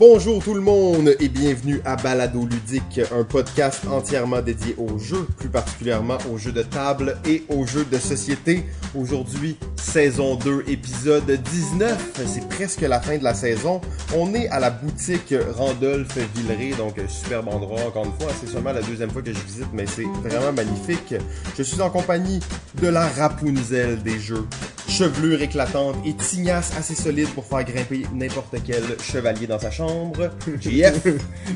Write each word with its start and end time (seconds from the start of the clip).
Bonjour 0.00 0.42
tout 0.42 0.54
le 0.54 0.62
monde 0.62 1.14
et 1.20 1.28
bienvenue 1.28 1.82
à 1.84 1.94
Balado 1.94 2.46
Ludique, 2.46 3.02
un 3.14 3.22
podcast 3.22 3.82
entièrement 3.86 4.40
dédié 4.40 4.74
aux 4.78 4.98
jeux, 4.98 5.26
plus 5.36 5.50
particulièrement 5.50 6.16
aux 6.32 6.38
jeux 6.38 6.52
de 6.52 6.62
table 6.62 7.18
et 7.26 7.44
aux 7.50 7.66
jeux 7.66 7.84
de 7.84 7.98
société. 7.98 8.64
Aujourd'hui, 8.98 9.58
saison 9.76 10.36
2, 10.36 10.64
épisode 10.68 11.30
19. 11.30 12.18
C'est 12.26 12.48
presque 12.48 12.80
la 12.80 12.98
fin 12.98 13.18
de 13.18 13.24
la 13.24 13.34
saison. 13.34 13.82
On 14.16 14.32
est 14.32 14.48
à 14.48 14.58
la 14.58 14.70
boutique 14.70 15.34
Randolph 15.54 16.16
Villeray, 16.34 16.74
donc 16.78 16.94
superbe 17.06 17.48
endroit 17.48 17.82
encore 17.86 18.06
une 18.06 18.18
fois. 18.18 18.32
C'est 18.40 18.48
seulement 18.48 18.72
la 18.72 18.80
deuxième 18.80 19.10
fois 19.10 19.20
que 19.20 19.34
je 19.34 19.40
visite, 19.40 19.68
mais 19.74 19.84
c'est 19.84 20.08
vraiment 20.24 20.54
magnifique. 20.54 21.14
Je 21.58 21.62
suis 21.62 21.82
en 21.82 21.90
compagnie 21.90 22.40
de 22.80 22.88
la 22.88 23.06
Rapunzel 23.06 24.02
des 24.02 24.18
jeux. 24.18 24.46
Chevelure 24.90 25.40
éclatante 25.40 25.94
et 26.04 26.14
tignasse 26.14 26.76
assez 26.76 26.96
solide 26.96 27.28
pour 27.28 27.44
faire 27.44 27.62
grimper 27.62 28.02
n'importe 28.12 28.56
quel 28.66 28.82
chevalier 29.00 29.46
dans 29.46 29.58
sa 29.60 29.70
chambre. 29.70 30.30
JF! 30.60 31.06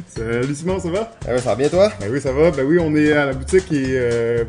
Salut 0.07 0.55
Simon, 0.55 0.79
ça 0.79 0.89
va? 0.89 1.13
Ah 1.27 1.37
ça 1.39 1.51
va 1.51 1.57
bien 1.57 1.69
toi? 1.69 1.93
Ben 1.99 2.11
oui, 2.13 2.21
ça 2.21 2.33
va. 2.33 2.53
Ben 2.53 2.65
oui, 2.65 2.79
on 2.81 2.95
est 2.95 3.13
à 3.13 3.27
la 3.27 3.33
boutique 3.33 3.73
et 3.73 3.87
euh, 3.89 4.45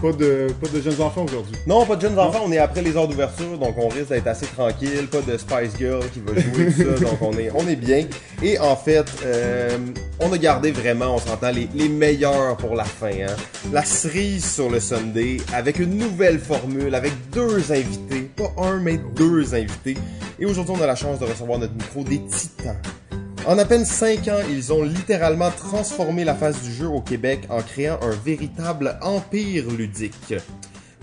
pas, 0.00 0.12
de, 0.12 0.48
jeunes 0.82 1.00
enfants 1.00 1.24
aujourd'hui. 1.24 1.54
Non, 1.66 1.84
pas 1.84 1.96
de 1.96 2.02
jeunes 2.02 2.18
enfants, 2.18 2.42
on 2.44 2.52
est 2.52 2.58
après 2.58 2.82
les 2.82 2.96
heures 2.96 3.08
d'ouverture, 3.08 3.58
donc 3.58 3.76
on 3.76 3.88
risque 3.88 4.08
d'être 4.08 4.26
assez 4.26 4.46
tranquille. 4.46 5.06
Pas 5.10 5.20
de 5.20 5.36
Spice 5.36 5.76
Girl 5.78 6.02
qui 6.10 6.20
va 6.20 6.40
jouer 6.40 6.66
tout 6.66 6.96
ça, 6.96 7.04
donc 7.04 7.22
on 7.22 7.68
est, 7.68 7.76
bien. 7.76 8.06
Et 8.42 8.58
en 8.58 8.76
fait, 8.76 9.06
euh, 9.24 9.76
on 10.18 10.32
a 10.32 10.38
gardé 10.38 10.70
vraiment, 10.72 11.14
on 11.16 11.18
s'entend, 11.18 11.50
les, 11.50 11.68
les 11.74 11.88
meilleurs 11.88 12.56
pour 12.56 12.74
la 12.74 12.84
fin. 12.84 13.08
Hein. 13.08 13.36
La 13.72 13.84
cerise 13.84 14.44
sur 14.54 14.70
le 14.70 14.80
Sunday, 14.80 15.38
avec 15.52 15.78
une 15.78 15.96
nouvelle 15.96 16.38
formule, 16.38 16.94
avec 16.94 17.12
deux 17.32 17.72
invités. 17.72 18.30
Pas 18.36 18.52
un, 18.58 18.80
mais 18.80 18.98
deux 19.16 19.54
invités. 19.54 19.96
Et 20.38 20.46
aujourd'hui, 20.46 20.74
on 20.78 20.82
a 20.82 20.86
la 20.86 20.96
chance 20.96 21.18
de 21.18 21.26
recevoir 21.26 21.58
notre 21.58 21.74
micro 21.74 22.02
des 22.02 22.20
titans. 22.24 22.76
En 23.46 23.58
à 23.58 23.64
peine 23.64 23.86
5 23.86 24.28
ans, 24.28 24.42
ils 24.50 24.70
ont 24.70 24.82
littéralement 24.82 25.50
transformé 25.50 26.24
la 26.24 26.34
face 26.34 26.62
du 26.62 26.70
jeu 26.70 26.86
au 26.86 27.00
Québec 27.00 27.40
en 27.48 27.62
créant 27.62 27.98
un 28.02 28.10
véritable 28.10 28.98
empire 29.00 29.70
ludique. 29.70 30.34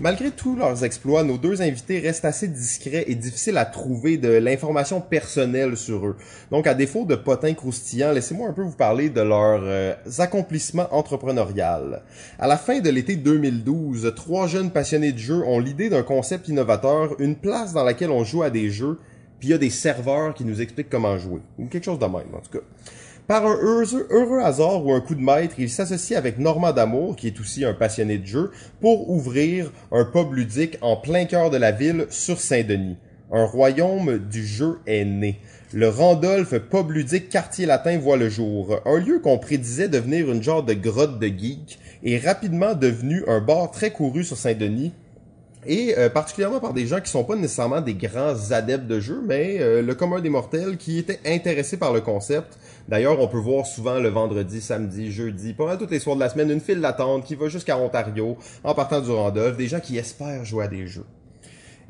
Malgré 0.00 0.30
tous 0.30 0.54
leurs 0.54 0.84
exploits, 0.84 1.24
nos 1.24 1.36
deux 1.36 1.60
invités 1.60 1.98
restent 1.98 2.24
assez 2.24 2.46
discrets 2.46 3.04
et 3.08 3.16
difficiles 3.16 3.58
à 3.58 3.64
trouver 3.64 4.16
de 4.16 4.28
l'information 4.28 5.00
personnelle 5.00 5.76
sur 5.76 6.06
eux. 6.06 6.16
Donc, 6.52 6.68
à 6.68 6.74
défaut 6.74 7.04
de 7.04 7.16
potins 7.16 7.54
croustillants, 7.54 8.12
laissez-moi 8.12 8.48
un 8.48 8.52
peu 8.52 8.62
vous 8.62 8.76
parler 8.76 9.10
de 9.10 9.20
leurs 9.20 9.64
euh, 9.64 9.94
accomplissements 10.18 10.86
entrepreneurial. 10.92 12.02
À 12.38 12.46
la 12.46 12.56
fin 12.56 12.78
de 12.78 12.88
l'été 12.88 13.16
2012, 13.16 14.12
trois 14.14 14.46
jeunes 14.46 14.70
passionnés 14.70 15.10
de 15.10 15.18
jeux 15.18 15.42
ont 15.44 15.58
l'idée 15.58 15.90
d'un 15.90 16.04
concept 16.04 16.46
innovateur, 16.46 17.16
une 17.18 17.34
place 17.34 17.72
dans 17.72 17.84
laquelle 17.84 18.10
on 18.10 18.22
joue 18.22 18.44
à 18.44 18.50
des 18.50 18.70
jeux 18.70 19.00
puis 19.38 19.48
il 19.48 19.50
y 19.52 19.54
a 19.54 19.58
des 19.58 19.70
serveurs 19.70 20.34
qui 20.34 20.44
nous 20.44 20.60
expliquent 20.60 20.90
comment 20.90 21.16
jouer. 21.18 21.40
Ou 21.58 21.66
quelque 21.66 21.84
chose 21.84 21.98
de 21.98 22.06
même, 22.06 22.34
en 22.34 22.40
tout 22.40 22.58
cas. 22.58 22.64
Par 23.28 23.44
un 23.46 23.58
heureux, 23.60 24.40
hasard 24.40 24.86
ou 24.86 24.92
un 24.92 25.00
coup 25.00 25.14
de 25.14 25.20
maître, 25.20 25.56
il 25.58 25.68
s'associe 25.68 26.18
avec 26.18 26.38
Normand 26.38 26.72
Damour, 26.72 27.14
qui 27.14 27.26
est 27.26 27.38
aussi 27.38 27.62
un 27.64 27.74
passionné 27.74 28.16
de 28.16 28.26
jeu, 28.26 28.50
pour 28.80 29.10
ouvrir 29.10 29.70
un 29.92 30.06
pub 30.06 30.32
ludique 30.32 30.78
en 30.80 30.96
plein 30.96 31.26
cœur 31.26 31.50
de 31.50 31.58
la 31.58 31.70
ville 31.70 32.06
sur 32.08 32.40
Saint-Denis. 32.40 32.96
Un 33.30 33.44
royaume 33.44 34.16
du 34.16 34.46
jeu 34.46 34.78
est 34.86 35.04
né. 35.04 35.38
Le 35.74 35.90
Randolph 35.90 36.58
Pub 36.58 36.90
ludique 36.90 37.28
Quartier 37.28 37.66
Latin 37.66 37.98
voit 37.98 38.16
le 38.16 38.30
jour. 38.30 38.80
Un 38.86 38.98
lieu 38.98 39.18
qu'on 39.18 39.36
prédisait 39.36 39.90
devenir 39.90 40.32
une 40.32 40.42
genre 40.42 40.62
de 40.62 40.72
grotte 40.72 41.18
de 41.18 41.26
geek 41.26 41.78
est 42.02 42.24
rapidement 42.24 42.74
devenu 42.74 43.22
un 43.26 43.42
bar 43.42 43.70
très 43.70 43.90
couru 43.90 44.24
sur 44.24 44.38
Saint-Denis 44.38 44.94
et 45.68 45.96
euh, 45.98 46.08
particulièrement 46.08 46.60
par 46.60 46.72
des 46.72 46.86
gens 46.86 47.00
qui 47.00 47.10
sont 47.10 47.24
pas 47.24 47.36
nécessairement 47.36 47.82
des 47.82 47.94
grands 47.94 48.50
adeptes 48.50 48.86
de 48.86 49.00
jeu, 49.00 49.22
mais 49.24 49.58
euh, 49.60 49.82
le 49.82 49.94
commun 49.94 50.20
des 50.20 50.30
mortels 50.30 50.78
qui 50.78 50.98
était 50.98 51.20
intéressé 51.26 51.76
par 51.76 51.92
le 51.92 52.00
concept. 52.00 52.58
D'ailleurs, 52.88 53.20
on 53.20 53.28
peut 53.28 53.38
voir 53.38 53.66
souvent 53.66 53.98
le 53.98 54.08
vendredi, 54.08 54.62
samedi, 54.62 55.12
jeudi, 55.12 55.52
pas 55.52 55.66
mal 55.66 55.78
toutes 55.78 55.90
les 55.90 55.98
soirs 55.98 56.16
de 56.16 56.20
la 56.20 56.30
semaine, 56.30 56.50
une 56.50 56.60
file 56.60 56.80
d'attente 56.80 57.24
qui 57.24 57.34
va 57.34 57.48
jusqu'à 57.48 57.78
Ontario 57.78 58.38
en 58.64 58.74
partant 58.74 59.00
du 59.02 59.10
Randolph, 59.10 59.58
des 59.58 59.68
gens 59.68 59.80
qui 59.80 59.98
espèrent 59.98 60.44
jouer 60.44 60.64
à 60.64 60.68
des 60.68 60.86
jeux. 60.86 61.04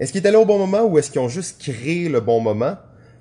Est-ce 0.00 0.10
qu'ils 0.10 0.20
étaient 0.20 0.32
là 0.32 0.40
au 0.40 0.44
bon 0.44 0.58
moment 0.58 0.82
ou 0.82 0.98
est-ce 0.98 1.12
qu'ils 1.12 1.20
ont 1.20 1.28
juste 1.28 1.62
créé 1.62 2.08
le 2.08 2.20
bon 2.20 2.40
moment? 2.40 2.76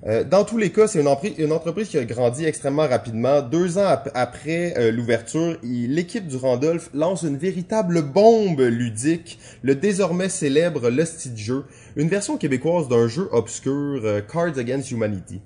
Euh, 0.06 0.22
dans 0.22 0.44
tous 0.44 0.58
les 0.58 0.70
cas, 0.70 0.86
c'est 0.86 1.00
une, 1.00 1.52
entreprise 1.52 1.88
qui 1.88 1.98
a 1.98 2.04
grandi 2.04 2.44
extrêmement 2.44 2.86
rapidement. 2.86 3.42
Deux 3.42 3.78
ans 3.78 3.86
ap 3.86 4.10
après 4.14 4.74
euh, 4.78 4.92
l'ouverture, 4.92 5.56
l'équipe 5.62 6.26
du 6.26 6.36
Randolph 6.36 6.88
lance 6.94 7.22
une 7.22 7.36
véritable 7.36 8.02
bombe 8.02 8.60
ludique, 8.60 9.38
le 9.62 9.74
désormais 9.74 10.28
célèbre 10.28 10.88
Lusty 10.88 11.36
Jeu, 11.36 11.64
une 11.96 12.08
version 12.08 12.36
québécoise 12.36 12.88
d'un 12.88 13.08
jeu 13.08 13.28
obscur, 13.32 14.00
euh, 14.04 14.20
Cards 14.20 14.58
Against 14.58 14.90
Humanity. 14.92 15.40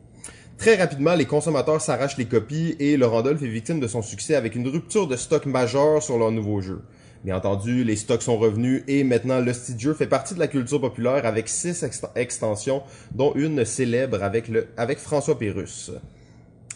Très 0.59 0.77
rapidement, 0.77 1.15
les 1.15 1.25
consommateurs 1.25 1.81
s'arrachent 1.81 2.19
les 2.19 2.27
copies 2.27 2.77
et 2.79 2.97
le 2.97 3.07
Randolph 3.07 3.43
est 3.43 3.49
victime 3.49 3.81
de 3.81 3.89
son 3.89 4.03
succès 4.03 4.35
avec 4.35 4.55
une 4.55 4.69
rupture 4.69 5.09
de 5.09 5.17
stock 5.17 5.47
majeure 5.47 6.03
sur 6.03 6.19
leur 6.19 6.31
nouveau 6.31 6.61
jeu. 6.61 6.83
Bien 7.25 7.37
entendu, 7.37 7.85
les 7.85 7.95
stocks 7.95 8.23
sont 8.23 8.37
revenus 8.37 8.83
et 8.89 9.05
maintenant 9.05 9.41
le 9.41 9.53
fait 9.53 10.09
partie 10.09 10.35
de 10.35 10.41
la 10.41 10.49
culture 10.49 10.81
populaire 10.81 11.25
avec 11.25 11.49
six 11.49 11.85
extensions, 12.17 12.83
dont 13.15 13.33
une 13.37 13.65
célèbre 13.65 14.25
avec, 14.25 14.49
le, 14.49 14.67
avec 14.77 14.99
François 14.99 15.39
Pérus. 15.39 15.93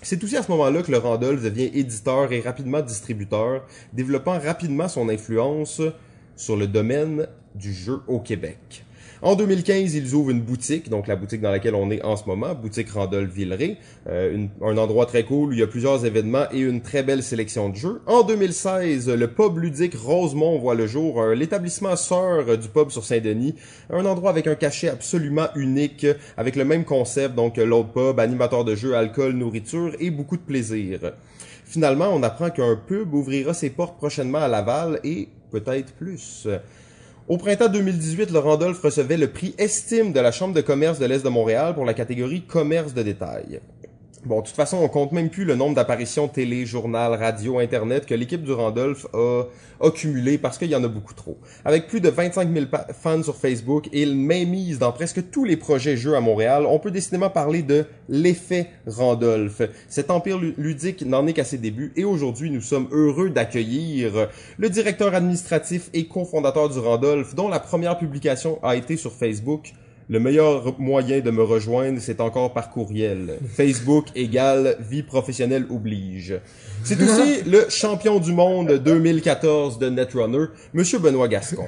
C'est 0.03 0.23
aussi 0.23 0.37
à 0.37 0.45
ce 0.45 0.51
moment-là 0.53 0.83
que 0.83 0.93
le 0.93 0.99
Randolph 0.99 1.43
devient 1.43 1.71
éditeur 1.75 2.33
et 2.33 2.41
rapidement 2.41 2.81
distributeur, 2.81 3.67
développant 3.93 4.39
rapidement 4.39 4.87
son 4.87 5.09
influence 5.09 5.83
sur 6.37 6.57
le 6.57 6.69
domaine 6.69 7.27
du 7.57 7.73
jeu 7.73 8.01
au 8.07 8.21
Québec. 8.21 8.86
En 9.27 9.35
2015, 9.35 9.97
ils 9.97 10.15
ouvrent 10.15 10.31
une 10.31 10.41
boutique, 10.41 10.89
donc 10.89 11.09
la 11.09 11.17
boutique 11.17 11.41
dans 11.41 11.51
laquelle 11.51 11.75
on 11.75 11.91
est 11.91 12.01
en 12.05 12.15
ce 12.15 12.27
moment, 12.27 12.55
boutique 12.55 12.91
Randolph 12.91 13.29
Villeray, 13.29 13.77
euh, 14.09 14.47
un 14.63 14.79
endroit 14.79 15.05
très 15.05 15.25
cool 15.25 15.49
où 15.49 15.53
il 15.53 15.59
y 15.59 15.65
a 15.65 15.67
plusieurs 15.67 16.07
événements 16.07 16.45
et 16.53 16.61
une 16.61 16.81
très 16.81 17.03
belle 17.03 17.25
sélection 17.25 17.69
de 17.69 17.75
jeux. 17.75 18.03
En 18.07 18.23
2016, 18.23 19.09
le 19.09 19.27
pub 19.27 19.59
ludique 19.59 19.97
Rosemont 19.97 20.61
voit 20.61 20.77
le 20.77 20.87
jour, 20.87 21.21
l'établissement 21.35 21.97
sœur 21.97 22.57
du 22.57 22.69
pub 22.69 22.91
sur 22.91 23.03
Saint-Denis, 23.03 23.57
un 23.91 24.07
endroit 24.07 24.31
avec 24.31 24.47
un 24.47 24.55
cachet 24.55 24.91
absolument 24.91 25.49
unique, 25.57 26.07
avec 26.37 26.55
le 26.55 26.65
même 26.65 26.85
concept, 26.85 27.35
donc 27.35 27.57
l'autre 27.57 27.91
pub, 27.91 28.21
animateur 28.21 28.65
de 28.65 28.77
jeux, 28.77 28.95
alcool, 28.95 29.33
nourriture 29.33 29.91
et 29.99 30.13
beaucoup 30.13 30.37
de 30.37 30.43
plaisir. 30.43 31.01
Finalement, 31.65 32.11
on 32.13 32.23
apprend 32.23 32.51
qu'un 32.51 32.77
pub 32.77 33.13
ouvrira 33.13 33.55
ses 33.55 33.71
portes 33.71 33.97
prochainement 33.97 34.39
à 34.39 34.47
Laval 34.47 35.01
et 35.03 35.31
peut-être 35.51 35.95
plus. 35.95 36.47
Au 37.29 37.39
printemps 37.39 37.67
2018, 37.67 38.31
le 38.31 38.39
Randolph 38.39 38.81
recevait 38.81 39.17
le 39.17 39.27
prix 39.27 39.53
Estime 39.59 40.13
de 40.13 40.21
la 40.21 40.31
Chambre 40.31 40.55
de 40.55 40.61
commerce 40.61 41.01
de 41.01 41.07
l'Est 41.07 41.25
de 41.25 41.29
Montréal 41.29 41.75
pour 41.75 41.85
la 41.85 41.93
catégorie 41.93 42.43
Commerce 42.43 42.95
de 42.95 43.03
détail. 43.03 43.61
Bon, 44.27 44.41
de 44.41 44.47
toute 44.47 44.57
façon, 44.57 44.79
on 44.79 44.89
compte 44.89 45.13
même 45.13 45.31
plus 45.31 45.45
le 45.45 45.55
nombre 45.55 45.77
d'apparitions 45.77 46.27
télé, 46.27 46.67
journal, 46.67 47.15
radio, 47.15 47.61
internet 47.61 48.07
que 48.07 48.15
l'équipe 48.17 48.43
du 48.43 48.51
Randolph 48.51 49.07
a 49.15 49.45
accumulé 49.81 50.37
parce 50.37 50.59
qu'il 50.59 50.69
y 50.69 50.75
en 50.75 50.83
a 50.83 50.89
beaucoup 50.89 51.15
trop. 51.15 51.39
Avec 51.65 51.87
plus 51.87 52.01
de 52.01 52.09
25 52.09 52.53
000 52.53 52.67
fans 53.01 53.23
sur 53.23 53.37
Facebook 53.37 53.89
et 53.93 54.03
une 54.03 54.21
mainmise 54.21 54.81
dans 54.81 54.91
presque 54.91 55.31
tous 55.31 55.45
les 55.45 55.57
projets 55.57 55.97
jeux 55.97 56.17
à 56.17 56.21
Montréal, 56.21 56.67
on 56.69 56.81
peut 56.81 56.91
décidément 56.91 57.31
parler 57.31 57.63
de 57.63 57.85
l'effet 58.09 58.69
Randolph. 58.89 59.63
Cet 59.89 60.11
empire 60.11 60.41
ludique 60.41 61.07
n'en 61.07 61.25
est 61.29 61.33
qu'à 61.33 61.45
ses 61.45 61.59
débuts 61.59 61.93
et 61.95 62.05
aujourd'hui, 62.05 62.51
nous 62.51 62.61
sommes 62.61 62.89
heureux 62.91 63.31
d'accueillir 63.31 64.27
le 64.59 64.69
directeur 64.69 65.15
administratif 65.15 65.89
et 65.95 66.09
cofondateur 66.09 66.69
du 66.69 66.81
Randolph, 66.81 67.37
dont 67.37 67.47
la 67.47 67.61
première 67.61 67.97
publication 67.97 68.59
a 68.65 68.75
été 68.75 68.97
sur 68.97 69.13
Facebook, 69.13 69.73
le 70.09 70.21
meilleur 70.21 70.78
moyen 70.78 71.21
de 71.21 71.31
me 71.31 71.43
rejoindre, 71.43 71.99
c'est 72.00 72.21
encore 72.21 72.53
par 72.53 72.71
courriel. 72.71 73.39
Facebook 73.55 74.06
égale 74.15 74.77
vie 74.89 75.03
professionnelle 75.03 75.67
oblige. 75.69 76.34
C'est 76.84 77.00
aussi 77.03 77.43
le 77.47 77.69
champion 77.69 78.21
du 78.21 78.33
monde 78.33 78.72
2014 78.72 79.78
de 79.78 79.89
Netrunner, 79.89 80.47
Monsieur 80.75 80.99
Benoît 80.99 81.28
Gascon. 81.28 81.66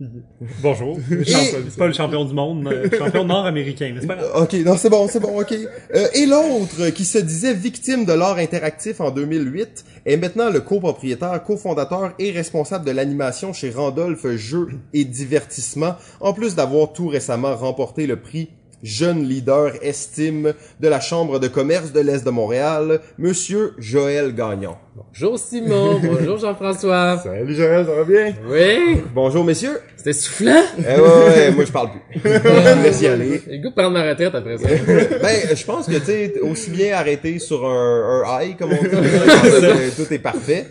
Bonjour. 0.62 0.98
C'est 1.24 1.76
pas 1.76 1.86
le 1.86 1.92
champion 1.92 2.24
du 2.24 2.34
monde, 2.34 2.62
mais 2.62 2.88
le 2.88 2.96
champion 2.96 3.24
nord-américain, 3.24 3.92
n'est-ce 3.94 4.06
pas? 4.06 4.40
Ok, 4.40 4.54
non, 4.64 4.76
c'est 4.76 4.90
bon, 4.90 5.06
c'est 5.08 5.20
bon, 5.20 5.40
ok. 5.40 5.52
Euh, 5.52 6.06
et 6.14 6.26
l'autre, 6.26 6.90
qui 6.90 7.04
se 7.04 7.18
disait 7.18 7.54
victime 7.54 8.04
de 8.04 8.12
l'art 8.12 8.38
interactif 8.38 9.00
en 9.00 9.10
2008, 9.10 9.84
est 10.06 10.16
maintenant 10.16 10.50
le 10.50 10.60
copropriétaire, 10.60 11.42
cofondateur 11.42 12.12
et 12.18 12.30
responsable 12.30 12.84
de 12.84 12.90
l'animation 12.90 13.52
chez 13.52 13.70
Randolph 13.70 14.26
Jeux 14.36 14.68
et 14.92 15.04
Divertissement, 15.04 15.94
en 16.20 16.32
plus 16.32 16.54
d'avoir 16.54 16.92
tout 16.92 17.08
récemment 17.08 17.54
remporté 17.54 18.06
le 18.06 18.16
prix 18.20 18.50
jeune 18.84 19.24
leader 19.24 19.72
estime 19.82 20.52
de 20.78 20.88
la 20.88 21.00
Chambre 21.00 21.40
de 21.40 21.48
commerce 21.48 21.92
de 21.92 22.00
l'Est 22.00 22.24
de 22.24 22.30
Montréal, 22.30 23.00
Monsieur 23.18 23.72
Joël 23.78 24.34
Gagnon. 24.34 24.76
Bonjour 24.94 25.38
Simon, 25.38 25.98
bonjour 26.04 26.38
Jean-François. 26.38 27.18
Salut 27.24 27.54
Joël, 27.54 27.86
ça 27.86 27.94
va 27.94 28.04
bien? 28.04 28.34
Oui. 28.46 29.02
Bonjour 29.14 29.42
messieurs. 29.42 29.80
C'était 29.96 30.12
soufflant? 30.12 30.62
Eh 30.78 30.82
ouais, 30.82 31.00
ouais, 31.00 31.50
moi 31.52 31.64
je 31.64 31.72
parle 31.72 31.90
plus. 31.92 32.30
Y 33.00 33.06
aller. 33.06 33.42
J'ai 33.46 33.56
le 33.56 33.62
goût 33.62 33.70
de 33.70 33.74
prendre 33.74 33.90
ma 33.90 34.02
retraite 34.08 34.34
après 34.34 34.58
ça. 34.58 34.68
ben, 35.22 35.56
je 35.56 35.64
pense 35.64 35.86
que 35.86 35.96
tu 35.96 36.04
sais, 36.04 36.34
aussi 36.42 36.70
bien 36.70 36.94
arrêter 36.94 37.38
sur 37.38 37.66
un, 37.66 38.22
un 38.24 38.42
high, 38.42 38.56
comme 38.56 38.72
on 38.72 38.82
dit. 38.82 39.94
tout 39.96 40.12
est 40.12 40.18
parfait. 40.18 40.66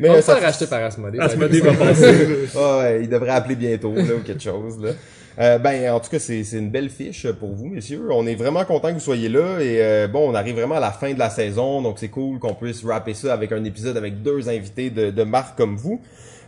Mais 0.00 0.10
on 0.10 0.20
ça 0.20 0.34
racheter 0.34 0.66
par 0.66 0.82
Asmodée. 0.82 1.18
Asmodée 1.20 1.60
va 1.60 1.74
passer. 1.74 2.06
ouais, 2.54 3.00
il 3.02 3.08
devrait 3.08 3.30
appeler 3.30 3.54
bientôt, 3.54 3.94
là, 3.94 4.14
ou 4.16 4.22
quelque 4.24 4.42
chose, 4.42 4.82
là. 4.82 4.90
Euh, 5.38 5.58
ben, 5.58 5.90
en 5.90 6.00
tout 6.00 6.10
cas, 6.10 6.18
c'est 6.18 6.42
une 6.52 6.70
belle 6.70 6.90
fiche 6.90 7.26
pour 7.32 7.52
vous, 7.52 7.66
messieurs. 7.66 8.08
On 8.10 8.26
est 8.26 8.34
vraiment 8.34 8.64
content 8.64 8.88
que 8.88 8.94
vous 8.94 9.00
soyez 9.00 9.28
là. 9.28 9.60
Et 9.60 9.82
euh, 9.82 10.08
bon, 10.08 10.30
on 10.30 10.34
arrive 10.34 10.56
vraiment 10.56 10.76
à 10.76 10.80
la 10.80 10.92
fin 10.92 11.12
de 11.12 11.18
la 11.18 11.30
saison, 11.30 11.82
donc 11.82 11.98
c'est 11.98 12.08
cool 12.08 12.38
qu'on 12.38 12.54
puisse 12.54 12.84
rapper 12.84 13.14
ça 13.14 13.32
avec 13.32 13.52
un 13.52 13.64
épisode 13.64 13.96
avec 13.96 14.22
deux 14.22 14.48
invités 14.48 14.90
de, 14.90 15.10
de 15.10 15.22
marque 15.22 15.56
comme 15.56 15.76
vous. 15.76 16.00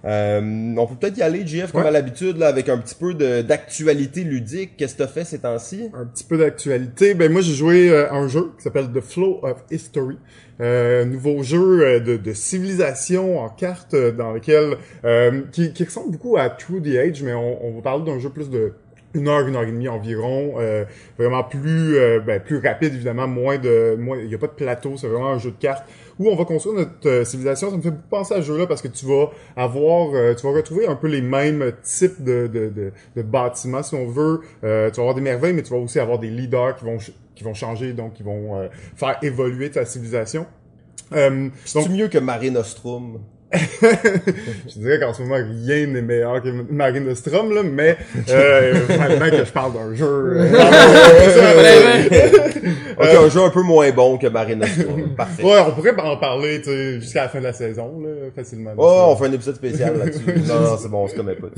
Euh, 0.05 0.75
on 0.77 0.87
peut 0.87 0.97
peut-être 1.01 1.17
y 1.19 1.23
aller, 1.23 1.47
JF, 1.47 1.73
comme 1.73 1.83
Ouais. 1.83 1.89
à 1.89 1.91
l'habitude, 1.91 2.37
là, 2.39 2.49
avec 2.49 2.69
un 2.69 2.77
petit 2.79 2.95
peu 2.95 3.15
d'actualité 3.15 4.23
ludique. 4.25 4.77
Qu'est-ce 4.77 4.95
que 4.95 5.03
t'as 5.05 5.09
fait 5.09 5.25
ces 5.25 5.39
temps-ci? 5.39 5.91
Un 5.95 6.05
petit 6.07 6.25
peu 6.25 6.37
d'actualité. 6.37 7.15
Ben 7.15 7.31
moi 7.33 7.41
j'ai 7.41 7.55
joué 7.55 7.89
euh, 7.91 8.11
un 8.13 8.29
jeu 8.29 8.53
qui 8.57 8.63
s'appelle 8.65 8.89
The 8.95 9.01
Flow 9.01 9.41
of 9.43 9.65
History. 9.71 10.19
Euh, 10.61 11.05
nouveau 11.05 11.43
jeu 11.43 11.83
euh, 11.83 12.01
de, 12.01 12.17
de 12.17 12.33
civilisation 12.33 13.41
en 13.41 13.49
carte 13.49 13.95
euh, 13.95 14.13
dans 14.13 14.33
lequel 14.33 14.77
euh, 15.05 15.43
qui, 15.53 15.73
qui 15.73 15.85
ressemble 15.85 16.13
beaucoup 16.13 16.37
à 16.37 16.49
True 16.49 16.81
the 16.81 16.97
Age, 16.97 17.23
mais 17.23 17.33
on, 17.35 17.65
on 17.67 17.75
va 17.77 17.83
parler 17.83 18.05
d'un 18.05 18.19
jeu 18.19 18.29
plus 18.31 18.51
de 18.51 18.73
une 19.17 19.29
heure, 19.29 19.47
une 19.47 19.55
heure 19.55 19.63
et 19.63 19.67
demie 19.67 19.87
environ, 19.89 20.55
euh, 20.59 20.85
vraiment 21.19 21.45
plus 21.45 21.97
euh, 21.97 22.19
ben, 22.19 22.41
plus 22.41 22.59
rapide 22.59 22.93
évidemment, 22.95 23.29
moins 23.29 23.59
de 23.59 23.95
moins 23.97 24.19
il 24.19 24.29
y 24.29 24.35
a 24.35 24.39
pas 24.39 24.49
de 24.49 24.53
plateau, 24.53 24.97
c'est 24.97 25.07
vraiment 25.07 25.31
un 25.31 25.39
jeu 25.39 25.51
de 25.53 25.57
cartes 25.57 25.85
où 26.19 26.29
on 26.29 26.37
va 26.37 26.45
construire 26.45 26.77
notre 26.77 27.09
euh, 27.09 27.25
civilisation. 27.25 27.71
Ça 27.71 27.77
me 27.77 27.83
fait 27.83 27.91
beaucoup 27.91 28.09
penser 28.09 28.35
à 28.35 28.37
ce 28.39 28.47
jeu-là 28.47 28.67
parce 28.67 28.83
que 28.83 28.89
tu 28.89 29.07
vas 29.07 29.31
avoir, 29.57 30.15
euh, 30.15 30.35
tu 30.35 30.47
vas 30.47 30.53
retrouver 30.53 30.87
un 30.87 30.97
peu 30.97 31.09
les 31.09 31.23
mêmes 31.23 31.73
types 31.83 32.23
de, 32.23 32.47
de, 32.47 32.69
de, 32.69 32.93
de 33.17 33.23
bâtiments 33.23 33.83
si 33.83 33.95
on 33.95 34.07
veut. 34.07 34.41
Euh, 34.63 34.91
tu 34.91 34.97
vas 34.97 35.03
avoir 35.03 35.15
des 35.15 35.21
merveilles, 35.21 35.53
mais 35.55 35.63
tu 35.63 35.73
vas 35.73 35.79
aussi 35.79 35.99
avoir 35.99 36.19
des 36.19 36.31
leaders 36.31 36.77
qui 36.77 36.85
vont 36.85 36.99
qui 37.35 37.43
vont 37.43 37.55
changer, 37.55 37.93
donc 37.93 38.15
qui 38.15 38.23
vont 38.23 38.57
euh, 38.61 38.69
faire 38.95 39.19
évoluer 39.23 39.71
ta 39.71 39.85
civilisation. 39.85 40.47
Euh, 41.13 41.49
C'est 41.65 41.89
mieux 41.89 42.09
que 42.09 42.19
Mare 42.19 42.51
Nostrum? 42.51 43.19
je 43.83 44.79
dirais 44.79 44.99
qu'en 44.99 45.13
ce 45.13 45.23
moment, 45.23 45.37
rien 45.37 45.87
n'est 45.87 46.03
meilleur 46.03 46.43
que 46.43 46.49
Marine 46.71 47.05
Nostrum, 47.07 47.55
là, 47.55 47.63
mais 47.63 47.97
euh, 48.29 48.75
maintenant 48.89 49.31
que 49.31 49.45
je 49.45 49.53
parle 49.53 49.73
d'un 49.75 49.95
jeu... 49.95 50.05
euh, 50.07 50.49
Ok, 52.97 53.09
un 53.09 53.29
jeu 53.29 53.41
un 53.41 53.51
peu 53.51 53.63
moins 53.63 53.91
bon 53.91 54.19
que 54.19 54.27
Mare 54.29 54.57
Nostrum. 54.57 55.15
Parfait. 55.17 55.43
ouais, 55.43 55.59
on 55.67 55.73
pourrait 55.73 55.95
en 56.01 56.17
parler 56.17 56.61
tu 56.61 56.71
sais, 56.71 57.01
jusqu'à 57.01 57.23
la 57.23 57.29
fin 57.29 57.39
de 57.39 57.45
la 57.45 57.53
saison, 57.53 58.01
là, 58.03 58.11
facilement. 58.35 58.71
Oh, 58.77 59.07
on 59.09 59.17
fait 59.17 59.27
un 59.27 59.33
épisode 59.33 59.57
spécial 59.57 59.99
là-dessus. 59.99 60.43
non, 60.49 60.61
non, 60.61 60.77
c'est 60.79 60.89
bon, 60.89 61.05
on 61.05 61.09
se 61.09 61.17
commet 61.17 61.35
pas. 61.35 61.49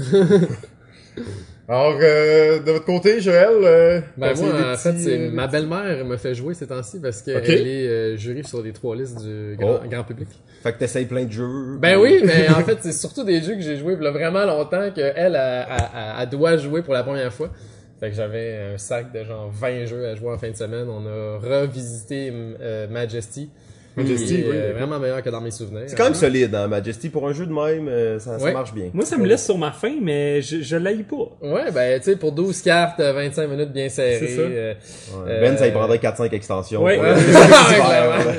Alors, 1.68 1.98
euh, 2.00 2.60
de 2.60 2.70
votre 2.70 2.84
côté, 2.84 3.20
Joël... 3.20 3.48
Euh, 3.64 4.00
Ben 4.16 4.34
moi, 4.36 4.72
en 4.72 4.76
fait, 4.76 4.96
c'est 4.98 5.18
ma 5.30 5.48
belle-mère 5.48 6.04
me 6.04 6.16
fait 6.16 6.32
jouer 6.32 6.54
ces 6.54 6.68
temps-ci 6.68 7.00
parce 7.00 7.22
qu'elle 7.22 7.66
est 7.66 7.88
euh, 7.88 8.16
jury 8.16 8.44
sur 8.44 8.62
les 8.62 8.72
trois 8.72 8.94
listes 8.94 9.20
du 9.20 9.56
grand, 9.58 9.80
Oh. 9.84 9.88
grand 9.88 10.04
public. 10.04 10.28
Fait 10.62 10.72
que 10.72 10.78
t'essayes 10.78 11.06
plein 11.06 11.24
de 11.24 11.32
jeux. 11.32 11.76
Ben 11.80 11.98
oui, 11.98 12.22
mais 12.24 12.48
en 12.50 12.62
fait, 12.62 12.78
c'est 12.82 12.92
surtout 12.92 13.24
des 13.24 13.40
jeux 13.42 13.54
que 13.56 13.62
j'ai 13.62 13.76
joué 13.76 13.94
il 13.98 14.04
y 14.04 14.06
a 14.06 14.10
vraiment 14.12 14.44
longtemps 14.46 14.90
qu'elle, 14.94 15.12
elle, 15.16 15.34
elle, 15.34 15.66
elle- 15.68 16.12
elle 16.22 16.28
doit 16.28 16.56
jouer 16.56 16.82
pour 16.82 16.94
la 16.94 17.02
première 17.02 17.32
fois. 17.32 17.50
Fait 17.98 18.10
que 18.10 18.14
j'avais 18.14 18.74
un 18.74 18.78
sac 18.78 19.10
de 19.12 19.24
genre 19.24 19.50
20 19.50 19.86
jeux 19.86 20.06
à 20.06 20.14
jouer 20.14 20.30
en 20.30 20.38
fin 20.38 20.50
de 20.50 20.56
semaine. 20.56 20.86
On 20.88 21.04
a 21.06 21.38
revisité 21.62 22.30
euh, 22.60 22.86
Majesty. 22.88 23.50
Majesty, 23.96 24.34
est, 24.34 24.44
oui. 24.44 24.50
euh, 24.52 24.72
vraiment 24.76 24.98
meilleur 24.98 25.22
que 25.22 25.30
dans 25.30 25.40
mes 25.40 25.50
souvenirs. 25.50 25.84
C'est 25.86 25.96
quand 25.96 26.04
même 26.04 26.14
solide, 26.14 26.54
hein, 26.54 26.68
Majesty. 26.68 27.08
Pour 27.08 27.26
un 27.28 27.32
jeu 27.32 27.46
de 27.46 27.52
même, 27.52 27.88
euh, 27.88 28.18
ça, 28.18 28.38
ça 28.38 28.44
Ouais. 28.44 28.52
marche 28.52 28.74
bien. 28.74 28.90
Moi, 28.92 29.04
ça 29.06 29.16
me 29.16 29.26
laisse 29.26 29.44
sur 29.44 29.56
ma 29.56 29.72
faim, 29.72 29.94
mais 30.02 30.42
je, 30.42 30.60
je 30.62 30.76
l'aille 30.76 31.02
pas. 31.04 31.36
Ouais, 31.42 31.70
ben, 31.72 31.98
tu 31.98 32.04
sais, 32.10 32.16
pour 32.16 32.32
12 32.32 32.60
cartes, 32.62 33.00
euh, 33.00 33.12
25 33.14 33.48
minutes 33.48 33.72
bien 33.72 33.88
serrées. 33.88 34.18
C'est 34.20 34.36
ça. 34.36 34.42
euh, 34.42 34.74
Ouais. 34.74 35.30
Euh, 35.32 35.40
Ben, 35.40 35.56
ça 35.56 35.66
y 35.66 35.72
prendrait 35.72 35.98
4-5 35.98 36.32
extensions. 36.34 36.82
Ouais. 36.82 36.98
ouais, 37.00 37.14
clairement. 37.74 38.32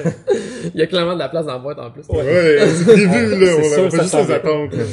Il 0.74 0.80
y 0.80 0.83
a 0.83 0.88
clairement 0.88 1.13
de 1.13 1.19
la 1.19 1.30
place 1.30 1.45
dans 1.45 1.54
la 1.54 1.59
boîte 1.59 1.80
en 1.80 1.89
plus. 1.92 2.04
Ouais, 2.09 2.59
c'est 2.68 2.83
prévu, 2.94 3.07
là. 3.39 3.48
C'est 3.63 3.80
On, 3.80 3.83
va 3.89 3.89
ça 3.89 4.04
juste 4.04 4.15
les 4.15 4.24
vient. 4.25 4.86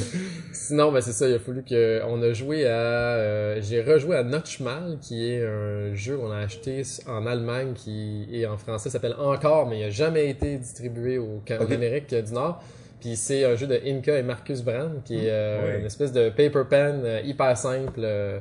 Sinon, 0.66 0.92
ben 0.92 1.00
c'est 1.02 1.12
ça, 1.12 1.28
il 1.28 1.34
a 1.34 1.38
fallu 1.38 1.62
que 1.62 2.00
on 2.08 2.22
a 2.22 2.32
joué 2.32 2.66
à 2.66 2.70
euh, 2.70 3.60
j'ai 3.60 3.82
rejoué 3.82 4.16
à 4.16 4.22
Notchmal 4.22 4.96
qui 5.00 5.30
est 5.30 5.44
un 5.44 5.94
jeu 5.94 6.16
qu'on 6.16 6.30
a 6.30 6.38
acheté 6.38 6.82
en 7.06 7.26
Allemagne 7.26 7.72
qui 7.74 8.26
et 8.32 8.46
en 8.46 8.56
français 8.56 8.88
s'appelle 8.88 9.14
Encore 9.18 9.66
mais 9.68 9.80
il 9.80 9.84
a 9.84 9.90
jamais 9.90 10.30
été 10.30 10.56
distribué 10.56 11.18
au 11.18 11.42
en. 11.46 11.70
Amérique 11.70 12.14
du 12.14 12.32
Nord. 12.32 12.62
Puis 13.00 13.16
c'est 13.16 13.44
un 13.44 13.54
jeu 13.54 13.66
de 13.66 13.78
Inca 13.86 14.16
et 14.18 14.22
Marcus 14.22 14.62
Brand 14.62 15.02
qui 15.04 15.26
est 15.26 15.30
euh, 15.30 15.62
Ouais. 15.74 15.80
une 15.80 15.84
espèce 15.84 16.10
de 16.12 16.30
paper 16.30 16.62
pen 16.70 17.02
euh, 17.04 17.20
hyper 17.22 17.54
simple. 17.58 18.00
euh, 18.02 18.38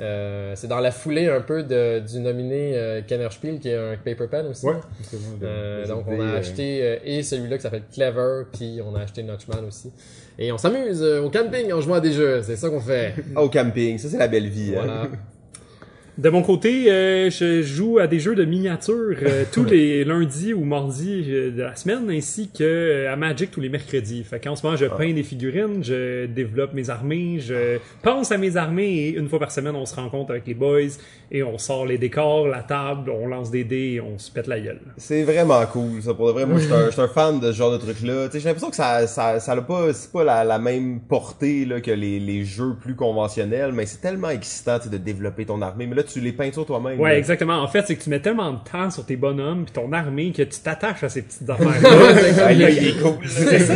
euh, 0.00 0.52
c'est 0.56 0.66
dans 0.66 0.80
la 0.80 0.90
foulée 0.90 1.28
un 1.28 1.40
peu 1.40 1.62
de, 1.62 2.00
du 2.00 2.18
nominé 2.18 2.72
euh, 2.74 3.02
Kennerspiel 3.06 3.60
qui 3.60 3.68
est 3.68 3.76
un 3.76 3.96
paper 3.96 4.26
pen 4.28 4.46
aussi. 4.48 4.66
Ouais. 4.66 4.74
c'est 5.02 5.16
bon, 5.16 5.36
de- 5.40 5.46
Euh, 5.46 5.82
de 5.84 5.88
donc 5.88 6.06
on 6.08 6.20
a 6.20 6.24
euh, 6.24 6.38
acheté 6.40 6.80
euh, 6.82 6.96
et 7.04 7.22
celui-là 7.22 7.56
qui 7.58 7.62
s'appelle 7.62 7.84
Clever, 7.92 8.42
puis 8.52 8.80
on 8.84 8.96
a 8.96 9.02
acheté 9.02 9.22
Notchman 9.22 9.64
aussi. 9.68 9.92
Et 10.38 10.52
on 10.52 10.58
s'amuse 10.58 11.02
euh, 11.02 11.20
au 11.22 11.30
camping 11.30 11.72
en 11.72 11.80
jouant 11.80 11.96
à 11.96 12.00
des 12.00 12.12
jeux, 12.12 12.42
c'est 12.42 12.56
ça 12.56 12.70
qu'on 12.70 12.80
fait. 12.80 13.14
Au 13.36 13.48
camping, 13.48 13.98
ça 13.98 14.08
c'est 14.08 14.18
la 14.18 14.28
belle 14.28 14.48
vie. 14.48 14.74
hein. 14.76 15.08
De 16.20 16.28
mon 16.28 16.42
côté, 16.42 16.92
euh, 16.92 17.30
je 17.30 17.62
joue 17.62 17.98
à 17.98 18.06
des 18.06 18.20
jeux 18.20 18.34
de 18.34 18.44
miniatures 18.44 19.16
euh, 19.22 19.44
tous 19.52 19.64
les 19.64 20.04
lundis 20.04 20.52
ou 20.52 20.64
mardis 20.64 21.24
euh, 21.30 21.50
de 21.50 21.62
la 21.62 21.74
semaine, 21.76 22.10
ainsi 22.10 22.50
que 22.50 23.06
à 23.06 23.16
Magic 23.16 23.50
tous 23.50 23.62
les 23.62 23.70
mercredis. 23.70 24.22
Fait 24.22 24.38
qu'en 24.38 24.54
ce 24.54 24.62
moment, 24.62 24.76
je 24.76 24.84
peins 24.84 25.14
des 25.14 25.22
figurines, 25.22 25.82
je 25.82 26.26
développe 26.26 26.74
mes 26.74 26.90
armées, 26.90 27.40
je 27.40 27.78
pense 28.02 28.32
à 28.32 28.36
mes 28.36 28.58
armées 28.58 28.98
et 28.98 29.16
une 29.16 29.30
fois 29.30 29.38
par 29.38 29.50
semaine, 29.50 29.74
on 29.74 29.86
se 29.86 29.94
rencontre 29.96 30.32
avec 30.32 30.46
les 30.46 30.52
boys 30.52 30.92
et 31.32 31.42
on 31.42 31.56
sort 31.56 31.86
les 31.86 31.96
décors, 31.96 32.48
la 32.48 32.64
table, 32.64 33.08
on 33.10 33.26
lance 33.26 33.50
des 33.50 33.64
dés 33.64 33.92
et 33.94 34.00
on 34.02 34.18
se 34.18 34.30
pète 34.30 34.46
la 34.46 34.60
gueule. 34.60 34.80
C'est 34.98 35.22
vraiment 35.22 35.64
cool, 35.72 36.02
ça, 36.02 36.12
pour 36.12 36.26
de 36.26 36.32
vrai. 36.32 36.44
Moi, 36.44 36.58
je 36.58 36.90
suis 36.90 37.00
un, 37.00 37.08
fan 37.08 37.40
de 37.40 37.50
ce 37.50 37.56
genre 37.56 37.72
de 37.72 37.78
truc-là. 37.78 38.28
J'ai 38.30 38.40
l'impression 38.40 38.68
que 38.68 38.76
ça, 38.76 39.06
ça, 39.06 39.40
ça 39.40 39.52
a 39.52 39.62
pas, 39.62 39.90
c'est 39.94 40.12
pas 40.12 40.24
la, 40.24 40.44
la 40.44 40.58
même 40.58 41.00
portée, 41.00 41.64
là, 41.64 41.80
que 41.80 41.90
les, 41.90 42.20
les 42.20 42.44
jeux 42.44 42.74
plus 42.78 42.94
conventionnels, 42.94 43.72
mais 43.72 43.86
c'est 43.86 44.02
tellement 44.02 44.28
excitant, 44.28 44.76
de 44.90 44.98
développer 44.98 45.46
ton 45.46 45.62
armée. 45.62 45.86
Mais 45.86 45.96
là, 45.96 46.02
tu 46.12 46.20
les 46.20 46.32
peins 46.32 46.52
sur 46.52 46.66
toi-même. 46.66 46.98
Ouais, 46.98 47.10
là. 47.10 47.18
exactement. 47.18 47.62
En 47.62 47.68
fait, 47.68 47.84
c'est 47.86 47.96
que 47.96 48.02
tu 48.02 48.10
mets 48.10 48.20
tellement 48.20 48.52
de 48.52 48.58
temps 48.70 48.90
sur 48.90 49.04
tes 49.04 49.16
bonhommes 49.16 49.64
puis 49.64 49.72
ton 49.72 49.92
armée 49.92 50.32
que 50.32 50.42
tu 50.42 50.60
t'attaches 50.60 51.02
à 51.04 51.08
ces 51.08 51.22
petites 51.22 51.48
affaires-là. 51.50 52.52
Là, 52.52 52.52
il 52.52 52.88
est 52.88 53.00
cool. 53.00 53.26
C'est 53.26 53.58
ça. 53.60 53.74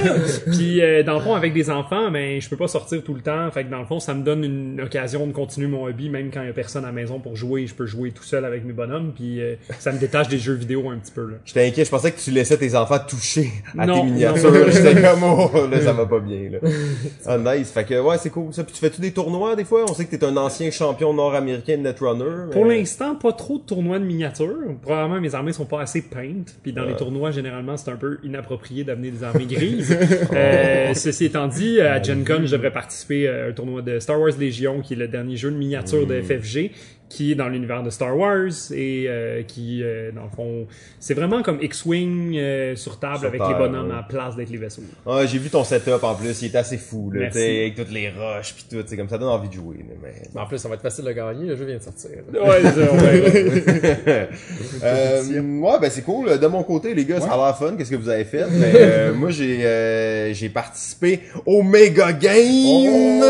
Puis 0.52 0.82
euh, 0.82 1.02
dans 1.02 1.14
le 1.14 1.20
fond, 1.20 1.34
avec 1.34 1.52
des 1.52 1.70
enfants, 1.70 2.10
ben 2.10 2.40
je 2.40 2.48
peux 2.48 2.56
pas 2.56 2.68
sortir 2.68 3.02
tout 3.02 3.14
le 3.14 3.20
temps. 3.20 3.50
Fait 3.50 3.64
que 3.64 3.70
dans 3.70 3.80
le 3.80 3.86
fond, 3.86 4.00
ça 4.00 4.14
me 4.14 4.22
donne 4.22 4.44
une 4.44 4.80
occasion 4.80 5.26
de 5.26 5.32
continuer 5.32 5.68
mon 5.68 5.86
hobby, 5.86 6.08
même 6.08 6.30
quand 6.32 6.42
il 6.42 6.46
y 6.46 6.50
a 6.50 6.54
personne 6.54 6.84
à 6.84 6.88
la 6.88 6.92
maison 6.92 7.20
pour 7.20 7.36
jouer. 7.36 7.66
Je 7.66 7.74
peux 7.74 7.86
jouer 7.86 8.10
tout 8.10 8.24
seul 8.24 8.44
avec 8.44 8.64
mes 8.64 8.72
bonhommes. 8.72 9.12
Puis 9.14 9.40
euh, 9.40 9.54
ça 9.78 9.92
me 9.92 9.98
détache 9.98 10.28
des 10.28 10.38
jeux 10.38 10.54
vidéo 10.54 10.90
un 10.90 10.98
petit 10.98 11.12
peu 11.12 11.28
là. 11.28 11.36
J'étais 11.44 11.66
inquiet, 11.66 11.84
je 11.84 11.90
pensais 11.90 12.12
que 12.12 12.20
tu 12.20 12.30
laissais 12.30 12.56
tes 12.56 12.74
enfants 12.74 12.98
toucher 13.06 13.50
à 13.78 13.86
Non, 13.86 14.00
tes 14.00 14.10
miniatures. 14.10 14.70
J'étais 14.70 15.00
comme, 15.00 15.22
oh, 15.22 15.66
là, 15.70 15.80
ça 15.80 15.92
va 15.92 16.06
pas 16.06 16.20
bien, 16.20 16.50
là. 16.50 16.58
Ah, 17.26 17.38
nice. 17.38 17.70
Fait 17.70 17.84
que, 17.84 18.00
ouais, 18.00 18.18
c'est 18.18 18.30
cool. 18.30 18.52
Ça, 18.52 18.64
puis 18.64 18.74
tu 18.74 18.80
fais-tu 18.80 19.00
des 19.00 19.12
tournois, 19.12 19.56
des 19.56 19.64
fois? 19.64 19.84
On 19.88 19.94
sait 19.94 20.04
que 20.04 20.14
t'es 20.14 20.24
un 20.24 20.36
ancien 20.36 20.70
champion 20.70 21.12
nord-américain 21.14 21.76
de 21.76 21.82
Netrunner. 21.82 22.23
Pour 22.50 22.64
l'instant, 22.64 23.14
pas 23.14 23.32
trop 23.32 23.58
de 23.58 23.64
tournois 23.64 23.98
de 23.98 24.04
miniatures. 24.04 24.76
Probablement 24.82 25.20
mes 25.20 25.34
armées 25.34 25.52
sont 25.52 25.66
pas 25.66 25.80
assez 25.80 26.02
peintes. 26.02 26.56
Puis 26.62 26.72
dans 26.72 26.84
les 26.84 26.94
tournois, 26.94 27.30
généralement, 27.30 27.76
c'est 27.76 27.90
un 27.90 27.96
peu 27.96 28.18
inapproprié 28.22 28.84
d'amener 28.84 29.10
des 29.10 29.22
armées 29.24 29.46
grises. 29.50 29.96
Euh, 30.32 30.94
ceci 30.94 31.26
étant 31.26 31.48
dit, 31.48 31.80
à 31.80 32.02
Gen 32.02 32.24
Con, 32.24 32.42
je 32.44 32.52
devrais 32.52 32.72
participer 32.72 33.28
à 33.28 33.46
un 33.46 33.52
tournoi 33.52 33.82
de 33.82 33.98
Star 33.98 34.20
Wars 34.20 34.32
Légion, 34.38 34.80
qui 34.80 34.94
est 34.94 34.96
le 34.96 35.08
dernier 35.08 35.36
jeu 35.36 35.50
de 35.50 35.56
miniature 35.56 36.06
de 36.06 36.20
FFG, 36.20 36.70
qui 37.14 37.30
est 37.30 37.34
dans 37.36 37.48
l'univers 37.48 37.84
de 37.84 37.90
Star 37.90 38.16
Wars 38.16 38.50
et 38.72 39.04
euh, 39.06 39.42
qui, 39.44 39.84
euh, 39.84 40.10
dans 40.10 40.24
le 40.24 40.30
fond, 40.30 40.66
c'est 40.98 41.14
vraiment 41.14 41.42
comme 41.42 41.62
X-Wing 41.62 42.36
euh, 42.36 42.74
sur 42.74 42.98
table 42.98 43.18
Sur 43.18 43.28
avec 43.28 43.40
terre, 43.40 43.50
les 43.50 43.54
bonhommes 43.54 43.86
ouais. 43.86 43.92
à 43.92 43.98
la 43.98 44.02
place 44.02 44.34
d'être 44.34 44.50
les 44.50 44.58
vaisseaux. 44.58 44.82
Ah, 45.06 45.24
j'ai 45.24 45.38
vu 45.38 45.48
ton 45.48 45.62
setup 45.62 46.02
en 46.02 46.16
plus, 46.16 46.42
il 46.42 46.46
est 46.46 46.56
assez 46.56 46.76
fou, 46.76 47.12
là. 47.12 47.28
Avec 47.28 47.76
toutes 47.76 47.92
les 47.92 48.10
roches 48.10 48.54
pis 48.54 48.64
tout, 48.68 48.82
c'est 48.84 48.96
comme 48.96 49.08
ça 49.08 49.16
donne 49.16 49.28
envie 49.28 49.48
de 49.48 49.54
jouer, 49.54 49.76
là, 49.78 49.94
mais. 50.02 50.40
En 50.40 50.46
plus, 50.46 50.58
ça 50.58 50.68
va 50.68 50.74
être 50.74 50.82
facile 50.82 51.04
de 51.04 51.12
gagner, 51.12 51.46
le 51.46 51.56
jeu 51.56 51.64
vient 51.66 51.76
de 51.76 51.82
sortir. 51.82 52.10
Ouais, 52.32 52.40
ouais. 52.40 54.28
Euh, 54.82 55.22
ouais, 55.40 55.78
ben 55.80 55.90
c'est 55.90 56.02
cool. 56.02 56.38
De 56.38 56.46
mon 56.46 56.62
côté, 56.62 56.94
les 56.94 57.04
gars, 57.04 57.20
ça 57.20 57.32
a 57.32 57.36
l'air 57.36 57.56
fun. 57.56 57.74
Qu'est-ce 57.76 57.90
que 57.90 57.96
vous 57.96 58.08
avez 58.08 58.24
fait? 58.24 58.44
Ben, 58.44 58.74
euh, 58.74 59.14
moi, 59.14 59.30
j'ai 59.30 59.64
euh, 59.64 60.32
j'ai 60.34 60.48
participé 60.48 61.20
au 61.46 61.62
Mega 61.62 62.12
Game. 62.12 63.22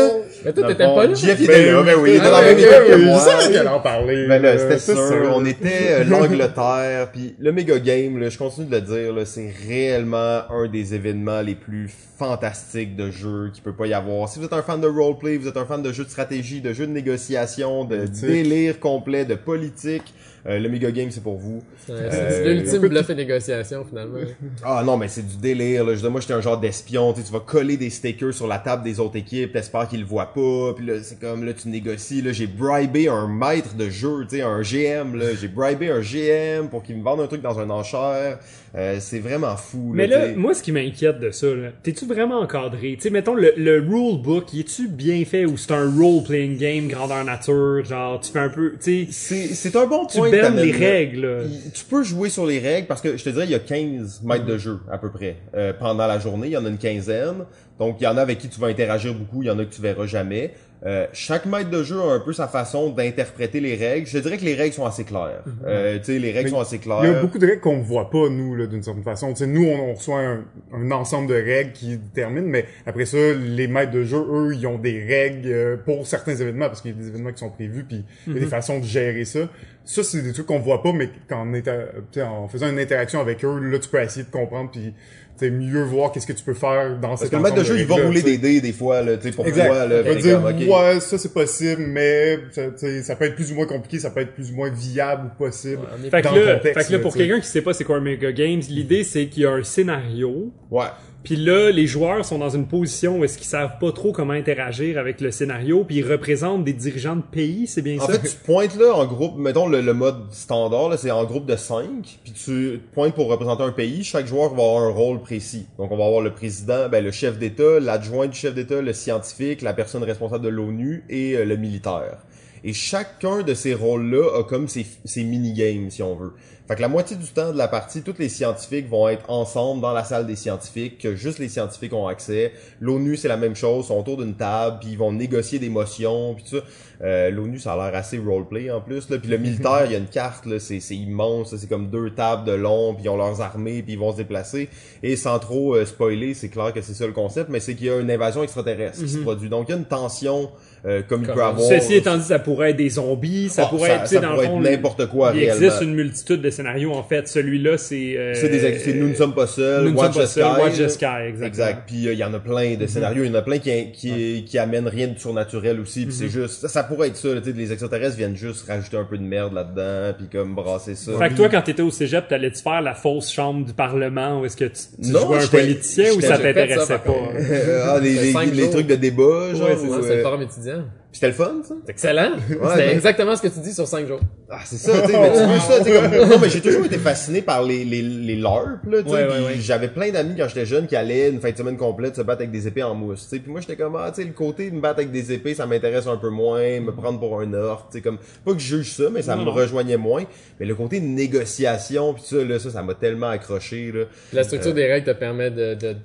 Mais 0.43 0.53
toi, 0.53 0.67
t'étais 0.67 0.83
pas 0.83 1.07
là? 1.07 1.13
Jeff, 1.13 1.37
il 1.39 1.45
était 1.45 1.71
là, 1.71 1.81
ben 1.81 1.95
oui, 1.99 2.11
il 2.11 2.15
était 2.17 2.25
Ah, 2.25 2.31
dans 2.31 2.41
la 2.41 2.53
même 2.53 3.74
en 3.75 4.05
là, 4.05 4.57
c'était 4.57 4.79
sûr. 4.79 5.31
On 5.33 5.45
était 5.45 5.91
euh, 5.91 6.03
l'Angleterre, 6.09 7.11
puis 7.11 7.35
le 7.39 7.51
Mega 7.51 7.79
Game, 7.79 8.17
là, 8.17 8.29
je 8.29 8.37
continue 8.37 8.67
de 8.67 8.75
le 8.75 8.81
dire, 8.81 9.27
c'est 9.27 9.53
réellement 9.67 10.41
un 10.49 10.67
des 10.67 10.93
événements 10.93 11.41
les 11.41 11.55
plus 11.55 11.89
fantastiques 12.17 12.95
de 12.95 13.11
jeu 13.11 13.51
qu'il 13.53 13.63
peut 13.63 13.73
pas 13.73 13.87
y 13.87 13.93
avoir. 13.93 14.29
Si 14.29 14.39
vous 14.39 14.45
êtes 14.45 14.53
un 14.53 14.61
fan 14.61 14.79
de 14.79 14.87
roleplay, 14.87 15.37
vous 15.37 15.47
êtes 15.47 15.57
un 15.57 15.65
fan 15.65 15.81
de 15.81 15.91
jeux 15.91 16.05
de 16.05 16.09
stratégie, 16.09 16.61
de 16.61 16.73
jeux 16.73 16.87
de 16.87 16.91
négociation, 16.91 17.85
de 17.85 18.05
délire 18.05 18.79
complet, 18.79 19.25
de 19.25 19.35
politique, 19.35 20.13
euh, 20.47 20.59
le 20.59 20.69
Mega 20.69 20.91
Game, 20.91 21.09
c'est 21.09 21.23
pour 21.23 21.37
vous. 21.37 21.63
Ouais, 21.89 21.95
C'est 22.09 22.31
c'est 22.31 22.53
l'ultime 22.53 22.87
bluff 22.87 23.09
et 23.09 23.15
négociation, 23.15 23.83
finalement. 23.83 24.19
Ah 24.63 24.83
non, 24.85 24.95
mais 24.95 25.07
c'est 25.07 25.25
du 25.25 25.37
délire. 25.37 25.83
Là. 25.83 25.91
Je 25.91 25.95
veux 25.95 26.01
dire, 26.01 26.11
moi, 26.11 26.21
j'étais 26.21 26.33
un 26.33 26.41
genre 26.41 26.59
d'espion. 26.59 27.13
Tu 27.13 27.21
sais, 27.21 27.27
tu 27.27 27.33
vas 27.33 27.39
coller 27.39 27.77
des 27.77 27.89
stickers 27.89 28.33
sur 28.33 28.45
la 28.45 28.59
table 28.59 28.83
des 28.83 28.99
autres 28.99 29.15
équipes, 29.15 29.53
t'espères 29.53 29.87
qu'ils 29.87 30.01
le 30.01 30.05
voient 30.05 30.31
pas. 30.33 30.73
Puis 30.75 30.85
là, 30.85 30.93
c'est 31.01 31.19
comme, 31.19 31.43
là, 31.45 31.53
tu 31.53 31.67
négocies. 31.69 32.21
Là, 32.21 32.31
j'ai 32.31 32.45
bribé 32.45 33.07
un 33.07 33.27
maître 33.27 33.75
de 33.75 33.89
jeu, 33.89 34.25
tu 34.29 34.37
sais, 34.37 34.41
un 34.43 34.61
GM, 34.61 35.15
là. 35.15 35.33
J'ai 35.33 35.47
bribé 35.47 35.89
un 35.89 36.01
GM 36.01 36.69
pour 36.69 36.83
qu'il 36.83 36.97
me 36.97 37.03
vende 37.03 37.21
un 37.21 37.27
truc 37.27 37.41
dans 37.41 37.59
un 37.59 37.69
enchère. 37.71 38.37
Euh, 38.77 38.97
c'est 38.99 39.19
vraiment 39.19 39.55
fou, 39.55 39.91
Mais 39.93 40.05
là, 40.05 40.27
tu 40.29 40.35
moi, 40.35 40.53
ce 40.53 40.61
qui 40.61 40.73
m'inquiète 40.73 41.19
de 41.19 41.31
ça, 41.31 41.47
t'es-tu 41.81 42.05
vraiment 42.05 42.39
encadré? 42.41 42.95
Tu 42.95 43.01
sais, 43.01 43.09
mettons, 43.09 43.33
le, 43.33 43.53
le 43.55 43.79
rule 43.79 44.21
book, 44.21 44.53
y 44.53 44.59
est-tu 44.59 44.89
bien 44.89 45.23
fait 45.23 45.45
ou 45.45 45.55
c'est 45.55 45.71
un 45.71 45.89
role-playing 45.89 46.57
game 46.57 46.87
grandeur 46.89 47.23
nature? 47.23 47.85
Genre, 47.85 48.19
tu 48.19 48.31
fais 48.33 48.39
un 48.39 48.49
peu, 48.49 48.73
tu 48.81 49.07
sais, 49.11 49.47
C'est, 49.53 49.75
un 49.77 49.85
bon 49.85 50.05
tu 50.05 50.17
point. 50.17 50.29
t'amènes 50.29 50.63
les 50.65 50.71
règles, 50.73 51.21
là. 51.21 51.43
Tu 51.73 51.85
peux 51.85 52.03
jouer 52.03 52.29
sur 52.29 52.45
les 52.45 52.59
règles 52.59 52.87
parce 52.87 53.01
que 53.01 53.15
je 53.15 53.23
te 53.23 53.29
dirais 53.29 53.45
il 53.45 53.51
y 53.51 53.55
a 53.55 53.59
15 53.59 54.21
mètres 54.23 54.45
de 54.45 54.57
jeu 54.57 54.79
à 54.91 54.97
peu 54.97 55.09
près 55.09 55.37
euh, 55.55 55.71
pendant 55.71 56.07
la 56.07 56.19
journée. 56.19 56.47
Il 56.47 56.53
y 56.53 56.57
en 56.57 56.65
a 56.65 56.69
une 56.69 56.77
quinzaine. 56.77 57.45
Donc 57.79 57.97
il 57.99 58.03
y 58.03 58.07
en 58.07 58.17
a 58.17 58.21
avec 58.21 58.37
qui 58.37 58.47
tu 58.49 58.59
vas 58.59 58.67
interagir 58.67 59.13
beaucoup, 59.13 59.43
il 59.43 59.47
y 59.47 59.51
en 59.51 59.59
a 59.59 59.65
que 59.65 59.73
tu 59.73 59.81
verras 59.81 60.05
jamais. 60.05 60.53
Euh, 60.85 61.07
chaque 61.13 61.45
maître 61.47 61.71
de 61.71 61.81
jeu 61.83 61.99
a 61.99 62.13
un 62.13 62.19
peu 62.19 62.31
sa 62.31 62.47
façon 62.47 62.89
d'interpréter 62.91 63.59
les 63.59 63.75
règles. 63.75 64.05
Je 64.05 64.19
dirais 64.19 64.37
que 64.37 64.43
les 64.45 64.53
règles 64.53 64.73
sont 64.73 64.85
assez 64.85 65.03
claires. 65.03 65.41
Euh, 65.65 65.97
tu 65.97 66.03
sais, 66.03 66.19
les 66.19 66.31
règles 66.31 66.45
Mais 66.45 66.49
sont 66.51 66.59
assez 66.59 66.77
claires. 66.77 66.99
Il 67.03 67.09
y 67.09 67.15
a 67.15 67.21
beaucoup 67.21 67.39
de 67.39 67.47
règles 67.47 67.61
qu'on 67.61 67.79
voit 67.81 68.11
pas, 68.11 68.29
nous, 68.29 68.53
là, 68.55 68.67
d'une 68.67 68.83
certaine 68.83 69.03
façon. 69.03 69.29
Tu 69.31 69.37
sais, 69.37 69.47
nous, 69.47 69.65
on, 69.65 69.89
on 69.89 69.93
reçoit 69.95 70.19
un, 70.19 70.43
un 70.73 70.91
ensemble 70.91 71.27
de 71.29 71.33
règles 71.33 71.71
qui 71.71 71.97
déterminent, 71.97 72.47
mais 72.47 72.65
après 72.85 73.05
ça, 73.05 73.17
les 73.17 73.67
maîtres 73.67 73.93
de 73.93 74.03
jeu, 74.03 74.17
eux, 74.29 74.53
ils 74.53 74.67
ont 74.67 74.77
des 74.77 75.03
règles 75.03 75.47
euh, 75.49 75.77
pour 75.77 76.05
certains 76.05 76.35
événements, 76.35 76.67
parce 76.67 76.81
qu'il 76.81 76.91
y 76.91 76.93
a 76.93 76.97
des 76.97 77.07
événements 77.07 77.31
qui 77.31 77.39
sont 77.39 77.49
prévus, 77.49 77.83
puis 77.85 78.03
il 78.27 78.33
y 78.33 78.37
a 78.37 78.39
des 78.41 78.45
façons 78.45 78.79
de 78.79 78.85
gérer 78.85 79.25
ça. 79.25 79.39
Ça, 79.85 80.03
c'est 80.03 80.21
des 80.21 80.33
trucs 80.33 80.45
qu'on 80.47 80.59
voit 80.59 80.83
pas, 80.83 80.93
mais 80.93 81.09
quand 81.27 81.47
on 81.47 81.53
est, 81.55 81.67
à- 81.67 81.85
tu 82.11 82.19
sais, 82.19 82.21
en 82.21 82.47
faisant 82.47 82.69
une 82.69 82.79
interaction 82.79 83.19
avec 83.21 83.43
eux, 83.43 83.59
là, 83.59 83.79
tu 83.79 83.89
peux 83.89 83.99
essayer 84.01 84.25
de 84.25 84.31
comprendre, 84.31 84.69
puis 84.71 84.93
sais, 85.37 85.49
mieux 85.49 85.83
voir 85.83 86.11
qu'est-ce 86.11 86.27
que 86.27 86.33
tu 86.33 86.43
peux 86.43 86.53
faire 86.53 86.97
dans 86.99 87.09
Parce 87.09 87.21
cet 87.21 87.31
que 87.31 87.35
le 87.35 87.41
maître 87.41 87.55
de 87.55 87.63
jeu, 87.63 87.79
il 87.79 87.85
va 87.85 87.95
rouler 87.95 88.21
des 88.21 88.37
dés 88.37 88.61
des 88.61 88.73
fois, 88.73 89.01
là, 89.01 89.17
tu 89.17 89.23
sais, 89.23 89.31
pour 89.31 89.45
Exact. 89.47 89.67
toi, 89.67 89.85
là, 89.85 90.01
va 90.01 90.15
dire, 90.15 90.41
comme, 90.41 90.67
ouais, 90.67 90.99
ça 90.99 91.17
c'est 91.17 91.33
possible, 91.33 91.81
mais 91.81 92.39
ça, 92.51 93.15
peut 93.15 93.25
être 93.25 93.35
plus 93.35 93.51
ou 93.51 93.55
moins 93.55 93.65
compliqué, 93.65 93.99
ça 93.99 94.11
peut 94.11 94.21
être 94.21 94.33
plus 94.33 94.51
ou 94.51 94.55
moins 94.55 94.69
viable 94.69 95.31
ou 95.33 95.37
possible. 95.37 95.81
Fait 96.09 96.21
que, 96.21 96.27
dans 96.27 96.35
le 96.35 96.55
contexte, 96.55 96.81
fait 96.81 96.87
que 96.87 96.93
là, 96.93 96.99
pour 96.99 97.15
quelqu'un 97.15 97.39
qui 97.39 97.47
sait 97.47 97.61
pas 97.61 97.73
c'est 97.73 97.83
quoi 97.83 97.97
un 97.97 98.01
Mega 98.01 98.31
Games, 98.31 98.61
l'idée 98.69 99.03
c'est 99.03 99.27
qu'il 99.27 99.43
y 99.43 99.45
a 99.45 99.51
un 99.51 99.63
scénario, 99.63 100.51
Ouais. 100.71 100.85
Puis 101.25 101.35
là, 101.35 101.71
les 101.71 101.87
joueurs 101.87 102.23
sont 102.23 102.37
dans 102.37 102.51
une 102.51 102.67
position 102.67 103.17
où 103.19 103.23
est-ce 103.25 103.37
qu'ils 103.37 103.47
savent 103.47 103.79
pas 103.81 103.91
trop 103.91 104.13
comment 104.13 104.33
interagir 104.33 104.97
avec 104.97 105.19
le 105.19 105.31
scénario, 105.31 105.83
puis 105.83 105.97
ils 105.97 106.09
représentent 106.09 106.63
des 106.63 106.71
dirigeants 106.73 107.17
de 107.17 107.23
pays, 107.23 107.67
c'est 107.67 107.81
bien 107.81 107.97
En 107.99 108.05
ça? 108.05 108.13
fait, 108.13 108.29
tu 108.29 108.35
pointes 108.37 108.77
là 108.77 108.93
en 108.93 109.05
groupe, 109.05 109.35
mettons 109.37 109.67
le, 109.67 109.81
le 109.81 109.93
mode 109.93 110.31
standard, 110.31 110.89
là, 110.89 110.97
c'est 110.97 111.11
en 111.11 111.25
groupe 111.25 111.45
de 111.45 111.55
5, 111.55 112.19
puis 112.23 112.31
tu 112.31 112.79
pointes 112.93 113.15
pour 113.15 113.27
représenter 113.27 113.63
un 113.63 113.71
pays. 113.71 114.03
Chaque 114.03 114.27
joueur 114.27 114.53
va 114.53 114.63
avoir 114.63 114.83
un 114.83 114.91
rôle 114.91 115.19
précis. 115.19 115.65
Donc 115.77 115.91
on 115.91 115.97
va 115.97 116.05
avoir 116.05 116.21
le 116.21 116.31
président, 116.31 116.87
ben, 116.89 117.03
le 117.03 117.11
chef 117.11 117.39
d'État, 117.39 117.79
l'adjoint 117.81 118.27
du 118.27 118.37
chef 118.37 118.53
d'État, 118.53 118.81
le 118.81 118.93
scientifique, 118.93 119.61
la 119.63 119.73
personne 119.73 120.03
responsable 120.03 120.43
de 120.45 120.49
l'ONU 120.49 121.03
et 121.09 121.35
euh, 121.35 121.43
le 121.43 121.57
militaire. 121.57 122.19
Et 122.63 122.73
chacun 122.73 123.43
de 123.43 123.53
ces 123.53 123.73
rôles-là 123.75 124.39
a 124.39 124.43
comme 124.43 124.67
ses, 124.67 124.85
ses 125.05 125.23
mini-games, 125.23 125.91
si 125.91 126.01
on 126.01 126.15
veut. 126.15 126.33
Fait 126.67 126.75
que 126.75 126.81
la 126.81 126.87
moitié 126.87 127.15
du 127.15 127.27
temps 127.27 127.51
de 127.51 127.57
la 127.57 127.67
partie, 127.67 128.01
tous 128.01 128.15
les 128.17 128.27
scientifiques 128.27 128.89
vont 128.89 129.07
être 129.07 129.29
ensemble 129.29 129.81
dans 129.81 129.93
la 129.93 130.03
salle 130.03 130.25
des 130.25 130.35
scientifiques, 130.35 130.97
que 130.97 131.15
juste 131.15 131.37
les 131.37 131.47
scientifiques 131.47 131.93
ont 131.93 132.07
accès. 132.07 132.53
L'ONU, 132.81 133.17
c'est 133.17 133.27
la 133.27 133.37
même 133.37 133.55
chose, 133.55 133.85
sont 133.87 133.99
autour 133.99 134.17
d'une 134.17 134.33
table, 134.33 134.77
puis 134.79 134.89
ils 134.93 134.97
vont 134.97 135.11
négocier 135.11 135.59
des 135.59 135.69
motions, 135.69 136.33
puis 136.33 136.43
tout 136.43 136.57
ça. 136.57 136.63
Euh, 137.03 137.29
L'ONU, 137.29 137.59
ça 137.59 137.73
a 137.73 137.75
l'air 137.75 137.99
assez 137.99 138.17
roleplay 138.17 138.71
en 138.71 138.81
plus. 138.81 139.09
Là. 139.11 139.19
Puis 139.19 139.29
le 139.29 139.37
militaire, 139.37 139.83
il 139.85 139.91
y 139.91 139.95
a 139.95 139.99
une 139.99 140.07
carte, 140.07 140.47
là, 140.47 140.59
c'est 140.59 140.79
c'est 140.79 140.95
immense, 140.95 141.55
c'est 141.55 141.69
comme 141.69 141.89
deux 141.89 142.11
tables 142.11 142.45
de 142.45 142.53
long, 142.53 142.95
puis 142.95 143.03
ils 143.05 143.09
ont 143.09 143.17
leurs 143.17 143.41
armées, 143.41 143.83
puis 143.83 143.93
ils 143.93 143.99
vont 143.99 144.11
se 144.11 144.17
déplacer. 144.17 144.69
Et 145.03 145.15
sans 145.15 145.37
trop 145.37 145.75
euh, 145.75 145.85
spoiler, 145.85 146.33
c'est 146.33 146.49
clair 146.49 146.73
que 146.73 146.81
c'est 146.81 146.95
ça 146.95 147.05
le 147.05 147.13
concept, 147.13 147.49
mais 147.49 147.59
c'est 147.59 147.75
qu'il 147.75 147.87
y 147.87 147.89
a 147.91 147.99
une 147.99 148.09
invasion 148.09 148.41
extraterrestre 148.41 148.99
qui 149.03 149.09
se 149.09 149.19
produit. 149.19 149.49
Donc 149.49 149.67
il 149.69 149.71
y 149.71 149.75
a 149.75 149.77
une 149.77 149.85
tension 149.85 150.49
euh, 150.85 151.01
comme 151.07 151.21
il 151.21 151.27
peut 151.27 151.43
avoir. 151.43 151.59
Ceci 151.67 151.95
étant 151.95 152.17
dit, 152.17 152.23
ça 152.23 152.39
pourrait 152.39 152.71
être 152.71 152.77
des 152.77 152.89
zombies, 152.89 153.49
ça 153.49 153.63
Ah, 153.65 153.69
pourrait 153.69 153.89
ça- 153.89 153.95
être, 153.95 154.07
ça 154.07 154.19
dans 154.19 154.29
pourrait 154.31 154.43
le 154.45 154.49
fond, 154.51 154.63
être 154.63 154.71
n'importe 154.71 155.05
quoi, 155.07 155.31
Il 155.33 155.39
réellement. 155.39 155.63
existe 155.65 155.81
une 155.81 155.93
multitude 155.95 156.41
de 156.41 156.49
scénarios, 156.49 156.93
en 156.93 157.03
fait. 157.03 157.27
Celui-là, 157.27 157.77
c'est... 157.77 158.15
euh, 158.17 158.33
C'est 158.35 158.49
des 158.49 158.59
c'est 158.79 158.93
nous 158.93 159.09
ne 159.09 159.13
sommes 159.15 159.33
pas 159.33 159.47
seuls, 159.47 159.85
Nous 159.89 159.97
Watch 159.97 160.15
the 160.15 160.25
Sky, 160.25 160.41
Watch 160.41 160.77
the. 160.77 160.87
Sky, 160.89 161.05
exactement. 161.27 161.45
Exact. 161.47 161.83
Puis 161.87 162.07
euh, 162.07 162.13
il 162.13 162.19
y 162.19 162.23
en 162.23 162.33
a 162.33 162.39
plein 162.39 162.75
de 162.75 162.85
scénarios, 162.87 163.23
il 163.23 163.27
y 163.29 163.31
en 163.31 163.35
a 163.35 163.41
plein 163.41 163.57
qui 163.59 163.91
qui, 163.91 164.45
qui 164.47 164.57
amènent 164.57 164.87
rien 164.87 165.07
de 165.07 165.17
surnaturel 165.17 165.79
aussi, 165.79 166.05
puis 166.05 166.13
c'est 166.13 166.29
juste 166.29 166.61
ça, 166.61 166.67
ça 166.67 166.83
pourrait 166.83 167.07
être 167.09 167.17
ça, 167.17 167.29
là, 167.29 167.41
les 167.45 167.71
extraterrestres 167.71 168.17
viennent 168.17 168.35
juste 168.35 168.67
rajouter 168.67 168.97
un 168.97 169.03
peu 169.05 169.17
de 169.17 169.23
merde 169.23 169.53
là-dedans, 169.53 170.15
puis 170.17 170.27
comme 170.31 170.55
brasser 170.55 170.95
ça. 170.95 171.11
Fait 171.17 171.29
que 171.29 171.35
toi, 171.35 171.49
quand 171.49 171.61
t'étais 171.61 171.81
au 171.81 171.91
cégep, 171.91 172.27
t'allais-tu 172.27 172.61
faire 172.61 172.81
la 172.81 172.93
fausse 172.93 173.31
chambre 173.31 173.65
du 173.65 173.73
Parlement 173.73 174.39
ou 174.41 174.45
est-ce 174.45 174.57
que 174.57 174.65
tu, 174.65 174.81
tu 175.03 175.09
Non, 175.11 175.21
jouais 175.27 175.43
un 175.43 175.47
politicien 175.47 176.13
ou 176.15 176.21
ça 176.21 176.37
t'intéressait 176.37 176.85
ça, 176.85 176.99
pas? 176.99 177.13
ah, 177.85 177.99
les, 178.01 178.69
trucs 178.69 178.87
de 178.87 178.95
débat, 178.95 179.53
genre. 179.53 179.69
Ouais, 179.69 179.75
c'est 179.79 180.11
euh, 180.11 180.15
le 180.17 180.21
forum 180.21 180.41
étudiant. 180.41 180.74
C'était 181.11 181.27
le 181.27 181.33
fun, 181.33 181.61
ça? 181.63 181.75
C'est 181.85 181.91
excellent. 181.91 182.31
Ouais, 182.49 182.57
C'était 182.71 182.87
ben- 182.87 182.89
exactement 182.95 183.35
ce 183.37 183.41
que 183.41 183.47
tu 183.47 183.59
dis 183.59 183.73
sur 183.73 183.87
5 183.87 184.05
jours. 184.07 184.19
Ah, 184.49 184.59
c'est 184.65 184.75
ça, 184.77 185.01
tu 185.01 185.11
sais, 185.13 185.19
mais 185.19 185.31
tu 185.31 185.37
veux 185.45 185.59
ça, 185.59 185.77
tu 185.79 185.85
sais, 185.85 185.93
comme... 186.19 186.29
Non, 186.29 186.39
mais 186.39 186.49
j'ai 186.49 186.59
toujours 186.61 186.85
été 186.85 186.97
fasciné 186.97 187.41
par 187.41 187.63
les, 187.63 187.85
les, 187.85 188.01
les 188.01 188.35
LARP, 188.35 188.83
là, 188.89 189.01
tu 189.01 189.09
sais, 189.09 189.15
Ouais, 189.15 189.27
ouais, 189.45 189.55
j'avais 189.59 189.87
plein 189.87 190.11
d'amis 190.11 190.35
quand 190.37 190.47
j'étais 190.49 190.65
jeune 190.65 190.87
qui 190.87 190.95
allaient 190.97 191.29
une 191.29 191.39
fin 191.39 191.51
de 191.51 191.57
semaine 191.57 191.77
complète 191.77 192.15
se 192.17 192.21
battre 192.21 192.41
avec 192.41 192.51
des 192.51 192.67
épées 192.67 192.83
en 192.83 192.93
mousse, 192.95 193.23
tu 193.23 193.29
sais, 193.37 193.39
puis 193.39 193.49
moi 193.51 193.61
j'étais 193.61 193.77
comme, 193.77 193.95
ah, 193.95 194.11
tu 194.13 194.21
sais, 194.21 194.27
le 194.27 194.33
côté 194.33 194.69
de 194.69 194.75
me 194.75 194.81
battre 194.81 194.99
avec 194.99 195.11
des 195.11 195.31
épées, 195.31 195.53
ça 195.55 195.65
m'intéresse 195.65 196.05
un 196.07 196.17
peu 196.17 196.29
moins, 196.29 196.79
me 196.81 196.91
prendre 196.91 197.17
pour 197.19 197.39
un 197.39 197.53
orc, 197.53 197.87
tu 197.91 197.97
sais, 197.97 198.01
comme, 198.01 198.17
pas 198.43 198.51
que 198.53 198.59
je 198.59 198.77
juge 198.77 198.91
ça, 198.91 199.05
mais 199.11 199.21
ça 199.21 199.35
Non, 199.35 199.41
me 199.41 199.45
non. 199.47 199.53
rejoignait 199.53 199.97
moins, 199.97 200.23
mais 200.59 200.65
le 200.65 200.75
côté 200.75 200.99
de 200.99 201.05
négociation, 201.05 202.13
puis 202.13 202.23
ça, 202.25 202.43
là, 202.43 202.59
ça, 202.59 202.69
ça 202.71 202.83
m'a 202.83 202.93
tellement 202.93 203.29
accroché, 203.29 203.91
là. 203.93 204.03
La 204.33 204.43
structure 204.43 204.73
des 204.73 204.85
règles 204.85 205.05
te 205.07 205.17
permet 205.17 205.49
de, 205.49 205.75
de, 205.75 205.95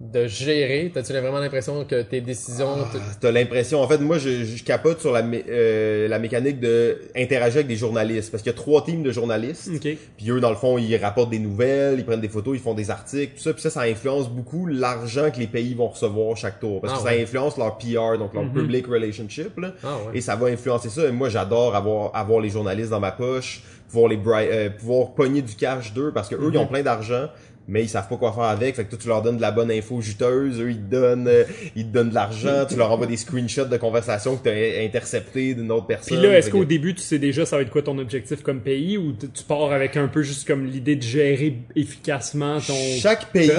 de 0.00 0.26
gérer? 0.26 0.90
T'as-tu 0.92 1.12
vraiment 1.12 1.38
l'impression 1.38 1.84
que 1.84 2.02
tes 2.02 2.20
décisions... 2.20 2.74
te- 2.92 2.98
T'as 3.20 3.30
l'impression, 3.30 3.80
en 3.80 3.88
fait, 3.88 3.98
moi, 3.98 4.18
je, 4.18 4.44
je 4.44 4.62
capote 4.62 5.00
sur 5.00 5.12
la, 5.12 5.22
mé- 5.22 5.44
euh, 5.48 6.06
la 6.08 6.18
mécanique 6.18 6.60
de 6.60 6.98
interagir 7.16 7.56
avec 7.58 7.66
des 7.66 7.76
journalistes, 7.76 8.30
parce 8.30 8.42
qu'il 8.42 8.52
y 8.52 8.54
a 8.54 8.58
trois 8.58 8.84
teams 8.84 9.02
de 9.02 9.10
journalistes. 9.12 9.70
Ok. 9.74 9.88
Puis 10.16 10.30
eux, 10.30 10.40
dans 10.40 10.50
le 10.50 10.56
fond, 10.56 10.76
ils 10.78 10.94
rapportent 10.96 11.30
des 11.30 11.38
nouvelles, 11.38 11.98
ils 11.98 12.04
prennent 12.04 12.20
des 12.20 12.28
photos, 12.28 12.54
ils 12.56 12.60
font 12.62 12.74
des 12.74 12.90
articles, 12.90 13.34
tout 13.36 13.42
ça. 13.42 13.52
Puis 13.52 13.62
ça, 13.62 13.70
ça 13.70 13.80
influence 13.82 14.28
beaucoup 14.28 14.66
l'argent 14.66 15.30
que 15.30 15.38
les 15.38 15.46
pays 15.46 15.74
vont 15.74 15.88
recevoir 15.88 16.36
chaque 16.36 16.60
tour. 16.60 16.80
Parce 16.82 16.92
Ah 16.94 16.98
que 17.02 17.04
ouais. 17.08 17.16
ça 17.16 17.22
influence 17.22 17.56
leur 17.56 17.78
PR, 17.78 18.18
donc 18.18 18.34
leur 18.34 18.44
Mhm. 18.44 18.52
public 18.52 18.86
relationship. 18.86 19.58
Là. 19.58 19.72
Ah 19.82 19.96
ouais. 20.08 20.18
Et 20.18 20.20
ça 20.20 20.36
va 20.36 20.48
influencer 20.48 20.90
ça. 20.90 21.04
Et 21.06 21.12
moi, 21.12 21.28
j'adore 21.30 21.74
avoir, 21.74 22.14
avoir 22.14 22.40
les 22.40 22.50
journalistes 22.50 22.90
dans 22.90 23.00
ma 23.00 23.12
poche, 23.12 23.62
pouvoir 23.88 24.08
les 24.08 24.18
euh, 24.26 24.68
pouvoir 24.70 25.14
pogner 25.14 25.42
du 25.42 25.54
cash 25.54 25.92
d'eux, 25.94 26.10
parce 26.12 26.28
que 26.28 26.34
eux, 26.34 26.48
Mhm. 26.48 26.54
ils 26.54 26.58
ont 26.58 26.66
plein 26.66 26.82
d'argent. 26.82 27.28
Mais 27.68 27.82
ils 27.82 27.88
savent 27.88 28.08
pas 28.08 28.16
quoi 28.16 28.32
faire 28.32 28.44
avec, 28.44 28.76
fait 28.76 28.84
que 28.84 28.90
toi 28.90 28.98
tu 29.02 29.08
leur 29.08 29.22
donnes 29.22 29.38
de 29.38 29.42
la 29.42 29.50
bonne 29.50 29.72
info 29.72 30.00
juteuse, 30.00 30.60
eux 30.60 30.70
ils 30.70 30.76
te 30.76 30.90
donnent, 30.94 31.26
euh, 31.26 31.42
ils 31.74 31.84
te 31.84 31.92
donnent 31.92 32.10
de 32.10 32.14
l'argent, 32.14 32.64
tu 32.68 32.76
leur 32.76 32.92
envoies 32.92 33.06
des 33.08 33.16
screenshots 33.16 33.64
de 33.64 33.76
conversations 33.76 34.36
que 34.36 34.44
t'as 34.44 34.84
interceptées 34.84 35.54
d'une 35.54 35.72
autre 35.72 35.86
Puis 35.86 35.96
personne. 35.96 36.22
là, 36.22 36.38
est-ce 36.38 36.48
qu'au 36.50 36.60
que- 36.60 36.64
début, 36.64 36.94
tu 36.94 37.02
sais 37.02 37.18
déjà 37.18 37.44
ça 37.44 37.56
va 37.56 37.62
être 37.62 37.70
quoi 37.70 37.82
ton 37.82 37.98
objectif 37.98 38.42
comme 38.44 38.60
pays 38.60 38.96
ou 38.96 39.12
tu 39.14 39.42
pars 39.48 39.72
avec 39.72 39.96
un 39.96 40.06
peu 40.06 40.22
juste 40.22 40.46
comme 40.46 40.64
l'idée 40.64 40.94
de 40.94 41.02
gérer 41.02 41.54
efficacement 41.74 42.60
ton... 42.60 42.74
Chaque 43.00 43.32
pays 43.32 43.50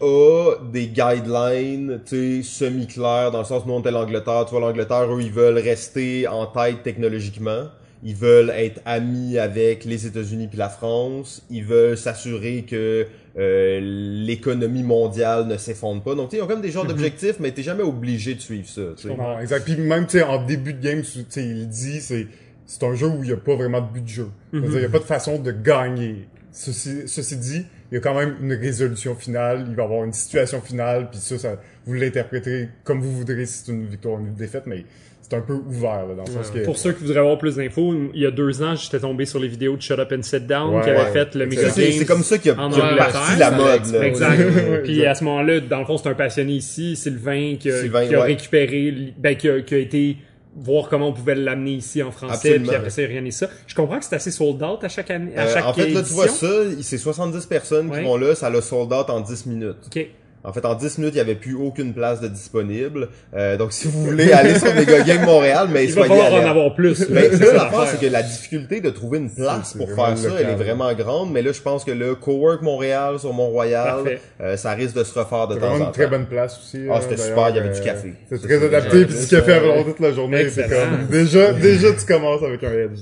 a 0.00 0.54
des 0.72 0.88
guidelines, 0.88 2.00
tu 2.04 2.42
sais, 2.42 2.64
semi-clairs, 2.64 3.30
dans 3.30 3.38
le 3.40 3.44
sens, 3.44 3.64
nous, 3.66 3.74
on 3.74 3.80
était 3.80 3.90
l'Angleterre, 3.90 4.44
tu 4.46 4.50
vois, 4.56 4.60
l'Angleterre, 4.60 5.04
eux, 5.12 5.22
ils 5.22 5.30
veulent 5.30 5.58
rester 5.58 6.26
en 6.26 6.46
tête 6.46 6.82
technologiquement. 6.82 7.66
Ils 8.02 8.16
veulent 8.16 8.50
être 8.50 8.80
amis 8.84 9.38
avec 9.38 9.84
les 9.84 10.06
États-Unis 10.06 10.48
puis 10.48 10.58
la 10.58 10.68
France. 10.68 11.44
Ils 11.50 11.64
veulent 11.64 11.96
s'assurer 11.96 12.64
que 12.68 13.06
euh, 13.38 13.80
l'économie 13.80 14.82
mondiale 14.82 15.46
ne 15.46 15.56
s'effondre 15.56 16.02
pas. 16.02 16.14
Donc, 16.14 16.30
tu 16.30 16.36
sais, 16.36 16.40
ils 16.40 16.44
ont 16.44 16.48
comme 16.48 16.60
des 16.60 16.70
genres 16.70 16.84
d'objectifs, 16.84 17.36
mais 17.38 17.52
t'es 17.52 17.62
jamais 17.62 17.84
obligé 17.84 18.34
de 18.34 18.40
suivre 18.40 18.68
ça, 18.68 18.82
tu 18.96 19.08
sais. 19.08 19.16
Non, 19.16 19.38
exact. 19.38 19.64
Puis 19.64 19.76
même, 19.76 20.06
tu 20.06 20.18
sais, 20.18 20.24
en 20.24 20.44
début 20.44 20.74
de 20.74 20.82
game, 20.82 21.02
tu 21.02 21.24
sais, 21.28 21.44
il 21.44 21.68
dit, 21.68 22.00
c'est, 22.00 22.26
c'est 22.66 22.82
un 22.84 22.94
jeu 22.94 23.06
où 23.06 23.22
il 23.22 23.28
n'y 23.28 23.32
a 23.32 23.36
pas 23.36 23.54
vraiment 23.54 23.80
de 23.80 23.92
but 23.92 24.02
de 24.02 24.08
jeu. 24.08 24.28
C'est-à-dire, 24.50 24.70
Il 24.72 24.78
n'y 24.80 24.84
a 24.84 24.88
pas 24.88 24.98
de 24.98 25.04
façon 25.04 25.38
de 25.38 25.52
gagner. 25.52 26.26
Ceci, 26.50 27.04
ceci 27.06 27.36
dit, 27.36 27.64
il 27.90 27.94
y 27.94 27.98
a 27.98 28.00
quand 28.00 28.14
même 28.14 28.36
une 28.42 28.52
résolution 28.52 29.14
finale, 29.14 29.66
il 29.68 29.74
va 29.74 29.82
y 29.82 29.84
avoir 29.84 30.04
une 30.04 30.12
situation 30.12 30.60
finale, 30.60 31.08
puis 31.10 31.18
ça, 31.18 31.38
ça 31.38 31.60
vous 31.86 31.94
l'interpréterez 31.94 32.68
comme 32.84 33.00
vous 33.00 33.12
voudrez 33.12 33.46
si 33.46 33.64
c'est 33.64 33.72
une 33.72 33.86
victoire 33.86 34.20
ou 34.20 34.26
une 34.26 34.34
défaite, 34.34 34.64
mais 34.66 34.84
c'est 35.32 35.36
un 35.38 35.40
peu 35.40 35.54
ouvert, 35.54 36.06
là, 36.06 36.14
dans 36.16 36.24
le 36.24 36.30
sens 36.30 36.50
que... 36.50 36.58
Pour 36.64 36.76
ceux 36.76 36.92
qui 36.92 37.02
voudraient 37.04 37.20
avoir 37.20 37.38
plus 37.38 37.56
d'infos, 37.56 37.94
il 38.14 38.20
y 38.20 38.26
a 38.26 38.30
deux 38.30 38.62
ans, 38.62 38.74
j'étais 38.76 39.00
tombé 39.00 39.24
sur 39.24 39.40
les 39.40 39.48
vidéos 39.48 39.76
de 39.76 39.82
Shut 39.82 39.98
Up 39.98 40.12
and 40.16 40.22
Sit 40.22 40.46
Down 40.46 40.74
Ouais, 40.74 40.82
qui 40.82 40.90
avait 40.90 40.98
ouais. 41.04 41.12
fait 41.12 41.34
le 41.34 41.48
C'est- 41.50 41.56
Mega 41.56 41.70
C'est 41.70 41.82
Games. 41.84 41.92
c'est 41.98 42.04
comme 42.04 42.22
ça 42.22 42.38
qu'il 42.38 42.52
y 42.52 42.54
a, 42.54 42.68
y 42.68 42.80
a 42.80 42.96
parti 42.96 43.38
la 43.38 43.50
mode, 43.50 43.86
là. 43.92 44.04
Exact. 44.06 44.82
Puis 44.84 45.06
à 45.06 45.14
ce 45.14 45.24
moment-là, 45.24 45.60
dans 45.60 45.78
le 45.80 45.84
fond, 45.86 45.96
c'est 45.96 46.08
un 46.08 46.14
passionné 46.14 46.52
ici, 46.52 46.96
Sylvain, 46.96 47.56
qui 47.58 47.70
a, 47.70 47.80
Sylvain, 47.80 48.06
qui 48.06 48.14
a 48.14 48.20
ouais. 48.20 48.26
récupéré, 48.26 49.14
ben, 49.18 49.36
qui 49.36 49.48
a, 49.48 49.60
qui 49.62 49.74
a 49.74 49.78
été 49.78 50.16
voir 50.54 50.88
comment 50.90 51.08
on 51.08 51.12
pouvait 51.14 51.34
l'amener 51.34 51.72
ici 51.72 52.02
en 52.02 52.10
français, 52.10 52.34
Absolument. 52.50 52.66
puis 52.66 52.76
après 52.76 52.90
ça, 52.90 53.00
rien 53.02 53.22
n'est 53.22 53.30
ça. 53.30 53.48
Je 53.66 53.74
comprends 53.74 53.98
que 53.98 54.04
c'est 54.04 54.16
assez 54.16 54.30
sold 54.30 54.62
out 54.62 54.84
à 54.84 54.88
chaque 54.90 55.10
année, 55.10 55.32
à 55.34 55.44
Euh, 55.46 55.54
chaque 55.54 55.64
en 55.64 55.72
fait, 55.72 55.88
là, 55.88 56.02
tu 56.02 56.12
vois 56.12 56.28
ça, 56.28 56.46
c'est 56.82 56.98
70 56.98 57.46
personnes 57.46 57.88
Ouais. 57.90 58.00
qui 58.00 58.04
vont 58.04 58.18
là, 58.18 58.34
ça 58.34 58.50
l'a 58.50 58.60
sold 58.60 58.92
out 58.92 59.08
en 59.08 59.20
10 59.22 59.46
minutes. 59.46 59.76
Ok. 59.86 60.06
En 60.44 60.52
fait, 60.52 60.64
en 60.64 60.74
10 60.74 60.98
minutes, 60.98 61.14
il 61.14 61.18
y 61.18 61.20
avait 61.20 61.36
plus 61.36 61.54
aucune 61.54 61.94
place 61.94 62.20
de 62.20 62.26
disponible. 62.28 63.08
Euh, 63.34 63.56
donc, 63.56 63.72
si 63.72 63.86
vous 63.88 64.04
voulez 64.04 64.32
aller 64.32 64.58
sur 64.58 64.74
Mega 64.74 65.00
Game 65.02 65.24
Montréal, 65.24 65.68
mais 65.72 65.84
Il 65.84 65.94
va 65.94 66.04
soyez 66.06 66.20
falloir 66.22 66.42
en 66.44 66.50
avoir 66.50 66.74
plus. 66.74 67.08
Mais 67.10 67.30
c'est 67.30 67.44
ça 67.46 67.52
l'affaire, 67.54 67.86
c'est 67.86 68.00
que 68.00 68.10
la 68.10 68.22
difficulté 68.22 68.80
de 68.80 68.90
trouver 68.90 69.18
une 69.18 69.30
place 69.30 69.70
C'est 69.72 69.78
pour 69.78 69.88
faire 69.92 70.18
ça, 70.18 70.28
local. 70.28 70.44
elle 70.44 70.50
est 70.50 70.64
vraiment 70.64 70.92
grande. 70.94 71.30
Mais 71.32 71.42
là, 71.42 71.52
je 71.52 71.60
pense 71.60 71.84
que 71.84 71.92
le 71.92 72.14
Cowork 72.16 72.62
Montréal 72.62 73.18
sur 73.20 73.32
Mont-Royal, 73.32 74.18
euh, 74.40 74.56
ça 74.56 74.72
risque 74.72 74.96
de 74.96 75.04
se 75.04 75.16
refaire 75.18 75.46
de 75.46 75.54
C'est 75.54 75.60
temps 75.60 75.66
vraiment 75.68 75.84
en 75.84 75.86
une 75.88 75.92
très 75.92 76.04
temps. 76.04 76.10
bonne 76.10 76.26
place 76.26 76.58
aussi. 76.58 76.86
Ah, 76.90 76.98
c'était 77.00 77.14
d'ailleurs, 77.14 77.28
super, 77.28 77.48
il 77.50 77.56
y 77.56 77.58
avait 77.60 77.68
euh, 77.68 77.72
du 77.74 77.80
café. 77.80 78.12
C'est 78.28 78.42
très 78.42 78.58
c'est 78.58 78.66
adapté, 78.66 79.04
puis 79.06 79.14
du 79.18 79.26
café 79.28 79.52
avant 79.52 79.84
toute 79.84 80.00
la 80.00 80.12
journée, 80.12 80.50
c'est 80.50 80.68
comme, 80.68 81.06
déjà, 81.10 81.52
déjà 81.52 81.92
tu 81.92 82.04
commences 82.06 82.42
avec 82.42 82.64
un 82.64 82.72
edge. 82.72 82.98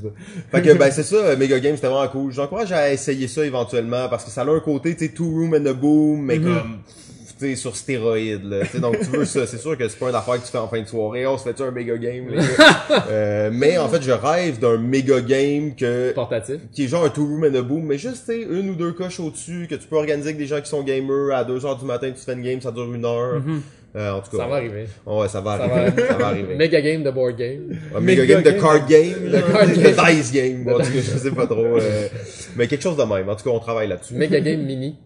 Fait 0.50 0.62
que 0.62 0.72
ben 0.74 0.90
c'est 0.90 1.02
ça, 1.04 1.16
euh, 1.16 1.36
Mega 1.36 1.58
Game 1.58 1.74
c'était 1.76 1.88
vraiment 1.88 2.08
cool. 2.08 2.32
J'encourage 2.32 2.70
à 2.72 2.92
essayer 2.92 3.28
ça 3.28 3.44
éventuellement 3.44 4.08
parce 4.08 4.24
que 4.24 4.30
ça 4.30 4.42
a 4.42 4.46
un 4.46 4.60
côté, 4.60 4.94
tu 4.94 5.06
sais, 5.06 5.12
two 5.12 5.24
room 5.24 5.54
and 5.54 5.66
a 5.66 5.72
boom, 5.72 6.20
mais 6.22 6.38
comme 6.38 6.78
tu 6.86 7.09
sais 7.40 7.56
sur 7.56 7.76
stéroïdes 7.76 8.44
là. 8.44 8.58
Donc 8.80 8.98
tu 9.00 9.06
veux 9.06 9.24
ça, 9.24 9.46
c'est 9.46 9.58
sûr 9.58 9.76
que 9.76 9.88
c'est 9.88 9.98
pas 9.98 10.08
une 10.10 10.14
affaire 10.14 10.34
que 10.40 10.44
tu 10.46 10.52
fais 10.52 10.58
en 10.58 10.68
fin 10.68 10.80
de 10.80 10.86
soirée. 10.86 11.26
On 11.26 11.36
se 11.38 11.44
fait 11.44 11.60
un 11.60 11.70
Mega 11.70 11.96
Game. 11.96 12.28
les 12.28 12.36
gars? 12.36 12.44
Euh, 13.10 13.50
mais 13.52 13.78
en 13.78 13.88
fait, 13.88 14.02
je 14.02 14.10
rêve 14.12 14.58
d'un 14.58 14.76
Mega 14.78 15.20
Game 15.20 15.74
que 15.74 16.12
Portatif. 16.12 16.56
qui 16.72 16.84
est 16.84 16.88
genre 16.88 17.04
un 17.04 17.08
two 17.08 17.24
room 17.24 17.44
and 17.44 17.54
a 17.58 17.62
boom, 17.62 17.84
mais 17.84 17.98
juste 17.98 18.24
tu 18.26 18.42
une 18.42 18.70
ou 18.70 18.74
deux 18.74 18.92
coches 18.92 19.20
au-dessus 19.20 19.66
que 19.68 19.74
tu 19.74 19.86
peux 19.88 19.96
organiser 19.96 20.28
avec 20.28 20.38
des 20.38 20.46
gens 20.46 20.60
qui 20.60 20.68
sont 20.68 20.82
gamers 20.82 21.34
à 21.34 21.44
2 21.44 21.64
heures 21.66 21.76
du 21.78 21.84
matin, 21.84 22.10
tu 22.10 22.20
fais 22.24 22.32
une 22.34 22.42
game, 22.42 22.60
ça 22.60 22.70
dure 22.72 22.92
une 22.92 23.04
heure. 23.04 23.40
Euh, 23.96 24.12
en 24.12 24.20
tout 24.20 24.30
cas, 24.36 24.44
Ça 24.44 24.46
va 24.48 24.56
arriver. 24.56 24.84
Ouais, 25.04 25.28
ça 25.28 25.40
va 25.40 25.56
Ça 25.58 25.64
arriver. 25.64 25.90
va- 26.02 26.06
Ça 26.08 26.14
va 26.14 26.26
arriver. 26.28 26.54
Mega 26.54 26.80
game 26.80 27.02
de 27.02 27.10
board 27.10 27.36
game. 27.36 27.76
Un 27.96 28.00
méga 28.00 28.22
Méga 28.22 28.34
game 28.40 28.42
de 28.54 28.60
card 28.60 28.86
game, 28.86 29.42
card 29.52 29.66
de 29.66 30.12
dice 30.14 30.32
game, 30.32 30.62
bon, 30.64 30.74
en 30.74 30.78
tout 30.78 30.82
cas, 30.84 30.88
je 30.94 31.00
sais 31.18 31.30
pas 31.32 31.46
trop, 31.46 31.64
euh, 31.64 32.08
mais 32.56 32.68
quelque 32.68 32.82
chose 32.82 32.96
de 32.96 33.02
même. 33.02 33.28
En 33.28 33.34
tout 33.34 33.42
cas, 33.44 33.50
on 33.50 33.58
travaille 33.58 33.88
là-dessus. 33.88 34.14
Mega 34.14 34.38
game 34.40 34.62
mini. 34.62 34.96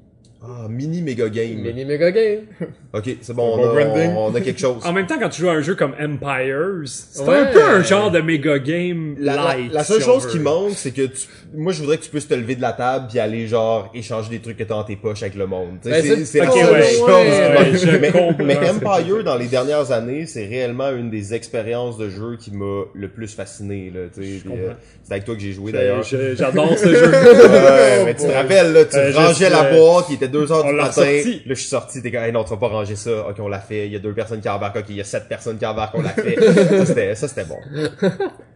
Ah, 0.46 0.66
mini 0.68 1.00
méga 1.00 1.28
game. 1.30 1.62
Mini 1.62 1.84
mega 1.84 2.10
game. 2.10 2.40
Ok, 2.92 3.10
c'est 3.22 3.34
bon, 3.34 3.54
on 3.54 3.56
bon 3.56 3.70
a, 3.70 3.72
branding. 3.72 4.10
on 4.16 4.32
a 4.36 4.40
quelque 4.40 4.60
chose. 4.60 4.76
En 4.84 4.92
même 4.92 5.06
temps, 5.06 5.18
quand 5.18 5.28
tu 5.28 5.40
joues 5.40 5.48
à 5.48 5.54
un 5.54 5.62
jeu 5.62 5.74
comme 5.74 5.94
Empires, 6.00 6.82
c'est 6.86 7.22
Ouais. 7.24 7.38
un 7.38 7.46
peu 7.46 7.60
un 7.64 7.82
genre 7.82 8.10
de 8.12 8.20
méga 8.20 8.58
game 8.60 9.16
La, 9.18 9.34
la- 9.34 9.42
light. 9.56 9.72
la 9.72 9.82
seule 9.82 9.98
si 10.00 10.04
chose 10.04 10.26
qui 10.28 10.38
manque, 10.38 10.74
c'est 10.76 10.92
que 10.92 11.02
tu, 11.06 11.26
moi, 11.54 11.72
je 11.72 11.80
voudrais 11.80 11.96
que 11.98 12.04
tu 12.04 12.10
puisses 12.10 12.28
te 12.28 12.34
lever 12.34 12.54
de 12.54 12.62
la 12.62 12.72
table 12.72 13.06
puis 13.10 13.18
aller 13.18 13.48
genre 13.48 13.90
échanger 13.94 14.30
des 14.30 14.38
trucs 14.38 14.56
que 14.58 14.62
t'as 14.62 14.74
dans 14.74 14.84
tes 14.84 14.94
poches 14.94 15.22
avec 15.22 15.34
le 15.34 15.46
monde. 15.48 15.78
Ben, 15.84 16.24
c'est 16.24 16.38
la 16.38 16.52
ouais, 16.54 16.84
chose 16.94 17.80
qui 17.80 17.86
mais, 17.98 18.12
mais 18.44 18.58
Empire 18.70 19.24
dans 19.24 19.36
les 19.36 19.46
dernières 19.46 19.90
années, 19.90 20.26
c'est 20.26 20.46
réellement 20.46 20.90
une 20.90 21.10
des 21.10 21.34
expériences 21.34 21.98
de 21.98 22.08
jeu 22.10 22.36
qui 22.38 22.52
m'a 22.52 22.84
le 22.94 23.08
plus 23.08 23.34
fasciné. 23.34 23.90
Là, 23.92 24.00
euh, 24.18 24.72
c'est 25.02 25.12
avec 25.12 25.24
toi 25.24 25.34
que 25.34 25.40
j'ai 25.40 25.52
joué 25.52 25.72
d'ailleurs. 25.72 26.02
J'adore 26.04 26.78
ce 26.78 26.94
jeu. 26.94 27.10
Mais 28.04 28.14
tu 28.14 28.22
te 28.26 28.32
rappelles, 28.32 28.72
là, 28.72 28.84
tu 28.84 28.96
Euh, 28.96 29.10
rangeais 29.14 29.50
la 29.50 29.64
euh, 29.64 29.76
boîte, 29.76 30.06
il 30.10 30.14
était 30.14 30.28
2 30.40 30.52
heures 30.52 30.64
on 30.64 30.70
du 30.70 30.76
l'a 30.76 30.84
matin. 30.84 31.00
ressorti. 31.02 31.32
Là, 31.34 31.40
je 31.46 31.54
suis 31.54 31.68
sorti, 31.68 32.02
t'es 32.02 32.10
comme, 32.12 32.22
hey, 32.22 32.32
non, 32.32 32.44
tu 32.44 32.50
vas 32.50 32.56
pas 32.56 32.68
ranger 32.68 32.96
ça. 32.96 33.28
Ok, 33.28 33.36
on 33.40 33.48
l'a 33.48 33.60
fait. 33.60 33.86
Il 33.86 33.92
y 33.92 33.96
a 33.96 33.98
deux 33.98 34.12
personnes 34.14 34.40
qui 34.40 34.48
embarquent. 34.48 34.76
Ok, 34.78 34.86
il 34.90 34.96
y 34.96 35.00
a 35.00 35.04
sept 35.04 35.28
personnes 35.28 35.58
qui 35.58 35.66
embarquent, 35.66 35.94
on 35.96 36.02
l'a 36.02 36.08
fait. 36.14 36.36
ça, 36.78 36.86
c'était, 36.86 37.14
ça, 37.14 37.28
c'était 37.28 37.44
bon. 37.44 37.58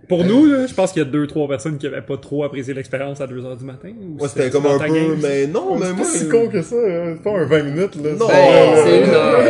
Pour 0.08 0.24
nous, 0.24 0.46
là, 0.46 0.66
je 0.66 0.72
pense 0.72 0.92
qu'il 0.92 1.02
y 1.02 1.04
a 1.04 1.08
deux, 1.08 1.26
trois 1.26 1.46
personnes 1.48 1.76
qui 1.76 1.86
avaient 1.86 2.00
pas 2.00 2.16
trop 2.16 2.42
apprécié 2.42 2.72
l'expérience 2.72 3.20
à 3.20 3.26
2 3.26 3.44
heures 3.44 3.56
du 3.58 3.64
matin. 3.64 3.90
ou 4.00 4.16
Moi, 4.18 4.28
c'était 4.28 4.48
comme 4.48 4.64
un 4.64 4.78
peu, 4.78 4.86
game, 4.86 5.18
mais 5.22 5.46
non, 5.46 5.76
mais 5.78 5.86
C'est 5.86 5.92
moi. 5.92 6.04
pas 6.06 6.10
si 6.18 6.28
con 6.28 6.48
que 6.48 6.62
ça, 6.62 6.76
hein. 6.76 7.14
c'est 7.16 7.22
pas 7.22 7.38
un 7.38 7.44
20 7.44 7.62
minutes, 7.64 7.94
là. 8.02 8.10
Non, 8.18 8.26
c'est 8.28 8.98
une 9.04 9.10
heure. 9.14 9.42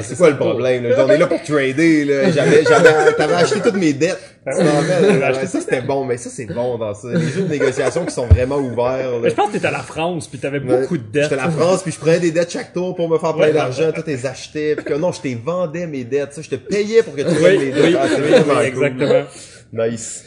C'est 0.02 0.16
quoi 0.16 0.30
le 0.30 0.36
problème, 0.36 0.84
là? 0.88 1.04
On 1.06 1.08
est 1.10 1.18
là 1.18 1.26
pour 1.26 1.42
trader, 1.42 2.04
là. 2.06 2.30
J'avais, 2.32 2.64
j'avais, 2.64 3.12
t'avais 3.16 3.34
acheté 3.34 3.60
toutes 3.60 3.76
mes 3.76 3.92
dettes. 3.92 4.18
Tu 4.44 4.56
rappelles? 4.56 5.18
Ouais, 5.20 5.46
ça, 5.46 5.60
c'était 5.60 5.82
bon, 5.82 6.04
mais 6.04 6.16
ça, 6.16 6.30
c'est 6.30 6.46
bon 6.46 6.78
dans 6.78 6.94
ça. 6.94 7.08
Les 7.12 7.20
jeux 7.28 7.42
de 7.42 7.48
négociation 7.48 8.04
qui 8.06 8.14
sont 8.14 8.26
vraiment 8.26 8.56
ouverts, 8.56 9.10
là. 9.12 9.18
Mais 9.22 9.30
je 9.30 9.34
pense 9.34 9.48
que 9.48 9.52
t'étais 9.52 9.66
à 9.68 9.70
la 9.72 9.80
France, 9.82 10.26
puis 10.26 10.38
t'avais 10.38 10.58
beaucoup 10.60 10.96
de 10.96 11.02
dettes. 11.12 11.24
J'étais 11.24 11.34
à 11.40 11.44
la 11.44 11.50
France, 11.50 11.82
puis 11.82 11.92
je 11.92 11.98
prenais 12.00 12.18
des 12.18 12.30
dettes 12.32 12.50
chaque 12.50 12.72
tour 12.72 12.96
pour 12.96 13.08
me 13.08 13.18
faire 13.18 13.34
plein 13.34 13.48
Ouais. 13.48 13.52
d'argent. 13.52 13.92
Toi, 13.92 14.02
t'es 14.02 14.26
achetais, 14.26 14.74
puis 14.74 14.84
que 14.86 14.94
non, 14.94 15.12
je 15.12 15.20
t'es 15.20 15.36
vendais 15.40 15.86
mes 15.86 16.02
dettes. 16.04 16.32
Ça, 16.32 16.42
je 16.42 16.48
te 16.48 16.56
payais 16.56 17.02
pour 17.02 17.14
que 17.14 17.20
tu 17.22 17.34
prennes 17.34 17.60
mes 17.60 17.70
dettes. 17.70 17.84
oui, 17.84 17.96
Ah, 18.00 18.06
c'est 18.08 18.66
exactement. 18.66 19.22
Nice. 19.72 20.24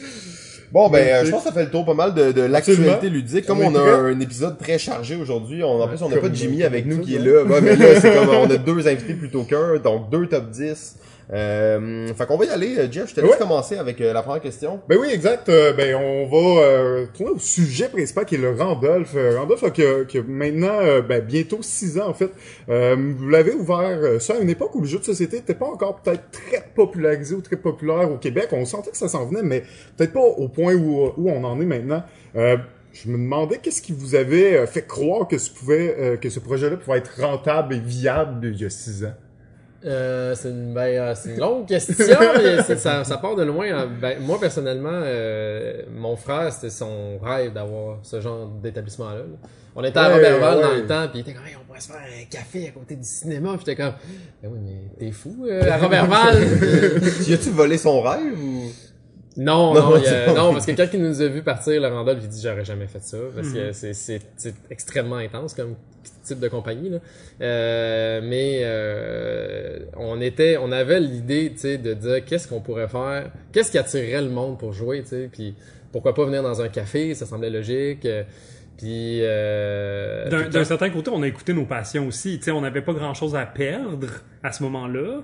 Bon, 0.72 0.88
ben, 0.88 1.06
euh, 1.06 1.24
je 1.24 1.30
pense 1.30 1.44
que 1.44 1.48
ça 1.50 1.54
fait 1.54 1.64
le 1.64 1.70
tour 1.70 1.84
pas 1.84 1.94
mal 1.94 2.14
de, 2.14 2.32
de 2.32 2.42
l'actualité 2.42 3.08
ludique. 3.08 3.46
Comme 3.46 3.60
On 3.60 3.74
a 3.76 3.80
un 3.80 4.18
épisode 4.18 4.58
très 4.58 4.76
chargé 4.78 5.14
aujourd'hui, 5.14 5.62
on, 5.62 5.80
en 5.80 5.86
plus, 5.86 6.02
on 6.02 6.08
n'a 6.08 6.16
pas 6.16 6.32
Jimmy 6.32 6.64
avec 6.64 6.86
nous 6.86 6.98
qui 6.98 7.14
est 7.14 7.20
là. 7.20 7.44
Ouais, 7.44 7.60
mais 7.60 7.76
là, 7.76 8.00
c'est 8.00 8.12
comme, 8.12 8.28
on 8.34 8.50
a 8.50 8.56
deux 8.56 8.88
invités 8.88 9.14
plutôt 9.14 9.44
qu'un, 9.44 9.76
donc 9.76 10.10
deux 10.10 10.26
top 10.26 10.50
10. 10.50 10.96
Euh, 11.32 12.06
fait 12.14 12.26
qu'on 12.26 12.36
va 12.36 12.44
y 12.44 12.48
aller. 12.50 12.76
Euh, 12.78 12.88
Jeff, 12.90 13.08
je 13.10 13.14
te 13.14 13.20
laisse 13.20 13.30
Ouais. 13.30 13.38
commencer 13.38 13.76
avec 13.78 14.00
euh, 14.00 14.12
la 14.12 14.22
première 14.22 14.42
question. 14.42 14.80
Ben 14.88 14.98
oui, 15.00 15.08
exact. 15.12 15.48
Euh, 15.48 15.72
ben 15.72 15.94
on 15.94 16.26
va 16.26 16.60
euh, 16.62 17.06
tourner 17.14 17.32
au 17.32 17.38
sujet 17.38 17.88
principal 17.88 18.24
qui 18.26 18.34
est 18.34 18.38
le 18.38 18.50
Randolph. 18.50 19.14
Randolph 19.36 19.72
qui, 19.72 19.82
a, 19.82 20.04
qui 20.04 20.18
a 20.18 20.22
maintenant 20.22 20.78
ben, 21.08 21.22
bientôt 21.24 21.58
six 21.62 21.98
ans 21.98 22.08
en 22.08 22.14
fait. 22.14 22.30
Euh, 22.68 22.96
vous 23.16 23.28
l'avez 23.28 23.52
ouvert 23.52 24.20
ça 24.20 24.34
à 24.34 24.38
une 24.38 24.50
époque 24.50 24.74
où 24.74 24.80
le 24.80 24.86
jeu 24.86 24.98
de 24.98 25.04
société 25.04 25.36
n'était 25.36 25.54
pas 25.54 25.66
encore 25.66 26.00
peut-être 26.02 26.24
très 26.30 26.62
popularisé 26.74 27.34
ou 27.34 27.40
très 27.40 27.56
populaire 27.56 28.10
au 28.10 28.18
Québec. 28.18 28.48
On 28.52 28.64
sentait 28.64 28.90
que 28.90 28.96
ça 28.96 29.08
s'en 29.08 29.26
venait, 29.26 29.42
mais 29.42 29.62
peut-être 29.96 30.12
pas 30.12 30.20
au 30.20 30.48
point 30.48 30.74
où, 30.74 31.06
où 31.16 31.30
on 31.30 31.42
en 31.44 31.60
est 31.60 31.66
maintenant. 31.66 32.02
Euh, 32.36 32.56
je 32.92 33.08
me 33.08 33.16
demandais 33.16 33.58
qu'est-ce 33.58 33.82
qui 33.82 33.92
vous 33.92 34.14
avait 34.14 34.66
fait 34.66 34.86
croire 34.86 35.26
que 35.26 35.36
ce 35.38 35.50
pouvait 35.50 35.96
euh, 35.98 36.16
que 36.16 36.30
ce 36.30 36.38
projet-là 36.38 36.76
pouvait 36.76 36.98
être 36.98 37.20
rentable 37.20 37.74
et 37.74 37.80
viable 37.80 38.46
il 38.54 38.60
y 38.60 38.64
a 38.64 38.70
six 38.70 39.04
ans. 39.04 39.14
Euh, 39.84 40.34
c'est 40.34 40.48
une, 40.48 40.72
ben, 40.72 40.80
euh, 40.82 41.14
c'est 41.14 41.34
une 41.34 41.40
longue 41.40 41.66
question. 41.66 41.94
ça, 42.76 43.04
ça 43.04 43.18
part 43.18 43.36
de 43.36 43.42
loin. 43.42 43.66
hein. 43.70 43.88
Ben, 44.00 44.18
moi, 44.20 44.38
personnellement, 44.40 44.88
euh, 44.92 45.82
mon 45.94 46.16
frère, 46.16 46.50
c'était 46.52 46.70
son 46.70 47.18
rêve 47.18 47.52
d'avoir 47.52 47.98
ce 48.02 48.20
genre 48.20 48.46
d'établissement-là. 48.62 49.18
là. 49.18 49.48
On 49.76 49.82
était 49.84 49.98
à 49.98 50.08
Ouais, 50.08 50.14
Robertval 50.14 50.60
dans 50.62 50.72
le 50.74 50.86
temps, 50.86 51.08
puis 51.08 51.18
il 51.18 51.20
était 51.20 51.32
comme, 51.34 51.46
Hey, 51.46 51.56
on 51.60 51.66
pourrait 51.66 51.80
se 51.80 51.88
faire 51.88 51.96
un 52.00 52.24
café 52.30 52.68
à 52.68 52.70
côté 52.70 52.96
du 52.96 53.04
cinéma. 53.04 53.50
Puis 53.56 53.64
j'étais 53.66 53.82
comme, 53.82 53.92
ben 54.42 54.50
oui, 54.52 54.58
mais 54.64 54.90
t'es 54.98 55.12
fou, 55.12 55.46
euh, 55.48 55.62
à 55.70 55.76
Robertval. 55.76 56.36
Y 57.28 57.34
a-tu 57.34 57.50
volé 57.50 57.76
son 57.76 58.00
rêve 58.00 58.38
ou? 58.42 58.70
Non, 59.36 59.74
Non, 59.74 59.90
non, 59.90 59.96
il 59.96 60.04
y 60.04 60.06
a- 60.06 60.26
c'est- 60.28 60.34
non, 60.34 60.52
parce 60.52 60.66
que 60.66 60.72
quand 60.72 60.86
il 60.92 61.02
nous 61.02 61.20
a 61.20 61.26
vu 61.26 61.42
partir, 61.42 61.80
le 61.80 61.88
Randolph, 61.88 62.20
il 62.22 62.28
dit, 62.28 62.40
j'aurais 62.42 62.64
jamais 62.64 62.86
fait 62.86 63.02
ça, 63.02 63.16
parce 63.34 63.48
Mhm. 63.48 63.54
que 63.54 63.72
c'est, 63.72 63.92
c'est, 63.94 64.20
c'est 64.36 64.54
extrêmement 64.70 65.16
intense 65.16 65.54
comme 65.54 65.74
type 66.22 66.38
de 66.40 66.48
compagnie, 66.48 66.90
là. 66.90 66.98
Euh, 67.40 68.20
mais, 68.22 68.60
euh, 68.62 69.78
on 69.96 70.20
était, 70.20 70.56
on 70.56 70.70
avait 70.72 71.00
l'idée, 71.00 71.50
tu 71.52 71.58
sais, 71.60 71.78
de 71.78 71.94
dire, 71.94 72.24
qu'est-ce 72.24 72.46
qu'on 72.48 72.60
pourrait 72.60 72.88
faire, 72.88 73.30
qu'est-ce 73.52 73.70
qui 73.70 73.78
attirerait 73.78 74.22
le 74.22 74.30
monde 74.30 74.58
pour 74.58 74.72
jouer, 74.72 75.02
tu 75.02 75.08
sais, 75.08 75.28
puis 75.32 75.54
pourquoi 75.92 76.14
pas 76.14 76.24
venir 76.24 76.42
dans 76.42 76.60
un 76.62 76.68
café, 76.68 77.14
ça 77.14 77.26
semblait 77.26 77.50
logique, 77.50 78.04
euh, 78.06 78.22
puis, 78.76 79.18
euh, 79.22 80.28
D'un 80.50 80.64
certain 80.64 80.90
côté, 80.90 81.10
on 81.14 81.22
a 81.22 81.28
écouté 81.28 81.52
nos 81.52 81.64
passions 81.64 82.08
aussi. 82.08 82.38
Tu 82.38 82.44
sais, 82.46 82.50
on 82.50 82.60
n'avait 82.60 82.82
pas 82.82 82.92
grand-chose 82.92 83.36
à 83.36 83.46
perdre 83.46 84.08
à 84.42 84.50
ce 84.50 84.62
moment-là. 84.64 85.22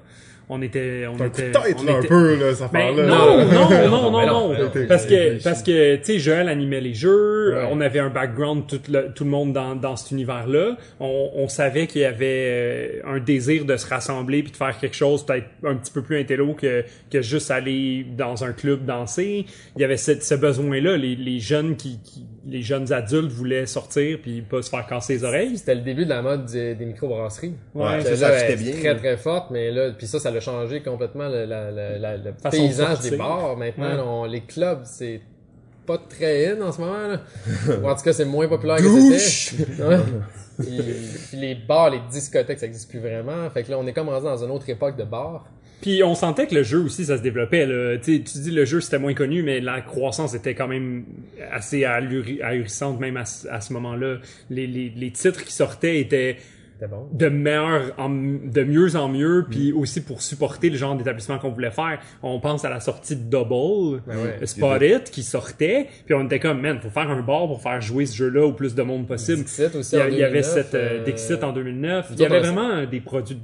On 0.52 0.60
était, 0.62 1.04
on 1.06 1.16
C'est 1.16 1.22
un 1.24 1.28
coup 1.28 1.36
de 1.40 1.42
était, 1.46 1.52
tête 1.60 1.76
on 1.78 1.84
là, 1.84 1.92
un 1.94 1.98
était- 2.00 2.08
peu 2.08 2.34
là, 2.40 2.54
cette 2.54 2.72
Ben, 2.72 2.80
affaire-là. 2.80 3.06
non, 3.06 3.36
là. 3.36 3.44
non, 3.44 3.52
non, 3.52 3.68
mais 3.70 3.84
non, 3.86 3.90
non, 3.90 4.10
non, 4.10 4.48
mais 4.48 4.58
non. 4.58 4.86
Parce 4.88 5.06
que, 5.06 5.42
parce 5.44 5.62
que, 5.62 5.96
tu 5.96 6.04
sais, 6.04 6.18
Joël 6.18 6.48
animait 6.48 6.80
les 6.80 6.92
jeux, 6.94 7.52
Ouais. 7.54 7.58
euh, 7.60 7.66
on 7.70 7.80
avait 7.80 8.00
un 8.00 8.08
background, 8.10 8.66
tout 8.66 8.80
le, 8.90 9.12
tout 9.14 9.22
le 9.22 9.30
monde 9.30 9.52
dans, 9.52 9.76
dans 9.76 9.94
cet 9.94 10.10
univers-là. 10.10 10.76
On, 10.98 11.30
on 11.36 11.46
savait 11.48 11.86
qu'il 11.86 12.00
y 12.00 12.04
avait 12.04 12.46
euh, 12.48 12.88
un 13.06 13.20
désir 13.20 13.64
de 13.64 13.76
se 13.76 13.86
rassembler 13.88 14.42
puis 14.42 14.50
de 14.50 14.56
faire 14.56 14.76
quelque 14.78 14.96
chose 14.96 15.24
peut-être 15.24 15.46
un 15.64 15.76
petit 15.76 15.92
peu 15.92 16.02
plus 16.02 16.18
intello 16.18 16.54
que, 16.54 16.84
que 17.12 17.22
juste 17.22 17.50
aller 17.52 18.04
dans 18.16 18.42
un 18.42 18.52
club 18.52 18.84
danser. 18.84 19.46
Il 19.76 19.82
y 19.82 19.84
avait 19.84 19.96
ce, 19.96 20.18
ce 20.20 20.34
besoin-là. 20.34 20.96
Les, 20.96 21.14
les 21.14 21.38
jeunes 21.38 21.76
qui, 21.76 22.00
qui- 22.02 22.24
les 22.50 22.62
jeunes 22.62 22.92
adultes 22.92 23.30
voulaient 23.30 23.64
sortir 23.66 24.18
puis 24.20 24.42
pas 24.42 24.60
se 24.60 24.68
faire 24.68 24.86
casser 24.86 25.14
les 25.14 25.24
oreilles. 25.24 25.56
C'était 25.56 25.74
le 25.76 25.82
début 25.82 26.04
de 26.04 26.10
la 26.10 26.20
mode 26.20 26.46
des, 26.46 26.74
des 26.74 26.84
microbrasseries. 26.84 27.54
Ouais, 27.74 28.00
ça, 28.02 28.28
elle 28.32 28.58
bien. 28.58 28.72
Très 28.72 28.96
très 28.96 29.16
forte, 29.16 29.50
mais 29.50 29.70
là, 29.70 29.90
puis 29.96 30.06
ça, 30.06 30.18
ça 30.18 30.28
a 30.30 30.40
changé 30.40 30.82
complètement 30.82 31.28
le, 31.28 31.44
la- 31.44 31.70
la- 31.70 31.98
la- 31.98 32.16
le 32.16 32.32
Façon 32.42 32.56
de 32.56 32.62
paysage 32.66 33.00
des 33.00 33.16
bars. 33.16 33.56
Maintenant, 33.56 33.88
Ouais. 33.90 33.96
là, 33.96 34.04
on- 34.04 34.24
les 34.24 34.40
clubs, 34.42 34.80
c'est 34.84 35.20
pas 35.86 35.98
très 35.98 36.48
in 36.56 36.60
en 36.62 36.72
ce 36.72 36.80
moment. 36.80 37.06
Là. 37.08 37.20
Ou 37.82 37.88
en 37.88 37.94
tout 37.94 38.02
cas, 38.02 38.12
c'est 38.12 38.24
moins 38.24 38.48
populaire 38.48 38.76
que 38.78 39.18
c'était. 39.18 39.82
Ouais. 39.82 39.96
Puis, 40.58 40.78
puis 41.28 41.36
les 41.38 41.54
bars, 41.54 41.88
les 41.90 42.00
discothèques, 42.12 42.58
ça 42.58 42.66
existe 42.66 42.90
plus 42.90 42.98
vraiment. 43.00 43.48
Fait 43.50 43.62
que 43.62 43.70
là, 43.70 43.78
on 43.78 43.86
est 43.86 43.92
comme 43.92 44.08
rendu 44.08 44.24
dans 44.26 44.44
une 44.44 44.50
autre 44.50 44.68
époque 44.68 44.96
de 44.96 45.04
bar. 45.04 45.46
Puis 45.82 46.02
on 46.02 46.14
sentait 46.14 46.46
que 46.46 46.54
le 46.54 46.62
jeu 46.62 46.78
aussi, 46.78 47.04
ça 47.06 47.16
se 47.16 47.22
développait. 47.22 47.66
Là. 47.66 47.96
Tu 47.98 48.16
sais, 48.18 48.22
tu 48.22 48.38
dis 48.38 48.50
le 48.50 48.64
jeu 48.64 48.80
c'était 48.80 48.98
moins 48.98 49.14
connu, 49.14 49.42
mais 49.42 49.60
la 49.60 49.80
croissance 49.80 50.34
était 50.34 50.54
quand 50.54 50.68
même 50.68 51.04
assez 51.52 51.84
ahurissante 51.84 53.00
même 53.00 53.16
à, 53.16 53.24
ce- 53.24 53.48
à 53.48 53.60
ce 53.60 53.72
moment-là. 53.72 54.16
Les, 54.50 54.66
les, 54.66 54.92
les 54.94 55.10
titres 55.10 55.44
qui 55.44 55.52
sortaient 55.52 56.00
étaient 56.00 56.36
bon. 56.88 57.08
de 57.12 57.28
meilleur 57.28 57.92
en, 57.98 58.08
de 58.10 58.62
mieux 58.64 58.96
en 58.96 59.08
mieux, 59.08 59.46
puis 59.50 59.72
aussi 59.72 60.02
pour 60.02 60.22
supporter 60.22 60.70
le 60.70 60.76
genre 60.76 60.96
d'établissement 60.96 61.38
qu'on 61.38 61.50
voulait 61.50 61.70
faire. 61.70 61.98
On 62.22 62.40
pense 62.40 62.64
à 62.64 62.70
la 62.70 62.80
sortie 62.80 63.16
de 63.16 63.22
Double, 63.30 64.02
Ben 64.06 64.16
ouais. 64.16 64.38
euh, 64.42 64.46
Spot 64.46 64.82
It, 64.82 65.10
qui 65.10 65.22
sortait, 65.22 65.86
puis 66.06 66.14
on 66.14 66.24
était 66.26 66.40
comme, 66.40 66.60
man, 66.60 66.78
faut 66.82 66.90
faire 66.90 67.10
un 67.10 67.22
bar 67.22 67.46
pour 67.46 67.62
faire 67.62 67.80
jouer 67.80 68.06
ce 68.06 68.16
jeu-là 68.16 68.44
au 68.46 68.52
plus 68.52 68.74
de 68.74 68.82
monde 68.82 69.06
possible. 69.06 69.38
Dixit 69.38 69.74
aussi 69.74 69.96
Il 69.96 69.98
y, 69.98 70.02
en 70.02 70.04
avait 70.26 70.42
2009, 70.42 70.44
cette 70.44 70.74
euh, 70.74 71.00
euh, 71.00 71.04
Dixit 71.04 71.42
en 71.44 71.52
2009. 71.52 72.06
Il 72.12 72.20
y 72.20 72.24
avait 72.24 72.38
autres, 72.38 72.50
on- 72.50 72.54
vraiment 72.54 72.84
des 72.90 73.00
produits 73.00 73.38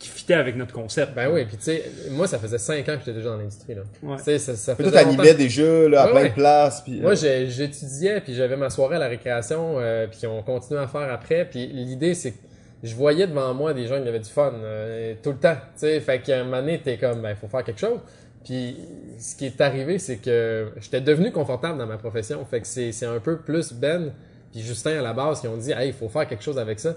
qui 0.00 0.08
fitaient 0.08 0.34
avec 0.34 0.56
notre 0.56 0.72
concept. 0.72 1.14
Ben 1.14 1.30
oui, 1.32 1.44
puis 1.44 1.56
tu 1.56 1.64
sais, 1.64 1.84
moi, 2.10 2.26
ça 2.26 2.38
faisait 2.38 2.58
5 2.58 2.80
ans 2.88 2.94
que 2.94 3.00
j'étais 3.00 3.12
déjà 3.12 3.28
dans 3.28 3.36
l'industrie. 3.36 3.74
là. 3.74 3.82
Ouais. 4.02 4.16
Tu 4.16 4.24
sais, 4.24 4.38
ça, 4.38 4.74
faisait 4.74 4.90
t'animais 4.90 5.34
des 5.34 5.48
jeux, 5.48 5.88
là, 5.88 6.02
à 6.02 6.06
Ouais, 6.06 6.12
plein 6.12 6.22
ouais. 6.22 6.28
de 6.30 6.34
places, 6.34 6.80
puis... 6.80 7.00
Moi, 7.00 7.12
euh, 7.22 7.46
j'étudiais, 7.48 8.20
puis 8.20 8.34
j'avais 8.34 8.56
ma 8.56 8.70
soirée 8.70 8.96
à 8.96 8.98
la 8.98 9.08
récréation, 9.08 9.74
euh, 9.78 10.06
puis 10.10 10.26
on 10.26 10.42
continuait 10.42 10.80
à 10.80 10.88
faire 10.88 11.12
après. 11.12 11.44
Puis 11.44 11.66
l'idée, 11.68 12.14
c'est 12.14 12.34
je 12.82 12.94
voyais 12.94 13.26
devant 13.26 13.52
moi 13.52 13.74
des 13.74 13.86
gens 13.86 14.00
qui 14.02 14.08
avaient 14.08 14.18
du 14.18 14.30
fun 14.30 14.52
euh, 14.54 15.14
tout 15.22 15.32
le 15.32 15.36
temps. 15.36 15.56
Tu 15.74 15.80
sais, 15.80 16.00
fait 16.00 16.20
qu'à 16.20 16.40
un 16.40 16.44
moment 16.44 16.60
donné, 16.60 16.80
t'es 16.80 16.96
comme, 16.96 17.20
ben, 17.20 17.36
faut 17.36 17.46
faire 17.46 17.62
quelque 17.62 17.80
chose. 17.80 18.00
Puis 18.42 18.78
ce 19.18 19.36
qui 19.36 19.44
est 19.44 19.60
arrivé, 19.60 19.98
c'est 19.98 20.16
que 20.16 20.72
j'étais 20.80 21.02
devenu 21.02 21.30
confortable 21.30 21.76
dans 21.76 21.86
ma 21.86 21.98
profession. 21.98 22.42
Fait 22.50 22.62
que 22.62 22.66
c'est 22.66 22.90
c'est 22.92 23.04
un 23.04 23.20
peu 23.20 23.36
plus 23.36 23.74
Ben 23.74 24.12
puis 24.50 24.62
Justin 24.62 24.98
à 24.98 25.02
la 25.02 25.12
base 25.12 25.40
qui 25.40 25.48
ont 25.48 25.56
dit, 25.56 25.72
hey, 25.72 25.88
il 25.88 25.92
faut 25.92 26.08
faire 26.08 26.26
quelque 26.26 26.42
chose 26.42 26.58
avec 26.58 26.80
ça. 26.80 26.94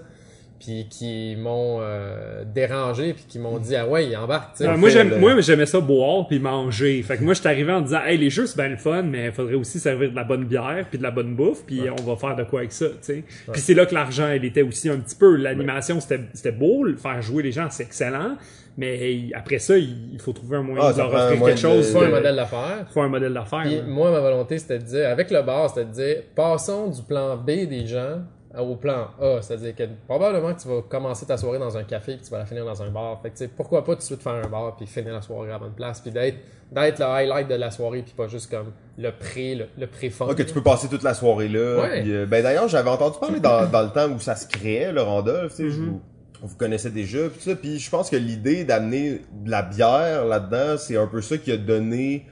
Puis 0.64 0.86
qui 0.88 1.36
m'ont 1.36 1.78
euh, 1.82 2.42
dérangé, 2.54 3.12
puis 3.12 3.24
qui 3.28 3.38
m'ont 3.38 3.58
dit, 3.58 3.76
ah 3.76 3.86
ouais, 3.86 4.06
il 4.06 4.16
embarque. 4.16 4.52
tu 4.56 4.64
sais. 4.64 4.70
Euh, 4.70 4.76
moi, 4.78 4.88
j'aime, 4.88 5.18
moi, 5.18 5.38
j'aimais 5.40 5.66
ça 5.66 5.78
boire 5.80 6.26
puis 6.26 6.38
manger. 6.38 7.02
Fait 7.02 7.18
que 7.18 7.22
moi, 7.22 7.34
j'étais 7.34 7.48
arrivé 7.48 7.70
en 7.70 7.82
disant, 7.82 8.00
hey, 8.06 8.16
les 8.16 8.30
jeux, 8.30 8.46
c'est 8.46 8.56
bien 8.56 8.68
le 8.68 8.76
fun, 8.78 9.02
mais 9.02 9.26
il 9.26 9.32
faudrait 9.32 9.54
aussi 9.56 9.78
servir 9.78 10.10
de 10.10 10.16
la 10.16 10.24
bonne 10.24 10.44
bière 10.44 10.86
puis 10.88 10.96
de 10.98 11.02
la 11.02 11.10
bonne 11.10 11.34
bouffe 11.36 11.64
puis 11.66 11.82
on 11.90 12.02
va 12.02 12.16
faire 12.16 12.34
de 12.34 12.44
quoi 12.44 12.60
avec 12.60 12.72
ça, 12.72 12.86
tu 12.86 12.94
sais. 13.02 13.24
Puis 13.52 13.60
c'est 13.60 13.74
là 13.74 13.84
que 13.84 13.94
l'argent, 13.94 14.30
il 14.34 14.44
était 14.46 14.62
aussi 14.62 14.88
un 14.88 14.96
petit 14.96 15.16
peu. 15.16 15.36
L'animation, 15.36 16.00
c'était, 16.00 16.20
c'était 16.32 16.52
beau. 16.52 16.84
Le 16.84 16.96
faire 16.96 17.20
jouer 17.20 17.42
les 17.42 17.52
gens, 17.52 17.66
c'est 17.68 17.82
excellent. 17.82 18.36
Mais 18.76 19.26
après 19.34 19.58
ça, 19.60 19.76
il 19.78 20.18
faut 20.18 20.32
trouver 20.32 20.56
un 20.56 20.62
moyen 20.62 20.82
Ah, 20.86 20.92
de 20.92 20.98
leur 20.98 21.14
offrir 21.14 21.44
quelque 21.44 21.60
chose. 21.60 21.92
Faut 21.92 22.00
un 22.00 22.06
de- 22.08 22.10
modèle 22.14 22.34
d'affaires. 22.36 22.86
faut 22.92 23.02
un 23.02 23.08
modèle 23.08 23.32
d'affaires. 23.32 23.66
Moi, 23.86 24.10
ma 24.10 24.18
volonté, 24.20 24.58
c'était 24.58 24.78
de 24.78 24.84
dire, 24.84 25.08
avec 25.10 25.30
le 25.30 25.42
bar, 25.42 25.68
c'était 25.68 25.84
de 25.84 25.92
dire, 25.92 26.16
passons 26.34 26.88
du 26.88 27.02
plan 27.02 27.36
B 27.36 27.46
des 27.68 27.86
gens 27.86 28.22
au 28.58 28.76
plan 28.76 29.08
A. 29.20 29.40
C'est-à-dire 29.42 29.74
que 29.74 29.82
probablement 30.06 30.54
que 30.54 30.60
tu 30.62 30.68
vas 30.68 30.82
commencer 30.82 31.26
ta 31.26 31.36
soirée 31.36 31.58
dans 31.58 31.76
un 31.76 31.84
café 31.84 32.14
puis 32.16 32.24
tu 32.24 32.30
vas 32.30 32.38
la 32.38 32.46
finir 32.46 32.64
dans 32.64 32.82
un 32.82 32.90
bar. 32.90 33.20
Fait 33.22 33.30
que, 33.30 33.36
tu 33.36 33.44
sais, 33.44 33.48
pourquoi 33.48 33.84
pas 33.84 33.92
tout 33.94 33.98
de 34.00 34.04
suite 34.04 34.22
faire 34.22 34.34
un 34.34 34.48
bar 34.48 34.76
puis 34.76 34.86
finir 34.86 35.12
la 35.12 35.22
soirée 35.22 35.48
à 35.48 35.52
la 35.54 35.58
bonne 35.58 35.72
place 35.74 36.00
puis 36.00 36.10
d'être, 36.10 36.38
d'être 36.72 36.98
le 36.98 37.04
highlight 37.06 37.48
de 37.48 37.54
la 37.54 37.70
soirée 37.70 38.02
puis 38.02 38.14
pas 38.16 38.28
juste 38.28 38.50
comme 38.50 38.72
le 38.98 39.10
pré, 39.10 39.54
le, 39.54 39.66
le 39.78 39.86
pré-fun. 39.86 40.26
Ah, 40.30 40.34
que 40.34 40.42
tu 40.42 40.54
peux 40.54 40.62
passer 40.62 40.88
toute 40.88 41.02
la 41.02 41.14
soirée 41.14 41.48
là. 41.48 41.80
Ouais. 41.82 42.02
Puis, 42.02 42.14
euh, 42.14 42.26
ben 42.26 42.42
d'ailleurs, 42.42 42.68
j'avais 42.68 42.90
entendu 42.90 43.18
parler 43.20 43.40
dans, 43.40 43.66
dans 43.70 43.82
le 43.82 43.90
temps 43.90 44.08
où 44.08 44.18
ça 44.20 44.36
se 44.36 44.46
créait, 44.46 44.92
le 44.92 45.02
Randolph, 45.02 45.54
tu 45.54 45.64
sais, 45.64 45.70
je 45.70 45.80
Mhm. 45.80 45.88
vous, 45.88 46.00
on 46.42 46.46
vous 46.46 46.56
connaissait 46.56 46.90
déjà, 46.90 47.28
puis 47.30 47.40
ça. 47.40 47.54
Puis 47.56 47.78
je 47.78 47.88
pense 47.90 48.10
que 48.10 48.16
l'idée 48.16 48.64
d'amener 48.64 49.22
de 49.32 49.50
la 49.50 49.62
bière 49.62 50.26
là-dedans, 50.26 50.76
c'est 50.76 50.96
un 50.96 51.06
peu 51.06 51.22
ça 51.22 51.38
qui 51.38 51.50
a 51.50 51.56
donné 51.56 52.26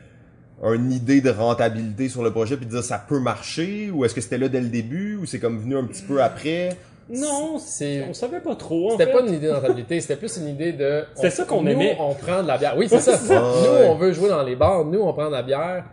une 0.63 0.93
idée 0.93 1.21
de 1.21 1.31
rentabilité 1.31 2.09
sur 2.09 2.23
le 2.23 2.31
projet, 2.31 2.57
puis 2.57 2.67
de 2.67 2.71
dire 2.71 2.85
ça 2.85 2.99
peut 3.07 3.19
marcher, 3.19 3.91
ou 3.93 4.05
est-ce 4.05 4.15
que 4.15 4.21
c'était 4.21 4.39
là 4.39 4.49
dès 4.49 4.61
le 4.61 4.69
début, 4.69 5.17
ou 5.17 5.27
c'est 5.27 5.39
comme 5.41 5.59
venu 5.61 5.77
un 5.77 5.85
petit 5.85 6.03
peu 6.03 6.23
après? 6.23 6.77
Non, 7.11 7.59
C'est- 7.59 8.05
on 8.09 8.15
savait 8.15 8.41
pas 8.41 8.55
trop. 8.55 8.93
C'était 8.97 9.11
pas 9.13 9.21
une 9.23 9.35
idée 9.35 9.49
de 9.49 9.53
rentabilité, 9.53 10.01
c'était 10.01 10.17
plus 10.17 10.37
une 10.39 10.49
idée 10.49 10.73
de. 10.73 11.05
C'était 11.17 11.27
on- 11.29 11.31
ça 11.31 11.45
qu'on 11.45 11.67
aimait. 11.67 11.97
on 11.99 12.15
prend 12.15 12.43
de 12.43 12.49
la 12.49 12.57
bière. 12.59 12.75
Oui, 12.79 12.87
c'est 12.89 13.01
ça. 13.01 13.17
ça. 13.19 13.41
Nous, 13.41 13.87
on 13.89 13.97
veut 13.97 14.13
jouer 14.13 14.29
dans 14.29 14.43
les 14.45 14.55
bars. 14.57 14.85
Nous, 14.85 15.01
on 15.01 15.13
prend 15.13 15.27
de 15.27 15.33
la 15.33 15.43
bière. 15.43 15.85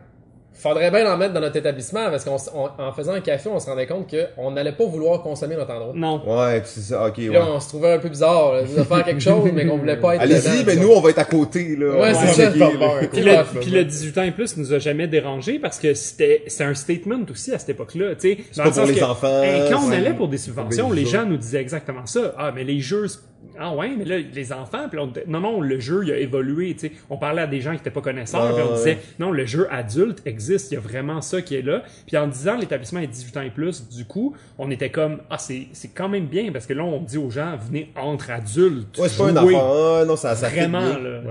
Faudrait 0.51 0.91
bien 0.91 1.09
en 1.09 1.15
mettre 1.15 1.33
dans 1.33 1.39
notre 1.39 1.55
établissement 1.55 2.09
parce 2.09 2.25
qu'en 2.25 2.35
en 2.77 2.91
faisant 2.91 3.13
un 3.13 3.21
café, 3.21 3.47
on 3.49 3.59
se 3.61 3.67
rendait 3.67 3.87
compte 3.87 4.13
qu'on 4.35 4.51
n'allait 4.51 4.73
pas 4.73 4.85
vouloir 4.85 5.21
consommer 5.21 5.55
notre 5.55 5.71
endroit. 5.71 5.93
Non. 5.95 6.21
Ouais, 6.27 6.61
c'est 6.65 6.81
ça, 6.81 7.07
ok, 7.07 7.13
Puis 7.13 7.29
ouais. 7.29 7.35
là, 7.35 7.45
on 7.49 7.59
se 7.61 7.69
trouvait 7.69 7.93
un 7.93 7.99
peu 7.99 8.09
bizarre 8.09 8.53
là, 8.53 8.61
de 8.63 8.67
faire 8.83 9.05
quelque 9.05 9.21
chose, 9.21 9.49
mais 9.53 9.65
qu'on 9.65 9.77
voulait 9.77 9.95
pas 9.95 10.15
être 10.15 10.21
Allez-y, 10.23 10.63
ben 10.65 10.75
tu 10.77 10.81
nous 10.83 10.91
on 10.91 10.99
va 10.99 11.11
être 11.11 11.19
à 11.19 11.23
côté, 11.25 11.77
là. 11.77 11.97
Ouais, 11.99 12.13
c'est 12.13 12.43
ça. 12.43 12.51
Puis 12.51 13.21
le, 13.21 13.59
puis 13.61 13.71
le 13.71 13.85
18 13.85 14.17
ans 14.17 14.23
et 14.23 14.31
plus 14.31 14.57
nous 14.57 14.73
a 14.73 14.79
jamais 14.79 15.07
dérangé 15.07 15.59
parce 15.59 15.79
que 15.79 15.93
c'était 15.93 16.43
c'est 16.47 16.65
un 16.65 16.73
statement 16.73 17.21
aussi 17.31 17.53
à 17.53 17.59
cette 17.59 17.69
époque-là, 17.69 18.15
tu 18.15 18.35
sais. 18.35 18.37
Dans 18.57 18.63
pas 18.63 18.71
pour 18.71 18.85
les 18.85 18.95
que, 18.95 19.03
enfants, 19.05 19.43
hey, 19.43 19.69
quand 19.71 19.77
on 19.85 19.89
c'est 19.89 19.95
allait 19.95 20.13
pour 20.13 20.27
des 20.27 20.37
subventions, 20.37 20.91
les 20.91 21.05
gens 21.05 21.25
nous 21.25 21.37
disaient 21.37 21.61
exactement 21.61 22.05
ça. 22.05 22.33
Ah, 22.37 22.51
mais 22.53 22.65
les 22.65 22.79
jeux, 22.81 23.07
c'est- 23.07 23.19
ah 23.57 23.73
ouais, 23.75 23.91
mais 23.97 24.05
là 24.05 24.17
les 24.17 24.53
enfants, 24.53 24.87
puis 24.89 24.97
là, 24.97 25.03
on 25.05 25.09
était- 25.09 25.25
non 25.27 25.39
non, 25.39 25.61
le 25.61 25.79
jeu 25.79 26.01
il 26.05 26.11
a 26.11 26.17
évolué, 26.17 26.73
tu 26.73 26.87
sais. 26.87 26.91
On 27.09 27.17
parlait 27.17 27.41
à 27.41 27.47
des 27.47 27.61
gens 27.61 27.71
qui 27.71 27.77
étaient 27.77 27.89
pas 27.89 28.01
connaisseurs, 28.01 28.53
puis 28.55 28.63
on 28.63 28.69
Ouais. 28.71 28.77
disait 28.77 28.97
non, 29.19 29.31
le 29.31 29.45
jeu 29.45 29.67
adulte 29.71 30.21
existe, 30.25 30.71
il 30.71 30.75
y 30.75 30.77
a 30.77 30.81
vraiment 30.81 31.21
ça 31.21 31.41
qui 31.41 31.55
est 31.55 31.61
là. 31.61 31.83
Puis 32.07 32.15
en 32.17 32.27
disant 32.27 32.57
l'établissement 32.57 32.99
est 33.01 33.07
18 33.07 33.37
ans 33.37 33.41
et 33.41 33.49
plus, 33.49 33.87
du 33.89 34.05
coup, 34.05 34.35
on 34.57 34.69
était 34.71 34.89
comme 34.91 35.19
ah 35.29 35.37
c'est 35.37 35.67
c'est 35.73 35.89
quand 35.93 36.09
même 36.09 36.25
bien 36.27 36.51
parce 36.51 36.65
que 36.65 36.73
là 36.73 36.83
on 36.83 36.99
dit 37.01 37.17
aux 37.17 37.29
gens 37.29 37.55
venez 37.57 37.91
entre 37.95 38.29
adultes. 38.31 38.97
Ouais, 38.97 39.09
c'est 39.09 39.17
pas 39.17 39.29
un 39.29 39.37
enfant, 39.37 39.73
ah, 40.01 40.05
non, 40.05 40.15
ça, 40.15 40.35
ça 40.35 40.49
Vraiment, 40.49 40.79
bien. 40.81 40.99
là. 40.99 41.21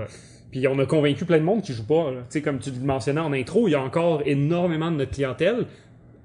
Puis 0.51 0.67
on 0.67 0.79
a 0.79 0.85
convaincu 0.87 1.25
plein 1.25 1.37
de 1.37 1.43
monde 1.43 1.61
qui 1.61 1.73
joue 1.73 1.85
pas. 1.85 2.09
là. 2.11 2.17
Tu 2.21 2.25
sais, 2.29 2.41
comme 2.41 2.57
tu 2.57 2.71
le 2.71 2.83
mentionnais 2.85 3.21
en 3.21 3.31
intro, 3.33 3.67
il 3.67 3.71
y 3.71 3.75
a 3.75 3.81
encore 3.83 4.23
énormément 4.25 4.89
de 4.91 4.95
notre 4.97 5.11
clientèle. 5.11 5.65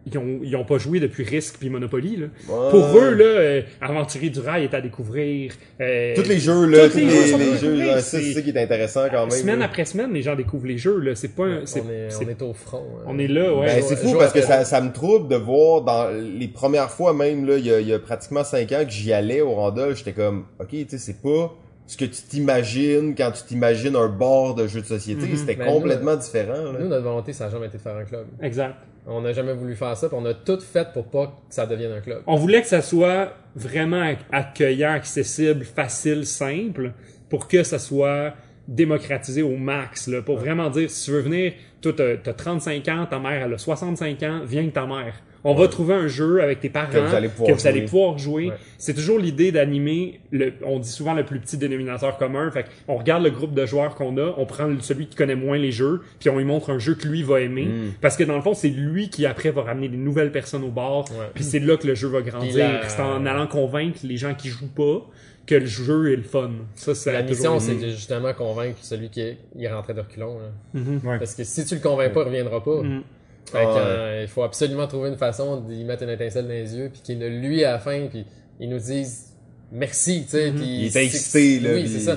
Ils 0.06 0.18
ont, 0.18 0.40
ils 0.42 0.54
ont 0.54 0.64
pas 0.66 0.76
joué 0.76 1.00
depuis 1.00 1.24
Risk 1.24 1.56
puis 1.58 1.70
Monopoly. 1.70 2.16
Là. 2.16 2.26
Ouais. 2.48 2.70
Pour 2.70 2.98
eux, 2.98 3.14
là, 3.14 3.24
euh, 3.24 3.62
Aventurier 3.80 4.28
du 4.28 4.38
Rail 4.40 4.64
est 4.64 4.74
à 4.74 4.82
découvrir. 4.82 5.54
euh, 5.80 6.14
Tous 6.14 6.28
les 6.28 6.38
jeux, 6.38 6.66
là, 6.66 6.90
tous 6.90 6.98
les 6.98 7.06
les, 7.06 7.56
jeux 7.58 7.74
les 7.74 8.00
c'est 8.02 8.20
ça 8.34 8.42
qui 8.42 8.50
est 8.50 8.62
intéressant 8.62 9.06
quand 9.10 9.22
même. 9.22 9.30
Semaine 9.30 9.60
là. 9.60 9.64
après 9.64 9.86
semaine, 9.86 10.12
les 10.12 10.20
gens 10.20 10.36
découvrent 10.36 10.66
les 10.66 10.76
jeux. 10.76 10.98
Là. 10.98 11.14
C'est 11.14 11.34
pas, 11.34 11.44
on, 11.44 11.62
est, 11.62 11.66
c'est- 11.66 11.82
on 12.24 12.28
est 12.28 12.42
au 12.42 12.52
front. 12.52 12.84
hein. 13.00 13.04
on 13.06 13.18
est 13.18 13.28
là, 13.28 13.54
ouais. 13.54 13.66
Ben, 13.66 13.82
c'est 13.82 13.96
fou 13.96 14.14
parce 14.18 14.32
que 14.34 14.42
ça, 14.42 14.80
me 14.82 14.92
trouble 14.92 15.28
de 15.28 15.36
voir 15.36 15.80
dans 15.82 16.08
les 16.10 16.48
premières 16.48 16.90
fois 16.90 17.14
même, 17.14 17.46
là, 17.46 17.56
il 17.56 17.64
y 17.66 17.72
a, 17.72 17.80
il 17.80 17.88
y 17.88 17.92
a 17.94 17.98
pratiquement 17.98 18.44
cinq 18.44 18.72
ans 18.72 18.84
que 18.84 18.90
j'y 18.90 19.10
allais 19.12 19.40
au 19.40 19.54
Randolph, 19.54 19.96
j'étais 19.96 20.12
comme, 20.12 20.44
ok, 20.60 20.68
tu 20.68 20.86
sais, 20.90 20.98
c'est 20.98 21.22
pas 21.22 21.54
ce 21.86 21.96
que 21.96 22.04
tu 22.04 22.22
t'imagines 22.28 23.14
quand 23.14 23.30
tu 23.30 23.42
t'imagines 23.44 23.96
un 23.96 24.08
bar 24.08 24.54
de 24.54 24.66
jeux 24.66 24.80
de 24.80 24.86
société, 24.86 25.26
Mhm. 25.26 25.36
c'était 25.36 25.54
Ben, 25.56 25.66
complètement 25.66 26.16
différent. 26.16 26.72
là. 26.72 26.78
Nous, 26.80 26.88
notre 26.88 27.04
volonté, 27.04 27.32
ça 27.32 27.46
n'a 27.46 27.50
jamais 27.50 27.66
été 27.66 27.78
de 27.78 27.82
faire 27.82 27.96
un 27.96 28.04
club. 28.04 28.26
Exact. 28.42 28.74
On 29.06 29.20
n'a 29.20 29.32
jamais 29.32 29.52
voulu 29.52 29.74
faire 29.76 29.96
ça, 29.96 30.08
puis 30.08 30.16
on 30.20 30.24
a 30.24 30.32
tout 30.34 30.58
fait 30.60 30.88
pour 30.92 31.06
pas 31.10 31.26
que 31.48 31.54
ça 31.54 31.66
devienne 31.66 31.92
un 31.92 32.00
club. 32.00 32.22
On 32.26 32.36
voulait 32.36 32.62
que 32.62 32.68
ça 32.68 32.80
soit 32.80 33.34
vraiment 33.54 34.02
ac- 34.02 34.18
accueillant, 34.32 34.92
accessible, 34.92 35.64
facile, 35.64 36.24
simple, 36.26 36.92
pour 37.28 37.46
que 37.48 37.62
ça 37.62 37.78
soit 37.78 38.32
démocratisé 38.66 39.42
au 39.42 39.56
max, 39.56 40.06
là, 40.08 40.22
pour 40.22 40.38
vraiment 40.38 40.70
dire, 40.70 40.90
si 40.90 41.04
tu 41.04 41.10
veux 41.10 41.20
venir, 41.20 41.52
toi, 41.82 41.92
t'as 41.94 42.16
t'as 42.16 42.32
35 42.32 42.88
ans, 42.88 43.06
ta 43.08 43.18
mère, 43.18 43.42
elle 43.44 43.52
a 43.52 43.58
65 43.58 44.22
ans, 44.22 44.40
viens 44.46 44.62
avec 44.62 44.72
ta 44.72 44.86
mère. 44.86 45.14
On 45.46 45.54
va 45.54 45.68
trouver 45.68 45.94
un 45.94 46.08
jeu 46.08 46.42
avec 46.42 46.60
tes 46.60 46.70
parents 46.70 46.90
Que 46.90 46.98
vous 46.98 47.14
allez 47.14 47.28
pouvoir 47.28 47.48
que 47.48 47.60
vous 47.60 47.66
allez 47.66 47.80
jouer. 47.80 47.86
pouvoir 47.86 48.18
jouer. 48.18 48.48
Ouais. 48.48 48.54
C'est 48.78 48.94
toujours 48.94 49.18
l'idée 49.18 49.52
d'animer, 49.52 50.20
le, 50.32 50.54
on 50.64 50.78
dit 50.78 50.88
souvent 50.88 51.12
le 51.12 51.24
plus 51.24 51.38
petit 51.38 51.58
dénominateur 51.58 52.16
commun. 52.16 52.50
Fait 52.50 52.64
on 52.88 52.96
regarde 52.96 53.22
le 53.22 53.30
groupe 53.30 53.52
de 53.54 53.66
joueurs 53.66 53.94
qu'on 53.94 54.16
a, 54.16 54.34
on 54.38 54.46
prend 54.46 54.70
celui 54.80 55.06
qui 55.06 55.16
connaît 55.16 55.34
moins 55.34 55.58
les 55.58 55.70
jeux, 55.72 56.00
puis 56.18 56.30
on 56.30 56.38
lui 56.38 56.44
montre 56.46 56.70
un 56.70 56.78
jeu 56.78 56.94
que 56.94 57.06
lui 57.06 57.22
va 57.22 57.40
aimer. 57.42 57.66
Mm. 57.66 57.92
Parce 58.00 58.16
que 58.16 58.24
dans 58.24 58.36
le 58.36 58.42
fond, 58.42 58.54
c'est 58.54 58.68
lui 58.70 59.10
qui 59.10 59.26
après 59.26 59.50
va 59.50 59.62
ramener 59.62 59.88
des 59.88 59.96
nouvelles 59.98 60.32
personnes 60.32 60.64
au 60.64 60.70
bar, 60.70 61.00
Ouais. 61.10 61.26
puis 61.34 61.44
c'est 61.44 61.58
là 61.60 61.76
que 61.76 61.86
le 61.86 61.94
jeu 61.94 62.08
va 62.08 62.22
grandir. 62.22 62.56
la- 62.56 62.88
C'est 62.88 63.02
en 63.02 63.26
allant 63.26 63.46
convaincre 63.46 63.98
les 64.02 64.16
gens 64.16 64.34
qui 64.34 64.48
jouent 64.48 64.72
pas 64.74 65.06
que 65.46 65.56
le 65.56 65.66
jeu 65.66 66.10
est 66.12 66.16
le 66.16 66.22
fun. 66.22 66.50
Ça, 66.74 66.94
c'est 66.94 67.12
La 67.12 67.22
mission, 67.22 67.60
c'est 67.60 67.74
de 67.74 67.88
justement 67.90 68.32
convaincre 68.32 68.78
celui 68.80 69.10
qui 69.10 69.20
est, 69.20 69.36
il 69.54 69.64
est 69.64 69.70
rentré 69.70 69.92
de 69.92 70.00
reculons. 70.00 70.38
là. 70.38 70.46
Mhm. 70.80 71.00
Ouais. 71.04 71.18
Parce 71.18 71.34
que 71.34 71.44
si 71.44 71.66
tu 71.66 71.74
le 71.74 71.80
convaincs 71.82 72.12
pas, 72.14 72.22
il 72.22 72.26
reviendra 72.28 72.64
pas. 72.64 72.80
Mhm. 72.82 73.02
Fait 73.50 73.58
que, 73.58 73.64
Ah 73.66 73.78
euh, 73.78 74.20
il 74.22 74.28
faut 74.28 74.42
absolument 74.42 74.86
trouver 74.86 75.10
une 75.10 75.16
façon 75.16 75.60
d'y 75.60 75.84
mettre 75.84 76.02
une 76.02 76.10
étincelle 76.10 76.44
dans 76.44 76.50
les 76.50 76.74
yeux, 76.76 76.90
puis 76.92 77.02
qu'il 77.02 77.18
ne 77.18 77.28
lui 77.28 77.64
à 77.64 77.72
la 77.72 77.78
fin, 77.78 78.06
puis 78.08 78.24
il 78.60 78.68
nous 78.70 78.78
dise 78.78 79.26
merci, 79.72 80.22
tu 80.24 80.30
sais. 80.30 80.52
puis 80.54 80.64
Il 80.64 80.86
est 80.86 80.90
c'est- 80.90 81.04
excité, 81.04 81.60
là, 81.60 81.70
Oui, 81.74 81.82
puis- 81.82 81.90
c'est 81.92 82.00
ça. 82.00 82.16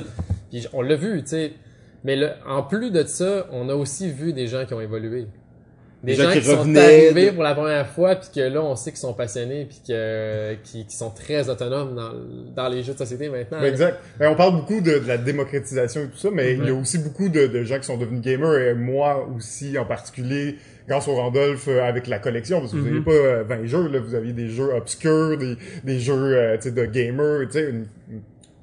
Puis 0.49 0.67
on 0.73 0.81
l'a 0.81 0.95
vu, 0.95 1.21
tu 1.23 1.29
sais. 1.29 1.51
Mais 2.03 2.15
le- 2.15 2.29
en 2.47 2.63
plus 2.63 2.91
de 2.91 3.03
ça, 3.03 3.47
on 3.51 3.67
a 3.69 3.75
aussi 3.75 4.09
vu 4.11 4.31
des 4.33 4.47
gens 4.47 4.65
qui 4.65 4.73
ont 4.73 4.81
évolué. 4.81 5.27
Des, 6.03 6.11
Des 6.11 6.15
gens 6.15 6.23
gens, 6.25 6.33
qui 6.33 6.39
qui, 6.41 6.45
sont 6.45 6.75
arrivés 6.75 7.25
de- 7.25 7.31
pour 7.31 7.41
la 7.43 7.55
première 7.55 7.87
fois, 7.87 8.15
puis 8.15 8.29
que 8.35 8.39
là, 8.39 8.61
on 8.61 8.75
sait 8.75 8.91
qu'ils 8.91 8.99
sont 8.99 9.15
passionnés, 9.15 9.65
puis 9.65 9.79
que, 9.87 10.53
qui, 10.63 10.85
qui 10.85 10.95
sont 10.95 11.09
très 11.09 11.49
autonomes 11.49 11.95
dans, 11.95 12.11
dans 12.55 12.69
les 12.69 12.83
jeux 12.83 12.93
de 12.93 12.99
société 12.99 13.29
maintenant. 13.29 13.59
Ben, 13.59 13.65
exact. 13.73 13.97
Ben, 14.19 14.29
on 14.29 14.35
parle 14.35 14.55
beaucoup 14.57 14.79
de, 14.79 14.99
de 14.99 15.07
la 15.07 15.17
démocratisation 15.17 16.01
et 16.03 16.07
tout 16.07 16.17
ça, 16.17 16.29
mais 16.31 16.53
il 16.53 16.63
y 16.65 16.69
a 16.69 16.73
aussi 16.75 16.99
beaucoup 16.99 17.29
de, 17.29 17.47
de 17.47 17.63
gens 17.63 17.79
qui 17.79 17.85
sont 17.85 17.97
devenus 17.97 18.21
gamers, 18.21 18.53
et 18.59 18.73
moi 18.75 19.27
aussi 19.35 19.75
en 19.79 19.85
particulier, 19.85 20.57
grâce 20.87 21.07
au 21.07 21.15
Randolph 21.15 21.67
euh, 21.67 21.83
avec 21.83 22.07
la 22.07 22.19
collection, 22.19 22.59
parce 22.61 22.71
que 22.71 22.77
vous 22.77 22.83
Mhm. 22.85 22.89
n'aviez 22.89 23.05
pas 23.05 23.11
euh, 23.11 23.43
20 23.43 23.65
jeux, 23.65 23.87
là, 23.89 23.99
vous 23.99 24.15
aviez 24.15 24.33
des 24.33 24.47
jeux 24.49 24.73
obscurs, 24.73 25.37
des, 25.37 25.55
des 25.83 25.99
jeux 25.99 26.13
euh, 26.37 26.57
de 26.57 26.85
gamers, 26.85 27.47
tu 27.47 27.53
sais, 27.53 27.69
une, 27.69 27.87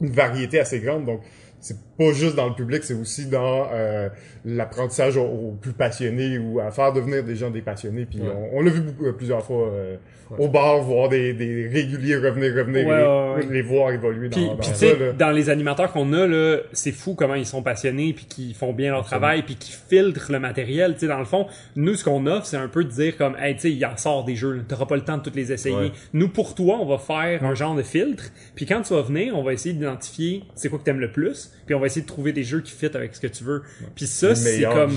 une 0.01 0.11
variété 0.11 0.61
assez 0.61 0.81
grande, 0.81 1.05
donc 1.07 1.21
c'est 1.61 1.77
pas 1.98 2.12
juste 2.12 2.35
dans 2.37 2.48
le 2.48 2.54
public, 2.54 2.83
c'est 2.85 2.94
aussi 2.94 3.26
dans 3.26 3.68
euh, 3.72 4.09
l'apprentissage 4.44 5.16
aux, 5.16 5.22
aux 5.24 5.59
plus 5.61 5.72
passionnés 5.72 6.38
ou 6.38 6.61
à 6.61 6.70
faire 6.70 6.92
devenir 6.92 7.24
des 7.24 7.37
gens 7.37 7.50
des 7.50 7.62
passionnés. 7.62 8.04
Puis 8.07 8.20
Ouais. 8.20 8.28
on, 8.52 8.59
on 8.59 8.62
l'a 8.62 8.70
vu 8.70 8.80
beaucoup, 8.80 9.07
euh, 9.07 9.12
plusieurs 9.12 9.44
fois 9.44 9.68
euh, 9.68 9.96
au 10.38 10.48
bar, 10.48 10.80
voir 10.80 11.09
des, 11.09 11.33
des 11.35 11.68
réguliers 11.68 12.16
revenir, 12.16 12.54
revenir, 12.54 12.87
Ouais, 12.87 13.46
les, 13.50 13.62
voir 13.62 13.92
évoluer 13.92 14.28
dans, 14.28 14.37
Puis, 14.37 14.46
dans 14.46 14.57
puis 14.57 14.68
tu 14.68 14.74
ça. 14.74 14.78
sais, 14.78 14.98
là. 14.98 15.12
dans 15.12 15.30
les 15.30 15.50
animateurs 15.50 15.92
qu'on 15.92 16.12
a, 16.12 16.26
là, 16.26 16.59
c'est 16.72 16.92
fou 16.92 17.14
comment 17.14 17.35
ils 17.35 17.46
sont 17.46 17.62
passionnés, 17.62 18.12
puis 18.14 18.24
qu'ils 18.24 18.54
font 18.54 18.72
bien 18.72 18.90
leur 18.92 19.04
travail, 19.04 19.42
puis 19.42 19.54
qu'ils 19.57 19.74
filtrent 19.74 20.33
le 20.33 20.40
matériel. 20.40 20.94
Tu 20.94 21.00
sais, 21.00 21.07
dans 21.09 21.18
le 21.18 21.24
fond, 21.26 21.46
nous, 21.76 21.94
ce 21.94 22.04
qu'on 22.04 22.26
offre, 22.26 22.46
c'est 22.46 22.57
un 22.57 22.68
peu 22.68 22.85
de 22.85 22.90
dire 22.90 23.16
comme, 23.16 23.37
hey, 23.38 23.54
tu 23.54 23.61
sais, 23.61 23.70
il 23.72 23.85
en 23.87 23.96
sort 23.96 24.24
des 24.24 24.35
jeux, 24.35 24.62
t'auras 24.66 24.87
pas 24.87 24.96
le 24.96 25.02
temps 25.04 25.18
de 25.18 25.22
tous 25.22 25.35
les 25.37 25.52
essayer. 25.52 25.92
Nous, 26.14 26.28
pour 26.28 26.54
toi, 26.54 26.78
on 26.80 26.87
va 26.87 26.98
faire 26.98 27.44
un 27.44 27.54
genre 27.54 27.74
de 27.76 27.83
filtre, 27.83 28.24
puis 28.57 28.66
quand 28.66 28.80
tu 28.83 28.94
vas 28.94 29.02
venir, 29.02 29.37
on 29.38 29.42
va 29.42 29.52
essayer 29.52 29.74
d'identifier 29.74 30.42
c'est 30.54 30.68
quoi 30.68 30.78
que 30.78 30.85
t'aimes 30.85 31.00
le 31.00 31.12
plus, 31.12 31.52
puis 31.66 31.74
on 31.74 31.80
va 31.80 31.84
essayer 31.87 32.03
de 32.03 32.07
trouver 32.07 32.33
des 32.33 32.42
jeux 32.44 32.61
qui 32.61 32.73
fit 32.73 32.87
avec 32.94 33.14
ce 33.14 33.20
que 33.20 33.27
tu 33.27 33.44
veux. 33.44 33.62
Puis 33.94 34.07
ça, 34.07 34.35
c'est 34.35 34.62
comme 34.62 34.90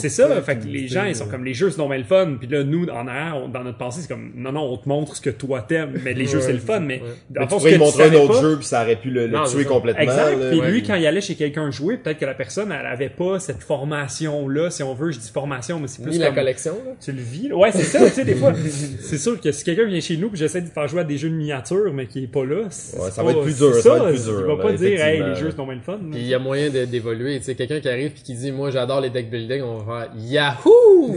c'est 0.00 0.08
ça, 0.08 0.28
fait, 0.28 0.42
fait 0.42 0.58
que 0.58 0.64
les 0.66 0.88
gens 0.88 1.04
ils 1.04 1.16
sont 1.16 1.26
comme 1.28 1.44
les 1.44 1.54
jeux 1.54 1.70
c'est 1.70 1.78
normal 1.78 1.98
le 2.00 2.04
fun, 2.04 2.36
puis 2.38 2.48
là 2.48 2.62
nous 2.64 2.86
en 2.86 3.06
arrière, 3.06 3.36
on- 3.36 3.48
dans 3.48 3.64
notre 3.64 3.78
pensée 3.78 4.00
c'est 4.02 4.08
comme 4.08 4.32
non 4.36 4.52
non, 4.52 4.62
on 4.72 4.76
te 4.76 4.88
montre 4.88 5.16
ce 5.16 5.20
que 5.20 5.30
toi 5.30 5.62
t'aimes, 5.62 5.98
mais 6.04 6.14
les 6.14 6.26
jeux 6.26 6.40
c'est 6.40 6.52
le 6.52 6.58
fun, 6.58 6.80
mais 6.80 6.96
ouais. 6.96 7.00
dans 7.30 7.40
Mais 7.40 7.46
le 7.46 7.46
tu 7.46 7.54
fond, 7.60 7.68
tu 7.70 7.78
montrer 7.78 8.04
un 8.04 8.14
autre 8.20 8.34
pas- 8.34 8.40
jeu 8.42 8.56
puis 8.56 8.66
ça 8.66 8.82
aurait 8.82 8.96
pu 8.96 9.10
le, 9.10 9.26
le 9.26 9.32
Non, 9.36 9.44
tuer 9.44 9.64
complètement. 9.64 10.02
Exact. 10.02 10.36
là. 10.38 10.50
Puis 10.50 10.60
ouais. 10.60 10.70
lui, 10.70 10.82
quand 10.82 10.94
il 10.94 11.06
allait 11.06 11.20
chez 11.20 11.34
quelqu'un 11.34 11.70
jouer, 11.70 11.96
peut-être 11.96 12.18
que 12.18 12.24
la 12.24 12.34
personne, 12.34 12.72
elle 12.72 12.86
avait 12.86 13.08
pas 13.08 13.38
cette 13.40 13.62
formation-là, 13.62 14.70
si 14.70 14.82
on 14.82 14.94
veut. 14.94 15.10
Je 15.12 15.18
dis 15.18 15.30
formation, 15.30 15.80
mais 15.80 15.88
c'est 15.88 16.02
plus 16.02 16.12
Ni 16.12 16.18
la 16.18 16.30
collection, 16.32 16.72
là. 16.84 16.92
tu 17.00 17.12
le 17.12 17.20
vis. 17.20 17.48
là. 17.48 17.56
Ouais, 17.56 17.70
c'est 17.72 17.82
ça. 17.82 18.04
Tu 18.06 18.10
sais, 18.12 18.24
des 18.24 18.34
fois, 18.34 18.52
c'est 19.00 19.18
sûr 19.18 19.40
que 19.40 19.52
si 19.52 19.64
quelqu'un 19.64 19.84
vient 19.86 20.00
chez 20.00 20.16
nous, 20.16 20.28
puis 20.28 20.38
j'essaie 20.38 20.60
de 20.60 20.68
faire 20.68 20.88
jouer 20.88 21.00
à 21.00 21.04
des 21.04 21.18
jeux 21.18 21.30
de 21.30 21.34
miniatures, 21.34 21.92
mais 21.92 22.06
qui 22.06 22.24
est 22.24 22.26
pas 22.26 22.44
là, 22.44 22.56
Ouais, 22.62 23.10
ça 23.10 23.22
va 23.22 23.30
être 23.30 23.42
plus 23.42 23.56
dur, 23.56 23.74
ça 23.76 23.90
va 23.94 24.10
être 24.10 24.22
plus 24.22 24.30
Il 24.40 24.46
va 24.46 24.56
pas 24.56 24.72
dire, 24.72 25.04
hey, 25.04 25.22
les 25.22 25.34
jeux 25.34 25.50
c'est 25.50 25.58
non 25.58 25.66
le 25.70 25.80
fun. 25.80 25.98
Il 26.20 26.26
y 26.26 26.34
a 26.34 26.38
moyen 26.38 26.68
d'évoluer. 26.70 27.38
Tu 27.38 27.44
sais, 27.44 27.54
quelqu'un 27.54 27.80
qui 27.80 27.88
arrive 27.88 28.10
puis 28.12 28.22
qui 28.22 28.34
dit, 28.34 28.52
moi, 28.52 28.70
j'adore 28.70 29.00
les 29.00 29.10
deck 29.10 29.30
building, 29.30 29.62
on 29.62 29.78
va 29.78 29.84
faire 30.02 30.10
Yahoo! 30.18 31.14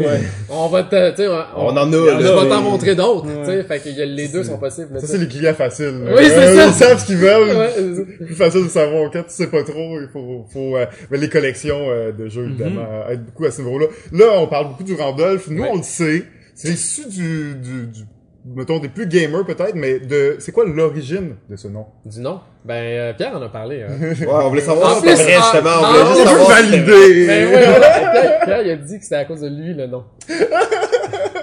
On 0.50 0.68
va 0.68 0.84
te, 0.84 1.10
tu 1.12 1.18
sais, 1.18 1.28
on, 1.28 1.66
On 1.68 1.70
en 1.78 1.92
a, 1.92 1.92
je 1.92 2.24
là, 2.24 2.36
vais 2.36 2.44
mais- 2.44 2.50
t'en 2.50 2.62
montrer 2.62 2.96
d'autres. 2.96 3.26
Ouais. 3.28 3.40
Tu 3.46 3.52
sais, 3.52 3.64
fait 3.64 3.80
que 3.80 4.02
les 4.02 4.28
deux 4.28 4.44
sont 4.44 4.58
possibles. 4.58 5.00
Ça, 5.00 5.08
c'est 5.08 5.18
les 5.18 5.28
clients 5.28 5.54
faciles. 5.54 6.02
Oui, 6.08 6.24
c'est 6.26 6.38
Euh, 6.38 6.56
ça. 6.56 6.68
Ils 6.68 6.74
savent 6.74 7.00
ce 7.00 7.06
qu'ils 7.06 7.18
veulent. 7.18 7.58
Ouais, 7.58 8.26
plus 8.26 8.36
facile 8.36 8.64
de 8.64 8.70
savoir 8.70 9.12
quand 9.12 9.24
tu 9.24 9.30
sais 9.34 9.48
pas 9.48 9.64
trop 9.64 10.00
il 10.00 10.08
faut 10.12 10.46
faut 10.52 10.78
euh, 10.78 10.86
mais 11.10 11.18
les 11.18 11.30
collections 11.30 11.90
euh, 11.90 12.12
de 12.12 12.28
jeux 12.30 12.46
évidemment 12.46 12.82
Mhm. 12.82 12.88
euh, 13.10 13.14
aident 13.14 13.26
beaucoup 13.26 13.46
à 13.46 13.52
ce 13.52 13.62
niveau-là 13.62 13.88
là 14.12 14.26
on 14.38 14.48
parle 14.48 14.70
beaucoup 14.70 14.84
du 14.84 14.94
Randolph 14.94 15.48
nous 15.50 15.62
Ouais. 15.64 15.70
on 15.72 15.78
le 15.78 15.84
sait 15.84 16.24
c'est 16.56 16.70
issu 16.70 17.08
du, 17.10 17.56
du, 17.56 17.88
du 17.88 18.02
mettons 18.46 18.80
des 18.80 18.90
plus 18.90 19.08
gamers 19.08 19.46
peut-être 19.46 19.76
mais 19.76 20.00
de 20.00 20.38
c'est 20.40 20.52
quoi 20.52 20.66
l'origine 20.66 21.36
de 21.50 21.56
ce 21.56 21.68
nom? 21.68 21.86
Du 22.06 22.20
nom? 22.22 22.40
Ben, 22.64 22.74
euh, 22.76 23.14
Pierre 23.14 23.36
en 23.36 23.42
a 23.42 23.50
parlé. 23.50 23.84
Hein. 23.84 23.90
Ouais, 24.22 24.28
on 24.30 24.50
voulait 24.50 24.62
savoir 24.62 24.92
En 24.92 24.96
si 24.96 25.02
plus, 25.02 25.12
c'était 25.16 25.24
vrai, 25.24 25.38
en- 25.38 25.42
justement. 25.42 25.70
On 25.82 25.84
en- 25.86 25.92
voulait 26.06 26.22
on 26.22 26.26
savoir 26.26 26.50
valider 26.50 27.28
Ben 27.28 27.48
ouais, 27.48 27.66
voilà. 27.68 27.90
Pierre, 28.12 28.40
Pierre, 28.44 28.62
il 28.62 28.72
a 28.72 28.76
dit 28.76 28.98
que 28.98 29.04
c'était 29.04 29.16
à 29.16 29.26
cause 29.26 29.42
de 29.42 29.48
lui 29.48 29.74
le 29.74 29.88
nom. 29.88 30.04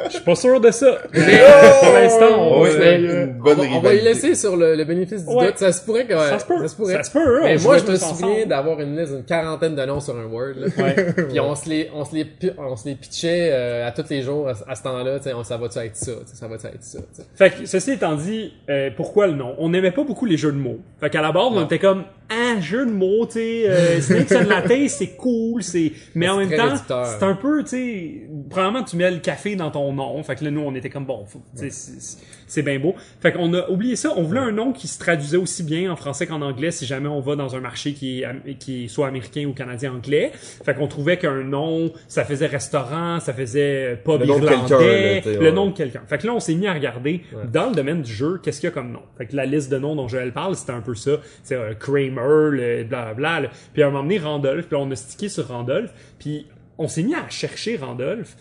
Je 0.06 0.14
suis 0.14 0.24
pas 0.24 0.34
sûr 0.36 0.58
de 0.58 0.70
ça. 0.70 0.98
Mais 1.12 1.40
Oh! 1.42 1.84
pour 1.84 1.92
l'instant, 1.92 2.26
on, 2.38 2.62
Oui, 2.62 2.68
on, 2.70 3.44
va, 3.44 3.62
on 3.76 3.80
va 3.80 3.94
y 3.94 4.00
laisser 4.00 4.34
sur 4.34 4.56
le, 4.56 4.74
le 4.74 4.84
bénéfice 4.84 5.26
du 5.26 5.34
Ouais. 5.34 5.46
doute. 5.48 5.58
Ça 5.58 5.70
se 5.70 5.84
pourrait 5.84 6.06
que 6.06 6.14
ouais, 6.14 6.30
ça 6.30 6.38
se 6.38 6.46
peut. 6.46 6.56
Ça 6.62 6.68
se 6.68 6.76
pourrait. 6.76 6.94
Ça 6.94 7.02
se 7.02 7.10
peut, 7.10 7.18
hein, 7.38 7.40
Mais 7.44 7.58
on 7.60 7.62
moi, 7.64 7.76
je 7.78 7.84
me 7.92 7.96
souviens 7.96 8.46
d'avoir 8.46 8.80
une 8.80 8.96
liste 8.98 9.12
d'une 9.12 9.24
quarantaine 9.24 9.74
de 9.74 9.84
noms 9.84 10.00
sur 10.00 10.16
un 10.16 10.24
Word. 10.24 10.54
Là. 10.56 10.66
Ouais. 10.82 11.12
Puis 11.28 11.38
on 11.40 11.54
se 11.54 11.68
les, 11.68 11.90
on 11.94 12.06
se 12.06 12.14
les, 12.14 12.26
on 12.56 12.74
se 12.76 12.88
les 12.88 12.94
pitchait 12.94 13.50
euh, 13.52 13.86
à 13.86 13.90
tous 13.90 14.08
les 14.08 14.22
jours 14.22 14.48
à, 14.48 14.52
à 14.70 14.74
ce 14.74 14.82
temps-là. 14.82 15.18
Ça 15.44 15.56
va-tu 15.58 15.78
être 15.78 15.96
ça? 15.96 16.12
Ça 16.32 16.48
va-tu 16.48 16.66
être 16.68 16.82
ça? 16.82 16.87
Fait 17.34 17.50
que, 17.50 17.66
ceci 17.66 17.92
étant 17.92 18.14
dit, 18.14 18.54
euh, 18.68 18.90
pourquoi 18.96 19.26
le 19.26 19.34
nom? 19.34 19.54
On 19.58 19.68
n'aimait 19.70 19.90
pas 19.90 20.04
beaucoup 20.04 20.26
les 20.26 20.36
jeux 20.36 20.52
de 20.52 20.58
mots. 20.58 20.78
Fait 21.00 21.10
qu'à 21.10 21.22
la 21.22 21.32
base, 21.32 21.48
on 21.50 21.64
était 21.64 21.78
comme, 21.78 22.04
ah, 22.30 22.60
jeu 22.60 22.84
de 22.84 22.90
mots, 22.90 23.26
tu 23.26 23.32
sais, 23.32 23.64
euh, 23.68 24.44
Latte, 24.48 24.88
c'est 24.88 25.16
cool, 25.16 25.62
c'est, 25.62 25.92
mais 26.14 26.28
en 26.28 26.36
même 26.38 26.50
temps, 26.50 26.74
c'est 26.76 27.24
un 27.24 27.34
peu, 27.34 27.62
tu 27.62 27.70
sais, 27.70 28.28
probablement 28.50 28.84
tu 28.84 28.96
mets 28.96 29.10
le 29.10 29.18
café 29.18 29.56
dans 29.56 29.70
ton 29.70 29.92
nom. 29.92 30.22
Fait 30.22 30.36
que 30.36 30.44
là, 30.44 30.50
nous, 30.50 30.60
on 30.60 30.74
était 30.74 30.90
comme, 30.90 31.06
bon, 31.06 31.24
sais, 31.54 31.70
c'est- 31.70 32.62
bien 32.62 32.78
beau. 32.78 32.94
Fait 33.20 33.32
qu'on 33.32 33.54
a 33.54 33.68
oublié 33.70 33.94
ça. 33.94 34.12
On 34.16 34.22
voulait 34.22 34.40
un 34.40 34.50
nom 34.52 34.72
qui 34.72 34.88
se 34.88 34.98
traduisait 34.98 35.36
aussi 35.36 35.62
bien 35.62 35.92
en 35.92 35.96
français 35.96 36.26
qu'en 36.26 36.42
anglais 36.42 36.70
si 36.70 36.86
jamais 36.86 37.08
on 37.08 37.20
va 37.20 37.36
dans 37.36 37.54
un 37.54 37.60
marché 37.60 37.92
qui 37.92 38.22
est, 38.22 38.54
qui 38.58 38.84
est 38.84 38.88
soit 38.88 39.06
américain 39.06 39.44
ou 39.46 39.52
canadien 39.52 39.92
anglais. 39.92 40.32
Fait 40.34 40.74
qu'on 40.74 40.88
trouvait 40.88 41.18
qu'un 41.18 41.44
nom, 41.44 41.92
ça 42.08 42.24
faisait 42.24 42.46
restaurant, 42.46 43.20
ça 43.20 43.32
faisait 43.32 44.00
pub 44.04 44.20
Le 44.20 44.26
nom 44.26 44.38
irlandais, 44.38 45.14
là, 45.14 45.20
tu 45.20 45.28
sais, 45.28 45.34
le 45.34 45.40
ouais. 45.40 45.52
nom 45.52 45.66
de 45.66 45.72
quelqu'un. 45.72 46.02
Fait 46.06 46.18
que 46.18 46.26
là, 46.26 46.34
on 46.34 46.40
s'est 46.40 46.54
mis 46.54 46.66
à 46.66 46.72
regarder 46.72 47.22
dans 47.52 47.68
le 47.68 47.74
domaine 47.74 48.02
du 48.02 48.12
jeu, 48.12 48.40
qu'est-ce 48.42 48.60
qu'il 48.60 48.68
y 48.68 48.72
a 48.72 48.74
comme 48.74 48.92
nom. 48.92 49.02
Fait 49.16 49.26
que 49.26 49.36
la 49.36 49.46
liste 49.46 49.70
de 49.70 49.78
noms 49.78 49.94
dont 49.94 50.08
Joël 50.08 50.32
parle, 50.32 50.56
c'était 50.56 50.72
un 50.72 50.80
peu 50.80 50.94
ça. 50.94 51.12
C'est 51.42 51.54
euh, 51.54 51.74
Kramer, 51.74 52.17
le 52.18 52.84
blablabla. 52.84 53.50
Puis 53.72 53.82
à 53.82 53.86
un 53.86 53.90
moment 53.90 54.02
donné, 54.02 54.18
Randolph, 54.18 54.66
puis 54.66 54.76
on 54.76 54.90
a 54.90 54.96
stické 54.96 55.28
sur 55.28 55.48
Randolph, 55.48 55.92
puis 56.18 56.46
on 56.78 56.88
s'est 56.88 57.02
mis 57.02 57.14
à 57.14 57.28
chercher 57.28 57.76
Randolph, 57.76 58.36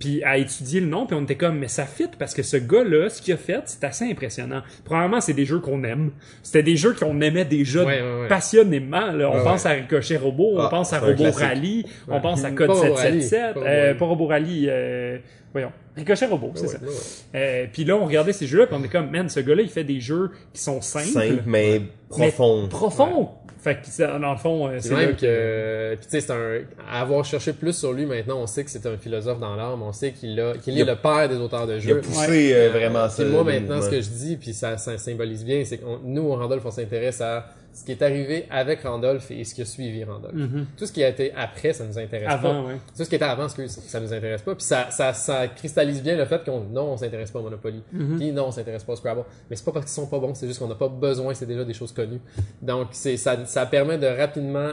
puis 0.00 0.24
à 0.24 0.36
étudier 0.38 0.80
le 0.80 0.86
nom, 0.88 1.06
puis 1.06 1.14
on 1.14 1.22
était 1.22 1.36
comme, 1.36 1.58
mais 1.58 1.68
ça 1.68 1.84
fit 1.84 2.08
parce 2.18 2.34
que 2.34 2.42
ce 2.42 2.56
gars-là, 2.56 3.08
ce 3.10 3.22
qu'il 3.22 3.32
a 3.34 3.36
fait, 3.36 3.60
c'est 3.66 3.84
assez 3.84 4.10
impressionnant. 4.10 4.62
Probablement, 4.84 5.20
c'est 5.20 5.34
des 5.34 5.44
jeux 5.44 5.60
qu'on 5.60 5.84
aime. 5.84 6.10
C'était 6.42 6.64
des 6.64 6.74
jeux 6.76 6.94
qu'on 6.94 7.20
aimait 7.20 7.44
déjà 7.44 7.84
Ouais, 7.84 8.00
ouais, 8.02 8.20
ouais. 8.22 8.28
passionnément. 8.28 9.12
Là. 9.12 9.30
On 9.30 9.36
Ouais, 9.38 9.44
pense 9.44 9.66
à 9.66 9.70
Ricochet 9.70 10.16
Robot, 10.16 10.54
on 10.56 10.60
Ah, 10.62 10.68
pense 10.70 10.92
à 10.92 10.98
Robot. 10.98 11.30
Rally, 11.30 11.86
on 12.08 12.20
pense 12.20 12.42
à 12.44 12.50
Code 12.50 12.70
Robot 12.70 12.94
Rally, 12.94 13.22
777, 13.22 13.54
pas 13.54 13.60
euh, 13.60 13.62
Robot 13.62 13.66
Rally. 13.66 13.94
pas 13.98 14.04
Robot 14.06 14.26
Rally, 14.26 14.66
euh, 14.68 15.18
voyons, 15.52 15.72
Ricochet 15.96 16.26
Robot, 16.26 16.52
c'est 16.54 16.62
Ouais, 16.62 16.68
ça. 16.68 16.78
ouais, 16.80 16.86
ouais. 16.88 16.94
Euh, 17.34 17.66
puis 17.72 17.84
là, 17.84 17.96
on 17.96 18.06
regardait 18.06 18.32
ces 18.32 18.46
jeux-là, 18.46 18.66
puis 18.66 18.76
on 18.80 18.82
est 18.84 18.88
comme, 18.88 19.10
man, 19.10 19.28
ce 19.28 19.40
gars-là, 19.40 19.62
il 19.62 19.68
fait 19.68 19.84
des 19.84 20.00
jeux 20.00 20.30
qui 20.54 20.62
sont 20.62 20.80
simples, 20.80 21.06
Simple, 21.08 21.42
mais 21.46 21.82
profond. 22.08 22.68
profonds. 22.68 23.28
Fait 23.62 23.74
que, 23.82 23.86
ça, 23.88 24.18
dans 24.18 24.32
le 24.32 24.38
fond, 24.38 24.68
euh, 24.68 24.78
C'est 24.80 24.94
même 24.94 25.14
que... 25.16 25.20
que, 25.20 25.94
puis 25.96 26.06
tu 26.06 26.10
sais, 26.12 26.20
c'est 26.20 26.32
un, 26.32 26.60
à 26.90 27.02
avoir 27.02 27.24
cherché 27.26 27.52
plus 27.52 27.74
sur 27.76 27.92
lui 27.92 28.06
maintenant, 28.06 28.38
on 28.40 28.46
sait 28.46 28.64
que 28.64 28.70
c'est 28.70 28.86
un 28.86 28.96
philosophe 28.96 29.38
dans 29.38 29.54
l'âme, 29.54 29.82
on 29.82 29.92
sait 29.92 30.12
qu'il 30.12 30.40
a, 30.40 30.54
qu'il 30.54 30.72
Il 30.74 30.80
est 30.80 30.82
a- 30.88 30.94
le 30.94 30.96
père 30.96 31.28
des 31.28 31.36
auteurs 31.36 31.66
de 31.66 31.74
Il 31.74 31.78
a 31.78 31.80
jeux. 31.80 32.00
poussé 32.00 32.52
euh, 32.54 32.70
vraiment 32.70 33.08
ça. 33.10 33.22
moi 33.24 33.44
maintenant, 33.44 33.82
ce 33.82 33.90
que 33.90 34.00
je 34.00 34.08
dis, 34.08 34.36
puis 34.36 34.54
ça, 34.54 34.78
ça 34.78 34.96
symbolise 34.96 35.44
bien, 35.44 35.62
c'est 35.66 35.76
que 35.78 35.84
nous, 36.04 36.22
au 36.22 36.36
Randolph, 36.36 36.62
on 36.64 36.70
s'intéresse 36.70 37.20
à 37.20 37.48
ce 37.80 37.84
qui 37.86 37.92
est 37.92 38.02
arrivé 38.02 38.46
avec 38.50 38.82
Randolph 38.82 39.30
et 39.30 39.42
ce 39.44 39.54
qui 39.54 39.62
a 39.62 39.64
suivi 39.64 40.04
Randolph. 40.04 40.34
Tout 40.76 40.86
ce 40.86 40.92
qui 40.92 41.02
a 41.02 41.08
été 41.08 41.32
après, 41.34 41.72
ça 41.72 41.84
nous 41.84 41.98
intéresse. 41.98 42.28
Avant, 42.28 42.62
pas. 42.62 42.68
ouais. 42.68 42.74
Tout 42.96 43.04
ce 43.04 43.08
qui 43.08 43.14
était 43.14 43.24
avant, 43.24 43.44
excuse, 43.44 43.70
ça 43.70 44.00
nous 44.00 44.12
intéresse 44.12 44.42
pas. 44.42 44.54
Puis 44.54 44.64
ça, 44.64 44.90
ça, 44.90 45.12
ça 45.14 45.48
cristallise 45.48 46.02
bien 46.02 46.16
le 46.16 46.24
fait 46.26 46.44
qu'on 46.44 46.60
non, 46.60 46.92
on 46.92 46.96
s'intéresse 46.96 47.30
pas 47.30 47.38
au 47.38 47.42
Monopoly. 47.42 47.82
Mhm. 47.92 48.18
Puis 48.18 48.32
non, 48.32 48.46
on 48.46 48.50
s'intéresse 48.50 48.84
pas 48.84 48.92
au 48.92 48.96
Scrabble. 48.96 49.24
Mais 49.48 49.56
c'est 49.56 49.64
pas 49.64 49.72
parce 49.72 49.86
qu'ils 49.86 49.94
sont 49.94 50.06
pas 50.06 50.18
bons, 50.18 50.34
c'est 50.34 50.46
juste 50.46 50.58
qu'on 50.58 50.68
n'a 50.68 50.74
pas 50.74 50.88
besoin, 50.88 51.32
c'est 51.34 51.46
déjà 51.46 51.64
des 51.64 51.74
choses 51.74 51.92
connues. 51.92 52.20
Donc 52.60 52.88
c'est 52.92 53.16
ça, 53.16 53.36
ça 53.46 53.64
permet 53.66 53.96
de 53.98 54.06
rapidement 54.06 54.70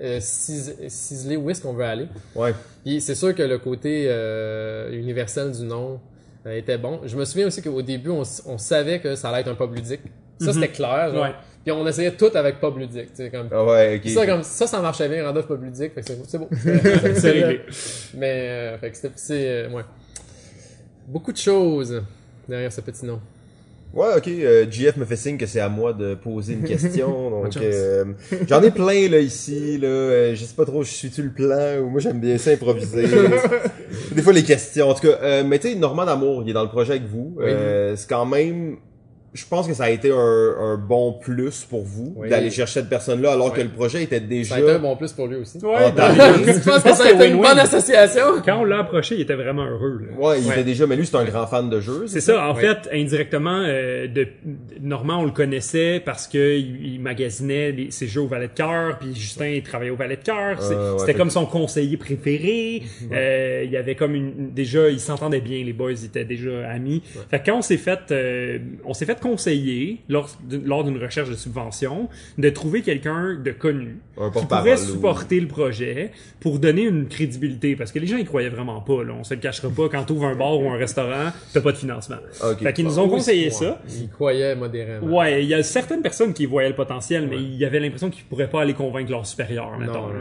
euh, 0.00 0.18
cis- 0.20 0.88
ciseler 0.88 1.36
où 1.36 1.50
est-ce 1.50 1.62
qu'on 1.62 1.72
veut 1.72 1.84
aller. 1.84 2.06
Ouais. 2.34 2.54
Puis 2.84 3.00
c'est 3.00 3.14
sûr 3.14 3.34
que 3.34 3.42
le 3.42 3.58
côté 3.58 4.06
euh, 4.08 4.92
universel 4.92 5.52
du 5.52 5.62
nom 5.64 6.00
euh, 6.46 6.56
était 6.56 6.78
bon. 6.78 7.00
Je 7.04 7.16
me 7.16 7.24
souviens 7.24 7.46
aussi 7.48 7.62
qu'au 7.62 7.82
début, 7.82 8.10
on, 8.10 8.22
on 8.46 8.58
savait 8.58 9.00
que 9.00 9.14
ça 9.16 9.30
allait 9.30 9.40
être 9.40 9.48
un 9.48 9.54
pub 9.54 9.74
ludique. 9.74 10.00
Ça, 10.40 10.52
c'était 10.52 10.68
clair. 10.68 11.14
genre. 11.14 11.22
Ouais. 11.24 11.32
Puis 11.66 11.72
on 11.72 11.84
essayait 11.84 12.12
tout 12.12 12.30
avec 12.32 12.60
pub 12.60 12.78
ludique. 12.78 13.08
tu 13.12 13.24
sais, 13.24 13.28
Comme... 13.28 13.48
Ah 13.50 13.64
ouais, 13.64 13.96
ok. 14.00 14.08
Ça, 14.12 14.24
comme, 14.24 14.44
ça, 14.44 14.68
ça 14.68 14.80
marchait 14.80 15.08
bien, 15.08 15.26
Randolph 15.26 15.48
pub 15.48 15.64
ludique. 15.64 15.94
Fait 15.94 16.00
que 16.00 16.06
c'est 16.06 16.18
c'est 16.24 16.38
beau. 16.38 16.48
C'est 17.16 17.30
réglé. 17.32 17.60
Mais, 18.16 18.48
euh, 18.48 18.78
fait 18.78 18.90
que 18.92 18.96
c'était, 18.96 19.12
c'est, 19.16 19.48
euh, 19.48 19.70
ouais. 19.70 19.82
Beaucoup 21.08 21.32
de 21.32 21.36
choses 21.38 22.04
derrière 22.48 22.72
ce 22.72 22.80
petit 22.82 23.04
nom. 23.04 23.18
Ouais, 23.92 24.10
ok. 24.16 24.28
euh, 24.28 24.64
GF 24.70 24.96
me 24.96 25.04
fait 25.04 25.16
signe 25.16 25.38
que 25.38 25.46
c'est 25.46 25.58
à 25.58 25.68
moi 25.68 25.92
de 25.92 26.14
poser 26.14 26.52
une 26.52 26.62
question. 26.62 27.30
Donc, 27.42 27.56
euh, 27.56 28.04
j'en 28.46 28.62
ai 28.62 28.70
plein 28.70 29.08
là 29.08 29.18
ici. 29.18 29.76
Là, 29.78 29.88
euh, 29.88 30.34
je 30.36 30.44
sais 30.44 30.54
pas 30.54 30.66
trop, 30.66 30.84
je 30.84 30.90
suis-tu 30.90 31.22
le 31.24 31.30
plan 31.32 31.78
ou 31.80 31.88
moi 31.88 31.98
j'aime 31.98 32.20
bien 32.20 32.38
ça 32.38 32.52
improviser. 32.52 33.06
Des 34.12 34.22
fois 34.22 34.32
les 34.32 34.44
questions. 34.44 34.88
En 34.90 34.94
tout 34.94 35.08
cas, 35.08 35.18
euh, 35.20 35.42
mais 35.44 35.58
tu 35.58 35.68
sais, 35.68 35.74
Normand 35.74 36.06
Amour, 36.06 36.42
il 36.44 36.50
est 36.50 36.52
dans 36.52 36.62
le 36.62 36.68
projet 36.68 36.92
avec 36.92 37.06
vous. 37.08 37.36
Euh, 37.40 37.96
c'est 37.96 38.08
quand 38.08 38.24
même. 38.26 38.76
Je 39.36 39.44
pense 39.46 39.68
que 39.68 39.74
ça 39.74 39.84
a 39.84 39.90
été 39.90 40.10
un, 40.10 40.54
un 40.58 40.76
bon 40.76 41.12
plus 41.12 41.64
pour 41.64 41.82
vous 41.82 42.12
Oui. 42.16 42.28
d'aller 42.28 42.50
chercher 42.50 42.80
cette 42.80 42.88
personne-là 42.88 43.32
alors 43.32 43.52
que 43.52 43.60
le 43.60 43.68
projet 43.68 44.02
était 44.02 44.20
déjà. 44.20 44.50
Ça 44.50 44.54
a 44.56 44.60
été 44.60 44.70
un 44.72 44.78
bon 44.78 44.96
plus 44.96 45.12
pour 45.12 45.26
lui 45.26 45.36
aussi. 45.36 45.58
Ouais, 45.58 45.92
ben, 45.92 46.12
Je 46.14 46.68
pense 46.70 46.82
que 46.82 46.92
ça 46.94 47.04
a 47.04 47.10
été 47.12 47.28
une 47.28 47.40
bonne 47.42 47.58
association. 47.58 48.22
quand 48.44 48.60
on 48.60 48.64
l'a 48.64 48.78
approché, 48.80 49.14
il 49.16 49.20
était 49.20 49.34
vraiment 49.34 49.64
heureux. 49.66 50.00
là. 50.00 50.18
Ouais, 50.18 50.40
il 50.40 50.46
Ouais. 50.48 50.54
était 50.54 50.64
déjà, 50.64 50.86
mais 50.86 50.96
lui 50.96 51.06
c'est 51.06 51.16
un 51.16 51.24
grand 51.24 51.46
fan 51.46 51.68
de 51.70 51.80
jeu. 51.80 52.04
C'est 52.06 52.20
ça. 52.20 52.48
En 52.48 52.54
Ouais. 52.54 52.62
fait, 52.62 52.88
indirectement, 52.92 53.62
euh, 53.66 54.06
de, 54.08 54.26
Normand, 54.80 55.20
on 55.20 55.24
le 55.24 55.30
connaissait 55.32 56.00
parce 56.04 56.26
que 56.28 56.56
il, 56.58 56.94
il 56.94 57.00
magasinait 57.00 57.72
les- 57.72 57.90
ses 57.90 58.06
jeux 58.06 58.22
au 58.22 58.26
Valet 58.28 58.48
de 58.48 58.52
Cœur, 58.52 58.98
puis 58.98 59.14
Justin, 59.14 59.48
il 59.48 59.62
travaillait 59.62 59.90
au 59.92 59.96
Valet 59.96 60.16
de 60.16 60.22
Cœur. 60.22 60.58
Ouais, 60.58 60.64
C'était 60.98 61.12
fait 61.12 61.18
comme 61.18 61.30
son 61.30 61.46
conseiller 61.46 61.96
préféré. 61.96 62.82
Euh, 63.12 63.62
il 63.64 63.70
y 63.70 63.76
avait 63.76 63.94
comme 63.94 64.14
une, 64.14 64.50
déjà, 64.52 64.88
ils 64.88 65.00
s'entendaient 65.00 65.40
bien, 65.40 65.62
les 65.64 65.72
boys 65.72 65.92
étaient 65.92 66.24
déjà 66.24 66.68
amis. 66.70 67.02
Fait 67.30 67.40
que 67.40 67.46
quand 67.46 67.58
on 67.58 67.62
s'est 67.62 67.76
fait, 67.76 67.98
euh, 68.12 68.58
on 68.84 68.94
s'est 68.94 69.04
fait 69.06 69.20
conseiller 69.30 69.98
lors, 70.08 70.28
d'une- 70.44 70.64
lors 70.64 70.84
d'une 70.84 70.98
recherche 71.02 71.28
de 71.28 71.34
subvention 71.34 72.08
de 72.38 72.48
trouver 72.50 72.82
quelqu'un 72.82 73.34
de 73.42 73.50
connu 73.50 73.98
Un 74.18 74.30
qui 74.30 74.46
pourrait 74.46 74.74
ou- 74.74 74.76
supporter 74.92 75.40
le 75.40 75.48
projet 75.48 76.12
pour 76.40 76.58
donner 76.58 76.82
une 76.82 77.06
crédibilité 77.08 77.76
parce 77.76 77.92
que 77.92 77.98
les 77.98 78.06
gens 78.06 78.16
ils 78.16 78.24
croyaient 78.26 78.48
vraiment 78.48 78.80
pas 78.80 79.02
là 79.02 79.12
on 79.18 79.24
se 79.24 79.34
le 79.34 79.40
cachera 79.40 79.68
pas 79.68 79.88
quand 79.88 80.04
tu 80.04 80.12
ouvres 80.12 80.26
un 80.26 80.34
bar 80.36 80.58
ou 80.60 80.70
un 80.70 80.76
restaurant 80.76 81.30
t'as 81.52 81.60
pas 81.60 81.72
de 81.72 81.76
financement 81.76 82.16
Ok. 82.42 82.62
fait 82.62 82.72
qu'ils 82.72 82.84
nous 82.84 82.98
ont 82.98 83.08
conseillé 83.08 83.46
ouais. 83.46 83.50
ça 83.50 83.80
Il 84.00 84.08
croyait 84.08 84.54
modérément. 84.54 85.06
ouais 85.18 85.42
il 85.42 85.48
y 85.48 85.54
a 85.54 85.62
certaines 85.62 86.02
personnes 86.02 86.32
qui 86.32 86.46
voyaient 86.46 86.68
le 86.70 86.74
potentiel 86.76 87.26
mais 87.28 87.36
il 87.36 87.56
y 87.56 87.64
avait 87.64 87.80
l'impression 87.80 88.10
qu'ils 88.10 88.24
pourraient 88.24 88.48
pas 88.50 88.62
aller 88.62 88.74
convaincre 88.74 89.10
leur 89.10 89.26
supérieur 89.26 89.76
mettons 89.78 89.92
Non, 89.92 90.08
là. 90.08 90.14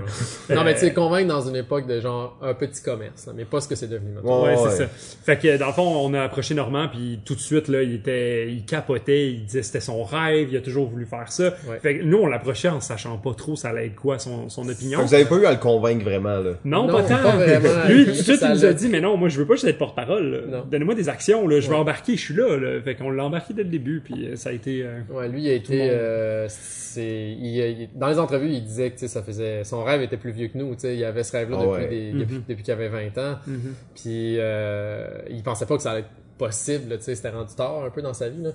non. 0.50 0.56
non, 0.56 0.64
mais 0.64 0.74
tu 0.74 0.80
sais, 0.82 0.94
convaincre 0.94 1.28
dans 1.30 1.48
une 1.48 1.56
époque 1.56 1.88
de 1.88 2.00
genre 2.02 2.38
un 2.42 2.54
petit 2.54 2.82
commerce, 2.82 3.28
là, 3.28 3.34
mais 3.36 3.46
pas 3.46 3.62
ce 3.62 3.68
que 3.68 3.76
c'est 3.76 3.88
devenu 3.88 4.12
maintenant. 4.12 4.44
Ouais, 4.44 4.56
Ouais, 4.56 4.62
ouais. 4.64 4.70
c'est 4.72 4.78
ça. 4.78 4.88
Fait 4.88 5.38
que 5.38 5.58
dans 5.58 5.68
le 5.68 5.74
fond, 5.74 5.84
on 6.04 6.14
a 6.14 6.22
approché 6.22 6.54
Normand 6.56 6.88
puis 6.90 7.20
tout 7.26 7.36
de 7.36 7.40
suite 7.40 7.68
là, 7.68 7.82
il 7.84 7.94
était, 7.94 8.52
il 8.52 8.66
capotait, 8.86 9.32
il 9.32 9.46
disait 9.46 9.60
que 9.62 9.66
c'était 9.66 9.80
son 9.80 10.04
rêve, 10.04 10.50
il 10.52 10.58
a 10.58 10.62
toujours 10.62 10.88
voulu 10.88 11.06
faire 11.06 11.32
ça. 11.32 11.54
Ouais. 11.68 11.80
Fait 11.82 11.98
que 11.98 12.04
nous, 12.04 12.18
on 12.18 12.28
l'approchait 12.28 12.70
en 12.70 12.80
sachant 12.80 13.18
pas 13.18 13.34
trop 13.34 13.56
ça 13.56 13.70
allait 13.70 13.88
être 13.88 13.96
quoi 13.96 14.20
son, 14.20 14.50
son 14.50 14.64
Fait 14.64 14.72
opinion. 14.72 15.00
que 15.00 15.06
vous 15.06 15.14
avez 15.14 15.26
pas 15.26 15.36
eu 15.38 15.46
à 15.46 15.52
le 15.52 15.58
convaincre 15.58 16.04
vraiment, 16.04 16.38
là? 16.40 16.52
Non, 16.64 16.88
Non, 16.88 16.94
pas 16.94 17.04
tant. 17.04 17.22
pas 17.24 17.36
vraiment. 17.36 17.88
Lui, 17.90 18.06
tout 18.06 18.12
de 18.12 18.16
suite, 18.16 18.40
il 18.42 18.50
nous 18.50 18.66
a 18.66 18.74
dit, 18.74 18.88
mais 18.90 19.02
non, 19.02 19.18
moi, 19.18 19.30
je 19.30 19.38
veux 19.40 19.46
pas 19.48 19.54
juste 19.56 19.66
être 19.66 19.78
porte-parole. 19.78 20.64
Donnez-moi 20.70 20.96
des 20.96 21.10
actions, 21.10 21.48
là. 21.48 21.60
Je 21.60 21.68
veux 21.68 21.74
Ouais. 21.74 21.80
embarquer, 21.80 22.16
je 22.16 22.22
suis 22.22 22.34
là, 22.36 22.58
là. 22.58 22.82
Fait 22.82 22.96
qu'on 22.96 23.10
l'a 23.12 23.24
embarqué 23.26 23.54
dès 23.54 23.64
le 23.64 23.70
début, 23.70 24.02
puis 24.04 24.28
euh, 24.28 24.36
ça 24.36 24.50
a 24.50 24.54
été... 24.54 24.84
euh, 24.84 25.00
Ouais, 25.12 25.28
lui 25.30 25.44
il 25.44 25.50
a 25.50 25.54
été 25.54 25.90
euh, 25.92 26.46
c'est 26.50 27.04
il, 27.06 27.46
il- 27.58 27.90
dans 27.96 28.08
les 28.08 28.20
entrevues, 28.20 28.50
il 28.50 28.64
disait 28.64 28.92
que 28.92 29.08
ça 29.08 29.22
faisait 29.24 29.64
son 29.64 29.84
rêve 29.84 30.02
était 30.02 30.18
plus 30.18 30.32
vieux 30.32 30.48
que 30.48 30.58
nous, 30.58 30.74
tu 30.76 30.82
sais, 30.82 30.96
il 30.96 31.04
avait 31.04 31.24
ce 31.24 31.32
rêve 31.34 31.50
là 31.50 31.58
Ah 31.60 31.66
depuis 31.66 31.84
ouais. 31.84 31.90
des- 31.90 32.14
Mhm. 32.14 32.20
depuis, 32.20 32.42
depuis 32.48 32.64
qu'il 32.64 32.74
avait 32.74 32.88
20 32.90 33.18
ans. 33.18 33.36
mhm. 33.48 33.74
Puis 33.96 34.36
euh, 34.40 35.08
il 35.30 35.42
pensait 35.44 35.66
pas 35.66 35.76
que 35.78 35.84
ça 35.84 35.92
allait 35.92 36.02
être 36.02 36.10
possible, 36.38 36.98
tu 36.98 37.04
sais, 37.04 37.16
c'était 37.16 37.30
rendu 37.30 37.56
tard 37.56 37.84
un 37.84 37.90
peu 37.90 38.02
dans 38.02 38.14
sa 38.14 38.30
vie 38.30 38.42
là. 38.42 38.52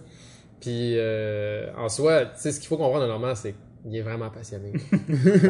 Puis 0.60 0.98
euh, 0.98 1.72
en 1.76 1.88
soi, 1.88 2.26
tu 2.26 2.32
sais 2.36 2.52
ce 2.52 2.60
qu'il 2.60 2.68
faut 2.68 2.76
comprendre 2.76 3.06
normalement 3.06 3.34
c'est 3.34 3.54
qu'il 3.82 3.96
est 3.96 4.02
vraiment 4.02 4.30
passionné. 4.30 4.72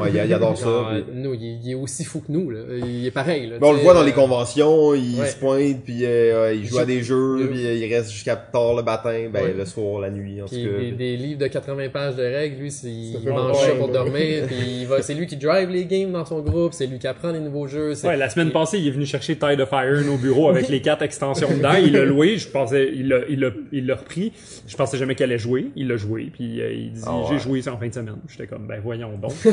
Ouais, 0.01 0.11
il, 0.11 0.15
il 0.27 0.33
adore 0.35 0.57
ça. 0.57 0.65
Genre, 0.67 0.91
puis- 0.93 1.05
nous, 1.15 1.35
il, 1.35 1.45
est- 1.45 1.59
il 1.65 1.71
est 1.73 1.75
aussi 1.75 2.05
fou 2.05 2.21
que 2.21 2.31
nous 2.33 2.51
là, 2.51 2.61
il 2.87 3.07
est 3.07 3.11
pareil 3.11 3.47
là. 3.49 3.59
Ben, 3.59 3.67
on 3.69 3.73
le 3.73 3.79
voit 3.81 3.95
dans 3.95 4.03
les 4.03 4.13
conventions, 4.13 4.95
il 4.95 5.19
ouais. 5.21 5.27
se 5.29 5.37
pointe, 5.37 5.83
puis 5.85 6.05
euh, 6.05 6.55
il 6.55 6.65
joue 6.67 6.79
à 6.79 6.85
des 6.85 7.03
jeux, 7.03 7.39
Il- 7.43 7.49
puis 7.49 7.67
euh, 7.67 7.75
il 7.75 7.93
reste 7.95 8.11
jusqu'à 8.11 8.37
tard 8.37 8.75
le 8.75 8.83
matin, 8.83 9.29
ben 9.33 9.43
Ouais. 9.45 9.55
le 9.57 9.65
soir, 9.65 10.01
la 10.01 10.11
nuit, 10.11 10.41
en 10.41 10.47
tout 10.47 10.55
Puis 10.55 10.65
cas. 10.65 10.79
des, 10.79 10.93
des 10.93 11.17
livres 11.17 11.41
de 11.41 11.47
80 11.47 11.89
pages 11.91 12.17
de 12.17 12.23
règles, 12.23 12.61
lui, 12.63 12.71
c'est- 12.71 12.89
il 12.89 13.29
mange 13.29 13.57
ça 13.59 13.73
pour 13.79 13.89
dormir, 13.89 14.45
puis 14.47 14.57
il 14.83 14.89
c'est 15.03 15.15
lui 15.15 15.27
qui 15.27 15.37
drive 15.37 15.69
les 15.71 15.87
games 15.87 16.13
dans 16.13 16.25
son 16.25 16.41
groupe, 16.41 16.73
c'est 16.73 16.87
lui 16.87 16.99
qui 16.99 17.07
apprend 17.07 17.31
les 17.33 17.41
nouveaux 17.41 17.67
jeux. 17.67 17.93
Ouais, 18.05 18.17
la 18.17 18.29
semaine 18.29 18.51
passée, 18.51 18.79
il 18.79 18.87
est 18.89 18.93
venu 18.93 19.07
chercher 19.07 19.37
Tide 19.37 19.61
of 19.61 19.71
Iron 19.73 20.15
au 20.15 20.17
bureau 20.17 20.49
avec 20.51 20.69
les 20.69 20.81
quatre 20.81 21.03
extensions 21.03 21.49
dedans. 21.51 21.73
Il 21.83 21.93
l'a 21.93 22.05
loué. 22.05 22.37
Je 22.39 22.49
pensais, 22.49 22.91
il 22.95 23.09
l'a, 23.09 23.21
il 23.29 23.41
l'a, 23.41 23.51
il 23.73 23.87
l'a 23.87 23.95
repris. 23.97 24.33
Je 24.67 24.77
pensais 24.77 24.99
jamais 24.99 25.15
qu'elle 25.15 25.31
allait 25.31 25.39
jouer. 25.39 25.71
Il 25.77 25.89
l'a 25.89 25.97
joué. 25.97 26.31
Puis 26.33 26.61
euh, 26.61 26.73
il 26.73 26.93
dit, 26.93 27.01
Ah 27.07 27.17
ouais. 27.19 27.25
j'ai 27.31 27.39
joué 27.39 27.63
ça 27.63 27.73
en 27.73 27.79
fin 27.79 27.89
de 27.89 27.95
semaine. 27.95 28.17
J'étais 28.29 28.47
comme, 28.47 28.67
ben 28.67 28.81
voyons 28.83 29.17
donc. 29.19 29.33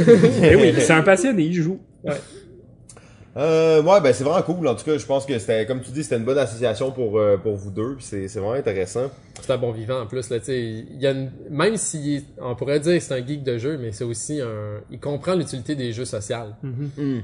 Eh 0.44 0.56
oui, 0.56 0.74
c'est 0.78 0.94
un 0.94 1.04
passionné, 1.04 1.44
il 1.44 1.54
joue. 1.54 1.80
Ouais. 2.04 2.14
Euh, 3.38 3.84
ouais, 3.84 4.02
ben 4.02 4.14
c'est 4.14 4.24
vraiment 4.24 4.42
cool. 4.42 4.68
En 4.68 4.74
tout 4.76 4.84
cas, 4.84 4.98
je 4.98 5.06
pense 5.06 5.26
que 5.26 5.38
c'était, 5.38 5.66
comme 5.68 5.82
tu 5.82 5.92
dis, 5.92 6.04
c'était 6.04 6.18
une 6.18 6.24
bonne 6.26 6.38
association 6.40 6.92
pour 6.92 7.20
euh, 7.20 7.38
pour 7.38 7.56
vous 7.56 7.70
deux. 7.72 7.96
puis 7.96 8.04
c'est 8.06 8.28
c'est 8.28 8.40
vraiment 8.40 8.54
intéressant. 8.56 9.12
C'est 9.40 9.52
un 9.54 9.58
bon 9.60 9.72
vivant 9.72 10.02
en 10.02 10.08
plus 10.08 10.32
là, 10.32 10.40
tu 10.40 10.46
sais, 10.46 10.60
il 10.60 11.00
y 11.00 11.06
a 11.06 11.12
une- 11.12 11.30
même 11.52 11.78
si 11.78 12.26
on 12.42 12.56
pourrait 12.56 12.80
dire 12.80 12.96
que 12.96 13.00
c'est 13.00 13.14
un 13.14 13.24
geek 13.26 13.44
de 13.44 13.60
jeu, 13.60 13.78
mais 13.80 13.92
c'est 13.92 14.04
aussi 14.04 14.42
un, 14.42 14.82
il 14.90 15.00
comprend 15.00 15.36
l'utilité 15.36 15.76
des 15.76 15.94
jeux 15.94 16.06
sociaux. 16.06 16.38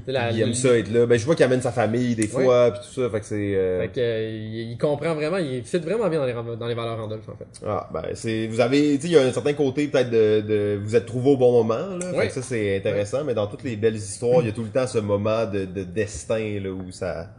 Sais, 0.06 0.12
la- 0.12 0.30
il 0.32 0.42
aime 0.42 0.54
ça 0.54 0.78
être 0.78 0.92
là. 0.94 1.08
Ben 1.08 1.18
je 1.18 1.26
vois 1.26 1.34
qu'il 1.36 1.46
amène 1.46 1.62
sa 1.62 1.72
famille 1.72 2.14
des 2.16 2.28
fois, 2.28 2.70
puis 2.72 2.82
tout 2.88 3.02
ça. 3.02 3.10
Fait 3.10 3.20
que 3.20 3.26
c'est. 3.26 3.56
euh, 3.56 3.82
Fait 3.82 3.88
que, 3.88 4.00
euh, 4.00 4.30
il, 4.72 4.78
comprend 4.78 5.16
vraiment, 5.16 5.38
il 5.38 5.64
fit 5.64 5.80
vraiment 5.80 6.08
bien 6.10 6.20
dans 6.20 6.26
les, 6.28 6.56
dans 6.58 6.68
les 6.68 6.76
valeurs 6.76 7.00
Randolph 7.00 7.28
en 7.28 7.36
fait. 7.36 7.66
Ah, 7.66 7.90
ben 7.92 8.04
c'est. 8.14 8.46
Vous 8.46 8.60
avez, 8.60 8.96
tu 8.98 9.02
sais, 9.02 9.08
il 9.08 9.14
y 9.14 9.18
a 9.18 9.22
un 9.24 9.32
certain 9.32 9.54
côté 9.54 9.88
peut-être 9.88 10.12
de, 10.12 10.42
de, 10.42 10.80
vous 10.84 10.96
êtes 10.96 11.08
trouvé 11.08 11.32
au 11.32 11.38
bon 11.38 11.52
moment 11.64 11.98
là. 12.00 12.12
Fait 12.12 12.18
Ouais. 12.18 12.28
que 12.28 12.34
ça 12.34 12.44
c'est 12.44 12.78
intéressant. 12.78 13.24
Mais 13.24 13.34
dans 13.34 13.48
toutes 13.48 13.64
les 13.64 13.76
belles 13.76 13.96
histoires, 13.96 14.42
il 14.42 14.46
y 14.46 14.50
a 14.50 14.54
tout 14.54 14.64
le 14.64 14.70
temps 14.70 14.86
ce 14.86 15.00
moment 15.00 15.46
de, 15.46 15.66
de 15.66 15.84
destin 16.04 16.60
là 16.62 16.72
où 16.72 16.92
ça, 16.92 17.30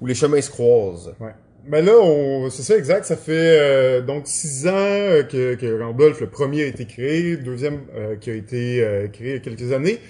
où 0.00 0.06
les 0.06 0.14
chemins 0.14 0.40
se 0.40 0.50
croisent. 0.50 1.14
Ouais. 1.20 1.32
Ben 1.66 1.84
là, 1.84 1.92
on, 1.96 2.50
c'est 2.50 2.62
ça 2.62 2.76
exact. 2.76 3.04
Ça 3.04 3.16
fait 3.16 3.58
euh, 3.60 4.00
donc 4.00 4.22
six 4.26 4.66
ans 4.66 4.72
euh, 4.74 5.22
que, 5.22 5.54
que 5.54 5.80
Randolph, 5.80 6.20
le 6.20 6.28
premier, 6.28 6.62
a 6.64 6.66
été 6.66 6.86
créé, 6.86 7.36
le 7.36 7.44
deuxième 7.44 7.82
euh, 7.94 8.16
qui 8.16 8.30
a 8.30 8.34
été 8.34 8.82
euh, 8.82 9.06
créé 9.08 9.28
il 9.28 9.34
y 9.34 9.36
a 9.36 9.38
quelques 9.40 9.72
années. 9.72 10.00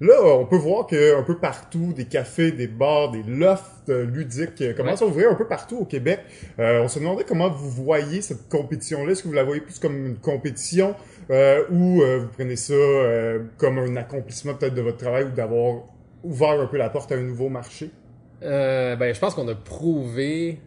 Là, 0.00 0.14
on 0.24 0.46
peut 0.46 0.56
voir 0.56 0.86
que 0.86 1.16
un 1.16 1.22
peu 1.22 1.36
partout, 1.36 1.92
des 1.94 2.06
cafés, 2.06 2.50
des 2.50 2.66
bars, 2.66 3.12
des 3.12 3.22
lofts 3.22 3.88
ludiques 3.88 4.74
commencent 4.76 5.02
à 5.02 5.06
ouvrir 5.06 5.30
un 5.30 5.36
peu 5.36 5.46
partout 5.46 5.78
au 5.78 5.84
Québec. 5.84 6.20
Euh, 6.58 6.82
on 6.82 6.88
se 6.88 6.98
demandait 6.98 7.22
comment 7.22 7.50
vous 7.50 7.70
voyez 7.70 8.20
cette 8.20 8.48
compétition-là. 8.48 9.12
Est-ce 9.12 9.22
que 9.22 9.28
vous 9.28 9.34
la 9.34 9.44
voyez 9.44 9.60
plus 9.60 9.78
comme 9.78 10.06
une 10.06 10.16
compétition 10.16 10.96
euh, 11.30 11.64
ou 11.70 12.02
euh, 12.02 12.18
vous 12.18 12.28
prenez 12.36 12.56
ça 12.56 12.74
euh, 12.74 13.44
comme 13.58 13.78
un 13.78 13.94
accomplissement 13.94 14.54
peut-être 14.54 14.74
de 14.74 14.82
votre 14.82 14.98
travail 14.98 15.24
ou 15.24 15.30
d'avoir 15.30 15.82
ouvert 16.24 16.60
un 16.60 16.66
peu 16.66 16.76
la 16.76 16.90
porte 16.90 17.12
à 17.12 17.16
un 17.16 17.22
nouveau 17.22 17.48
marché? 17.48 17.90
Euh, 18.42 18.96
ben, 18.96 19.14
je 19.14 19.20
pense 19.20 19.34
qu'on 19.34 19.46
a 19.48 19.54
prouvé 19.54 20.58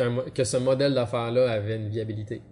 mo- 0.00 0.22
que 0.34 0.44
ce 0.44 0.56
modèle 0.58 0.94
d'affaires-là 0.94 1.50
avait 1.52 1.76
une 1.76 1.88
viabilité. 1.88 2.42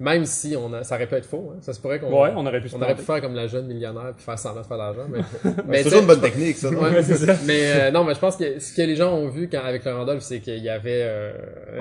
Même 0.00 0.24
si 0.24 0.56
on 0.56 0.72
a, 0.72 0.82
ça 0.82 0.96
aurait 0.96 1.06
pu 1.06 1.14
être 1.14 1.24
faux, 1.24 1.52
hein. 1.54 1.58
ça 1.60 1.72
se 1.72 1.80
pourrait 1.80 2.00
qu'on 2.00 2.08
Ouais, 2.10 2.30
on 2.34 2.44
aurait 2.44 2.60
pu 2.60 2.68
se 2.68 2.74
on 2.74 2.78
aurait 2.82 2.96
pu 2.96 3.02
planter. 3.04 3.12
faire 3.12 3.20
comme 3.22 3.36
la 3.36 3.46
jeune 3.46 3.66
millionnaire 3.68 4.12
puis 4.16 4.24
faire 4.24 4.36
semblant 4.36 4.62
de 4.62 4.66
faire 4.66 4.76
de 4.76 4.82
l'argent. 4.82 5.06
Mais, 5.08 5.20
C'est 5.42 5.66
mais 5.68 5.82
toujours 5.84 6.00
une 6.00 6.06
bonne 6.08 6.20
technique 6.20 6.56
ça. 6.56 6.68
Ouais, 6.72 7.00
c'est 7.04 7.14
ça. 7.14 7.36
Mais 7.46 7.60
euh, 7.76 7.90
non, 7.92 8.02
mais 8.02 8.12
je 8.14 8.18
pense 8.18 8.36
que 8.36 8.58
ce 8.58 8.74
que 8.74 8.82
les 8.82 8.96
gens 8.96 9.14
ont 9.14 9.28
vu 9.28 9.48
quand, 9.48 9.62
avec 9.64 9.84
le 9.84 9.94
Randolph, 9.94 10.20
c'est 10.22 10.40
qu'il 10.40 10.58
y 10.58 10.68
avait 10.68 11.02
euh, 11.04 11.32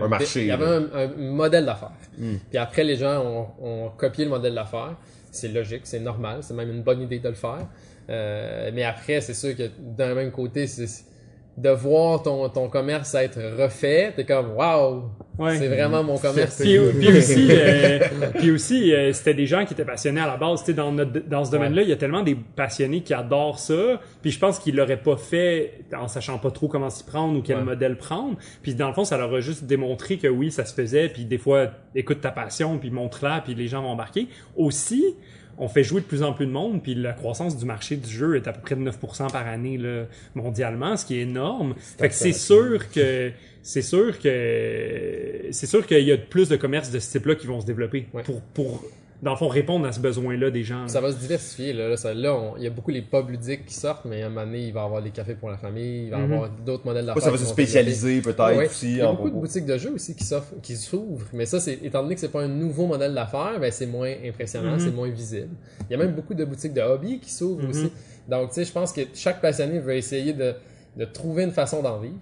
Un 0.04 0.08
marché, 0.08 0.42
Il 0.42 0.48
y 0.48 0.52
avait 0.52 0.64
un, 0.64 0.84
un 0.94 1.08
modèle 1.18 1.66
d'affaires. 1.66 1.90
Hmm. 2.20 2.36
Puis 2.52 2.58
après, 2.60 2.84
les 2.84 2.98
gens 2.98 3.20
ont, 3.26 3.48
ont 3.64 3.90
copié 3.98 4.26
le 4.26 4.30
modèle 4.30 4.54
d'affaires. 4.54 4.96
C'est 5.32 5.48
logique, 5.48 5.82
c'est 5.86 6.00
normal, 6.00 6.38
c'est 6.42 6.54
même 6.54 6.70
une 6.70 6.84
bonne 6.84 7.02
idée 7.02 7.18
de 7.18 7.28
le 7.30 7.34
faire. 7.34 7.66
Euh, 8.10 8.72
mais 8.74 8.84
après, 8.84 9.22
c'est 9.22 9.34
sûr 9.34 9.56
que 9.56 9.64
d'un 9.80 10.14
même 10.14 10.32
côté, 10.32 10.68
c'est 10.68 11.06
de 11.56 11.70
voir 11.70 12.24
ton, 12.24 12.50
ton 12.50 12.68
commerce 12.68 13.14
être 13.14 13.40
refait, 13.62 14.12
t'es 14.16 14.26
comme 14.26 14.54
waouh, 14.56 15.04
Ouais. 15.38 15.56
c'est 15.58 15.68
vraiment 15.68 16.04
mon 16.04 16.18
commerce. 16.18 16.60
Puis, 16.62 16.80
puis 17.00 17.08
aussi, 17.18 17.48
euh, 17.52 18.00
puis 18.40 18.50
aussi 18.52 18.92
euh, 18.94 19.14
c'était 19.14 19.36
des 19.36 19.46
gens 19.46 19.64
qui 19.66 19.74
étaient 19.74 19.86
passionnés 19.86 20.22
à 20.22 20.26
la 20.28 20.38
base. 20.38 20.62
Tu 20.62 20.68
sais, 20.68 20.74
dans, 20.74 20.92
notre, 20.92 21.28
dans 21.28 21.46
ce 21.46 21.52
domaine-là, 21.52 21.84
il 21.84 21.90
y 21.90 21.92
a 21.92 21.96
tellement 21.96 22.24
des 22.24 22.34
passionnés 22.36 23.02
qui 23.02 23.14
adorent 23.14 23.60
ça. 23.60 24.00
Puis 24.24 24.32
je 24.32 24.40
pense 24.40 24.58
qu'ils 24.58 24.76
l'auraient 24.76 25.02
pas 25.02 25.16
fait 25.18 25.82
en 25.96 26.08
sachant 26.08 26.40
pas 26.40 26.50
trop 26.50 26.68
comment 26.68 26.90
s'y 26.90 27.04
prendre 27.04 27.38
ou 27.38 27.42
quel 27.44 27.58
Ouais. 27.58 27.64
modèle 27.64 27.98
prendre. 27.98 28.36
Puis 28.64 28.74
dans 28.74 28.88
le 28.88 28.94
fond, 28.96 29.06
ça 29.06 29.18
leur 29.18 29.32
a 29.34 29.40
juste 29.40 29.66
démontré 29.66 30.18
que 30.18 30.28
oui, 30.28 30.52
ça 30.52 30.66
se 30.66 30.74
faisait. 30.74 31.10
Puis 31.10 31.26
des 31.26 31.38
fois, 31.38 31.68
écoute 31.94 32.22
ta 32.22 32.32
passion, 32.32 32.80
puis 32.80 32.90
montre-la, 32.90 33.42
puis 33.42 33.54
les 33.54 33.68
gens 33.68 33.84
vont 33.84 33.90
embarquer. 33.90 34.28
Aussi, 34.56 35.04
on 35.58 35.68
fait 35.68 35.84
jouer 35.84 36.02
de 36.02 36.06
plus 36.06 36.24
en 36.24 36.34
plus 36.34 36.46
de 36.46 36.52
monde, 36.52 36.82
puis 36.82 36.96
la 36.96 37.14
croissance 37.14 37.58
du 37.58 37.66
marché 37.66 37.96
du 37.96 38.10
jeu 38.10 38.36
est 38.36 38.48
à 38.48 38.54
peu 38.54 38.62
près 38.62 38.76
de 38.76 38.82
9% 38.82 39.32
par 39.32 39.48
année 39.48 39.78
là, 39.78 40.06
mondialement, 40.36 40.98
ce 40.98 41.06
qui 41.06 41.18
est 41.18 41.22
énorme. 41.22 41.76
Fait 42.00 42.10
que 42.10 42.16
c'est 42.16 42.34
sûr 42.34 42.90
que 42.92 43.32
c'est 43.62 43.82
sûr 43.82 44.20
que 44.20 45.46
c'est 45.52 45.68
sûr 45.68 45.86
qu'il 45.86 46.04
y 46.04 46.12
a 46.12 46.18
plus 46.18 46.50
de 46.50 46.56
commerces 46.56 46.92
de 46.92 47.00
ce 47.00 47.12
type-là 47.12 47.36
qui 47.36 47.48
vont 47.48 47.62
se 47.62 47.66
développer 47.66 48.08
Ouais. 48.14 48.24
pour 48.24 48.42
pour 48.42 48.84
dans 49.24 49.32
le 49.32 49.38
fond 49.38 49.48
répondre 49.48 49.88
à 49.88 49.92
ce 49.94 50.00
besoin-là 50.00 50.52
des 50.52 50.64
gens. 50.64 50.88
Ça 50.88 51.00
va 51.02 51.12
se 51.12 51.18
diversifier. 51.18 51.72
Là, 51.74 51.88
là, 51.88 51.98
ça- 51.98 52.14
là, 52.14 52.36
on- 52.36 52.58
il 52.58 52.64
y 52.64 52.68
a 52.68 52.70
beaucoup 52.70 52.92
les 52.92 53.02
pubs 53.02 53.30
ludiques 53.30 53.66
qui 53.66 53.74
sortent, 53.74 54.04
mais 54.06 54.22
à 54.22 54.26
un 54.26 54.30
moment 54.30 54.46
donné, 54.46 54.68
il 54.68 54.74
va 54.74 54.82
y 54.82 54.84
avoir 54.84 55.02
des 55.02 55.12
cafés 55.12 55.34
pour 55.36 55.50
la 55.50 55.58
famille, 55.58 56.06
il 56.06 56.10
va 56.12 56.20
y 56.20 56.24
avoir 56.24 56.50
d'autres 56.50 56.86
modèles 56.86 57.06
d'affaires. 57.06 57.24
ça 57.24 57.32
va 57.32 57.38
se 57.38 57.46
spécialiser 57.46 58.22
peut-être 58.22 58.58
Ouais. 58.58 58.68
aussi 58.68 58.92
Il 58.92 58.98
y 58.98 59.02
a 59.02 59.12
beaucoup 59.12 59.30
de 59.30 59.36
boutiques 59.36 59.66
de 59.66 59.78
jeux 59.78 59.94
aussi 59.94 60.16
qui 60.62 60.76
s'ouvrent, 60.76 61.26
mais 61.34 61.46
ça, 61.46 61.60
c'est 61.60 61.80
étant 61.84 62.04
donné 62.04 62.16
que 62.16 62.22
c'est 62.22 62.32
pas 62.32 62.42
un 62.44 62.48
nouveau 62.50 62.86
modèle 62.86 63.14
d'affaires, 63.14 63.58
ben 63.60 63.72
c'est 63.72 63.86
moins 63.88 64.12
impressionnant, 64.26 64.74
Mhm. 64.74 64.80
c'est 64.80 64.92
moins 64.92 65.10
visible. 65.10 65.50
Il 65.90 65.94
y 65.94 65.96
a 65.96 65.98
même 66.04 66.14
beaucoup 66.14 66.34
de 66.34 66.44
boutiques 66.46 66.74
de 66.74 66.82
hobby 66.82 67.20
qui 67.20 67.32
s'ouvrent 67.32 67.64
Mhm. 67.64 67.70
aussi. 67.70 67.92
Donc, 68.28 68.50
tu 68.50 68.56
sais, 68.56 68.66
je 68.66 68.72
pense 68.72 68.92
que 68.92 69.02
chaque 69.14 69.42
passionné 69.42 69.80
veut 69.80 69.96
essayer 69.96 70.34
de, 70.34 70.54
de 70.98 71.06
trouver 71.06 71.44
une 71.44 71.52
façon 71.52 71.82
d'en 71.82 71.98
vivre. 72.00 72.14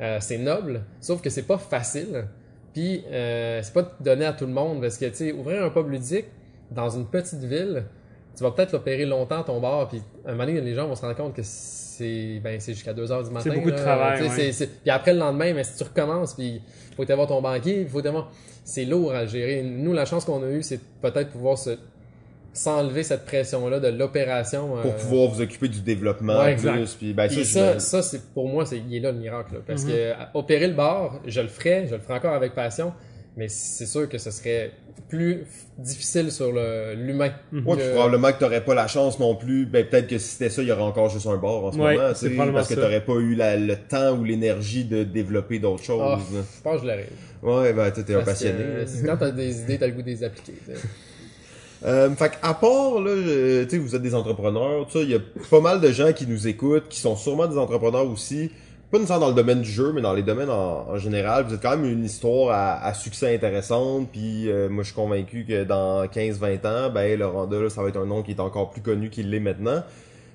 Euh, 0.00 0.18
c'est 0.20 0.38
noble, 0.38 0.82
sauf 1.00 1.20
que 1.20 1.28
c'est 1.30 1.42
pas 1.46 1.58
facile. 1.58 2.24
Puis, 2.72 3.02
euh, 3.10 3.60
c'est 3.62 3.72
pas 3.72 3.96
donné 4.00 4.24
à 4.24 4.32
tout 4.32 4.46
le 4.46 4.52
monde 4.52 4.80
parce 4.80 4.96
que, 4.98 5.06
tu 5.06 5.14
sais, 5.14 5.32
ouvrir 5.32 5.64
un 5.64 5.70
pub 5.70 5.88
ludique 5.90 6.26
dans 6.70 6.88
une 6.90 7.06
petite 7.06 7.42
ville, 7.44 7.84
tu 8.36 8.42
vas 8.44 8.50
peut-être 8.52 8.72
l'opérer 8.72 9.04
longtemps 9.04 9.42
ton 9.42 9.60
bar, 9.60 9.88
puis 9.88 10.00
à 10.24 10.28
un 10.28 10.32
moment 10.32 10.46
donné, 10.46 10.60
les 10.60 10.74
gens 10.74 10.86
vont 10.86 10.94
se 10.94 11.02
rendre 11.02 11.16
compte 11.16 11.34
que 11.34 11.42
c'est 11.42 12.40
ben, 12.44 12.60
c'est 12.60 12.74
jusqu'à 12.74 12.92
2 12.92 13.10
heures 13.10 13.24
du 13.24 13.30
matin. 13.30 13.50
beaucoup 13.52 13.70
de 13.72 13.76
travail, 13.76 14.28
c'est- 14.30 14.52
c'est- 14.52 14.66
Puis 14.82 14.90
après 14.90 15.12
le 15.12 15.18
lendemain, 15.18 15.52
mais 15.54 15.64
si 15.64 15.76
tu 15.76 15.82
recommences, 15.84 16.34
puis 16.34 16.60
faut 16.96 17.02
que 17.02 17.08
tu 17.08 17.14
voir 17.14 17.26
ton 17.26 17.42
banquier, 17.42 17.84
faut 17.86 18.00
que 18.00 18.08
voir. 18.08 18.30
C'est 18.64 18.84
lourd 18.84 19.12
à 19.12 19.24
gérer. 19.26 19.62
Nous, 19.62 19.92
la 19.94 20.04
chance 20.04 20.24
qu'on 20.26 20.42
a 20.42 20.50
eue, 20.50 20.62
c'est 20.62 20.78
peut-être 21.00 21.30
pouvoir 21.30 21.56
se 21.58 21.70
s'enlever 22.52 23.02
cette 23.02 23.24
pression-là 23.24 23.78
de 23.78 23.88
l'opération. 23.88 24.68
Pour 24.82 24.90
euh, 24.92 24.96
pouvoir 24.96 25.28
vous 25.30 25.40
occuper 25.40 25.68
du 25.68 25.80
développement 25.80 26.38
Ouais, 26.40 26.56
plus. 26.56 26.94
Puis, 26.94 27.12
ben, 27.14 27.28
puis 27.28 27.44
ça, 27.44 27.74
ça, 27.74 27.78
ça, 27.78 28.02
c'est 28.02 28.32
pour 28.34 28.48
moi, 28.48 28.66
c'est 28.66 28.78
il 28.78 28.96
est 28.96 29.00
là 29.00 29.12
le 29.12 29.18
miracle. 29.18 29.54
là. 29.54 29.60
parce 29.66 29.84
Mhm. 29.84 29.90
que 29.92 30.12
à- 30.12 30.30
opérer 30.34 30.66
le 30.66 30.74
bar, 30.74 31.20
je 31.26 31.40
le 31.40 31.48
ferais, 31.48 31.86
je 31.88 31.94
le 31.94 32.00
ferai 32.00 32.14
encore 32.14 32.34
avec 32.34 32.54
passion, 32.54 32.92
mais 33.38 33.48
c'est 33.48 33.86
sûr 33.86 34.08
que 34.08 34.18
ce 34.18 34.30
serait 34.30 34.72
plus 35.08 35.44
difficile 35.78 36.30
sur 36.30 36.52
le- 36.52 36.92
l'humain. 36.94 37.30
Ouais, 37.52 37.76
que- 37.78 37.92
probablement 37.94 38.32
que 38.32 38.38
t'aurais 38.40 38.62
pas 38.64 38.74
la 38.74 38.88
chance 38.88 39.18
non 39.18 39.34
plus. 39.36 39.64
Ben, 39.64 39.86
peut-être 39.86 40.08
que 40.08 40.18
si 40.18 40.28
c'était 40.30 40.50
ça, 40.50 40.60
il 40.60 40.68
y 40.68 40.72
aurait 40.72 40.82
encore 40.82 41.08
juste 41.08 41.26
un 41.26 41.36
bar 41.38 41.64
en 41.64 41.72
ce 41.72 41.78
Ouais, 41.78 41.94
moment, 41.96 42.10
c'est 42.14 42.30
parce 42.30 42.68
que 42.68 42.74
t'aurais 42.74 43.04
pas 43.04 43.14
eu 43.14 43.34
la- 43.34 43.56
le 43.56 43.76
temps 43.76 44.16
ou 44.18 44.24
l'énergie 44.24 44.84
de 44.84 45.04
développer 45.04 45.58
d'autres 45.60 45.84
choses. 45.84 46.02
Ah, 46.04 46.18
là. 46.34 46.40
je 46.56 46.62
pense 46.62 46.82
que 46.82 46.86
je 46.88 46.92
l'aurais. 46.92 47.62
Ouais, 47.62 47.72
ben, 47.72 47.90
t'es 47.92 48.14
un 48.14 48.20
que, 48.20 48.24
passionné. 48.24 48.58
euh, 48.60 48.84
c'est 48.86 49.06
quand 49.06 49.16
t'as 49.16 49.30
des 49.30 49.60
idées, 49.62 49.78
t'as 49.78 49.86
le 49.86 49.92
goût 49.92 50.02
de 50.02 50.08
les 50.08 50.24
appliquer. 50.24 50.54
Euh, 51.86 52.10
fait 52.16 52.32
à 52.42 52.54
part, 52.54 53.00
là, 53.00 53.10
euh, 53.10 53.62
tu 53.64 53.70
sais, 53.70 53.78
vous 53.78 53.94
êtes 53.94 54.02
des 54.02 54.14
entrepreneurs, 54.16 54.88
il 54.96 55.10
y 55.10 55.14
a 55.14 55.20
pas 55.48 55.60
mal 55.60 55.80
de 55.80 55.92
gens 55.92 56.12
qui 56.12 56.26
nous 56.26 56.48
écoutent, 56.48 56.88
qui 56.88 56.98
sont 56.98 57.14
sûrement 57.14 57.46
des 57.46 57.56
entrepreneurs 57.56 58.10
aussi. 58.10 58.50
Pas 58.90 58.96
nécessairement 58.96 59.26
dans 59.26 59.30
le 59.30 59.36
domaine 59.36 59.60
du 59.60 59.70
jeu, 59.70 59.92
mais 59.92 60.00
dans 60.00 60.14
les 60.14 60.22
domaines 60.22 60.48
en, 60.48 60.88
en 60.88 60.96
général. 60.96 61.44
Vous 61.44 61.54
êtes 61.54 61.60
quand 61.60 61.76
même 61.76 61.84
une 61.84 62.04
histoire 62.04 62.54
à, 62.54 62.82
à 62.82 62.94
succès 62.94 63.34
intéressante, 63.34 64.08
puis 64.10 64.50
euh, 64.50 64.70
moi 64.70 64.82
je 64.82 64.88
suis 64.88 64.94
convaincu 64.94 65.44
que 65.46 65.64
dans 65.64 66.06
15-20 66.06 66.66
ans, 66.66 66.90
ben 66.90 67.18
le 67.18 67.26
Randa, 67.26 67.60
là, 67.60 67.68
ça 67.68 67.82
va 67.82 67.88
être 67.88 67.98
un 67.98 68.06
nom 68.06 68.22
qui 68.22 68.30
est 68.30 68.40
encore 68.40 68.70
plus 68.70 68.80
connu 68.80 69.10
qu'il 69.10 69.28
l'est 69.30 69.40
maintenant. 69.40 69.82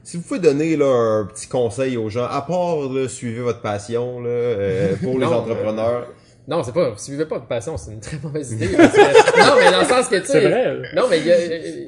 Si 0.04 0.18
vous 0.18 0.24
pouvez 0.24 0.40
donner 0.40 0.76
là, 0.76 0.86
un 0.86 1.26
petit 1.26 1.48
conseil 1.48 1.98
aux 1.98 2.10
gens, 2.10 2.26
à 2.26 2.42
part 2.42 2.90
là, 2.92 3.08
suivez 3.08 3.42
votre 3.42 3.62
passion 3.62 4.22
là, 4.22 4.30
euh, 4.30 4.96
pour 5.02 5.18
les 5.20 5.26
entrepreneurs. 5.26 6.08
Non, 6.46 6.62
c'est 6.62 6.74
pas, 6.74 6.92
si 6.98 7.12
vous 7.12 7.18
vivez 7.18 7.30
pas 7.30 7.40
de 7.40 7.46
passion, 7.46 7.78
c'est 7.78 7.92
une 7.94 8.02
très 8.02 8.18
mauvaise 8.22 8.52
idée. 8.52 8.68
que- 8.68 8.76
non, 8.78 9.54
mais 9.58 9.72
dans 9.72 9.80
le 9.80 9.86
sens 9.86 10.10
que, 10.10 10.18
tu 10.18 10.26
sais. 10.26 10.32
C'est 10.34 10.42
vrai. 10.42 10.76
Non, 10.94 11.04
mais 11.10 11.20
il 11.20 11.26
y 11.28 11.32
a, 11.32 11.36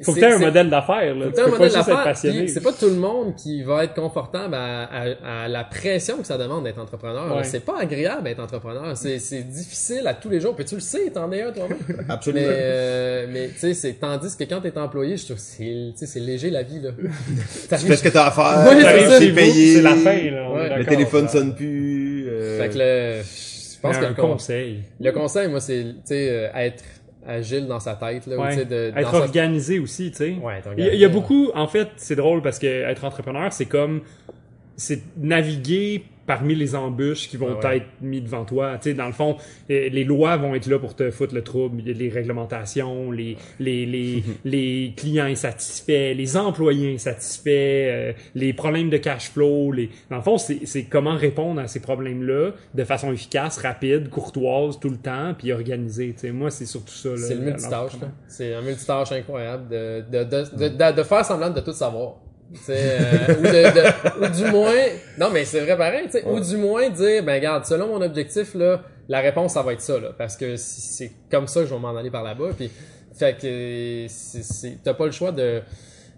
Faut 0.02 0.14
que 0.14 0.20
t'aies 0.20 0.32
un 0.32 0.38
modèle 0.38 0.70
d'affaires, 0.70 1.14
là. 1.14 1.24
Faut 1.26 1.30
Tu 1.30 1.30
que 1.30 1.36
t'aies 1.36 1.42
un 1.42 1.48
modèle 1.48 1.72
d'affaires, 1.72 2.16
C'est 2.16 2.62
pas 2.62 2.72
tout 2.72 2.88
le 2.88 2.94
monde 2.94 3.34
qui 3.36 3.62
va 3.62 3.84
être 3.84 3.92
confortable 3.92 4.54
à, 4.54 4.84
à- 4.84 5.44
à 5.44 5.48
la 5.48 5.64
pression 5.64 6.16
que 6.16 6.26
ça 6.26 6.38
demande 6.38 6.64
d'être 6.64 6.78
entrepreneur. 6.80 7.36
Ouais. 7.36 7.44
C'est 7.44 7.60
pas 7.66 7.80
agréable 7.80 8.24
d'être 8.24 8.40
entrepreneur. 8.40 8.96
C'est, 8.96 9.18
c'est 9.18 9.42
difficile 9.42 10.06
à 10.06 10.14
tous 10.14 10.30
les 10.30 10.40
jours. 10.40 10.56
Puis 10.56 10.64
tu 10.64 10.76
le 10.76 10.80
sais, 10.80 11.10
t'en 11.10 11.30
es 11.32 11.42
un 11.42 11.52
toi-même. 11.52 11.76
Absolument. 12.08 12.46
Mais, 12.46 12.54
euh, 12.58 13.26
mais 13.30 13.48
tu 13.48 13.58
sais, 13.58 13.74
c'est 13.74 13.92
tandis 13.92 14.34
que 14.38 14.44
quand 14.44 14.62
t'es 14.62 14.78
employé, 14.78 15.18
je 15.18 15.26
trouve 15.26 15.38
c'est, 15.38 15.64
tu 15.64 15.92
sais, 15.96 16.06
c'est 16.06 16.20
léger 16.20 16.48
la 16.48 16.62
vie 16.62 16.80
là. 16.80 16.90
Tu 17.78 17.84
fais 17.86 17.96
ce 17.96 18.02
que 18.02 18.08
t'as 18.08 18.28
à 18.28 18.30
faire, 18.30 18.72
Ouais, 18.72 19.18
c'est 19.18 19.32
payé, 19.34 19.74
C'est 19.76 19.82
la 19.82 19.96
fin, 19.96 20.30
là. 20.30 20.50
Ouais. 20.50 20.78
le 20.78 20.86
téléphone 20.86 21.28
sonne 21.28 21.54
plus. 21.54 22.26
euh, 22.30 22.58
Fait 22.58 22.68
que 22.70 22.78
le, 22.78 23.22
je 23.76 23.80
pense 23.80 23.98
que 23.98 24.04
le, 24.06 24.14
con- 24.14 24.28
conseil. 24.32 24.82
le 25.00 25.10
conseil, 25.12 25.48
moi, 25.48 25.60
c'est, 25.60 25.82
tu 25.84 25.92
sais, 26.06 26.30
euh, 26.30 26.48
être 26.54 26.84
agile 27.26 27.66
dans 27.66 27.80
sa 27.80 27.94
tête 27.94 28.26
là, 28.26 28.36
ou, 28.36 28.40
Ouais. 28.42 28.64
de, 28.64 28.92
Être 28.96 29.02
dans 29.02 29.10
sa- 29.10 29.18
organisé 29.18 29.78
aussi, 29.78 30.10
tu 30.10 30.16
sais. 30.16 30.36
Ouais, 30.42 30.60
Il 30.78 30.84
y, 30.84 30.88
a- 30.88 30.94
il 30.94 31.00
y 31.00 31.04
a 31.04 31.08
beaucoup, 31.08 31.50
en 31.54 31.66
fait, 31.66 31.88
c'est 31.96 32.16
drôle 32.16 32.40
parce 32.42 32.58
que 32.58 32.66
être 32.66 33.04
entrepreneur, 33.04 33.52
c'est 33.52 33.66
comme, 33.66 34.02
c'est 34.76 35.02
naviguer 35.16 36.04
parmi 36.26 36.56
les 36.56 36.74
embûches 36.74 37.28
qui 37.28 37.36
vont 37.36 37.56
Ah 37.62 37.68
ouais. 37.68 37.76
être 37.76 37.86
mis 38.00 38.20
devant 38.20 38.44
toi. 38.44 38.78
Tu 38.78 38.90
sais, 38.90 38.94
dans 38.94 39.06
le 39.06 39.12
fond, 39.12 39.36
eh, 39.68 39.88
les 39.90 40.02
lois 40.02 40.36
vont 40.36 40.56
être 40.56 40.66
là 40.66 40.76
pour 40.78 40.96
te 40.96 41.08
foutre 41.12 41.34
le 41.34 41.42
trouble. 41.42 41.82
Les 41.82 42.08
réglementations, 42.08 43.12
les, 43.12 43.36
les, 43.60 43.86
les, 43.86 44.24
les 44.44 44.92
clients 44.96 45.26
insatisfaits, 45.26 46.14
les 46.16 46.36
employés 46.36 46.94
insatisfaits, 46.94 47.48
euh, 47.48 48.12
les 48.34 48.52
problèmes 48.52 48.90
de 48.90 48.96
cash 48.96 49.30
flow. 49.30 49.70
Les... 49.70 49.88
Dans 50.10 50.16
le 50.16 50.22
fond, 50.22 50.36
c'est 50.36 50.84
comment 50.90 51.14
répondre 51.16 51.60
à 51.60 51.68
ces 51.68 51.80
problèmes-là 51.80 52.50
de 52.74 52.84
façon 52.84 53.12
efficace, 53.12 53.58
rapide, 53.58 54.08
courtoise, 54.10 54.80
tout 54.80 54.90
le 54.90 54.98
temps, 54.98 55.32
puis 55.38 55.52
organisée. 55.52 56.12
Tu 56.14 56.22
sais, 56.22 56.32
moi, 56.32 56.50
c'est 56.50 56.66
surtout 56.66 56.92
ça. 56.92 57.10
C'est 57.16 57.36
le 57.36 57.42
multitâche. 57.42 57.92
C'est 58.26 58.52
un 58.52 58.62
multitâche 58.62 59.12
incroyable 59.12 59.68
de, 59.68 60.04
de, 60.10 60.24
de, 60.24 60.92
de 60.96 61.02
faire 61.04 61.24
semblant 61.24 61.50
de 61.50 61.60
tout 61.60 61.72
savoir. 61.72 62.16
Euh, 62.68 63.34
ou, 63.38 63.42
de, 63.42 63.48
de- 63.74 64.24
ou 64.24 64.28
du 64.44 64.50
moins, 64.52 64.72
non 65.18 65.30
mais 65.30 65.44
c'est 65.44 65.60
vrai 65.60 65.76
pareil, 65.76 66.08
ou 66.26 66.38
du 66.40 66.56
moins 66.56 66.88
dire, 66.90 67.22
ben 67.24 67.34
regarde, 67.34 67.64
selon 67.66 67.88
mon 67.88 68.00
objectif 68.00 68.54
là, 68.54 68.82
la 69.08 69.20
réponse 69.20 69.54
ça 69.54 69.62
va 69.62 69.72
être 69.72 69.80
ça 69.80 69.98
là, 69.98 70.10
parce 70.16 70.36
que 70.36 70.56
c'est 70.56 71.10
comme 71.30 71.48
ça 71.48 71.60
que 71.60 71.66
je 71.66 71.74
vais 71.74 71.80
m'en 71.80 71.96
aller 71.96 72.10
par 72.10 72.22
là-bas, 72.22 72.50
puis 72.56 72.70
fait 73.18 73.36
que 73.36 74.06
t'as 74.84 74.94
pas 74.94 75.06
le 75.06 75.10
choix 75.12 75.32
de, 75.32 75.60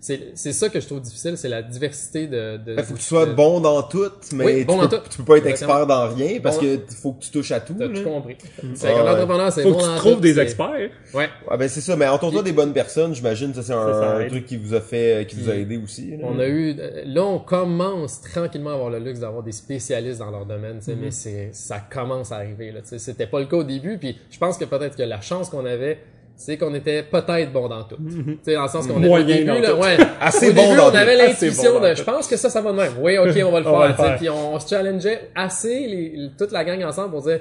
c'est 0.01 0.21
c'est 0.35 0.53
ça 0.53 0.69
que 0.69 0.81
je 0.81 0.87
trouve 0.87 1.01
difficile, 1.01 1.37
c'est 1.37 1.49
la 1.49 1.63
diversité 1.63 2.27
de. 2.27 2.57
de 2.59 2.77
Ben, 2.77 2.85
faut 2.85 2.95
que 2.95 2.99
tu 2.99 3.05
sois 3.05 3.27
de- 3.27 3.33
bon 3.35 3.61
dans 3.61 3.83
tout, 3.83 4.11
mais 4.33 4.45
Oui, 4.45 4.65
bon 4.65 4.75
tu, 4.75 4.81
dans 4.83 4.89
peux, 4.89 4.97
tout. 4.99 5.03
tu 5.11 5.17
peux 5.19 5.25
pas 5.25 5.37
être 5.39 5.47
Exactement. 5.47 5.79
expert 5.81 5.87
dans 5.87 6.15
rien 6.15 6.41
parce 6.41 6.57
Bon- 6.59 6.63
que 6.63 6.95
faut 6.95 7.13
que 7.15 7.25
tu 7.25 7.31
touches 7.31 7.51
à 7.53 7.61
tout. 7.61 7.75
T'as 7.79 7.87
là. 7.89 7.99
tout 7.99 8.05
compris. 8.05 8.37
C'est 8.75 8.89
Ah 8.93 9.03
l'entrepreneur, 9.03 9.53
c'est 9.53 9.63
Faut 9.63 9.71
bon 9.73 9.79
que 9.79 9.83
tu 9.83 9.89
dans 9.89 9.97
trouves 9.97 10.15
tout, 10.15 10.21
des 10.21 10.39
experts. 10.39 10.91
Ouais. 11.15 11.29
Ah 11.51 11.57
ben 11.57 11.69
c'est 11.69 11.81
ça, 11.81 11.97
mais 11.97 12.07
entoure-toi 12.07 12.43
des 12.43 12.53
bonnes 12.53 12.73
personnes, 12.73 13.15
j'imagine, 13.15 13.53
ça 13.55 13.63
c'est 13.63 13.73
un, 13.73 13.87
Ça, 13.93 14.01
ça 14.01 14.11
un 14.17 14.21
aide. 14.21 14.29
truc 14.29 14.47
qui 14.47 14.57
vous 14.57 14.75
a 14.75 14.81
fait, 14.81 15.27
qui 15.29 15.37
vous 15.37 15.51
a 15.51 15.55
aidé 15.55 15.77
aussi. 15.77 16.11
là. 16.17 16.19
On 16.23 16.39
a 16.39 16.47
eu, 16.47 16.77
euh, 16.79 17.03
là, 17.07 17.25
on 17.25 17.39
commence 17.39 18.21
tranquillement 18.21 18.71
à 18.71 18.75
avoir 18.75 18.91
le 18.91 18.99
luxe 18.99 19.21
d'avoir 19.21 19.43
des 19.43 19.53
spécialistes 19.53 20.19
dans 20.21 20.31
leur 20.31 20.47
domaine, 20.47 20.79
tu 20.79 20.87
sais, 20.87 20.95
Mhm. 20.95 21.01
mais 21.03 21.11
c'est, 21.11 21.51
ça 21.53 21.81
commence 21.81 22.33
à 22.33 22.37
arriver, 22.37 22.71
là, 22.73 22.81
tu 22.83 22.89
sais. 22.89 22.99
C'était 22.99 23.27
pas 23.27 23.41
le 23.41 23.47
cas 23.47 23.57
au 23.57 23.65
début, 23.65 23.99
puis 23.99 24.19
je 24.31 24.39
pense 24.39 24.59
que 24.59 24.65
peut-être 24.65 24.97
que 24.97 25.03
la 25.03 25.21
chance 25.21 25.49
qu'on 25.51 25.65
avait, 25.67 25.99
c'est 26.39 26.57
qu'on 26.57 26.73
était 26.73 27.03
peut-être 27.03 27.53
bon 27.53 27.69
dans 27.69 27.83
tout. 27.83 27.97
Tu 27.97 28.39
sais, 28.43 28.55
dans 28.55 28.63
le 28.63 28.69
sens 28.69 28.87
qu'on 28.87 29.03
avait 29.03 29.09
au 29.09 29.23
début, 29.25 29.61
là, 29.61 29.75
ouais. 29.75 29.97
Assez 30.21 30.51
au 30.51 30.53
bon 30.53 30.69
début, 30.71 30.81
on 30.81 30.95
avait 30.95 31.17
l'intuition 31.17 31.81
de, 31.81 31.95
je 31.97 32.03
pense 32.05 32.29
que 32.29 32.37
ça, 32.37 32.49
ça 32.49 32.61
va 32.61 32.71
de 32.71 32.77
même. 32.77 32.93
Oui, 33.01 33.19
ok, 33.19 33.37
on 33.45 33.51
va 33.51 33.89
le 33.89 33.95
faire. 33.95 34.17
Puis 34.17 34.31
on 34.31 34.59
se 34.61 34.69
challengeait 34.69 35.31
assez, 35.35 36.31
toute 36.39 36.53
la 36.53 36.65
gang 36.65 36.81
ensemble 36.85 37.11
pour 37.11 37.23
dire, 37.23 37.41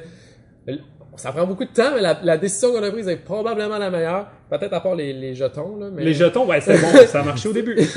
ça 1.15 1.31
prend 1.31 1.45
beaucoup 1.45 1.65
de 1.65 1.69
temps, 1.69 1.91
mais 1.93 2.01
la, 2.01 2.19
la 2.23 2.37
décision 2.37 2.71
qu'on 2.71 2.81
a 2.81 2.89
prise 2.89 3.07
est 3.07 3.17
probablement 3.17 3.77
la 3.77 3.91
meilleure. 3.91 4.27
Peut-être 4.49 4.73
à 4.73 4.79
part 4.79 4.95
les, 4.95 5.13
les 5.13 5.35
jetons, 5.35 5.77
là, 5.77 5.89
mais... 5.93 6.03
Les 6.03 6.13
jetons, 6.15 6.47
ouais, 6.47 6.59
c'est 6.59 6.79
bon, 6.79 6.87
ça 7.05 7.19
a 7.19 7.23
marché 7.23 7.49
au 7.49 7.53
début. 7.53 7.75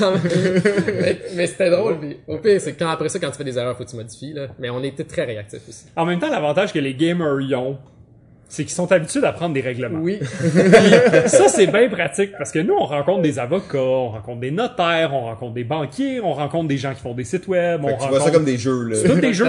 mais 1.01 1.19
mais 1.35 1.47
c'était 1.47 1.71
drôle. 1.71 1.99
Puis, 1.99 2.17
au 2.27 2.37
pire, 2.37 2.61
c'est 2.61 2.73
quand 2.73 2.89
après 2.89 3.09
ça, 3.09 3.17
quand 3.17 3.31
tu 3.31 3.37
fais 3.37 3.43
des 3.43 3.57
erreurs, 3.57 3.75
faut 3.75 3.85
que 3.85 3.89
tu 3.89 3.95
modifies. 3.95 4.33
Là. 4.33 4.47
Mais 4.59 4.69
on 4.69 4.83
était 4.83 5.03
très 5.03 5.23
réactifs 5.23 5.67
aussi. 5.67 5.85
En 5.95 6.05
même 6.05 6.19
temps, 6.19 6.29
l'avantage 6.29 6.73
que 6.73 6.79
les 6.79 6.93
gamers 6.93 7.41
y 7.41 7.55
ont, 7.55 7.79
c'est 8.51 8.65
qu'ils 8.65 8.73
sont 8.73 8.91
habitués 8.91 9.23
à 9.23 9.31
prendre 9.31 9.53
des 9.53 9.61
règlements. 9.61 9.99
Oui. 10.01 10.19
Ça, 11.25 11.47
c'est 11.47 11.67
bien 11.67 11.87
pratique 11.87 12.31
parce 12.37 12.51
que 12.51 12.59
nous, 12.59 12.73
on 12.73 12.83
rencontre 12.85 13.21
des 13.21 13.39
avocats, 13.39 13.77
on 13.79 14.09
rencontre 14.09 14.41
des 14.41 14.51
notaires, 14.51 15.11
on 15.13 15.21
rencontre 15.21 15.53
des 15.53 15.63
banquiers, 15.63 16.19
on 16.19 16.33
rencontre 16.33 16.67
des 16.67 16.77
gens 16.77 16.93
qui 16.93 16.99
font 16.99 17.13
des 17.13 17.23
sites 17.23 17.47
web, 17.47 17.81
Fait 17.81 17.93
on 17.93 17.97
que 17.97 18.03
tu 18.03 18.09
vois 18.09 18.19
ça 18.19 18.29
comme 18.29 18.43
des 18.43 18.57
jeux, 18.57 18.83
là. 18.83 18.95
C'est 18.97 19.07
tous 19.07 19.21
des 19.21 19.33
jeux. 19.33 19.47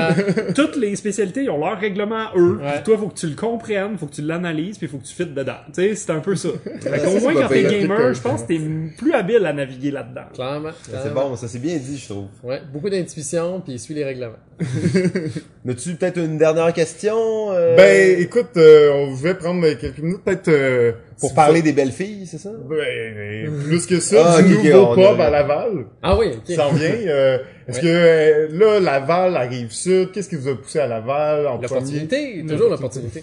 Toutes 0.54 0.76
les 0.76 0.94
spécialités, 0.94 1.42
ils 1.42 1.50
ont 1.50 1.58
leur 1.58 1.80
règlement, 1.80 2.26
eux. 2.36 2.60
Ouais. 2.62 2.74
Puis 2.74 2.82
toi, 2.84 2.98
faut 2.98 3.08
que 3.08 3.18
tu 3.18 3.26
le 3.26 3.34
comprennes, 3.34 3.98
faut 3.98 4.06
que 4.06 4.14
tu 4.14 4.22
l'analyses, 4.22 4.78
puis 4.78 4.86
faut 4.86 4.98
que 4.98 5.04
tu 5.06 5.14
fites 5.14 5.34
dedans. 5.34 5.58
Tu 5.74 5.82
sais, 5.82 5.94
c'est 5.96 6.12
un 6.12 6.20
peu 6.20 6.36
ça. 6.36 6.50
Fait 6.80 7.00
qu'au 7.04 7.18
moins, 7.18 7.34
quand 7.34 7.48
t'es 7.48 7.64
gamer, 7.64 8.14
je 8.14 8.20
pense 8.20 8.42
que 8.42 8.48
t'es 8.48 8.60
plus 8.96 9.12
habile 9.14 9.44
à 9.46 9.52
naviguer 9.52 9.90
là-dedans. 9.90 10.26
Clairement. 10.32 10.70
C'est 10.82 11.12
bon, 11.12 11.34
ça 11.34 11.48
c'est 11.48 11.58
bien 11.58 11.76
dit, 11.76 11.98
je 11.98 12.08
trouve. 12.08 12.26
Ouais. 12.44 12.60
Beaucoup 12.72 12.88
d'intuition, 12.88 13.60
puis 13.60 13.80
suis 13.80 13.94
les 13.94 14.04
règlements. 14.04 14.36
As-tu 15.68 15.94
peut-être 15.94 16.18
une 16.18 16.38
dernière 16.38 16.72
question? 16.72 17.52
euh, 17.52 17.76
Ben, 17.76 18.20
écoute, 18.20 18.56
euh, 18.56 18.91
on 18.94 19.12
va 19.14 19.34
prendre 19.34 19.66
quelques 19.74 19.98
minutes 19.98 20.22
peut-être 20.24 20.48
euh, 20.48 20.92
pour 21.20 21.30
si 21.30 21.34
parler 21.34 21.60
vous- 21.60 21.64
des 21.66 21.72
belles 21.72 21.92
filles, 21.92 22.26
c'est 22.26 22.38
ça? 22.38 22.50
Ben, 22.68 23.50
plus 23.64 23.86
que 23.86 24.00
ça, 24.00 24.34
Ah, 24.38 24.42
du 24.42 24.56
nouveau 24.56 24.86
on 24.90 24.94
pub 24.94 25.20
a- 25.20 25.26
à 25.26 25.30
Laval 25.30 25.84
Ah 26.02 26.16
oui, 26.18 26.26
ok. 26.36 26.54
s'en 26.54 26.72
vient. 26.72 26.90
euh, 27.06 27.38
Est-ce 27.68 27.76
Ouais. 27.78 27.82
que 27.84 27.88
euh, 27.88 28.48
là, 28.58 28.80
Laval 28.80 29.36
arrive 29.36 29.70
sud, 29.72 30.10
qu'est-ce 30.12 30.28
qui 30.28 30.34
vous 30.36 30.48
a 30.48 30.56
poussé 30.56 30.80
à 30.80 30.86
Laval 30.88 31.46
en 31.46 31.58
premier? 31.58 31.68
L'opportunité, 31.68 32.44
toujours 32.48 32.68
l'opportunité. 32.70 33.22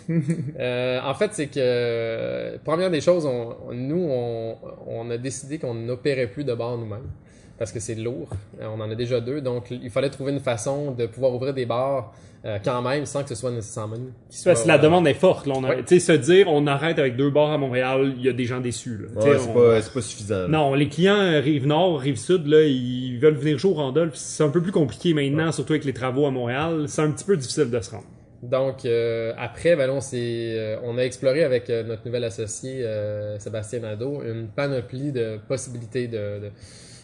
euh, 0.59 0.99
en 1.03 1.13
fait, 1.13 1.32
c'est 1.34 1.47
que 1.47 2.57
première 2.63 2.89
des 2.89 3.01
choses, 3.01 3.26
on, 3.26 3.55
nous, 3.74 4.07
on, 4.09 4.55
on 4.88 5.09
a 5.09 5.17
décidé 5.17 5.57
qu'on 5.59 5.74
n'opérait 5.74 6.28
plus 6.28 6.43
de 6.43 6.53
bars 6.53 6.78
nous-mêmes 6.78 7.09
parce 7.57 7.74
que 7.74 7.82
c'est 7.82 7.95
lourd. 7.95 8.30
On 8.61 8.80
en 8.80 8.89
a 8.89 8.95
déjà 8.95 9.20
deux, 9.20 9.41
donc 9.41 9.70
il 9.72 9.89
fallait 9.89 10.09
trouver 10.09 10.32
une 10.32 10.39
façon 10.39 10.91
de 10.91 11.05
pouvoir 11.05 11.34
ouvrir 11.34 11.53
des 11.53 11.65
bars 11.65 12.13
euh, 12.46 12.58
quand 12.64 12.82
même 12.82 13.06
sans 13.06 13.24
que 13.24 13.30
ce 13.30 13.36
soit 13.36 13.52
nécessairement 13.52 13.98
soit, 14.30 14.54
Parce 14.54 14.64
que 14.64 14.68
la 14.70 14.78
demande 14.78 15.08
est 15.08 15.14
forte. 15.14 15.46
Là, 15.46 15.54
on 15.58 15.64
a- 15.64 15.70
Ouais. 15.70 15.84
Tu 15.86 16.00
sais, 16.00 16.14
se 16.14 16.18
dire, 16.18 16.48
on 16.48 16.66
arrête 16.68 16.98
avec 17.00 17.16
deux 17.18 17.30
bars 17.30 17.52
à 17.52 17.58
Montréal, 17.58 18.14
il 18.18 18.24
y 18.26 18.30
a 18.30 18.34
des 18.34 18.46
gens 18.46 18.60
déçus. 18.62 19.08
Ouais, 19.16 19.38
c'est 19.38 19.50
on- 19.50 19.54
pas, 19.54 19.82
c'est 19.82 19.94
pas 19.94 20.02
suffisant. 20.02 20.38
là. 20.44 20.48
Non, 20.48 20.74
les 20.74 20.88
clients 20.88 21.20
euh, 21.20 21.40
rive 21.40 21.68
nord, 21.68 22.00
rive 22.00 22.18
sud, 22.18 22.48
là, 22.48 22.62
ils 22.64 23.18
veulent 23.20 23.36
venir 23.36 23.58
jouer 23.58 23.72
au 23.72 23.76
Randolph. 23.76 24.16
C'est 24.16 24.44
un 24.44 24.50
peu 24.50 24.62
plus 24.62 24.72
compliqué 24.72 25.14
maintenant, 25.14 25.52
surtout 25.52 25.74
avec 25.74 25.86
les 25.86 25.94
travaux 25.94 26.26
à 26.26 26.32
Montréal. 26.32 26.86
C'est 26.88 27.02
un 27.02 27.12
petit 27.12 27.26
peu 27.26 27.36
difficile 27.36 27.70
de 27.70 27.80
se 27.82 27.92
rendre. 27.92 28.06
Donc 28.42 28.86
euh, 28.86 29.34
après, 29.38 29.76
ben 29.76 29.90
on, 29.90 30.00
s'est, 30.00 30.18
euh, 30.58 30.78
on 30.86 30.98
a 30.98 31.02
exploré 31.02 31.44
avec 31.44 31.70
euh, 31.70 31.84
notre 31.84 32.06
nouvel 32.06 32.24
associé 32.24 32.86
euh, 32.86 33.38
Sébastien 33.38 33.80
Nadeau 33.82 34.22
une 34.24 34.48
panoplie 34.48 35.12
de 35.12 35.38
possibilités 35.50 36.08
de, 36.08 36.40
de, 36.44 36.52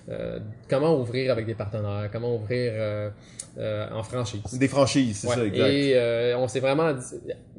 euh, 0.10 0.40
comment 0.70 1.00
ouvrir 1.00 1.32
avec 1.32 1.46
des 1.46 1.56
partenaires, 1.56 2.10
comment 2.12 2.36
ouvrir 2.36 2.72
euh, 2.76 3.10
euh, 3.58 3.88
en 3.92 4.04
franchise? 4.04 4.58
Des 4.60 4.68
franchises, 4.68 5.18
c'est 5.20 5.28
Ouais. 5.28 5.36
ça, 5.36 5.46
exact. 5.46 5.68
Et 5.68 6.36
on 6.36 6.48
s'est 6.48 6.60
vraiment 6.60 6.94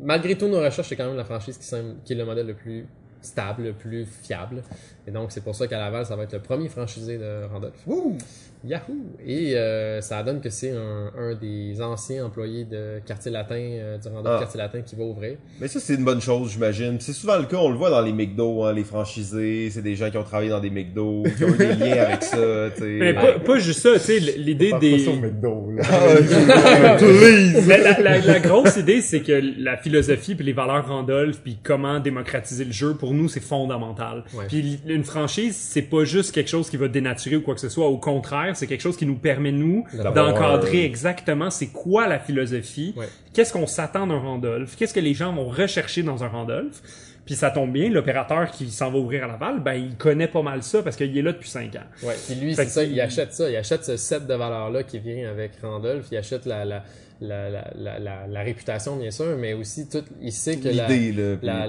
malgré 0.01 0.36
tous 0.38 0.47
nos 0.49 0.61
recherches, 0.61 0.88
c'est 0.88 0.97
quand 0.97 1.07
même 1.07 1.16
la 1.16 1.24
franchise 1.24 1.59
qui, 1.59 1.64
semble- 1.66 1.97
qui 2.05 2.12
est 2.12 2.16
le 2.16 2.24
modèle 2.24 2.47
le 2.47 2.55
plus 2.55 2.86
stable, 3.22 3.62
le 3.64 3.72
plus 3.72 4.06
fiable. 4.22 4.62
Et 5.06 5.10
donc 5.10 5.32
c'est 5.32 5.42
pour 5.42 5.54
ça 5.54 5.66
qu'à 5.66 5.78
Laval, 5.78 6.04
ça 6.06 6.16
va 6.16 6.24
être 6.24 6.32
le 6.34 6.40
premier 6.40 6.68
franchisé 6.68 7.18
de 7.18 7.44
Randolph. 7.52 7.74
Wouh! 7.86 8.16
Yahoo! 8.64 8.96
Et 9.24 9.54
euh, 9.56 10.00
ça 10.00 10.22
donne 10.24 10.40
que 10.40 10.50
c'est 10.50 10.72
un, 10.72 11.12
un 11.16 11.34
des 11.34 11.80
anciens 11.80 12.24
employés 12.24 12.64
de 12.64 12.98
Quartier 13.06 13.30
Latin, 13.30 13.54
euh, 13.54 13.98
du 13.98 14.08
Randolph 14.08 14.34
Ah. 14.36 14.40
Quartier 14.40 14.58
Latin 14.58 14.80
qui 14.80 14.96
va 14.96 15.04
ouvrir. 15.04 15.36
Mais 15.60 15.68
ça, 15.68 15.78
c'est 15.78 15.94
une 15.94 16.04
bonne 16.04 16.20
chose, 16.20 16.50
j'imagine. 16.52 16.96
C'est 16.98 17.12
souvent 17.12 17.36
le 17.38 17.44
cas, 17.44 17.58
on 17.58 17.68
le 17.70 17.76
voit 17.76 17.90
dans 17.90 18.00
les 18.00 18.12
McDo, 18.12 18.64
hein, 18.64 18.72
les 18.72 18.82
franchisés, 18.82 19.68
c'est 19.70 19.82
des 19.82 19.94
gens 19.94 20.10
qui 20.10 20.16
ont 20.18 20.24
travaillé 20.24 20.50
dans 20.50 20.58
des 20.58 20.70
McDo, 20.70 21.22
qui 21.36 21.44
ont 21.44 21.48
eu 21.54 21.58
des 21.58 21.74
liens 21.74 22.02
avec 22.02 22.24
ça. 22.24 22.36
Mais 22.80 23.14
pas, 23.14 23.38
pas 23.38 23.58
juste 23.58 23.80
ça, 23.80 23.92
tu 23.92 23.98
sais, 24.00 24.18
l'idée 24.18 24.72
des... 24.80 24.92
pas 24.92 24.98
ça 25.04 25.10
au 25.10 25.16
McDo, 25.20 25.70
là. 25.76 25.82
Ah, 25.88 26.96
Please! 26.98 27.64
Mais 27.68 27.78
la, 27.78 28.00
la- 28.00 28.18
la 28.18 28.40
grosse 28.40 28.76
idée, 28.78 29.00
c'est 29.00 29.20
que 29.20 29.40
la 29.58 29.76
philosophie 29.76 30.34
puis 30.34 30.44
les 30.44 30.52
valeurs 30.54 30.88
Randolph 30.88 31.40
puis 31.42 31.58
comment 31.62 32.00
démocratiser 32.00 32.64
le 32.64 32.72
jeu, 32.72 32.94
pour 32.94 33.05
nous, 33.14 33.28
c'est 33.28 33.40
fondamental. 33.40 34.24
Ouais. 34.34 34.44
Puis 34.48 34.78
une 34.86 35.04
franchise, 35.04 35.57
c'est 35.57 35.82
pas 35.82 36.04
juste 36.04 36.32
quelque 36.32 36.48
chose 36.50 36.70
qui 36.70 36.76
va 36.76 36.88
dénaturer 36.88 37.36
ou 37.36 37.42
quoi 37.42 37.54
que 37.54 37.61
ce 37.61 37.68
soit. 37.68 37.86
Au 37.86 37.98
contraire, 37.98 38.57
c'est 38.57 38.66
quelque 38.66 38.80
chose 38.82 38.96
qui 38.96 39.07
nous 39.07 39.16
permet, 39.16 39.52
nous, 39.52 39.84
d'encadrer 40.14 40.82
un- 40.82 40.84
exactement 40.86 41.50
c'est 41.50 41.68
quoi 41.68 42.07
la 42.09 42.18
philosophie, 42.18 42.94
Ouais. 42.96 43.09
qu'est-ce 43.32 43.52
qu'on 43.52 43.66
s'attend 43.66 44.07
d'un 44.07 44.18
Randolph, 44.18 44.76
qu'est-ce 44.76 44.94
que 44.94 45.00
les 45.00 45.14
gens 45.14 45.32
vont 45.32 45.48
rechercher 45.48 46.02
dans 46.02 46.24
un 46.24 46.28
Randolph. 46.28 46.82
Puis 47.24 47.34
ça 47.34 47.50
tombe 47.50 47.72
bien, 47.72 47.90
l'opérateur 47.90 48.52
qui 48.52 48.70
s'en 48.70 48.88
va 48.92 48.98
ouvrir 48.98 49.24
à 49.24 49.26
Laval, 49.26 49.59
ben 49.61 49.74
il 49.74 49.96
connaît 49.96 50.28
pas 50.28 50.42
mal 50.42 50.62
ça 50.62 50.80
parce 50.84 50.94
qu'il 50.94 51.18
est 51.18 51.22
là 51.22 51.32
depuis 51.32 51.48
cinq 51.50 51.74
ans. 51.74 51.80
Ouais. 52.07 52.14
Puis 52.24 52.36
lui, 52.36 52.54
c'est 52.54 52.66
ça, 52.68 52.84
il- 52.84 52.92
il 52.92 53.00
achète 53.00 53.32
ça. 53.34 53.50
Il 53.50 53.57
achète 53.57 53.84
ce 53.84 53.96
set 53.96 54.28
de 54.28 54.34
valeurs-là 54.34 54.84
qui 54.84 55.00
vient 55.00 55.28
avec 55.28 55.50
Randolph. 55.61 56.07
Il 56.12 56.16
achète 56.18 56.46
la, 56.46 56.64
la, 56.64 56.84
la, 57.20 57.50
la, 57.74 58.26
la, 58.26 58.42
réputation, 58.42 58.96
bien 58.96 59.10
sûr, 59.10 59.36
mais 59.38 59.54
aussi 59.54 59.88
tout, 59.88 60.04
il 60.20 60.32
sait 60.32 60.58
que 60.58 60.68
là. 60.68 60.86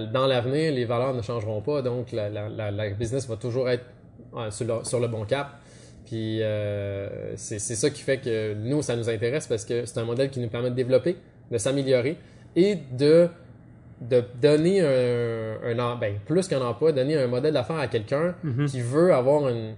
dans 0.07 0.27
l'avenir, 0.27 0.73
les 0.73 0.85
valeurs 0.85 1.13
ne 1.13 1.21
changeront 1.21 1.61
pas. 1.61 1.81
Donc, 1.81 2.11
la, 2.11 2.89
business 2.91 3.27
va 3.27 3.35
toujours 3.37 3.69
être 3.69 3.85
euh, 4.35 4.51
sur, 4.51 4.65
le, 4.65 4.83
sur 4.83 4.99
le 4.99 5.07
bon 5.07 5.23
cap. 5.25 5.47
Puis, 6.05 6.41
euh, 6.41 7.35
c'est 7.35 7.59
ça 7.59 7.89
qui 7.89 8.01
fait 8.01 8.17
que 8.17 8.53
nous, 8.55 8.81
ça 8.81 8.95
nous 8.95 9.09
intéresse 9.09 9.47
parce 9.47 9.65
que 9.65 9.85
c'est 9.85 9.99
un 9.99 10.05
modèle 10.05 10.29
qui 10.29 10.39
nous 10.39 10.47
permet 10.49 10.69
de 10.69 10.75
développer, 10.75 11.17
de 11.51 11.57
s'améliorer 11.57 12.17
et 12.55 12.77
de 12.97 13.27
de 13.99 14.23
donner 14.39 14.79
un, 14.81 15.79
un 15.79 15.95
ben, 15.95 16.17
plus 16.23 16.47
qu'un 16.47 16.61
emploi, 16.61 16.91
donner 16.91 17.17
un 17.17 17.25
modèle 17.25 17.53
d'affaires 17.55 17.79
à 17.79 17.87
quelqu'un 17.87 18.35
Mhm. 18.43 18.67
qui 18.67 18.79
veut 18.79 19.11
avoir 19.11 19.49
une- 19.49 19.73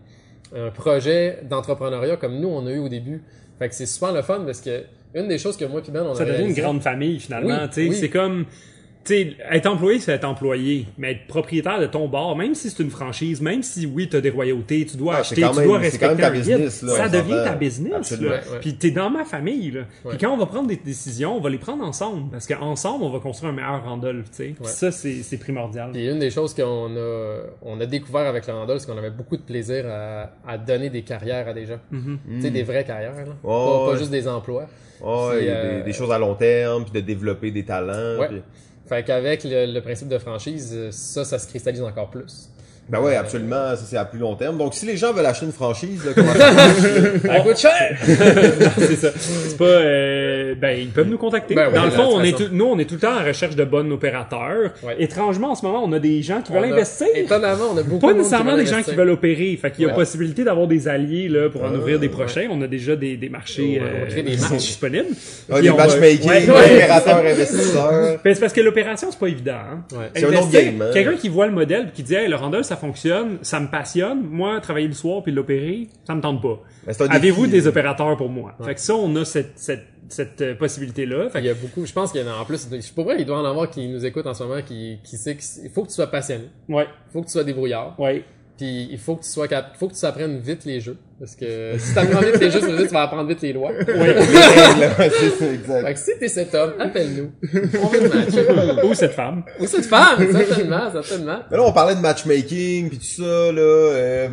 un 0.53 0.71
projet 0.71 1.39
d'entrepreneuriat 1.49 2.17
comme 2.17 2.37
nous 2.37 2.49
on 2.49 2.67
a 2.67 2.71
eu 2.71 2.79
au 2.79 2.89
début. 2.89 3.23
Fait 3.59 3.69
que 3.69 3.75
c'est 3.75 3.85
super 3.85 4.11
le 4.11 4.21
fun 4.21 4.41
parce 4.45 4.59
que 4.59 4.83
une 5.13 5.27
des 5.27 5.37
choses 5.37 5.57
que 5.57 5.65
moi 5.65 5.81
puis 5.81 5.91
Ben 5.91 6.03
on 6.03 6.13
Ça 6.15 6.23
devient 6.23 6.35
une 6.35 6.41
réalisé- 6.43 6.61
grande 6.61 6.81
famille 6.81 7.19
finalement. 7.19 7.49
Oui, 7.61 7.69
tu 7.69 7.73
sais. 7.83 7.89
oui. 7.89 7.95
C'est 7.95 8.09
comme, 8.09 8.45
sais, 9.05 9.35
être 9.51 9.65
employé, 9.67 9.99
c'est 9.99 10.11
être 10.11 10.25
employé, 10.25 10.85
mais 10.97 11.13
être 11.13 11.27
propriétaire 11.27 11.79
de 11.79 11.85
ton 11.87 12.07
bar, 12.07 12.35
même 12.35 12.53
si 12.53 12.69
c'est 12.69 12.83
une 12.83 12.89
franchise, 12.91 13.41
même 13.41 13.63
si 13.63 13.85
oui, 13.85 14.07
tu 14.09 14.17
as 14.17 14.21
des 14.21 14.29
royautés, 14.29 14.85
tu 14.85 14.97
dois 14.97 15.15
Ah, 15.15 15.19
acheter, 15.19 15.35
tu 15.35 15.41
même- 15.41 15.65
dois 15.67 15.77
respecter 15.79 16.07
même 16.07 16.17
ta 16.17 16.29
business, 16.29 16.81
là, 16.83 16.95
ça 16.95 17.09
devient 17.09 17.41
ta 17.43 17.55
business. 17.55 18.19
Là. 18.19 18.29
Ouais. 18.29 18.39
Puis 18.61 18.75
t'es 18.75 18.91
dans 18.91 19.09
ma 19.09 19.25
famille. 19.25 19.71
Là. 19.71 19.81
Ouais. 20.03 20.09
Puis 20.11 20.17
quand 20.19 20.31
on 20.33 20.37
va 20.37 20.45
prendre 20.45 20.67
des 20.67 20.75
décisions, 20.77 21.37
on 21.37 21.41
va 21.41 21.49
les 21.49 21.57
prendre 21.57 21.83
ensemble, 21.83 22.29
parce 22.31 22.45
qu'ensemble, 22.45 23.03
on 23.03 23.09
va 23.09 23.19
construire 23.19 23.51
un 23.51 23.55
meilleur 23.55 23.83
Randolph. 23.83 24.29
tu 24.29 24.35
sais. 24.35 24.43
Puis 24.49 24.55
Ouais. 24.65 24.67
ça, 24.69 24.91
c'est 24.91 25.23
c'est 25.23 25.37
primordial. 25.37 25.91
Puis 25.91 26.07
une 26.07 26.19
des 26.19 26.29
choses 26.31 26.53
qu'on 26.53 26.95
a, 26.95 27.37
on 27.61 27.79
a 27.79 27.85
découvert 27.85 28.27
avec 28.27 28.45
le 28.47 28.53
Randall, 28.53 28.79
c'est 28.79 28.85
qu'on 28.91 28.97
avait 28.97 29.09
beaucoup 29.11 29.37
de 29.37 29.41
plaisir 29.43 29.85
à, 29.87 30.29
à 30.47 30.57
donner 30.57 30.89
des 30.89 31.01
carrières 31.03 31.47
à 31.47 31.53
des 31.53 31.65
gens. 31.65 31.79
Tu 31.91 32.41
sais, 32.41 32.51
des 32.51 32.63
vraies 32.63 32.83
carrières, 32.83 33.13
là. 33.15 33.33
pas. 33.41 33.85
Ouais. 33.85 33.91
pas 33.93 33.97
juste 33.97 34.11
des 34.11 34.27
emplois. 34.27 34.65
Puis, 34.99 35.07
euh, 35.07 35.81
des 35.83 35.93
choses 35.93 36.11
à 36.11 36.19
long 36.19 36.35
terme, 36.35 36.83
puis 36.83 36.91
de 36.91 36.99
développer 37.05 37.51
des 37.51 37.63
talents. 37.63 38.19
Ouais. 38.19 38.27
puis- 38.27 38.41
Fait 38.89 39.03
qu'avec 39.03 39.43
le, 39.43 39.67
le 39.67 39.81
principe 39.81 40.07
de 40.07 40.17
franchise, 40.17 40.89
ça, 40.89 41.23
ça 41.23 41.37
se 41.37 41.47
cristallise 41.47 41.83
encore 41.83 42.09
plus. 42.09 42.49
Ben 42.89 42.99
ouais, 43.01 43.15
absolument, 43.15 43.75
ça 43.75 43.81
c'est 43.87 43.97
à 43.97 44.05
plus 44.05 44.19
long 44.19 44.35
terme. 44.35 44.57
Donc 44.57 44.73
si 44.73 44.85
les 44.85 44.97
gens 44.97 45.13
veulent 45.13 45.25
acheter 45.25 45.45
une 45.45 45.51
franchise, 45.51 46.03
là, 46.05 46.11
comment 46.15 46.33
ça 46.37 46.51
marche? 46.51 47.21
Ça 47.23 47.39
coûte 47.41 47.57
cher! 47.57 47.97
c'est 48.77 48.95
ça. 48.95 49.09
C'est 49.15 49.57
pas. 49.57 49.63
euh, 49.65 50.55
ben, 50.59 50.77
ils 50.79 50.89
peuvent 50.89 51.07
nous 51.07 51.17
contacter. 51.19 51.53
Ben 51.55 51.67
oui, 51.69 51.75
Dans 51.75 51.85
le 51.85 51.91
fond, 51.91 52.09
on 52.13 52.23
est 52.23 52.35
tout- 52.35 52.49
nous, 52.51 52.65
on 52.65 52.79
est 52.79 52.85
tout 52.85 52.95
le 52.95 52.99
temps 53.01 53.19
en 53.19 53.23
recherche 53.23 53.55
de 53.55 53.63
bons 53.63 53.89
opérateurs. 53.91 54.71
Ouais. 54.83 54.95
Étrangement, 54.99 55.51
en 55.51 55.55
ce 55.55 55.63
moment, 55.65 55.83
on 55.85 55.91
a 55.93 55.99
des 55.99 56.21
gens 56.23 56.41
qui 56.41 56.51
veulent 56.51 56.63
a- 56.63 56.73
investir. 56.73 57.07
Étonnamment, 57.15 57.65
on 57.73 57.77
a 57.77 57.83
beaucoup 57.83 58.07
Pas 58.07 58.13
nécessairement 58.13 58.55
des 58.57 58.65
gens 58.65 58.81
qui 58.81 58.95
veulent 58.95 59.09
opérer. 59.11 59.55
Fait 59.61 59.69
qu'il 59.71 59.83
y 59.83 59.85
a 59.85 59.89
Ouais. 59.89 59.95
possibilité 59.95 60.43
d'avoir 60.43 60.65
des 60.67 60.87
alliés 60.87 61.27
là, 61.29 61.49
pour 61.49 61.63
en 61.63 61.67
Ah, 61.73 61.77
ouvrir 61.77 61.99
des 61.99 62.09
prochains. 62.09 62.47
On 62.51 62.61
a 62.63 62.67
déjà 62.67 62.95
des, 62.95 63.17
des 63.17 63.29
marchés 63.29 63.79
on 63.81 63.85
euh, 63.85 64.05
crée 64.09 64.23
des 64.23 64.31
qui 64.35 64.39
sont 64.39 64.55
disponibles. 64.55 65.05
Ah, 65.51 65.61
des 65.61 65.69
opérateurs 65.69 67.17
investisseurs. 67.25 68.17
Ben, 68.23 68.33
c'est 68.33 68.39
parce 68.39 68.53
que 68.53 68.61
l'opération, 68.61 69.09
c'est 69.11 69.19
pas 69.19 69.27
évident. 69.27 69.51
Hein? 69.53 69.83
C'est 70.15 70.25
un 70.25 70.29
autre 70.33 70.49
game, 70.51 70.81
hein. 70.81 70.89
Quelqu'un 70.93 71.15
qui 71.15 71.29
voit 71.29 71.45
le 71.47 71.53
modèle 71.53 71.87
et 71.89 71.91
qui 71.95 72.03
dit 72.03 72.15
hey, 72.15 72.27
le 72.27 72.35
Randall, 72.35 72.63
ça 72.63 72.75
fonctionne, 72.79 73.39
ça 73.41 73.59
me 73.59 73.67
passionne. 73.67 74.21
Moi, 74.21 74.59
travailler 74.61 74.87
le 74.87 74.93
soir 74.93 75.21
puis 75.21 75.31
l'opérer, 75.31 75.87
ça 76.05 76.15
me 76.15 76.21
tente 76.21 76.41
pas. 76.41 76.59
Ben. 76.85 77.09
Avez-vous 77.09 77.47
des 77.47 77.67
opérateurs 77.67 78.17
pour 78.17 78.29
moi? 78.29 78.55
Fait 78.63 78.75
que 78.75 78.81
ça, 78.81 78.95
on 78.95 79.15
a 79.15 79.25
cette, 79.25 79.59
cette, 79.59 79.85
cette 80.07 80.41
euh, 80.41 80.55
possibilité-là. 80.55 81.29
Fait 81.29 81.39
Il 81.39 81.45
y 81.45 81.49
a 81.49 81.53
beaucoup, 81.53 81.85
je 81.85 81.93
pense 81.93 82.11
qu'il 82.11 82.21
y 82.21 82.23
en 82.23 82.31
a 82.31 82.35
en 82.35 82.45
plus, 82.45 82.67
pour 82.95 83.03
vrai, 83.03 83.17
il 83.19 83.25
doit 83.25 83.39
en 83.39 83.45
avoir 83.45 83.69
qui 83.69 83.87
nous 83.87 84.05
écoutent 84.05 84.27
en 84.27 84.33
ce 84.33 84.43
moment, 84.43 84.61
qui, 84.61 84.99
qui 85.03 85.17
sait 85.17 85.37
qu'il 85.37 85.69
faut 85.69 85.83
que 85.83 85.89
tu 85.89 85.93
sois 85.93 86.07
passionné, 86.07 86.45
ouais, 86.67 86.87
il 87.07 87.11
faut 87.11 87.21
que 87.21 87.27
tu 87.27 87.33
sois 87.33 87.43
débrouillard, 87.43 87.99
ouais. 87.99 88.23
Puis 88.59 88.89
il 88.91 88.97
faut 88.97 89.15
que 89.15 89.23
tu 89.23 89.29
sois 89.29 89.47
cap- 89.47 89.75
faut 89.79 89.87
que 89.87 89.93
tu 89.95 90.05
apprennes 90.05 90.39
vite 90.39 90.65
les 90.65 90.81
jeux, 90.81 90.97
parce 91.17 91.33
que 91.35 91.75
si 91.79 91.93
t'apprends 91.93 92.19
vite 92.19 92.39
les 92.41 92.51
jeux, 92.51 92.59
ça 92.59 92.65
veut 92.67 92.73
dire 92.73 92.83
que 92.83 92.87
tu 92.89 92.93
vas 92.93 93.03
apprendre 93.03 93.29
vite 93.29 93.41
les 93.41 93.53
lois. 93.53 93.71
Ouais. 93.71 93.85
Ouais, 94.99 95.09
c'est 95.17 95.29
ça, 95.29 95.45
exact. 95.53 95.85
Fait 95.87 95.93
que 95.93 95.99
si 95.99 96.11
t'es 96.19 96.27
cet 96.27 96.53
homme, 96.55 96.73
appelle-nous. 96.79 97.31
On 97.81 97.87
veut 97.87 98.01
le 98.03 98.09
match. 98.09 98.83
Ou 98.83 98.93
cette 98.93 99.13
femme. 99.13 99.43
Ou 99.59 99.65
cette 99.65 99.85
femme, 99.85 100.17
certainement, 100.31 100.91
certainement. 100.91 101.39
Mais 101.49 101.57
là, 101.57 101.63
on 101.63 101.71
parlait 101.71 101.95
de 101.95 102.01
matchmaking, 102.01 102.89
puis 102.89 102.97
tout 102.97 103.21
ça, 103.23 103.51
là. 103.51 103.61
Euh, 103.61 104.29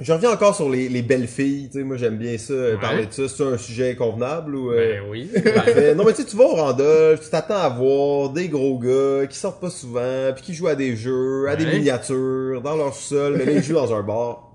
je 0.00 0.12
reviens 0.12 0.30
encore 0.30 0.54
sur 0.54 0.68
les, 0.68 0.88
les 0.88 1.02
belles 1.02 1.26
filles, 1.26 1.68
tu 1.72 1.78
sais, 1.78 1.84
moi 1.84 1.96
j'aime 1.96 2.16
bien 2.18 2.36
ça, 2.38 2.52
euh, 2.52 2.74
Ouais. 2.74 2.80
parler 2.80 3.06
de 3.06 3.12
ça. 3.12 3.28
C'est 3.28 3.42
un 3.42 3.56
sujet 3.56 3.94
convenable 3.96 4.54
ou... 4.54 4.70
euh, 4.72 4.76
Ben 5.00 5.02
oui. 5.10 5.30
Parfait. 5.54 5.94
Non 5.94 6.04
mais 6.04 6.12
tu 6.12 6.22
sais, 6.22 6.28
tu 6.28 6.36
vas 6.36 6.44
au 6.44 6.54
Randolph, 6.54 7.20
tu 7.22 7.30
t'attends 7.30 7.56
à 7.56 7.68
voir 7.68 8.30
des 8.30 8.48
gros 8.48 8.78
gars 8.78 9.26
qui 9.26 9.38
sortent 9.38 9.60
pas 9.60 9.70
souvent, 9.70 10.32
puis 10.34 10.42
qui 10.44 10.54
jouent 10.54 10.68
à 10.68 10.74
des 10.74 10.96
jeux, 10.96 11.48
à 11.48 11.56
des 11.56 11.64
miniatures, 11.66 12.60
dans 12.62 12.76
leur 12.76 12.94
sol, 12.94 13.36
mais 13.38 13.44
là, 13.46 13.52
ils 13.52 13.62
jouent 13.62 13.74
dans 13.74 13.94
un 13.94 14.02
bar. 14.02 14.45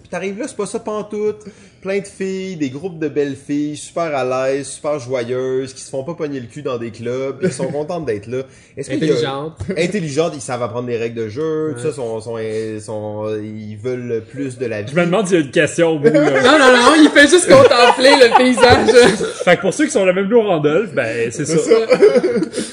Puis 0.00 0.08
t'arrives 0.10 0.38
là, 0.38 0.46
c'est 0.48 0.56
pas 0.56 0.66
ça 0.66 0.78
pantoute. 0.80 1.44
Plein 1.80 1.98
de 2.00 2.06
filles, 2.06 2.56
des 2.56 2.70
groupes 2.70 2.98
de 2.98 3.06
belles 3.08 3.36
filles, 3.36 3.76
super 3.76 4.14
à 4.16 4.24
l'aise, 4.48 4.66
super 4.66 4.98
joyeuses, 4.98 5.72
qui 5.74 5.80
se 5.80 5.90
font 5.90 6.02
pas 6.02 6.14
pogner 6.14 6.40
le 6.40 6.46
cul 6.46 6.62
dans 6.62 6.76
des 6.76 6.90
clubs, 6.90 7.38
puis 7.38 7.48
qui 7.50 7.54
sont 7.54 7.68
contentes 7.70 8.04
d'être 8.04 8.26
là. 8.26 8.38
Est-ce 8.76 8.90
qu'il 8.90 8.98
y 8.98 9.10
a- 9.10 9.12
Intelligente. 9.12 9.58
intelligentes, 9.78 10.32
ils 10.34 10.40
savent 10.40 10.62
apprendre 10.64 10.88
des 10.88 10.96
règles 10.96 11.14
de 11.24 11.28
jeu, 11.28 11.74
tout 11.76 11.82
ça, 11.82 11.92
sont, 11.92 12.20
sont, 12.20 12.36
sont, 12.80 13.28
ils 13.40 13.76
veulent 13.76 14.24
plus 14.28 14.58
de 14.58 14.66
la 14.66 14.82
vie. 14.82 14.90
Je 14.92 14.98
me 14.98 15.04
demande 15.06 15.28
s'il 15.28 15.38
y 15.38 15.42
a 15.42 15.44
une 15.44 15.50
question 15.52 15.90
au 15.90 15.98
bout. 16.00 16.08
là. 16.10 16.42
Non, 16.42 16.58
non, 16.58 16.72
non, 16.72 16.94
il 17.00 17.10
fait 17.14 17.28
juste 17.28 17.48
contempler 17.48 18.10
le 18.10 18.36
paysage. 18.36 19.22
fait 19.44 19.56
que 19.56 19.60
pour 19.60 19.72
ceux 19.72 19.84
qui 19.84 19.92
sont 19.92 20.04
le 20.04 20.12
même 20.12 20.32
au 20.32 20.42
Randolph, 20.42 20.92
ben 20.94 21.30
c'est 21.30 21.44
ça. 21.44 21.54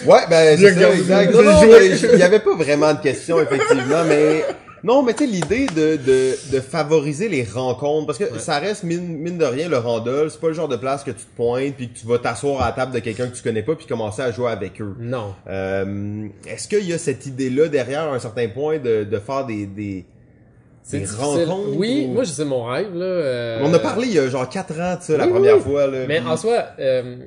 Ouais, 0.06 0.20
ben, 0.30 0.58
c'est 0.58 0.74
ça, 0.74 0.94
exact. 0.94 1.34
Non, 1.34 1.44
non, 1.44 1.62
il 2.14 2.20
y 2.20 2.24
avait 2.24 2.40
pas 2.40 2.56
vraiment 2.56 2.94
de 2.94 3.02
questions, 3.02 3.40
effectivement, 3.40 4.04
mais, 4.08 4.44
non, 4.86 5.04
mais 5.04 5.14
tu 5.14 5.26
sais, 5.26 5.30
l'idée 5.32 5.66
de, 5.66 5.98
de, 5.98 6.52
de 6.56 6.60
favoriser 6.62 7.28
les 7.28 7.44
rencontres, 7.44 8.06
parce 8.06 8.18
que 8.20 8.38
ça 8.40 8.60
reste, 8.60 8.84
mine, 8.84 9.18
mine 9.18 9.38
de 9.38 9.44
rien, 9.46 9.68
le 9.68 9.78
Randolph, 9.78 10.32
c'est 10.32 10.40
pas 10.40 10.48
le 10.50 10.54
genre 10.54 10.68
de 10.70 10.76
place 10.78 11.04
que 11.04 11.12
tu 11.12 11.26
te 11.26 11.36
pointes, 11.36 11.76
puis 11.76 11.90
que 11.90 11.98
tu 12.00 12.06
vas 12.06 12.20
t'asseoir 12.20 12.62
à 12.62 12.68
la 12.68 12.72
table 12.72 12.94
de 12.94 13.00
quelqu'un 13.00 13.28
que 13.28 13.36
tu 13.36 13.42
connais 13.44 13.64
pas, 13.64 13.76
puis 13.76 13.86
commencer 13.88 14.22
à 14.22 14.32
jouer 14.32 14.52
avec 14.52 14.80
eux. 14.82 14.96
Non. 15.00 15.34
Euh, 15.48 16.28
est-ce 16.48 16.68
qu'il 16.68 16.88
y 16.88 16.94
a 16.94 16.98
cette 16.98 17.26
idée-là 17.26 17.68
derrière, 17.68 18.04
à 18.04 18.16
un 18.16 18.20
certain 18.20 18.48
point, 18.48 18.78
de, 18.80 19.04
de 19.04 19.20
faire 19.20 19.46
des, 19.46 19.66
des, 19.66 20.06
C'est? 20.84 21.04
Oui, 21.76 22.06
ou- 22.08 22.14
moi, 22.14 22.24
sais 22.26 22.46
mon 22.46 22.64
rêve, 22.66 22.94
là. 22.96 23.06
euh, 23.06 23.60
On 23.64 23.74
a 23.74 23.80
parlé 23.80 24.08
il 24.08 24.14
y 24.14 24.20
a 24.20 24.30
genre 24.30 24.48
4 24.48 24.80
ans 24.80 24.96
de 24.98 25.02
ça, 25.02 25.18
la 25.18 25.28
première 25.28 25.56
oui. 25.58 25.62
fois, 25.64 25.88
là. 25.88 26.06
Mais 26.08 26.20
en 26.20 26.38
soi, 26.38 26.64
euh, 26.80 27.18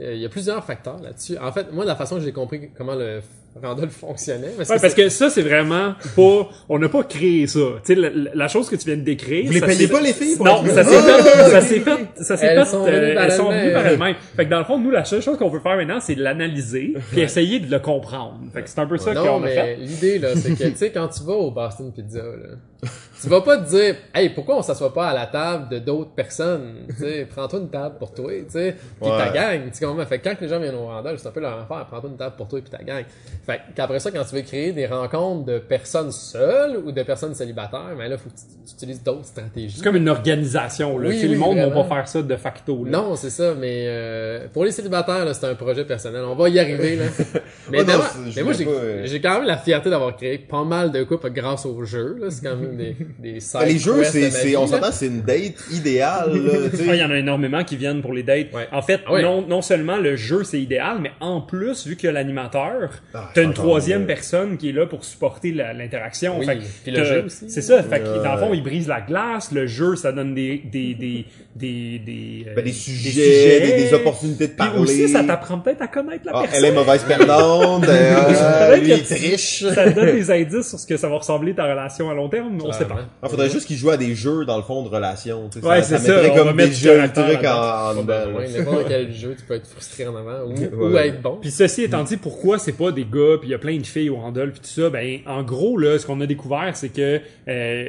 euh, 0.00 0.14
il 0.14 0.20
y 0.20 0.24
a 0.24 0.28
plusieurs 0.28 0.64
facteurs 0.64 1.00
là-dessus. 1.02 1.36
En 1.38 1.50
fait, 1.52 1.72
moi, 1.72 1.84
la 1.84 1.96
façon 1.96 2.16
que 2.16 2.22
j'ai 2.22 2.32
compris 2.32 2.70
comment 2.76 2.94
le 2.94 3.20
Randolph 3.62 3.92
fonctionnait, 3.92 4.48
parce 4.56 4.68
Ouais, 4.68 4.76
que 4.76 4.80
parce 4.82 4.94
que 4.94 5.08
ça, 5.08 5.30
c'est 5.30 5.42
vraiment 5.42 5.94
pas, 6.16 6.48
on 6.68 6.78
n'a 6.78 6.88
pas 6.88 7.04
créé 7.04 7.46
ça. 7.46 7.60
Tu 7.86 7.94
sais, 7.94 8.00
la, 8.00 8.10
la 8.34 8.48
chose 8.48 8.68
que 8.68 8.74
tu 8.76 8.86
viens 8.86 8.96
de 8.96 9.02
décrire. 9.02 9.46
Vous 9.46 9.52
les 9.52 9.60
ça 9.60 9.66
payez 9.66 9.86
s'est- 9.86 9.92
pas, 9.92 10.00
les 10.00 10.12
filles, 10.12 10.36
pour 10.36 10.44
Non, 10.46 10.64
ça 10.66 10.82
s'est 10.82 10.96
Ah, 10.96 11.22
fait, 11.22 11.50
ça 11.50 11.60
s'est 11.60 11.80
fait, 11.80 11.90
ça 12.16 12.36
s'est 12.36 12.48
fait, 12.54 12.64
sont 12.64 12.84
euh, 12.86 13.14
elles 13.16 13.32
sont 13.32 13.50
venues 13.50 13.72
par 13.72 13.86
elles-mêmes. 13.86 14.16
Fait 14.36 14.44
que 14.44 14.50
dans 14.50 14.58
le 14.58 14.64
fond, 14.64 14.78
nous, 14.78 14.90
la 14.90 15.04
seule 15.04 15.22
chose 15.22 15.38
qu'on 15.38 15.50
peut 15.50 15.60
faire 15.60 15.76
maintenant, 15.76 16.00
c'est 16.00 16.16
de 16.16 16.22
l'analyser, 16.22 16.94
puis 17.12 17.20
essayer 17.20 17.60
de 17.60 17.70
le 17.70 17.78
comprendre. 17.78 18.40
Fait 18.52 18.62
que 18.62 18.68
c'est 18.68 18.80
un 18.80 18.86
peu 18.86 18.98
ça 18.98 19.14
qu'on 19.14 19.36
a 19.42 19.46
mais 19.46 19.54
fait. 19.54 19.76
l'idée, 19.76 20.18
là, 20.18 20.30
c'est 20.34 20.50
que, 20.58 20.64
tu 20.70 20.76
sais, 20.76 20.90
quand 20.90 21.06
tu 21.08 21.22
vas 21.22 21.34
au 21.34 21.50
Boston 21.52 21.92
Pizza, 21.94 22.22
là, 22.22 22.88
tu 23.24 23.28
vas 23.30 23.40
pas 23.40 23.56
te 23.58 23.68
dire, 23.68 23.96
hey, 24.14 24.28
pourquoi 24.28 24.56
on 24.58 24.62
s'assoit 24.62 24.92
pas 24.94 25.08
à 25.08 25.14
la 25.14 25.26
table 25.26 25.68
de 25.70 25.78
d'autres 25.80 26.10
personnes? 26.14 26.74
Tu 26.90 26.96
sais, 26.96 27.26
prends-toi 27.34 27.58
une 27.60 27.68
table 27.70 27.96
pour 27.98 28.12
toi, 28.14 28.30
tu 28.30 28.44
sais, 28.50 28.76
pis 29.02 29.08
Ouais. 29.08 29.18
ta 29.18 29.30
gang. 29.30 29.62
Tu 29.70 29.78
sais 29.78 29.84
comment? 29.84 30.04
Fait 30.06 30.18
que 30.18 30.28
quand 30.28 30.40
les 30.40 30.48
gens 30.48 30.60
viennent 30.60 30.74
au 30.76 30.86
Randolph, 30.86 31.18
c'est 31.20 31.28
un 31.28 31.32
peu 31.32 31.40
leur 31.40 31.58
affaire, 31.58 31.86
prends-toi 31.90 32.10
une 32.10 32.16
table 32.16 32.36
pour 32.36 32.48
toi 32.48 32.58
et 32.60 32.62
ta 32.62 32.82
gang. 32.84 33.04
Fait 33.46 33.60
qu'après 33.74 33.98
ça, 33.98 34.10
quand 34.10 34.22
tu 34.24 34.34
veux 34.36 34.42
créer 34.42 34.72
des 34.72 34.86
rencontres 34.86 35.44
de 35.46 35.58
personnes 35.58 36.12
seules 36.12 36.76
ou 36.84 36.92
de 36.92 37.02
personnes 37.02 37.34
célibataires, 37.34 37.94
ben 37.98 38.08
là, 38.08 38.16
faut 38.18 38.28
que 38.30 38.34
tu, 38.36 38.42
tu 38.68 38.74
utilises 38.74 39.02
d'autres 39.02 39.24
stratégies. 39.26 39.76
C'est 39.78 39.84
comme 39.84 39.96
une 39.96 40.08
organisation, 40.08 40.98
là. 40.98 41.08
Oui, 41.08 41.22
le 41.22 41.36
monde 41.38 41.56
va 41.56 41.66
vraiment. 41.66 41.84
pas 41.84 41.96
faire 41.96 42.08
ça 42.08 42.22
de 42.22 42.36
facto, 42.36 42.84
là. 42.84 42.90
Non, 42.90 43.16
c'est 43.16 43.30
ça, 43.30 43.54
mais 43.58 43.84
euh, 43.86 44.46
pour 44.52 44.64
les 44.64 44.70
célibataires, 44.70 45.24
là, 45.24 45.34
c'est 45.34 45.46
un 45.46 45.54
projet 45.54 45.84
personnel. 45.84 46.22
On 46.24 46.34
va 46.34 46.48
y 46.48 46.58
arriver, 46.58 46.96
là. 46.96 47.04
Mais, 47.70 47.82
non, 47.82 47.94
mais 48.36 48.42
moi, 48.42 48.52
j'ai 48.52 48.66
euh, 48.66 49.06
j'ai 49.06 49.20
quand 49.20 49.38
même 49.38 49.44
la 49.46 49.56
fierté 49.56 49.88
d'avoir 49.88 50.14
créé 50.16 50.36
pas 50.38 50.64
mal 50.64 50.92
de 50.92 51.02
couples 51.04 51.30
grâce 51.30 51.64
aux 51.64 51.82
jeux. 51.84 52.16
là. 52.20 52.30
C'est 52.30 52.42
quand 52.46 52.56
même 52.56 52.76
des, 52.76 52.94
des 53.18 53.40
side 53.40 53.60
Ben, 53.60 53.66
les 53.68 53.78
jeux, 53.78 54.04
c'est, 54.04 54.56
on 54.56 54.66
s'entend, 54.66 54.90
c'est 54.92 55.06
une 55.06 55.22
date 55.22 55.54
idéale, 55.72 56.32
là, 56.36 56.52
tu 56.70 56.76
sais. 56.76 56.84
Ah, 56.88 56.94
Il 56.94 57.00
y 57.00 57.04
en 57.04 57.10
a 57.10 57.16
énormément 57.16 57.62
qui 57.64 57.76
viennent 57.76 58.02
pour 58.02 58.12
les 58.12 58.22
dates. 58.22 58.52
Ouais. 58.52 58.66
En 58.72 58.82
fait, 58.82 59.00
Ah 59.06 59.12
ouais. 59.12 59.22
non, 59.22 59.42
non 59.46 59.62
seulement 59.62 59.96
le 59.96 60.16
jeu 60.16 60.44
c'est 60.44 60.60
idéal, 60.60 60.98
mais 61.00 61.12
en 61.20 61.40
plus, 61.40 61.86
vu 61.86 61.96
qu'il 61.96 62.06
y 62.06 62.10
a 62.10 62.12
l'animateur, 62.12 62.90
Ah, 63.14 63.30
t'as 63.34 63.42
une 63.42 63.54
troisième 63.54 64.06
personne 64.06 64.56
qui 64.56 64.70
est 64.70 64.72
là 64.72 64.86
pour 64.86 65.04
supporter 65.04 65.52
la- 65.52 65.72
l'interaction. 65.72 66.38
Oui, 66.38 66.46
Fait 66.46 66.56
que 66.56 66.62
puis 66.82 66.92
le 66.92 67.04
jeu 67.04 67.24
aussi. 67.26 67.50
C'est 67.50 67.62
ça. 67.62 67.82
Fait 67.82 68.00
que 68.00 68.08
Ouais. 68.18 68.24
dans 68.24 68.32
le 68.34 68.38
fond, 68.40 68.54
il 68.54 68.62
brise 68.62 68.88
la 68.88 69.00
glace. 69.00 69.52
Le 69.52 69.66
jeu, 69.66 69.96
ça 69.96 70.12
donne 70.12 70.34
des 70.34 70.62
des 70.70 70.94
des 70.94 71.24
des 71.56 71.98
des, 72.04 72.44
euh, 72.48 72.54
Ben, 72.56 72.64
des 72.64 72.72
sujets, 72.72 73.60
des, 73.60 73.72
des 73.84 73.94
opportunités 73.94 74.44
de 74.48 74.52
Puis 74.52 74.56
parler. 74.58 74.80
aussi, 74.80 75.08
ça 75.08 75.22
t'apprend 75.22 75.58
peut-être 75.60 75.82
à 75.82 75.86
connaître 75.86 76.24
la 76.26 76.32
Ah, 76.34 76.40
personne. 76.42 76.58
elle 76.64 76.70
est 76.72 76.74
mauvaise 76.74 77.04
perdante, 77.04 77.84
euh, 77.88 78.68
Peut-être 78.68 78.80
lui, 78.82 78.88
que 78.90 78.94
il 78.96 79.02
triche. 79.04 79.64
Ça 79.72 79.84
te 79.84 79.94
donne 79.94 80.12
des 80.16 80.30
indices 80.30 80.68
sur 80.68 80.78
ce 80.78 80.86
que 80.86 80.96
ça 80.96 81.08
va 81.08 81.16
ressembler 81.18 81.54
ta 81.54 81.64
relation 81.64 82.10
à 82.10 82.14
long 82.14 82.28
terme. 82.28 82.58
On 82.64 82.72
sait 82.72 82.84
pas. 82.86 83.03
Il 83.22 83.28
faudrait 83.28 83.50
juste 83.50 83.66
qu'il 83.66 83.76
joue 83.76 83.90
à 83.90 83.96
des 83.96 84.14
jeux, 84.14 84.44
dans 84.44 84.56
le 84.56 84.62
fond, 84.62 84.82
de 84.82 84.88
relation, 84.88 85.48
tu 85.50 85.60
sais. 85.60 85.66
Ouais, 85.66 85.82
ça, 85.82 85.98
c'est 85.98 86.06
ça 86.06 86.16
ça, 86.16 86.22
mettrait 86.22 86.40
on 86.40 86.44
comme 86.44 86.56
des 86.56 86.72
jeux, 86.72 87.00
un 87.00 87.08
truc 87.08 87.44
en, 87.44 87.94
dedans, 87.94 88.06
là. 88.06 88.48
N'importe 88.58 88.88
quel 88.88 89.12
jeu, 89.12 89.34
tu 89.38 89.44
peux 89.44 89.54
être 89.54 89.66
frustré 89.66 90.06
en 90.06 90.16
avant 90.16 90.44
ou, 90.46 90.54
ou 90.54 90.92
Ouais. 90.92 91.08
être 91.08 91.22
bon. 91.22 91.38
Puis 91.40 91.50
ceci 91.50 91.82
étant 91.82 92.04
dit, 92.04 92.16
pourquoi 92.16 92.58
c'est 92.58 92.72
pas 92.72 92.92
des 92.92 93.04
gars, 93.04 93.38
puis 93.40 93.48
il 93.48 93.52
y 93.52 93.54
a 93.54 93.58
plein 93.58 93.76
de 93.78 93.86
filles 93.86 94.10
au 94.10 94.16
Randolph, 94.16 94.52
puis 94.52 94.60
tout 94.60 94.80
ça, 94.82 94.90
ben 94.90 95.18
en 95.26 95.42
gros 95.42 95.78
là, 95.78 95.98
ce 95.98 96.06
qu'on 96.06 96.20
a 96.20 96.26
découvert, 96.26 96.70
c'est 96.76 96.90
que 96.90 97.20
euh, 97.48 97.88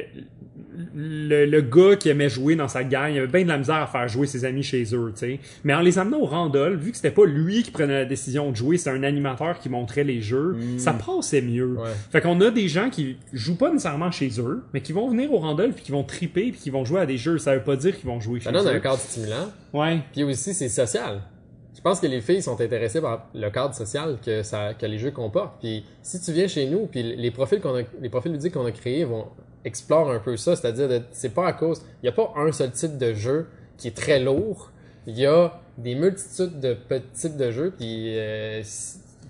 le, 0.94 1.46
le 1.46 1.60
gars 1.60 1.96
qui 1.96 2.08
aimait 2.08 2.28
jouer 2.28 2.54
dans 2.54 2.68
sa 2.68 2.84
gang, 2.84 3.10
il 3.10 3.18
avait 3.18 3.26
bien 3.26 3.42
de 3.42 3.48
la 3.48 3.58
misère 3.58 3.76
à 3.76 3.86
faire 3.86 4.08
jouer 4.08 4.26
ses 4.26 4.44
amis 4.44 4.62
chez 4.62 4.82
eux, 4.94 5.12
tu 5.14 5.20
sais. 5.20 5.40
Mais 5.64 5.74
en 5.74 5.80
les 5.80 5.98
amenant 5.98 6.18
au 6.20 6.26
Randolph, 6.26 6.80
vu 6.80 6.90
que 6.90 6.96
c'était 6.96 7.10
pas 7.10 7.24
lui 7.24 7.62
qui 7.62 7.70
prenait 7.70 8.00
la 8.00 8.04
décision 8.04 8.50
de 8.50 8.56
jouer, 8.56 8.76
c'était 8.76 8.90
un 8.90 9.02
animateur 9.02 9.58
qui 9.58 9.68
montrait 9.68 10.04
les 10.04 10.20
jeux, 10.20 10.56
ça 10.78 10.92
passait 10.92 11.40
mieux. 11.42 11.76
Ouais. 11.78 11.90
Fait 12.10 12.20
qu'on 12.20 12.40
a 12.40 12.50
des 12.50 12.68
gens 12.68 12.90
qui 12.90 13.16
jouent 13.32 13.56
pas 13.56 13.70
nécessairement 13.70 14.10
chez 14.10 14.30
eux, 14.38 14.62
mais 14.74 14.80
qui 14.80 14.92
vont 14.96 15.08
venir 15.08 15.32
au 15.32 15.38
Randolph 15.38 15.76
puis 15.76 15.84
qui 15.84 15.92
vont 15.92 16.02
triper 16.02 16.50
puis 16.50 16.60
qui 16.60 16.70
vont 16.70 16.84
jouer 16.84 17.00
à 17.00 17.06
des 17.06 17.18
jeux. 17.18 17.38
Ça 17.38 17.54
veut 17.54 17.62
pas 17.62 17.76
dire 17.76 17.96
qu'ils 17.96 18.08
vont 18.08 18.20
jouer 18.20 18.40
chez 18.40 18.46
Ça 18.46 18.52
donne 18.52 18.66
un 18.66 18.80
cadre 18.80 18.98
stimulant. 18.98 19.48
Ouais. 19.72 20.00
Puis 20.12 20.24
aussi, 20.24 20.54
c'est 20.54 20.68
social. 20.68 21.22
je 21.74 21.80
pense 21.80 22.00
que 22.00 22.06
les 22.06 22.20
filles 22.20 22.42
sont 22.42 22.60
intéressées 22.60 23.00
par 23.00 23.28
le 23.34 23.48
cadre 23.50 23.74
social 23.74 24.18
que, 24.24 24.42
ça, 24.42 24.74
que 24.74 24.86
les 24.86 24.98
jeux 24.98 25.12
comportent. 25.12 25.60
Puis 25.60 25.84
si 26.02 26.20
tu 26.20 26.32
viens 26.32 26.48
chez 26.48 26.66
nous, 26.66 26.86
puis 26.86 27.02
les 27.02 27.30
profils, 27.30 27.60
qu'on 27.60 27.76
a, 27.76 27.82
les 28.00 28.08
profils 28.08 28.32
ludiques 28.32 28.54
qu'on 28.54 28.66
a 28.66 28.72
créés 28.72 29.04
vont 29.04 29.26
explorer 29.64 30.16
un 30.16 30.20
peu 30.20 30.36
ça, 30.36 30.56
c'est-à-dire 30.56 31.02
c'est 31.12 31.34
pas 31.34 31.46
à 31.46 31.52
cause, 31.52 31.82
il 32.02 32.06
n'y 32.06 32.08
a 32.08 32.12
pas 32.12 32.32
un 32.36 32.52
seul 32.52 32.70
type 32.70 32.96
de 32.98 33.14
jeu 33.14 33.46
qui 33.76 33.88
est 33.88 33.96
très 33.96 34.20
lourd, 34.20 34.70
il 35.06 35.18
y 35.18 35.26
a 35.26 35.60
des 35.76 35.94
multitudes 35.94 36.60
de 36.60 36.74
petits 36.74 37.28
types 37.28 37.36
de 37.36 37.50
jeux, 37.50 37.74
puis 37.76 38.16
euh, 38.16 38.62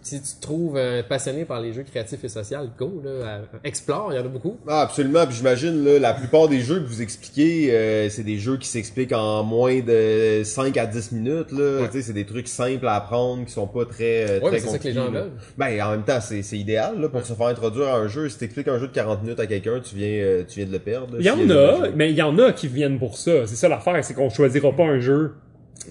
si, 0.06 0.20
tu 0.22 0.36
te 0.36 0.40
trouves 0.40 0.76
euh, 0.76 1.02
passionné 1.02 1.44
par 1.44 1.60
les 1.60 1.72
jeux 1.72 1.82
créatifs 1.82 2.22
et 2.22 2.28
sociaux, 2.28 2.58
go, 2.78 3.02
là, 3.04 3.40
explore, 3.64 4.12
il 4.12 4.16
y 4.16 4.18
en 4.18 4.24
a 4.24 4.28
beaucoup. 4.28 4.56
Ah, 4.68 4.82
absolument. 4.82 5.26
Puis 5.26 5.36
j'imagine, 5.36 5.84
là, 5.84 5.98
la 5.98 6.14
plupart 6.14 6.48
des 6.48 6.60
jeux 6.60 6.80
que 6.80 6.86
vous 6.86 7.02
expliquez, 7.02 7.74
euh, 7.74 8.08
c'est 8.08 8.22
des 8.22 8.38
jeux 8.38 8.56
qui 8.56 8.68
s'expliquent 8.68 9.12
en 9.12 9.42
moins 9.42 9.80
de 9.80 10.42
5 10.44 10.76
à 10.76 10.86
10 10.86 11.12
minutes, 11.12 11.50
là. 11.52 11.80
Ouais. 11.82 11.86
Tu 11.88 11.92
sais, 11.98 12.02
c'est 12.02 12.12
des 12.12 12.24
trucs 12.24 12.46
simples 12.48 12.86
à 12.86 12.94
apprendre 12.94 13.44
qui 13.44 13.52
sont 13.52 13.66
pas 13.66 13.84
très, 13.84 14.24
euh, 14.30 14.34
Ouais, 14.40 14.40
très 14.40 14.50
mais 14.52 14.58
c'est 14.60 14.68
ça 14.68 14.78
que 14.78 14.84
les 14.84 14.92
gens 14.92 15.06
compliqués, 15.06 15.18
là. 15.18 15.24
veulent. 15.24 15.32
Ben, 15.58 15.82
en 15.82 15.90
même 15.90 16.04
temps, 16.04 16.20
c'est, 16.20 16.42
c'est 16.42 16.58
idéal, 16.58 17.00
là, 17.00 17.08
pour 17.08 17.24
se 17.26 17.32
faire 17.32 17.46
introduire 17.46 17.88
à 17.88 17.96
un 17.96 18.06
jeu. 18.08 18.28
Si 18.28 18.38
t'expliques 18.38 18.68
un 18.68 18.78
jeu 18.78 18.86
de 18.86 18.92
40 18.92 19.22
minutes 19.22 19.40
à 19.40 19.46
quelqu'un, 19.46 19.80
tu 19.80 19.96
viens, 19.96 20.08
euh, 20.08 20.44
tu 20.46 20.60
viens 20.60 20.68
de 20.68 20.72
le 20.72 20.78
perdre. 20.78 21.16
Il 21.18 21.26
y 21.26 21.30
en 21.30 21.50
a, 21.50 21.88
mais 21.96 22.10
il 22.10 22.16
y 22.16 22.22
en 22.22 22.38
a 22.38 22.52
qui 22.52 22.68
viennent 22.68 22.98
pour 22.98 23.18
ça. 23.18 23.46
C'est 23.46 23.56
ça 23.56 23.68
l'affaire, 23.68 24.04
c'est 24.04 24.14
qu'on 24.14 24.30
choisira 24.30 24.70
pas 24.72 24.84
un 24.84 25.00
jeu 25.00 25.32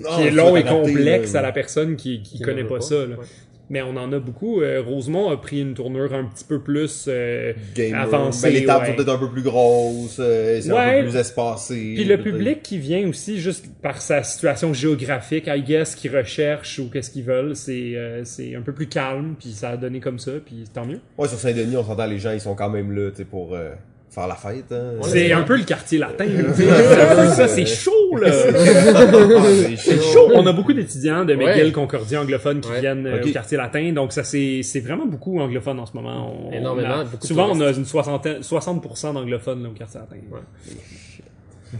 Non, 0.01 0.09
qui 0.16 0.22
est 0.24 0.30
tu 0.30 0.36
long 0.36 0.55
et 0.55 0.63
complexe 0.63 1.34
là. 1.34 1.39
à 1.39 1.43
la 1.43 1.51
personne 1.51 1.95
qui, 1.95 2.22
qui 2.22 2.38
Qui 2.38 2.43
connaît 2.43 2.63
pas, 2.63 2.80
ça. 2.82 2.95
Là. 2.95 3.18
Ouais. 3.18 3.26
Mais 3.70 3.82
on 3.82 3.95
en 3.97 4.11
a 4.13 4.20
beaucoup. 4.20 4.61
Euh, 4.61 4.82
Rosemont 4.82 5.30
a 5.30 5.38
pris 5.38 5.61
une 5.61 5.74
tournure 5.74 6.13
un 6.13 6.26
petit 6.26 6.45
peu 6.45 6.59
plus 6.61 7.05
euh, 7.07 7.53
avancée. 7.93 8.47
Ben, 8.47 8.53
les 8.53 8.66
tables 8.66 8.84
ouais. 8.84 8.89
sont 8.91 8.95
peut-être 8.95 9.16
un 9.16 9.18
peu 9.18 9.30
plus 9.30 9.41
grosses, 9.41 10.18
euh, 10.20 10.59
c'est 10.61 10.72
un 10.72 11.01
peu 11.01 11.09
plus 11.09 11.18
espacé. 11.18 11.93
Puis 11.95 12.03
le 12.03 12.18
public 12.18 12.61
qui 12.61 12.78
vient 12.78 13.07
aussi 13.07 13.39
juste 13.39 13.66
par 13.82 14.01
sa 14.01 14.24
situation 14.24 14.74
géographique, 14.74 15.47
I 15.47 15.61
guess, 15.61 15.95
qui 15.95 16.09
recherche 16.09 16.80
ou 16.80 16.89
qu'est-ce 16.89 17.09
qu'ils 17.11 17.24
veulent, 17.24 17.55
c'est 17.55 17.95
euh, 17.95 18.24
c'est 18.24 18.55
un 18.55 18.61
peu 18.61 18.74
plus 18.74 18.88
calme, 18.88 19.36
puis 19.39 19.51
ça 19.51 19.72
a 19.72 19.78
donné 19.78 19.99
comme 19.99 20.20
ça, 20.20 20.32
puis 20.45 20.66
tant 20.74 20.86
mieux. 20.86 20.99
Ouais, 21.18 21.28
sur 21.28 21.38
Saint-Denis, 21.38 21.78
on 21.78 21.84
s'entend, 21.84 22.05
les 22.05 22.20
gens, 22.20 22.32
ils 22.32 22.41
sont 22.41 22.55
quand 22.55 22.70
même 22.70 22.91
là, 22.91 23.09
tu 23.11 23.18
sais, 23.18 23.26
pour 23.26 23.55
euh, 23.55 23.72
faire 24.10 24.28
la 24.28 24.36
fête, 24.36 24.72
hein. 24.72 24.91
C'est 25.03 25.32
un 25.34 25.41
peu 25.43 25.58
le 25.58 25.64
quartier 25.64 25.97
latin. 25.99 26.26
ça, 27.36 27.47
c'est 27.49 27.66
chaud 27.66 27.91
là. 28.18 28.30
Ah, 28.32 29.41
c'est 29.51 29.76
chaud. 29.78 30.01
chaud. 30.14 30.32
On 30.36 30.45
a 30.47 30.53
beaucoup 30.53 30.72
d'étudiants 30.74 31.26
de 31.26 31.34
McGill 31.36 31.66
Ouais. 31.66 31.72
Concordia 31.72 32.22
anglophones 32.22 32.62
qui 32.62 32.70
Ouais. 32.72 32.80
viennent 32.80 33.06
euh, 33.08 33.20
Ok. 33.22 33.28
au 33.28 33.32
quartier 33.32 33.58
latin, 33.58 33.91
donc 33.91 34.14
ça 34.14 34.24
c'est 34.24 34.62
c'est 34.64 34.80
vraiment 34.80 35.06
beaucoup 35.06 35.39
anglophone 35.39 35.80
en 35.80 35.86
ce 35.86 35.93
moment. 35.93 36.34
On- 36.47 36.51
Énormément, 36.53 36.95
on 36.99 37.16
a- 37.18 37.26
souvent 37.28 37.49
on 37.51 37.60
a 37.60 37.72
une 37.72 37.86
soixantaine, 37.86 38.41
60% 38.41 39.14
d'anglophones 39.14 39.64
là, 39.64 39.70
au 39.70 39.74
quartier 39.74 39.99
latin. 39.99 40.16
Ouais. 40.32 40.39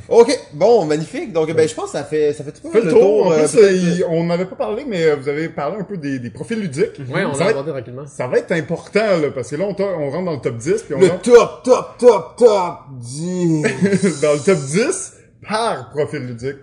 Ok, 0.10 0.40
bon, 0.54 0.86
magnifique. 0.86 1.32
Donc, 1.32 1.52
ben, 1.54 1.68
je 1.68 1.74
pense 1.74 1.86
que 1.86 1.92
ça 1.98 2.04
fait, 2.04 2.34
ça 2.34 2.44
fait 2.44 2.52
tout 2.52 2.70
Fait 2.70 2.82
le 2.82 2.92
tour. 2.92 3.28
En 3.28 3.32
euh, 3.32 3.48
plus, 3.48 4.02
euh, 4.02 4.06
on 4.10 4.24
n'avait 4.26 4.46
pas 4.46 4.56
parlé, 4.56 4.86
mais 4.88 5.04
euh, 5.06 5.16
vous 5.16 5.30
avez 5.30 5.50
parlé 5.50 5.78
un 5.80 5.84
peu 5.84 5.98
des, 5.98 6.20
des 6.20 6.30
profils 6.30 6.60
ludiques. 6.60 7.00
Ouais, 7.10 7.26
on 7.26 7.34
ça, 7.34 7.46
l'a 7.46 7.54
va 7.54 7.60
abordé 7.60 7.80
être, 7.80 8.08
ça 8.10 8.28
va 8.28 8.38
être 8.38 8.52
important, 8.52 9.18
là, 9.22 9.32
parce 9.34 9.50
que 9.50 9.56
là, 9.56 9.66
on, 9.66 9.76
on 9.82 10.10
rentre 10.10 10.26
dans 10.26 10.34
le 10.34 10.42
top 10.42 10.58
10, 10.58 10.84
puis 10.84 10.96
on 10.96 11.00
le 11.00 11.08
rentre 11.08 11.22
top, 11.22 11.64
top, 11.64 11.98
top, 11.98 12.36
top 12.38 12.78
10. 12.98 13.62
dans 14.22 14.34
le 14.34 14.40
top 14.40 14.58
10 14.58 15.14
par 15.48 15.90
profil 15.92 16.26
ludique 16.28 16.58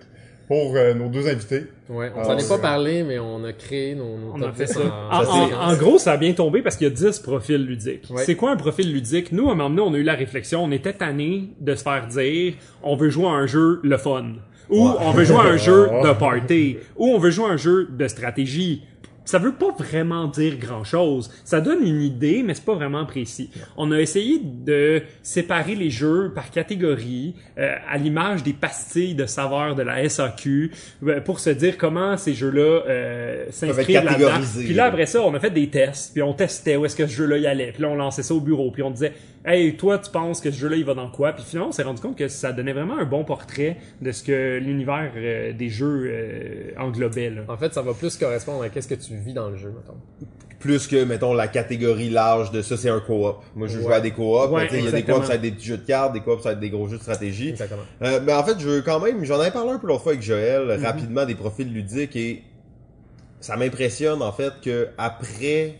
pour 0.53 0.75
euh, 0.75 0.93
nos 0.93 1.09
deux 1.09 1.27
invités. 1.27 1.63
Ouais, 1.89 2.11
on 2.15 2.19
Ah, 2.21 2.23
s'en 2.25 2.37
est 2.37 2.47
pas 2.47 2.59
parlé, 2.59 3.01
mais 3.03 3.17
on 3.17 3.43
a 3.43 3.53
créé 3.53 3.95
nos, 3.95 4.17
nos 4.17 4.33
On 4.35 4.39
top 4.39 4.49
a 4.49 4.53
fait 4.53 4.65
10 4.65 4.73
ça. 4.73 4.79
en- 4.81 5.15
En, 5.17 5.23
Ça, 5.23 5.31
en- 5.31 5.47
c'est- 5.47 5.55
en 5.55 5.75
gros, 5.77 5.97
ça 5.97 6.11
a 6.11 6.17
bien 6.17 6.33
tombé 6.33 6.61
parce 6.61 6.77
qu'il 6.77 6.87
y 6.87 6.91
a 6.91 6.93
10 6.93 7.19
profils 7.19 7.57
ludiques. 7.65 8.07
Ouais. 8.11 8.23
C'est 8.23 8.35
quoi 8.35 8.51
un 8.51 8.55
profil 8.55 8.91
ludique? 8.93 9.31
Nous, 9.31 9.49
à 9.49 9.53
un 9.53 9.55
moment 9.55 9.69
donné, 9.69 9.81
on 9.81 9.93
a 9.93 9.97
eu 9.97 10.03
la 10.03 10.13
réflexion, 10.13 10.63
on 10.63 10.71
était 10.71 10.93
tanné 10.93 11.49
de 11.59 11.73
se 11.75 11.81
faire 11.83 12.05
dire, 12.07 12.53
on 12.83 12.95
veut 12.95 13.09
jouer 13.09 13.25
à 13.25 13.31
un 13.31 13.47
jeu 13.47 13.79
le 13.83 13.97
fun. 13.97 14.33
Ou 14.69 14.87
Ouais. 14.87 14.93
on 14.99 15.11
veut 15.11 15.25
jouer 15.25 15.37
à 15.37 15.43
un 15.53 15.57
jeu 15.57 15.87
de 16.03 16.13
party. 16.13 16.77
Ou 16.97 17.07
on 17.07 17.17
veut 17.19 17.31
jouer 17.31 17.45
à 17.49 17.53
un 17.53 17.57
jeu 17.57 17.87
de 17.91 18.07
stratégie. 18.07 18.83
Ça 19.25 19.39
veut 19.39 19.53
pas 19.53 19.71
vraiment 19.77 20.27
dire 20.27 20.57
grand 20.57 20.83
chose. 20.83 21.31
Ça 21.45 21.61
donne 21.61 21.85
une 21.85 22.01
idée, 22.01 22.43
mais 22.43 22.53
c'est 22.53 22.65
pas 22.65 22.75
vraiment 22.75 23.05
précis. 23.05 23.49
On 23.77 23.91
a 23.91 23.99
essayé 23.99 24.39
de 24.43 25.01
séparer 25.21 25.75
les 25.75 25.89
jeux 25.89 26.31
par 26.33 26.51
catégorie, 26.51 27.35
euh, 27.57 27.75
à 27.89 27.97
l'image 27.97 28.43
des 28.43 28.53
pastilles 28.53 29.15
de 29.15 29.25
saveurs 29.25 29.75
de 29.75 29.83
la 29.83 30.07
SAQ, 30.09 30.71
euh, 31.05 31.21
pour 31.21 31.39
se 31.39 31.49
dire 31.49 31.77
comment 31.77 32.17
ces 32.17 32.33
jeux-là 32.33 32.83
euh, 32.87 33.45
s'inscrivent 33.49 34.03
là-dedans. 34.03 34.41
Puis 34.57 34.73
là, 34.73 34.85
après 34.85 35.05
ça, 35.05 35.21
on 35.21 35.33
a 35.33 35.39
fait 35.39 35.51
des 35.51 35.69
tests, 35.69 36.13
puis 36.13 36.21
on 36.21 36.33
testait 36.33 36.75
où 36.75 36.85
est-ce 36.85 36.95
que 36.95 37.07
ce 37.07 37.13
jeu-là 37.13 37.37
y 37.37 37.47
allait. 37.47 37.71
Puis 37.71 37.81
là, 37.83 37.89
on 37.89 37.95
lançait 37.95 38.23
ça 38.23 38.33
au 38.33 38.41
bureau, 38.41 38.71
puis 38.71 38.83
on 38.83 38.91
disait 38.91 39.13
«Hey, 39.45 39.75
toi, 39.75 39.97
tu 39.99 40.09
penses 40.09 40.39
que 40.39 40.51
ce 40.51 40.57
jeu-là, 40.57 40.77
il 40.77 40.85
va 40.85 40.93
dans 40.93 41.09
quoi?» 41.09 41.33
Puis 41.33 41.43
finalement, 41.43 41.69
on 41.69 41.71
s'est 41.73 41.83
rendu 41.83 42.01
compte 42.01 42.17
que 42.17 42.29
ça 42.29 42.53
donnait 42.53 42.71
vraiment 42.71 42.97
un 42.97 43.03
bon 43.05 43.25
portrait 43.25 43.75
de 44.01 44.11
ce 44.13 44.23
que 44.23 44.57
l'univers 44.57 45.11
euh, 45.17 45.51
des 45.51 45.67
jeux 45.69 46.05
euh, 46.07 46.71
englobait. 46.79 47.29
Là. 47.29 47.41
En 47.49 47.57
fait, 47.57 47.73
ça 47.73 47.81
va 47.81 47.93
plus 47.93 48.15
correspondre 48.15 48.63
à 48.63 48.69
qu'est-ce 48.69 48.87
que 48.87 48.95
tu 48.95 49.15
vis 49.15 49.33
dans 49.33 49.49
le 49.49 49.57
jeu, 49.57 49.69
mettons. 49.75 49.97
Plus 50.59 50.87
que, 50.87 51.03
mettons, 51.03 51.33
la 51.33 51.49
catégorie 51.49 52.09
large 52.09 52.51
de 52.51 52.61
ça, 52.61 52.77
c'est 52.77 52.87
un 52.89 53.01
co-op. 53.01 53.43
Moi, 53.53 53.67
je 53.67 53.79
joue 53.81 53.87
Ouais. 53.89 53.95
à 53.95 53.99
des 53.99 54.11
co-op. 54.11 54.49
Ouais, 54.51 54.69
mais 54.71 54.79
il 54.79 54.85
y 54.85 54.87
a 54.87 54.91
des 54.91 55.03
co-ops, 55.03 55.23
ça 55.23 55.29
va 55.29 55.35
être 55.35 55.41
des 55.41 55.51
petits 55.51 55.65
jeux 55.65 55.77
de 55.77 55.85
cartes, 55.85 56.13
des 56.13 56.21
co-ops, 56.21 56.41
ça 56.43 56.49
va 56.49 56.53
être 56.53 56.61
des 56.61 56.69
gros 56.69 56.87
jeux 56.87 56.97
de 56.97 57.01
stratégie. 57.01 57.49
Exactement. 57.49 57.81
Euh, 58.01 58.21
mais 58.25 58.31
en 58.33 58.43
fait, 58.45 58.57
je 58.59 58.69
veux 58.69 58.81
quand 58.81 59.01
même, 59.01 59.25
j'en 59.25 59.41
avais 59.41 59.51
parlé 59.51 59.71
un 59.71 59.77
peu 59.79 59.87
l'autre 59.87 60.03
fois 60.03 60.13
avec 60.13 60.23
Joël, 60.23 60.77
Mhm. 60.77 60.85
rapidement 60.85 61.25
des 61.25 61.35
profils 61.35 61.67
ludiques 61.69 62.15
et 62.15 62.43
ça 63.41 63.57
m'impressionne 63.57 64.21
en 64.21 64.31
fait 64.31 64.53
que 64.63 64.87
après, 64.97 65.73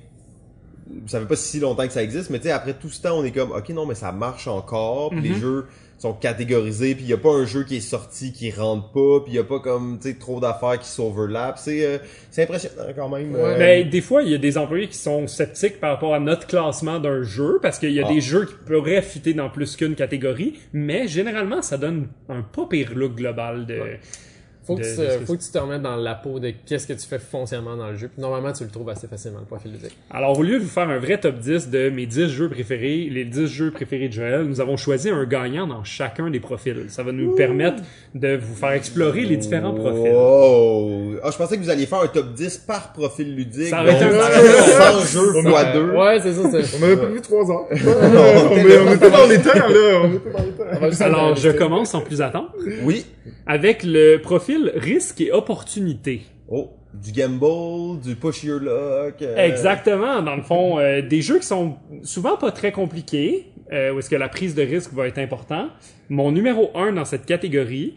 ça 1.08 1.20
fait 1.20 1.26
pas 1.26 1.36
si 1.36 1.60
longtemps 1.60 1.86
que 1.88 1.94
ça 1.94 2.04
existe, 2.04 2.30
mais 2.30 2.40
tu 2.40 2.46
sais 2.46 2.52
après 2.52 2.74
tout 2.74 2.90
ce 2.90 3.02
temps, 3.02 3.18
on 3.18 3.24
est 3.24 3.32
comme, 3.32 3.52
ok 3.52 3.70
non 3.70 3.86
mais 3.86 3.96
ça 3.96 4.12
marche 4.12 4.48
encore, 4.48 5.10
puis 5.12 5.22
les 5.22 5.30
Mhm. 5.30 5.36
jeux 5.40 5.66
sont 6.00 6.12
catégorisés, 6.14 6.96
puis 6.96 7.06
il 7.06 7.10
y 7.10 7.14
a 7.14 7.18
pas 7.18 7.32
un 7.32 7.46
jeu 7.46 7.64
qui 7.64 7.78
est 7.78 7.80
sorti 7.80 8.34
qui 8.34 8.52
rentre 8.52 8.92
pas, 8.92 9.22
puis 9.24 9.32
il 9.32 9.36
y 9.36 9.40
a 9.40 9.44
pas 9.46 9.60
comme 9.60 9.98
tu 10.02 10.10
sais 10.10 10.16
trop 10.18 10.42
d'affaires 10.42 10.78
qui 10.78 10.90
s'overlappent, 10.90 11.58
c'est 11.58 11.86
euh, 11.86 11.98
c'est 12.30 12.44
impressionnant 12.44 12.84
quand 12.96 13.08
même. 13.08 13.34
euh, 13.36 13.58
Ben, 13.58 13.88
des 13.90 14.02
fois, 14.02 14.22
il 14.24 14.30
y 14.32 14.36
a 14.36 14.38
des 14.38 14.58
employés 14.58 14.90
qui 14.90 14.98
sont 14.98 15.28
sceptiques 15.28 15.80
par 15.80 15.92
rapport 15.92 16.14
à 16.14 16.20
notre 16.20 16.46
classement 16.48 17.00
d'un 17.00 17.24
jeu, 17.24 17.60
parce 17.62 17.80
qu'il 17.80 17.92
y 17.94 18.02
a 18.02 18.06
Ah. 18.06 18.14
des 18.14 18.20
jeux 18.20 18.46
qui 18.46 18.56
pourraient 18.66 19.02
fitter 19.02 19.34
dans 19.34 19.50
plus 19.50 19.78
qu'une 19.78 19.96
catégorie, 19.96 20.60
mais 20.74 21.08
généralement, 21.08 21.62
ça 21.62 21.78
donne 21.78 22.08
un 22.28 22.42
pas 22.42 22.66
pire 22.70 22.92
look 22.96 23.16
global 23.16 23.66
de... 23.66 23.80
Faut 24.66 24.76
que, 24.76 24.82
de- 24.82 24.86
tu, 24.88 25.20
de 25.20 25.26
faut 25.26 25.36
que 25.36 25.41
tu 25.43 25.51
te 25.51 25.57
remettes 25.57 25.82
dans 25.82 25.95
la 25.97 26.16
peau 26.16 26.39
de 26.39 26.53
qu'est-ce 26.66 26.88
que 26.88 26.93
tu 26.93 27.05
fais 27.05 27.20
foncièrement 27.20 27.76
dans 27.76 27.89
le 27.89 27.97
jeu. 27.97 28.07
Puis 28.07 28.22
normalement, 28.22 28.53
tu 28.53 28.64
le 28.64 28.70
trouves 28.70 28.89
assez 28.89 29.07
facilement, 29.07 29.39
le 29.39 29.45
profil 29.45 29.72
ludique. 29.74 29.97
Alors, 30.09 30.38
au 30.39 30.41
lieu 30.43 30.57
de 30.59 30.64
vous 30.64 30.70
faire 30.70 30.88
un 30.89 30.99
vrai 30.99 31.18
top 31.20 31.36
10 31.39 31.70
de 31.70 31.89
mes 31.89 32.05
10 32.05 32.30
jeux 32.30 32.49
préférés, 32.49 33.09
les 33.11 33.26
10 33.26 33.47
jeux 33.47 33.72
préférés 33.72 34.07
de 34.07 34.14
Joël, 34.14 34.43
nous 34.43 34.61
avons 34.61 34.78
choisi 34.78 35.09
un 35.09 35.26
gagnant 35.26 35.68
dans 35.68 35.84
chacun 35.84 36.30
des 36.30 36.39
profils. 36.39 36.86
Ça 36.88 37.03
va 37.03 37.11
nous 37.11 37.36
permettre 37.36 37.84
de 38.16 38.38
vous 38.38 38.55
faire 38.55 38.72
explorer 38.72 39.22
les 39.26 39.36
différents 39.38 39.74
profils. 39.74 40.11
Wow. 40.14 41.16
Ah, 41.24 41.30
je 41.32 41.38
pensais 41.38 41.57
que 41.57 41.61
vous 41.64 41.70
alliez 41.70 41.86
faire 41.86 42.01
un 42.01 42.07
top 42.07 42.34
10 42.34 42.57
par 42.59 42.93
profil 42.93 43.36
ludique. 43.36 43.68
Ça 43.68 43.82
aurait 43.82 43.95
été 43.95 44.05
un- 44.05 45.01
100 45.01 45.05
jeux 45.05 45.41
fois 45.41 45.64
2. 45.74 45.91
Ouais, 45.91 46.20
c'est 46.22 46.34
ça. 46.34 46.49
c'est- 46.64 46.78
On 46.80 46.84
avait 46.84 46.97
prévu 46.97 47.22
trois 47.22 47.51
ans. 47.51 47.68
on, 47.72 47.76
est- 47.76 48.80
on 48.80 48.93
était 48.93 49.11
dans 49.11 49.28
les 49.28 49.39
temps, 49.39 49.53
là. 49.53 50.01
On 50.03 50.14
était 50.14 50.32
dans 50.32 50.43
les 50.86 50.91
temps. 50.97 51.05
Alors, 51.05 51.36
je 51.36 51.49
commence 51.49 51.89
sans 51.91 52.01
plus 52.01 52.22
attendre 52.22 52.51
Oui. 52.84 53.05
avec 53.45 53.84
le 53.84 54.18
profil 54.18 54.53
risque 54.76 55.22
et 55.22 55.32
opportunité. 55.32 56.22
Oh, 56.49 56.72
du 56.93 57.12
gamble, 57.12 57.99
du 58.01 58.16
push 58.16 58.43
your 58.43 58.60
luck. 58.60 59.22
euh, 59.22 59.36
Exactement. 59.38 60.22
Dans 60.22 60.36
le 60.36 60.43
fond, 60.43 60.80
euh, 60.80 61.01
des 61.01 61.22
jeux 61.22 61.39
qui 61.39 61.47
sont 61.47 61.76
souvent 62.04 62.38
pas 62.38 62.51
très 62.51 62.72
compliqués, 62.72 63.47
euh, 63.72 63.93
où 63.93 63.99
est-ce 63.99 64.10
que 64.10 64.16
la 64.16 64.30
prise 64.30 64.54
de 64.56 64.62
risque 64.62 64.93
va 64.93 65.08
être 65.08 65.18
important. 65.20 65.70
Mon 66.10 66.32
numéro 66.32 66.70
1 66.76 66.93
dans 66.93 67.06
cette 67.06 67.26
catégorie 67.26 67.95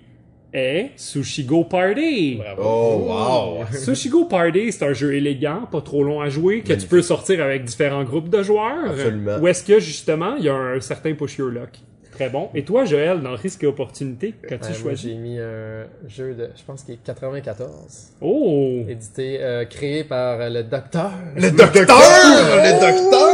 est 0.55 0.93
Sushigo 0.97 1.65
Party. 1.65 2.37
Bravo. 2.37 2.63
Oh, 2.65 3.59
wow. 3.61 3.67
Sushigo 3.77 4.25
Party, 4.25 4.73
c'est 4.73 4.85
un 4.87 4.93
jeu 4.95 5.15
élégant, 5.15 5.67
pas 5.71 5.83
trop 5.83 6.03
long 6.03 6.21
à 6.23 6.29
jouer, 6.31 6.63
que 6.63 6.73
tu 6.73 6.87
peux 6.87 7.03
sortir 7.03 7.43
avec 7.43 7.65
différents 7.65 8.05
groupes 8.05 8.31
de 8.31 8.43
joueurs. 8.43 8.91
Absolument. 8.91 9.39
Où 9.41 9.49
est-ce 9.49 9.65
que, 9.65 9.79
justement, 9.81 10.37
il 10.37 10.45
y 10.45 10.49
a 10.49 10.55
un 10.55 10.81
certain 10.81 11.13
push 11.15 11.37
your 11.37 11.51
luck. 11.51 11.71
Très 12.17 12.31
bon. 12.31 12.49
Et 12.55 12.65
toi, 12.65 12.87
Joël, 12.87 13.21
dans 13.21 13.35
risque 13.37 13.63
et 13.63 13.67
opportunité, 13.67 14.33
qu'as-tu 14.49 14.71
moi, 14.71 14.79
choisi? 14.81 15.11
j'ai 15.11 15.15
mis 15.17 15.39
un 15.39 15.85
jeu 16.09 16.33
de, 16.35 16.49
je 16.57 16.63
pense 16.65 16.83
qu'il 16.83 16.95
est 16.95 17.05
94, 17.05 18.15
Oh! 18.23 18.81
édité, 18.89 19.37
euh, 19.43 19.67
créé 19.67 20.03
par 20.03 20.41
euh, 20.41 20.49
le 20.49 20.63
docteur, 20.63 21.13
Le 21.37 21.51
docteur! 21.51 21.85
Le 21.87 22.81
docteur! 22.81 23.27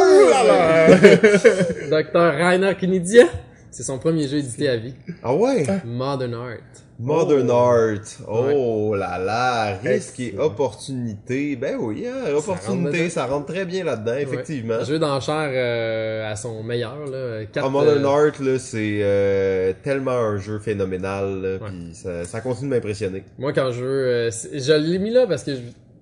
docteur 1.90 2.34
Rainer 2.34 2.74
Knizia. 2.74 3.26
C'est 3.70 3.84
son 3.84 3.98
premier 3.98 4.26
jeu 4.26 4.38
édité 4.38 4.68
à 4.68 4.76
vie, 4.76 4.94
Ah 5.22 5.32
ouais? 5.34 5.64
Modern 5.84 6.34
Art. 6.34 6.56
Modern 6.98 7.50
Oh. 7.50 7.54
Art. 7.54 8.22
Oh 8.28 8.94
là 8.94 9.18
là, 9.18 9.76
risque 9.82 10.20
et 10.20 10.34
opportunité. 10.38 11.56
Ben 11.56 11.76
oui, 11.80 12.06
hein, 12.06 12.32
opportunité, 12.34 13.08
ça 13.10 13.26
rentre 13.26 13.46
très 13.46 13.64
bien 13.64 13.82
là-dedans, 13.84 14.14
effectivement. 14.16 14.74
Un 14.74 14.84
jeu 14.84 14.98
d'enchère 14.98 15.50
euh, 15.52 16.30
à 16.30 16.36
son 16.36 16.62
meilleur, 16.62 17.06
là. 17.10 17.44
Quatre, 17.46 17.66
Ah, 17.66 17.70
Modern 17.70 18.04
euh, 18.04 18.08
Art, 18.08 18.32
là, 18.42 18.58
c'est 18.58 18.98
euh, 19.02 19.72
tellement 19.82 20.12
un 20.12 20.36
jeu 20.38 20.58
phénoménal, 20.58 21.58
Ouais. 21.60 21.68
puis 21.68 21.90
ça, 21.94 22.24
ça 22.24 22.40
continue 22.40 22.70
de 22.70 22.74
m'impressionner. 22.76 23.24
Moi, 23.38 23.52
quand 23.52 23.72
je 23.72 23.82
veux, 23.84 24.30
je 24.30 24.72
l'ai 24.72 24.98
mis 24.98 25.10
là 25.10 25.26
parce 25.26 25.42
que 25.44 25.54
je- 25.56 25.60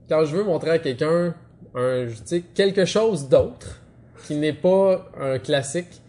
quand 0.09 0.25
je 0.25 0.37
veux 0.37 0.45
montrer 0.45 0.71
à 0.71 0.79
quelqu'un 0.79 1.35
un, 1.75 2.07
quelque 2.55 2.85
chose 2.85 3.29
d'autre 3.29 3.81
qui 4.27 4.35
n'est 4.35 4.53
pas 4.53 5.09
un 5.19 5.39
classique, 5.39 6.03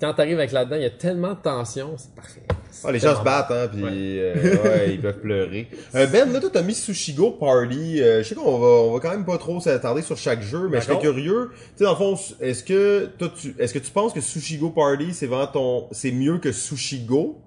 quand 0.00 0.12
t'arrives 0.14 0.38
avec 0.38 0.52
là-dedans, 0.52 0.76
il 0.76 0.82
y 0.82 0.86
a 0.86 0.90
tellement 0.90 1.30
de 1.32 1.40
tension, 1.42 1.94
c'est 1.96 2.14
parfait. 2.14 2.42
Ah, 2.82 2.92
les 2.92 2.98
gens 2.98 3.16
se 3.16 3.22
battent, 3.22 3.50
hein, 3.50 3.68
puis 3.72 3.82
euh, 4.18 4.34
ouais, 4.62 4.94
ils 4.94 5.00
peuvent 5.00 5.20
pleurer. 5.20 5.68
Euh, 5.94 6.06
ben, 6.06 6.32
là, 6.32 6.40
toi, 6.40 6.50
t'as 6.52 6.62
mis 6.62 6.74
Sushigo 6.74 7.30
Party. 7.32 8.02
Euh, 8.02 8.22
je 8.22 8.28
sais 8.28 8.34
qu'on 8.34 8.58
va, 8.58 8.66
on 8.66 8.92
va 8.94 9.00
quand 9.00 9.10
même 9.10 9.24
pas 9.24 9.38
trop 9.38 9.60
s'attarder 9.60 10.02
sur 10.02 10.16
chaque 10.16 10.42
jeu, 10.42 10.68
mais 10.68 10.80
je 10.80 10.86
serais 10.86 10.98
curieux. 10.98 11.50
Tu 11.52 11.58
sais, 11.76 11.84
dans 11.84 11.90
le 11.90 11.96
fond, 11.96 12.18
est-ce 12.40 12.64
que 12.64 13.10
toi, 13.18 13.30
tu, 13.34 13.54
est-ce 13.58 13.74
que 13.74 13.78
tu 13.78 13.90
penses 13.90 14.12
que 14.12 14.20
Sushigo 14.20 14.70
Party, 14.70 15.12
c'est 15.12 15.26
vraiment 15.26 15.46
ton, 15.46 15.86
c'est 15.92 16.12
mieux 16.12 16.38
que 16.38 16.52
Sushigo? 16.52 17.38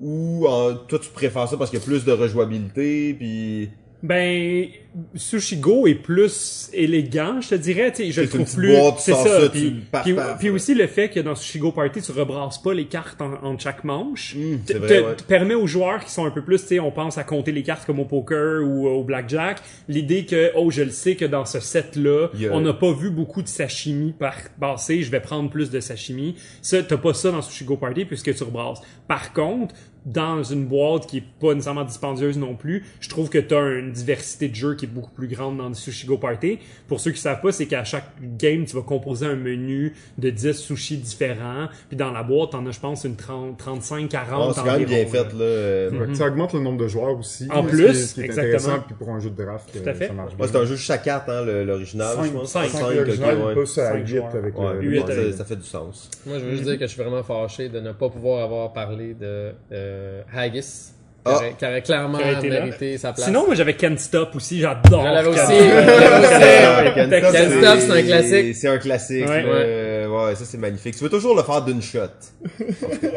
Ou 0.00 0.46
toi, 0.88 0.98
tu 0.98 1.08
préfères 1.10 1.48
ça 1.48 1.56
parce 1.56 1.70
qu'il 1.70 1.78
y 1.78 1.82
a 1.82 1.84
plus 1.84 2.04
de 2.04 2.12
rejouabilité, 2.12 3.14
puis 3.14 3.70
Ben, 4.02 4.66
Sushigo 5.14 5.86
est 5.86 5.94
plus 5.94 6.70
élégant, 6.72 7.40
je 7.40 7.50
te 7.50 7.54
dirais. 7.54 7.92
Tu 7.92 8.04
sais, 8.04 8.10
je 8.12 8.20
le 8.22 8.28
trouve 8.28 8.54
plus. 8.54 8.76
C'est 8.98 9.12
ça. 9.12 9.24
ça, 9.24 10.34
puis, 10.38 10.50
aussi 10.50 10.74
le 10.74 10.86
fait 10.86 11.08
que 11.08 11.20
dans 11.20 11.34
Sushigo 11.34 11.72
Party, 11.72 12.02
tu 12.02 12.12
rebrasses 12.12 12.60
pas 12.62 12.74
les 12.74 12.86
cartes 12.86 13.20
en, 13.20 13.58
chaque 13.58 13.84
manche. 13.84 14.36
C'est 14.66 14.74
te, 14.74 14.78
vrai, 14.78 14.88
te- 14.88 15.06
ouais. 15.06 15.16
te 15.16 15.22
permet 15.22 15.54
aux 15.54 15.66
joueurs 15.66 16.04
qui 16.04 16.10
sont 16.10 16.24
un 16.24 16.30
peu 16.30 16.42
plus, 16.42 16.60
tu 16.60 16.68
sais, 16.68 16.80
on 16.80 16.90
pense 16.90 17.18
à 17.18 17.24
compter 17.24 17.52
les 17.52 17.62
cartes 17.62 17.86
comme 17.86 18.00
au 18.00 18.04
poker 18.04 18.62
ou 18.64 18.86
au 18.86 19.02
blackjack, 19.02 19.60
l'idée 19.88 20.24
que, 20.26 20.52
oh, 20.54 20.70
je 20.70 20.82
le 20.82 20.90
sais 20.90 21.16
que 21.16 21.24
dans 21.24 21.44
ce 21.44 21.60
set-là, 21.60 22.28
on 22.52 22.60
n'a 22.60 22.74
pas 22.74 22.92
vu 22.92 23.10
beaucoup 23.10 23.42
de 23.42 23.48
sashimi 23.48 24.12
par 24.12 24.36
passer, 24.60 25.02
je 25.02 25.10
vais 25.10 25.20
prendre 25.20 25.50
plus 25.50 25.70
de 25.70 25.80
sashimi. 25.80 26.36
Ça, 26.62 26.82
t'as 26.82 26.96
pas 26.98 27.14
ça 27.14 27.30
dans 27.30 27.42
Sushigo 27.42 27.76
Party 27.76 28.04
puisque 28.04 28.34
tu 28.34 28.42
rebrasses. 28.44 28.80
Par 29.08 29.32
contre, 29.32 29.74
dans 30.06 30.42
une 30.42 30.64
boîte 30.66 31.06
qui 31.06 31.18
est 31.18 31.24
pas 31.40 31.52
nécessairement 31.52 31.84
dispendieuse 31.84 32.38
non 32.38 32.54
plus, 32.54 32.84
je 33.00 33.08
trouve 33.08 33.28
que 33.28 33.38
t'as 33.38 33.60
une 33.78 33.90
diversité 33.92 34.48
de 34.48 34.54
jeux 34.54 34.74
qui 34.76 34.84
est 34.86 34.88
beaucoup 34.88 35.10
plus 35.10 35.26
grande 35.26 35.58
dans 35.58 35.68
le 35.68 35.74
Sushigo 35.74 36.16
Party. 36.16 36.58
Pour 36.88 37.00
ceux 37.00 37.10
qui 37.10 37.20
savent 37.20 37.40
pas, 37.40 37.50
c'est 37.52 37.66
qu'à 37.66 37.82
chaque 37.84 38.06
game, 38.38 38.64
tu 38.64 38.76
vas 38.76 38.82
composer 38.82 39.26
un 39.26 39.34
menu 39.36 39.94
de 40.16 40.30
10 40.30 40.52
sushis 40.52 40.96
différents. 40.96 41.66
Puis 41.88 41.96
dans 41.96 42.12
la 42.12 42.22
boîte, 42.22 42.52
t'en 42.52 42.64
as, 42.66 42.70
je 42.70 42.80
pense, 42.80 43.04
une 43.04 43.16
30, 43.16 43.58
35, 43.58 44.08
40 44.08 44.48
Ah, 44.50 44.52
c'est 44.54 44.60
quand 44.70 44.78
même 44.78 44.84
bien 44.88 45.06
fait, 45.06 45.32
là. 45.32 45.40
Euh, 45.42 45.90
Ouais, 45.90 46.14
Ça 46.14 46.26
augmente 46.28 46.52
le 46.54 46.60
nombre 46.60 46.78
de 46.78 46.88
joueurs 46.88 47.18
aussi. 47.18 47.48
En 47.50 47.62
ce 47.64 47.68
plus, 47.68 47.82
qui 47.84 47.90
est- 47.90 47.94
ce 47.94 48.14
qui 48.14 48.20
est 48.20 48.24
exactement. 48.24 48.54
intéressant, 48.54 48.84
puis 48.86 48.94
pour 48.94 49.08
un 49.10 49.18
jeu 49.20 49.30
de 49.30 49.42
draft, 49.44 49.68
Tout 49.72 49.78
à 49.88 49.90
euh, 49.90 49.94
fait. 49.94 50.06
ça 50.06 50.12
marche 50.12 50.30
Ouais, 50.32 50.36
bien. 50.38 50.46
c'est 50.46 50.56
un 50.56 50.64
jeu 50.64 50.76
juste 50.76 50.90
à 50.90 50.98
4, 50.98 51.28
hein, 51.30 51.44
le- 51.44 51.64
l'original, 51.64 52.16
je 52.24 52.30
pense. 52.30 52.52
cinq. 52.52 52.68
Cinq, 52.68 52.78
Cinq, 52.80 52.94
l'original, 52.94 53.38
ok, 53.40 53.46
ouais. 53.48 53.54
pas 53.54 53.66
ça 53.66 53.88
à 53.88 53.92
Cinq 53.92 53.98
8 53.98 54.06
joueurs. 54.06 54.36
avec 54.36 54.58
Ouais, 54.58 54.74
le... 54.74 54.82
Huit 54.82 54.98
ouais, 55.04 55.10
avec- 55.12 55.32
ça, 55.32 55.38
ça 55.38 55.44
fait 55.44 55.56
du 55.56 55.64
sens. 55.66 56.10
Moi, 56.26 56.38
je 56.38 56.44
veux 56.44 56.50
juste 56.52 56.62
dire 56.64 56.78
que 56.78 56.86
je 56.86 56.92
suis 56.92 57.02
vraiment 57.02 57.22
fâché 57.22 57.68
de 57.68 57.80
ne 57.80 57.92
pas 57.92 58.08
pouvoir 58.08 58.44
avoir 58.44 58.72
parlé 58.72 59.14
de 59.14 59.52
euh, 59.72 59.95
Haggis, 60.34 60.60
qui, 60.60 61.32
Ah. 61.32 61.34
aurait, 61.36 61.54
qui 61.58 61.64
aurait 61.66 61.82
clairement 61.82 62.18
Qui 62.18 62.28
été 62.38 62.48
là. 62.50 62.64
mérité 62.64 62.98
sa 62.98 63.12
place. 63.12 63.26
Sinon, 63.26 63.46
moi, 63.46 63.54
j'avais 63.56 63.74
Can't 63.74 63.96
Stop 63.98 64.36
aussi. 64.36 64.60
J'adore. 64.60 65.02
Je 65.04 65.12
l'avais 65.12 65.30
Can't 65.30 65.44
aussi. 65.44 66.94
Ken 66.94 67.10
Ken 67.10 67.50
Stop, 67.60 67.78
c'est 67.80 67.90
un 67.90 68.02
classique. 68.02 68.54
C'est 68.56 68.68
un 68.68 68.78
classique. 68.78 69.26
Ouais. 69.28 69.42
là. 69.42 70.08
Ouais. 70.08 70.34
ça 70.36 70.44
c'est 70.44 70.56
magnifique. 70.58 70.96
Tu 70.96 71.02
veux 71.02 71.10
toujours 71.10 71.34
le 71.36 71.42
faire 71.42 71.62
d'une 71.62 71.82
shot. 71.82 71.98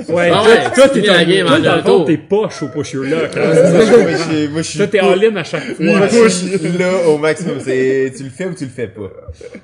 Ouais, 0.09 0.31
Ah 0.33 0.41
toi, 0.43 0.49
ouais, 0.49 0.63
toi, 0.73 0.89
tu 0.89 1.01
t'es 1.01 1.07
la 1.07 1.17
un- 1.19 1.23
game 1.23 1.45
toi, 1.47 1.55
en 1.57 1.59
dans 1.59 1.75
le 1.75 1.81
fond, 1.83 2.03
t'es 2.05 2.17
poche 2.17 2.63
au 2.63 2.67
push 2.69 2.93
your 2.93 3.03
luck. 3.03 3.35
moi, 3.35 3.53
je 3.53 4.17
suis- 4.17 4.47
moi, 4.47 4.61
je 4.63 4.67
suis 4.67 4.77
Toi, 4.79 4.87
t'es 4.87 4.97
pas- 4.99 5.11
all-in 5.13 5.35
à 5.35 5.43
chaque 5.43 5.63
fois. 5.75 5.85
Moi, 5.85 6.07
je 6.11 6.27
suis 6.29 6.77
là 6.79 7.07
au 7.07 7.17
maximum. 7.19 7.57
C'est, 7.63 8.11
tu 8.17 8.23
le 8.23 8.29
fais 8.31 8.45
ou 8.45 8.53
tu 8.55 8.63
le 8.65 8.69
fais 8.71 8.87
pas. 8.87 9.11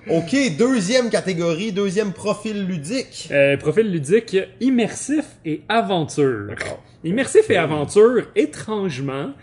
Ok, 0.10 0.36
deuxième 0.58 1.10
catégorie, 1.10 1.72
deuxième 1.72 2.14
profil 2.14 2.66
ludique. 2.68 3.30
Euh, 3.32 3.58
profil 3.58 3.92
ludique, 3.92 4.38
immersif 4.62 5.26
et 5.46 5.62
aventure. 5.68 6.50
Immersif 7.06 7.52
et 7.52 7.56
aventure, 7.58 8.24
étrangement, 8.36 9.34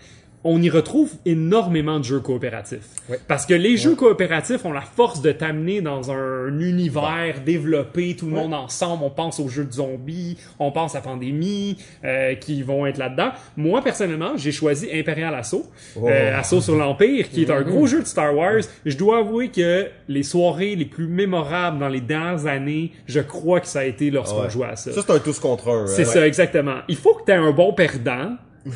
on 0.45 0.61
y 0.61 0.69
retrouve 0.71 1.11
énormément 1.25 1.99
de 1.99 2.05
jeux 2.05 2.21
coopératifs. 2.21 2.81
Ouais. 3.09 3.19
Parce 3.29 3.47
que 3.47 3.55
les 3.55 3.77
jeux 3.77 3.95
coopératifs 3.95 4.65
ont 4.65 4.73
la 4.73 4.81
force 4.81 5.23
de 5.23 5.31
t'amener 5.33 5.81
dans 5.81 6.11
un 6.11 6.59
univers 6.61 7.41
développé, 7.45 8.17
tout 8.17 8.27
le 8.27 8.33
monde 8.33 8.55
ensemble. 8.55 9.05
On 9.05 9.11
pense 9.11 9.39
aux 9.39 9.49
jeux 9.49 9.65
de 9.65 9.73
zombies, 9.73 10.37
on 10.59 10.73
pense 10.73 10.95
à 10.95 11.01
Pandémie, 11.01 11.77
euh, 12.05 12.35
qui 12.35 12.63
vont 12.63 12.87
être 12.87 12.99
là-dedans. 12.99 13.31
Moi, 13.57 13.83
personnellement, 13.83 14.33
j'ai 14.37 14.53
choisi 14.53 14.89
Imperial 14.93 15.35
Assaut, 15.35 15.67
Oh. 15.97 16.09
euh, 16.09 16.39
Assaut 16.39 16.61
sur 16.61 16.77
l'Empire, 16.77 17.29
qui 17.31 17.43
est 17.43 17.51
un 17.51 17.63
gros 17.63 17.87
jeu 17.87 18.01
de 18.01 18.07
Star 18.07 18.35
Wars. 18.35 18.63
Je 18.85 18.97
dois 18.97 19.19
avouer 19.19 19.49
que 19.51 19.87
les 20.09 20.23
soirées 20.23 20.75
les 20.75 20.85
plus 20.87 21.07
mémorables 21.07 21.79
dans 21.79 21.89
les 21.89 22.01
dernières 22.01 22.47
années, 22.47 22.93
je 23.07 23.21
crois 23.21 23.61
que 23.61 23.67
ça 23.69 23.81
a 23.81 23.85
été 23.85 24.11
lorsqu'on 24.11 24.49
jouait 24.49 24.67
à 24.69 24.77
ça. 24.77 24.93
Ça, 24.93 25.03
c'est 25.07 25.13
un 25.13 25.19
tous 25.19 25.39
contre 25.39 25.69
un. 25.69 25.87
C'est 25.87 26.03
hein. 26.03 26.07
ça, 26.07 26.27
exactement. 26.27 26.77
Il 26.89 26.97
faut 26.97 27.15
que 27.15 27.25
tu 27.25 27.31
aies 27.31 27.37
un 27.37 27.53
bon 27.53 27.73
perdant 27.73 28.37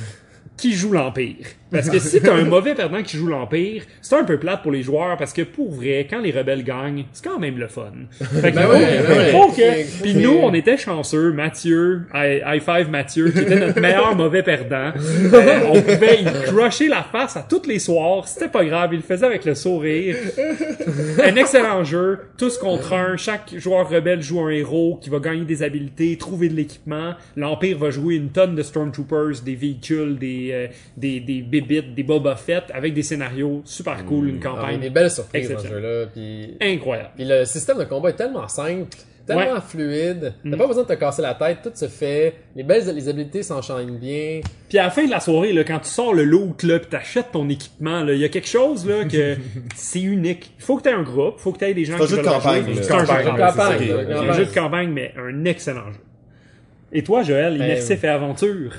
qui 0.57 0.73
joue 0.73 0.93
l'Empire. 0.93 1.47
Parce 1.71 1.91
que 1.91 1.99
si 1.99 2.21
t'as 2.21 2.35
un 2.35 2.45
mauvais 2.45 2.75
perdant 2.75 3.03
qui 3.03 3.17
joue 3.17 3.27
l'Empire, 3.27 3.83
c'est 4.01 4.15
un 4.15 4.25
peu 4.25 4.39
plate 4.39 4.63
pour 4.63 4.71
les 4.73 4.83
joueurs 4.83 5.17
parce 5.17 5.33
que 5.33 5.43
pour 5.43 5.73
vrai, 5.73 6.07
quand 6.09 6.21
les 6.21 6.31
rebelles 6.31 6.63
gagnent, 6.63 7.05
c'est 7.13 7.25
quand 7.25 7.39
même 7.41 7.59
le 7.59 7.67
fun. 7.67 7.91
Fait 8.21 8.53
que 8.53 8.57
Ben 8.57 8.69
ben 8.69 9.49
que- 9.57 10.03
Puis 10.03 10.15
nous, 10.15 10.39
on 10.43 10.55
était 10.55 10.77
chanceux, 10.77 11.33
Mathieu, 11.33 12.03
high, 12.15 12.43
high 12.47 12.63
five 12.63 12.89
Mathieu, 12.91 13.31
qui 13.31 13.41
était 13.41 13.59
notre 13.59 13.81
meilleur 13.81 14.15
mauvais 14.15 14.43
perdant. 14.43 14.93
Euh, 14.97 15.61
on 15.73 15.81
pouvait 15.83 16.23
y 16.23 16.25
crusher 16.45 16.89
la 16.89 17.03
face 17.03 17.37
à 17.37 17.43
tous 17.49 17.67
les 17.67 17.79
soirs, 17.79 18.29
c'était 18.29 18.49
pas 18.49 18.65
grave, 18.65 18.91
il 18.93 18.99
le 18.99 19.03
faisait 19.03 19.27
avec 19.27 19.45
le 19.45 19.55
sourire. 19.55 20.17
Un 21.25 21.35
excellent 21.37 21.85
jeu, 21.85 22.19
tous 22.39 22.59
contre 22.59 22.93
un, 22.93 23.17
chaque 23.17 23.55
joueur 23.57 23.89
rebelle 23.89 24.23
joue 24.23 24.41
un 24.41 24.51
héros 24.51 24.99
qui 25.03 25.11
va 25.11 25.19
gagner 25.19 25.45
des 25.45 25.63
habilités, 25.63 26.17
trouver 26.17 26.49
de 26.49 26.55
l'équipement. 26.55 27.15
L'Empire 27.37 27.79
va 27.79 27.91
jouer 27.91 28.17
une 28.17 28.31
tonne 28.31 28.55
de 28.55 28.63
Stormtroopers, 28.63 29.43
des 29.45 29.55
véhicules, 29.55 30.17
des, 30.19 30.51
euh, 30.53 30.67
des, 30.97 31.21
des 31.21 31.43
bébites, 31.61 31.95
des 31.95 32.03
Boba 32.03 32.37
Fett, 32.37 32.65
avec 32.73 32.95
des 32.95 33.03
scénarios 33.03 33.63
super 33.65 34.05
cool, 34.05 34.29
une 34.29 34.41
Ah, 34.45 34.49
a 34.49 34.51
campagne 34.51 34.81
des 34.81 34.91
belles 34.91 35.11
surprises 35.11 35.51
dans 35.51 35.59
ce 35.59 35.69
jeu-là. 35.69 36.07
Puis, 36.13 36.57
incroyable. 36.61 37.11
puis 37.17 37.25
le 37.27 37.45
système 37.45 37.79
de 37.79 37.85
combat 37.85 38.11
est 38.11 38.17
tellement 38.17 38.49
simple, 38.49 38.97
tellement 39.27 39.55
Ouais. 39.55 39.61
fluide. 39.67 40.35
T'as 40.45 40.49
Mm. 40.51 40.57
pas 40.57 40.67
besoin 40.69 40.83
de 40.85 40.89
te 40.89 40.93
casser 40.95 41.21
la 41.23 41.35
tête, 41.35 41.59
tout 41.65 41.73
se 41.75 41.89
fait. 41.89 42.35
Les 42.55 42.63
belles 42.63 42.85
les 42.95 43.09
habilités 43.09 43.43
s'enchaînent 43.43 43.99
bien. 43.99 44.41
Puis 44.69 44.79
à 44.79 44.85
la 44.85 44.91
fin 44.91 45.05
de 45.05 45.11
la 45.11 45.19
soirée, 45.19 45.53
là, 45.53 45.65
quand 45.65 45.81
tu 45.81 45.89
sors 45.89 46.15
le 46.15 46.23
loot, 46.25 46.63
là, 46.63 46.79
pis 46.79 46.87
t'achètes 46.87 47.33
ton 47.33 47.49
équipement, 47.49 48.05
là, 48.05 48.13
il 48.13 48.21
y 48.21 48.25
a 48.25 48.29
quelque 48.29 48.47
chose, 48.49 48.87
là, 48.87 49.05
que 49.05 49.37
c'est 49.75 50.01
unique. 50.01 50.53
Il 50.59 50.63
faut 50.65 50.77
que 50.77 50.83
t'aies 50.85 50.93
un 50.93 51.03
groupe, 51.03 51.39
faut 51.39 51.51
que 51.53 51.59
t'aies 51.59 51.75
des 51.75 51.85
gens 51.85 51.99
qui 51.99 52.07
jeu 52.07 52.17
de 52.19 52.23
veulent 52.23 52.31
campagne. 52.33 52.65
C'est 52.81 52.93
un 52.93 52.99
jeu 53.01 53.05
de 53.05 53.37
Campagne, 53.37 53.91
un 54.13 54.33
jeu 54.33 54.45
de 54.47 54.55
campagne, 54.55 54.91
mais 54.93 55.13
un 55.19 55.45
excellent 55.45 55.91
jeu. 55.93 55.99
Et 56.93 57.03
toi, 57.03 57.25
Joël, 57.25 57.57
immersif 57.57 58.05
et 58.05 58.09
aventure? 58.09 58.73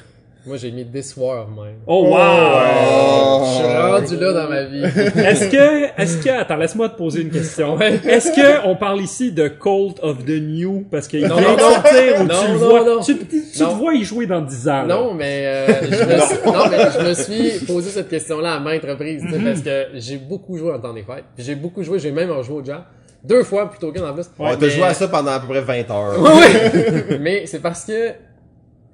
Moi, 0.47 0.55
j'ai 0.57 0.71
mis 0.71 0.85
This 0.85 1.15
War 1.17 1.47
même. 1.49 1.75
Oh, 1.85 2.05
wow! 2.07 3.45
Je 3.45 3.53
suis 3.55 4.17
rendu 4.17 4.23
là 4.23 4.33
dans 4.33 4.49
ma 4.49 4.63
vie. 4.63 4.81
Est-ce 5.19 5.49
que, 5.49 6.01
est-ce 6.01 6.17
que, 6.23 6.29
attends, 6.29 6.55
laisse-moi 6.55 6.87
te 6.89 6.97
poser 6.97 7.21
une 7.23 7.29
question. 7.31 7.75
Ouais. 7.75 7.99
Est-ce 8.07 8.31
que 8.31 8.65
on 8.65 8.75
parle 8.77 9.01
ici 9.01 9.31
de 9.33 9.47
Cult 9.49 9.99
of 10.01 10.23
the 10.25 10.39
New? 10.41 10.85
Parce 10.89 11.07
qu'il 11.07 11.19
vient 11.19 11.29
Non, 11.29 11.35
non, 11.41 11.55
de 11.55 11.61
non. 11.61 11.69
sortir 11.71 12.21
ou 12.21 12.23
Non, 12.23 12.35
tu 12.45 12.51
le 12.53 12.57
vois, 12.57 12.83
non. 12.85 12.99
tu, 13.01 13.17
tu 13.17 13.63
Non. 13.63 13.69
te 13.69 13.75
vois 13.75 13.93
y 13.95 14.03
jouer 14.03 14.25
dans 14.25 14.41
10 14.41 14.69
ans. 14.69 14.83
là? 14.83 14.85
Non, 14.85 15.13
mais, 15.13 15.43
euh, 15.45 15.67
je 15.83 16.03
me 16.05 16.19
suis, 16.21 16.37
non, 16.45 16.63
mais 16.71 16.77
je 16.97 17.07
me 17.09 17.13
suis 17.13 17.65
posé 17.65 17.89
cette 17.89 18.07
question-là 18.09 18.53
à 18.55 18.59
maintes 18.59 18.83
reprises, 18.85 19.23
tu 19.27 19.33
sais, 19.33 19.39
parce 19.43 19.61
que 19.61 19.85
j'ai 19.95 20.17
beaucoup 20.17 20.57
joué 20.57 20.71
en 20.71 20.79
temps 20.79 20.93
des 20.93 21.03
fêtes. 21.03 21.25
J'ai 21.37 21.55
beaucoup 21.55 21.83
joué, 21.83 21.99
j'ai 21.99 22.11
même 22.11 22.29
joué 22.41 22.55
au 22.55 22.63
jam. 22.63 22.83
Deux 23.23 23.43
fois 23.43 23.69
plutôt 23.69 23.91
qu'une 23.91 24.03
en 24.03 24.13
plus. 24.13 24.29
On 24.39 24.49
t'a 24.51 24.57
Mais- 24.61 24.69
joué 24.69 24.83
à 24.83 24.93
ça 24.93 25.07
pendant 25.09 25.31
à 25.31 25.39
peu 25.39 25.47
près 25.47 25.61
20 25.61 25.91
heures. 25.91 26.21
Ouais, 26.21 26.29
ouais. 26.29 27.17
mais 27.19 27.45
c'est 27.47 27.59
parce 27.59 27.83
que 27.83 28.11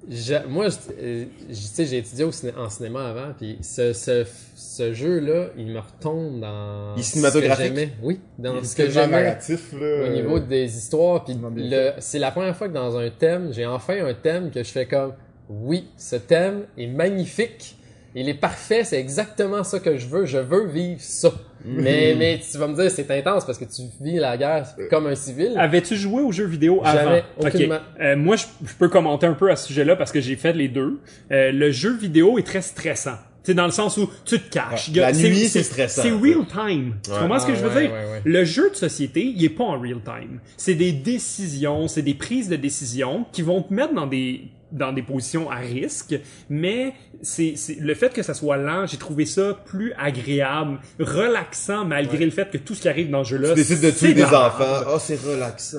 j'a- 0.08 0.44
moi, 0.46 0.68
je- 0.68 0.76
euh, 1.00 1.24
je- 1.48 1.54
tu 1.54 1.54
sais, 1.64 1.86
j'ai 1.86 1.98
étudié 1.98 2.24
au 2.24 2.32
ciné- 2.32 2.52
en 2.56 2.68
cinéma 2.68 3.08
avant, 3.08 3.32
puis 3.36 3.58
ce, 3.62 3.92
ce, 3.92 4.24
ce 4.54 4.92
jeu-là, 4.92 5.48
il 5.56 5.66
me 5.66 5.78
retombe 5.80 6.40
dans 6.40 6.94
Il 7.40 7.44
est 7.44 7.48
ce 7.48 7.62
que. 7.70 7.74
Oui, 8.02 8.20
dans 8.38 8.54
ce 8.64 8.76
que 8.76 8.82
j'aimais 8.90 9.06
narratif, 9.24 9.72
là. 9.72 10.04
au 10.04 10.12
niveau 10.12 10.38
des 10.40 10.76
histoires. 10.76 11.24
Puis 11.24 11.34
c'est 12.00 12.18
la 12.18 12.30
première 12.30 12.56
fois 12.56 12.68
que 12.68 12.74
dans 12.74 12.96
un 12.96 13.10
thème, 13.10 13.52
j'ai 13.52 13.66
enfin 13.66 14.04
un 14.04 14.14
thème 14.14 14.50
que 14.50 14.62
je 14.62 14.70
fais 14.70 14.86
comme, 14.86 15.12
oui, 15.48 15.86
ce 15.96 16.16
thème 16.16 16.64
est 16.78 16.86
magnifique. 16.86 17.76
Il 18.16 18.28
est 18.28 18.34
parfait, 18.34 18.84
c'est 18.84 18.98
exactement 19.00 19.64
ça 19.64 19.80
que 19.80 19.98
je 19.98 20.06
veux. 20.06 20.24
Je 20.24 20.38
veux 20.38 20.66
vivre 20.68 21.00
ça. 21.00 21.32
Mais, 21.64 22.14
mais 22.16 22.38
tu 22.40 22.58
vas 22.58 22.68
me 22.68 22.74
dire, 22.74 22.90
c'est 22.90 23.10
intense 23.10 23.44
parce 23.44 23.58
que 23.58 23.64
tu 23.64 23.82
vis 24.00 24.16
la 24.18 24.36
guerre 24.36 24.66
comme 24.90 25.06
un 25.06 25.14
civil. 25.14 25.54
Avais-tu 25.56 25.96
joué 25.96 26.22
aux 26.22 26.30
jeux 26.30 26.44
vidéo 26.46 26.80
avant? 26.84 26.98
Jamais, 27.02 27.24
Ok. 27.40 27.46
aucunement. 27.54 27.78
Euh, 28.00 28.16
moi, 28.16 28.36
je, 28.36 28.44
je 28.66 28.74
peux 28.74 28.88
commenter 28.88 29.26
un 29.26 29.32
peu 29.34 29.50
à 29.50 29.56
ce 29.56 29.66
sujet-là 29.68 29.96
parce 29.96 30.12
que 30.12 30.20
j'ai 30.20 30.36
fait 30.36 30.52
les 30.52 30.68
deux. 30.68 31.00
Euh, 31.32 31.50
le 31.52 31.70
jeu 31.70 31.96
vidéo 31.96 32.38
est 32.38 32.46
très 32.46 32.62
stressant. 32.62 33.16
C'est 33.42 33.54
dans 33.54 33.66
le 33.66 33.72
sens 33.72 33.96
où 33.98 34.08
tu 34.24 34.38
te 34.40 34.48
caches. 34.50 34.88
Ouais. 34.90 35.00
La 35.00 35.12
nuit, 35.12 35.48
c'est 35.48 35.62
stressant. 35.62 36.02
C'est 36.02 36.10
real 36.12 36.46
time. 36.46 36.94
Tu 37.02 37.10
Ouais. 37.10 37.18
comprends 37.18 37.38
ce 37.38 37.46
que 37.46 37.54
je 37.54 37.60
veux 37.60 37.74
ouais, 37.74 37.82
dire? 37.82 37.92
ouais, 37.92 37.98
ouais. 38.12 38.22
Le 38.24 38.44
jeu 38.44 38.70
de 38.70 38.74
société, 38.76 39.22
il 39.36 39.42
est 39.44 39.48
pas 39.50 39.64
en 39.64 39.78
real 39.80 40.00
time. 40.04 40.38
C'est 40.56 40.74
des 40.74 40.92
décisions, 40.92 41.88
c'est 41.88 42.02
des 42.02 42.14
prises 42.14 42.48
de 42.48 42.56
décisions 42.56 43.26
qui 43.32 43.42
vont 43.42 43.60
te 43.62 43.72
mettre 43.74 43.92
dans 43.94 44.06
des 44.06 44.42
dans 44.74 44.92
des 44.92 45.02
positions 45.02 45.50
à 45.50 45.56
risque, 45.56 46.14
mais 46.50 46.92
c'est 47.22 47.54
c'est- 47.56 47.80
le 47.80 47.94
fait 47.94 48.12
que 48.12 48.22
ça 48.22 48.34
soit 48.34 48.56
lent, 48.58 48.86
j'ai 48.86 48.96
trouvé 48.98 49.24
ça 49.24 49.56
plus 49.64 49.92
agréable, 49.98 50.78
relaxant 50.98 51.84
malgré 51.86 52.24
le 52.24 52.30
fait 52.30 52.50
que 52.50 52.58
tout 52.58 52.74
ce 52.74 52.82
qui 52.82 52.88
arrive 52.88 53.08
dans 53.10 53.24
ce 53.24 53.30
jeu-là, 53.30 53.50
Tu 53.50 53.54
décides 53.54 53.80
de 53.80 53.90
tuer 53.90 54.12
des 54.14 54.24
enfants. 54.24 54.84
Oh, 54.92 54.96
c'est 54.98 55.18
relaxant. 55.24 55.78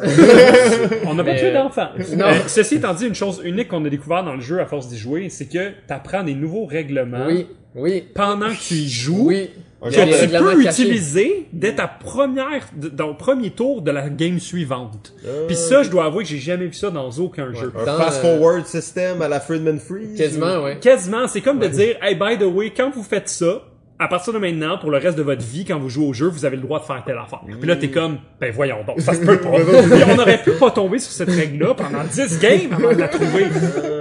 On 1.05 1.13
n'a 1.13 1.23
pas 1.23 1.35
tué 1.35 1.47
euh, 1.47 1.53
d'enfants. 1.53 1.89
non. 2.15 2.25
Euh, 2.25 2.33
ceci 2.47 2.75
étant 2.75 2.93
dit, 2.93 3.05
une 3.07 3.15
chose 3.15 3.41
unique 3.43 3.67
qu'on 3.67 3.83
a 3.85 3.89
découvert 3.89 4.23
dans 4.23 4.35
le 4.35 4.41
jeu 4.41 4.59
à 4.59 4.65
force 4.65 4.87
d'y 4.87 4.97
jouer, 4.97 5.29
c'est 5.29 5.45
que 5.45 5.69
tu 5.69 5.93
apprends 5.93 6.23
des 6.23 6.33
nouveaux 6.33 6.65
règlements 6.65 7.27
Oui, 7.27 7.47
oui, 7.75 8.03
pendant 8.13 8.49
que 8.49 8.59
tu 8.67 8.73
y 8.75 8.89
joues. 8.89 9.27
oui. 9.27 9.49
Que 9.83 9.89
tu 10.23 10.29
peux 10.29 10.63
caché. 10.63 10.81
utiliser 10.81 11.47
dès 11.53 11.75
ta 11.75 11.87
première, 11.87 12.67
dans 12.75 13.09
le 13.09 13.17
premier 13.17 13.51
tour 13.51 13.83
de 13.83 13.91
la 13.91 14.09
game 14.09 14.39
suivante. 14.39 15.13
Euh, 15.27 15.45
Puis 15.45 15.55
ça, 15.55 15.83
je 15.83 15.91
dois 15.91 16.05
avouer 16.05 16.23
que 16.23 16.29
j'ai 16.31 16.39
jamais 16.39 16.65
vu 16.65 16.73
ça 16.73 16.89
dans 16.89 17.11
aucun 17.11 17.53
jeu. 17.53 17.71
Un 17.77 17.85
Dans, 17.85 17.97
fast-forward 17.97 18.65
system 18.65 19.21
à 19.21 19.27
la 19.27 19.39
Friedman 19.39 19.77
Freeze. 19.79 20.17
Quasiment, 20.17 20.63
ouais. 20.63 20.79
Quasiment, 20.79 21.27
c'est 21.27 21.41
comme 21.41 21.59
de 21.59 21.67
dire, 21.67 21.97
hey, 22.01 22.15
by 22.15 22.35
the 22.39 22.47
way, 22.51 22.71
quand 22.75 22.89
vous 22.89 23.03
faites 23.03 23.29
ça, 23.29 23.61
à 23.97 24.07
partir 24.09 24.33
de 24.33 24.39
maintenant, 24.39 24.77
pour 24.77 24.91
le 24.91 24.97
reste 24.97 25.17
de 25.17 25.23
votre 25.23 25.43
vie, 25.43 25.63
quand 25.63 25.79
vous 25.79 25.87
jouez 25.89 26.05
au 26.05 26.13
jeu, 26.13 26.27
vous 26.27 26.43
avez 26.43 26.57
le 26.57 26.61
droit 26.61 26.79
de 26.79 26.85
faire 26.85 27.01
telle 27.05 27.17
affaire. 27.17 27.41
Puis 27.45 27.67
là, 27.67 27.77
t'es 27.77 27.89
comme, 27.89 28.17
ben 28.41 28.51
voyons 28.51 28.83
donc, 28.85 28.99
ça 28.99 29.13
se 29.13 29.21
peut 29.25 29.39
pas. 29.39 29.51
Puis 29.51 30.03
on 30.05 30.19
aurait 30.19 30.43
pu 30.43 30.51
pas 30.51 30.71
tomber 30.71 30.99
sur 30.99 31.11
cette 31.11 31.29
règle-là 31.29 31.75
pendant 31.75 32.03
10 32.03 32.39
games 32.39 32.73
avant 32.73 32.93
de 32.93 32.99
la 32.99 33.07
trouver. 33.07 33.45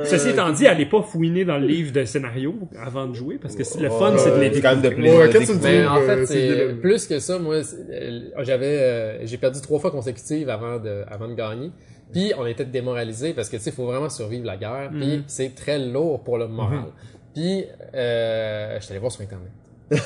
Ceci 0.04 0.30
étant 0.30 0.50
dit, 0.50 0.66
allez 0.66 0.86
pas 0.86 1.02
fouiner 1.02 1.44
dans 1.44 1.58
le 1.58 1.66
livre 1.66 1.92
de 1.92 2.04
scénario 2.04 2.56
avant 2.84 3.06
de 3.06 3.14
jouer, 3.14 3.38
parce 3.40 3.54
que 3.54 3.62
le 3.80 3.90
fun, 3.90 4.14
c'est 4.18 4.32
de 4.32 4.40
les 4.40 4.50
découvrir. 4.50 4.98
Mais 5.00 5.86
en 5.86 5.96
euh, 5.96 6.06
fait, 6.06 6.26
c'est 6.26 6.34
c'est 6.34 6.80
plus 6.80 7.06
que 7.06 7.18
ça. 7.20 7.38
Moi, 7.38 7.56
euh, 7.56 8.20
j'avais, 8.40 8.78
euh, 8.80 9.26
j'ai 9.26 9.36
perdu 9.36 9.60
trois 9.60 9.78
fois 9.78 9.90
consécutives 9.90 10.48
avant 10.50 10.78
de, 10.78 11.04
avant 11.08 11.28
de 11.28 11.34
gagner. 11.34 11.70
Puis 12.12 12.32
on 12.38 12.46
était 12.46 12.64
démoralisés 12.64 13.32
parce 13.32 13.48
que 13.48 13.56
tu 13.56 13.62
sais, 13.62 13.70
faut 13.70 13.86
vraiment 13.86 14.08
survivre 14.08 14.44
la 14.44 14.56
guerre. 14.56 14.90
Puis 14.92 15.24
c'est 15.26 15.54
très 15.54 15.78
lourd 15.78 16.22
pour 16.22 16.38
le 16.38 16.48
moral. 16.48 16.86
Puis 17.34 17.64
euh, 17.94 18.76
je 18.78 18.84
suis 18.84 18.92
allé 18.92 19.00
voir 19.00 19.12
sur 19.12 19.22
internet. 19.22 19.50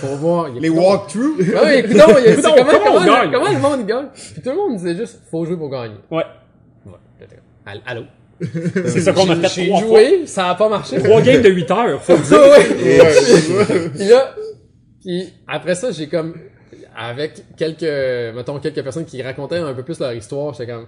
Pour 0.01 0.11
voir. 0.17 0.49
il 0.49 0.55
y 0.57 0.59
a 0.59 0.61
Les 0.63 0.69
walkthroughs? 0.71 1.37
Ah 1.57 1.61
oui, 1.65 1.73
écoute 1.77 1.93
donc, 1.97 2.17
il 2.19 2.25
y 2.25 2.29
a- 2.29 2.37
c'est 2.37 2.43
Coudonc, 2.43 2.55
comment, 2.57 2.71
comment 2.73 2.91
on 2.91 2.99
comment, 3.01 3.05
gagne? 3.07 3.31
comment 3.33 3.49
le 3.53 3.59
monde 3.79 3.87
gagne? 3.87 4.07
Puis 4.15 4.43
tout 4.43 4.51
le 4.51 4.57
monde 4.57 4.77
disait 4.77 4.97
juste, 4.97 5.21
faut 5.31 5.45
jouer 5.45 5.57
pour 5.57 5.71
gagner. 5.71 5.95
Ouais. 6.11 6.25
Ouais. 6.87 7.73
Allô? 7.87 8.03
C'est 8.41 9.01
ça 9.01 9.13
qu'on 9.13 9.29
a 9.31 9.37
fait 9.37 9.49
J'ai 9.63 9.69
trois 9.69 9.81
fois. 9.81 9.89
joué, 10.01 10.27
ça 10.27 10.51
a 10.51 10.55
pas 10.55 10.69
marché. 10.69 10.99
Trois 11.03 11.21
games 11.23 11.43
de 11.43 11.49
8 11.51 11.71
heures, 11.73 12.03
faut 12.03 12.13
le 12.15 12.19
dire. 12.21 12.39
Ouais. 12.39 13.01
Ouais, 13.01 13.89
Puis 13.91 14.09
là, 14.09 14.35
puis 15.01 15.33
après 15.47 15.75
ça, 15.75 15.91
j'ai 15.91 16.07
comme 16.09 16.35
avec 16.97 17.43
quelques 17.57 18.35
mettons 18.37 18.59
quelques 18.59 18.83
personnes 18.83 19.05
qui 19.05 19.23
racontaient 19.23 19.57
un 19.59 19.75
peu 19.75 19.83
plus 19.85 19.99
leur 20.01 20.13
histoire, 20.13 20.55
j'étais 20.55 20.73
comme 20.73 20.87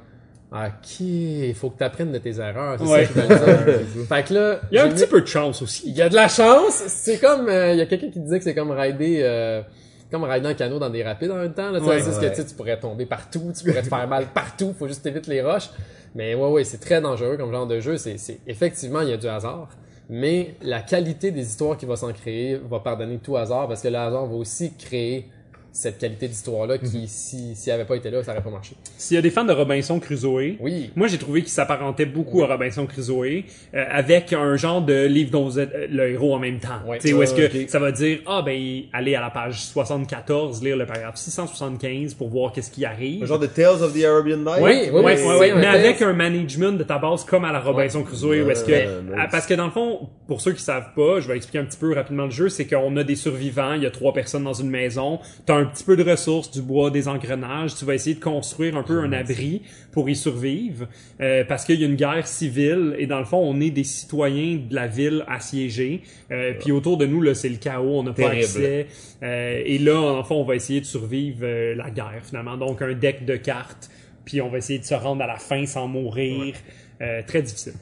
OK, 0.52 1.00
il 1.00 1.54
faut 1.54 1.70
que 1.70 1.78
tu 1.78 1.84
apprennes 1.84 2.10
de 2.10 2.18
tes 2.18 2.38
erreurs, 2.40 2.76
c'est 2.78 2.84
Ouais. 2.86 3.06
ça 3.06 3.12
que 3.12 3.20
je 3.20 3.34
veux 3.34 3.84
dire. 3.84 4.06
Fait 4.08 4.24
que 4.26 4.34
là, 4.34 4.60
Il 4.72 4.76
y 4.76 4.78
a 4.78 4.84
un 4.84 4.88
petit 4.90 5.06
peu 5.06 5.20
de 5.20 5.26
chance 5.26 5.62
aussi. 5.62 5.84
il 5.86 5.96
y 5.96 6.02
a 6.02 6.08
de 6.08 6.14
la 6.16 6.26
chance, 6.28 6.82
c'est 6.88 7.18
comme 7.20 7.48
euh, 7.48 7.72
il 7.72 7.78
y 7.78 7.80
a 7.80 7.86
quelqu'un 7.86 8.10
qui 8.10 8.18
disait 8.18 8.38
que 8.38 8.44
c'est 8.44 8.54
comme 8.54 8.72
rider 8.72 9.20
euh, 9.22 9.62
comme 10.10 10.24
rider 10.24 10.48
en 10.48 10.54
canot 10.54 10.80
dans 10.80 10.90
des 10.90 11.04
rapides 11.04 11.30
en 11.30 11.36
même 11.36 11.52
temps 11.54 11.70
là, 11.70 11.78
tu 11.78 11.84
sais, 11.84 11.90
Ouais. 11.92 12.00
c'est 12.02 12.12
ce 12.12 12.42
que 12.42 12.48
tu 12.48 12.54
pourrais 12.56 12.80
tomber 12.80 13.06
partout, 13.06 13.52
tu 13.56 13.64
pourrais 13.64 13.82
te 13.82 13.86
faire 13.88 14.08
mal 14.08 14.26
partout, 14.34 14.74
faut 14.76 14.88
juste 14.88 15.06
éviter 15.06 15.30
les 15.30 15.42
roches. 15.42 15.70
Mais 16.16 16.34
ouais 16.34 16.48
ouais, 16.48 16.64
c'est 16.64 16.78
très 16.78 17.00
dangereux 17.00 17.36
comme 17.36 17.52
genre 17.52 17.68
de 17.68 17.78
jeu, 17.78 17.96
c'est 17.96 18.18
c'est 18.18 18.40
effectivement 18.48 19.02
il 19.02 19.10
y 19.10 19.12
a 19.12 19.16
du 19.16 19.28
hasard. 19.28 19.68
Mais 20.08 20.56
la 20.62 20.80
qualité 20.80 21.30
des 21.30 21.42
histoires 21.42 21.76
qui 21.76 21.86
va 21.86 21.94
s'en 21.94 22.12
créer 22.12 22.60
va 22.68 22.80
pardonner 22.80 23.18
tout 23.18 23.36
hasard 23.36 23.68
parce 23.68 23.82
que 23.82 23.86
le 23.88 23.94
hasard 23.98 24.26
va 24.26 24.34
aussi 24.34 24.72
créer 24.76 25.28
cette 25.72 25.98
qualité 25.98 26.28
d'histoire-là 26.28 26.78
qui, 26.78 27.06
si, 27.06 27.54
s'il 27.54 27.72
avait 27.72 27.84
pas 27.84 27.96
été 27.96 28.10
là, 28.10 28.22
ça 28.24 28.32
aurait 28.32 28.42
pas 28.42 28.50
marché. 28.50 28.74
S'il 28.98 29.14
y 29.14 29.18
a 29.18 29.22
des 29.22 29.30
fans 29.30 29.44
de 29.44 29.52
Robinson 29.52 29.98
Crusoe, 30.00 30.56
Oui. 30.60 30.90
moi 30.96 31.06
j'ai 31.06 31.18
trouvé 31.18 31.42
qu'il 31.42 31.50
s'apparentait 31.50 32.06
beaucoup 32.06 32.42
à 32.42 32.46
Robinson 32.48 32.86
Crusoe 32.86 33.44
euh, 33.74 33.84
avec 33.90 34.32
un 34.32 34.56
genre 34.56 34.82
de 34.82 35.06
livre 35.06 35.30
dont 35.30 35.44
vous 35.44 35.58
êtes 35.60 35.72
euh, 35.74 35.86
le 35.90 36.10
héros 36.10 36.34
en 36.34 36.38
même 36.38 36.58
temps. 36.58 36.80
Ouais. 36.86 36.98
Tu 36.98 37.08
sais, 37.08 37.14
où 37.14 37.22
est-ce 37.22 37.34
que 37.34 37.42
Ah, 37.42 37.62
ok. 37.62 37.68
ça 37.68 37.78
va 37.78 37.92
dire 37.92 38.18
ah 38.26 38.42
ben 38.44 38.82
allez 38.92 39.14
à 39.14 39.20
la 39.20 39.30
page 39.30 39.60
74 39.62 40.62
lire 40.62 40.76
le 40.76 40.86
paragraphe 40.86 41.16
675 41.16 42.14
pour 42.14 42.28
voir 42.28 42.52
qu'est-ce 42.52 42.70
qui 42.70 42.84
arrive. 42.84 43.22
Un 43.22 43.26
genre 43.26 43.38
de 43.38 43.46
Tales 43.46 43.82
of 43.82 43.92
the 43.94 44.04
Arabian 44.04 44.38
Night? 44.38 44.60
Oui, 44.60 44.72
oui, 44.84 44.88
Ouais, 44.90 45.02
ouais, 45.04 45.16
c'est 45.16 45.26
ouais, 45.38 45.50
un 45.52 45.56
mais 45.60 45.66
avec 45.66 46.02
un 46.02 46.12
management 46.12 46.72
de 46.78 46.84
ta 46.84 46.98
base 46.98 47.24
comme 47.24 47.44
à 47.44 47.52
la 47.52 47.60
Robinson 47.60 48.02
Crusoe, 48.02 48.42
où 48.44 48.50
est-ce 48.50 48.64
que, 48.64 48.70
Ouais, 48.70 48.88
ah, 49.18 49.28
parce 49.30 49.46
que 49.46 49.54
dans 49.54 49.66
le 49.66 49.70
fond, 49.70 50.08
pour 50.26 50.40
ceux 50.40 50.52
qui 50.52 50.62
savent 50.62 50.92
pas, 50.94 51.20
je 51.20 51.28
vais 51.28 51.36
expliquer 51.36 51.58
un 51.58 51.64
petit 51.64 51.78
peu 51.78 51.92
rapidement 51.94 52.24
le 52.24 52.30
jeu, 52.30 52.48
c'est 52.48 52.66
qu'on 52.66 52.96
a 52.96 53.04
des 53.04 53.16
survivants, 53.16 53.74
il 53.74 53.82
y 53.82 53.86
a 53.86 53.90
trois 53.90 54.12
personnes 54.12 54.44
dans 54.44 54.52
une 54.54 54.70
maison, 54.70 55.18
t'as 55.46 55.59
un 55.60 55.66
petit 55.66 55.84
peu 55.84 55.96
de 55.96 56.02
ressources, 56.02 56.50
du 56.50 56.62
bois, 56.62 56.90
des 56.90 57.06
engrenages, 57.08 57.74
tu 57.76 57.84
vas 57.84 57.94
essayer 57.94 58.16
de 58.16 58.20
construire 58.22 58.76
un 58.76 58.82
peu 58.82 59.00
un 59.00 59.12
abri 59.12 59.62
pour 59.92 60.08
y 60.08 60.16
survivre, 60.16 60.86
euh, 61.20 61.44
parce 61.44 61.64
qu'il 61.64 61.80
y 61.80 61.84
a 61.84 61.86
une 61.86 61.96
guerre 61.96 62.26
civile 62.26 62.94
et 62.98 63.06
dans 63.06 63.18
le 63.18 63.24
fond, 63.24 63.38
on 63.38 63.60
est 63.60 63.70
des 63.70 63.84
citoyens 63.84 64.58
de 64.68 64.74
la 64.74 64.86
ville 64.86 65.24
assiégée, 65.28 66.02
euh, 66.30 66.52
puis 66.58 66.72
autour 66.72 66.96
de 66.96 67.06
nous 67.06 67.22
là, 67.22 67.34
c'est 67.34 67.48
le 67.48 67.56
chaos, 67.56 67.98
on 68.00 68.02
n'a 68.02 68.12
pas 68.12 68.30
accès, 68.38 68.86
euh, 69.22 69.62
et 69.64 69.78
là, 69.78 69.98
en 70.00 70.24
fond, 70.24 70.36
on 70.36 70.44
va 70.44 70.56
essayer 70.56 70.80
de 70.80 70.86
survivre 70.86 71.40
euh, 71.42 71.74
la 71.74 71.90
guerre 71.90 72.20
finalement, 72.22 72.56
donc 72.56 72.82
un 72.82 72.94
deck 72.94 73.24
de 73.24 73.36
cartes 73.36 73.90
puis 74.24 74.40
on 74.42 74.48
va 74.50 74.58
essayer 74.58 74.78
de 74.78 74.84
se 74.84 74.94
rendre 74.94 75.22
à 75.24 75.26
la 75.26 75.36
fin 75.38 75.64
sans 75.66 75.88
mourir. 75.88 76.54
Euh, 77.02 77.22
très 77.26 77.40
difficile. 77.42 77.72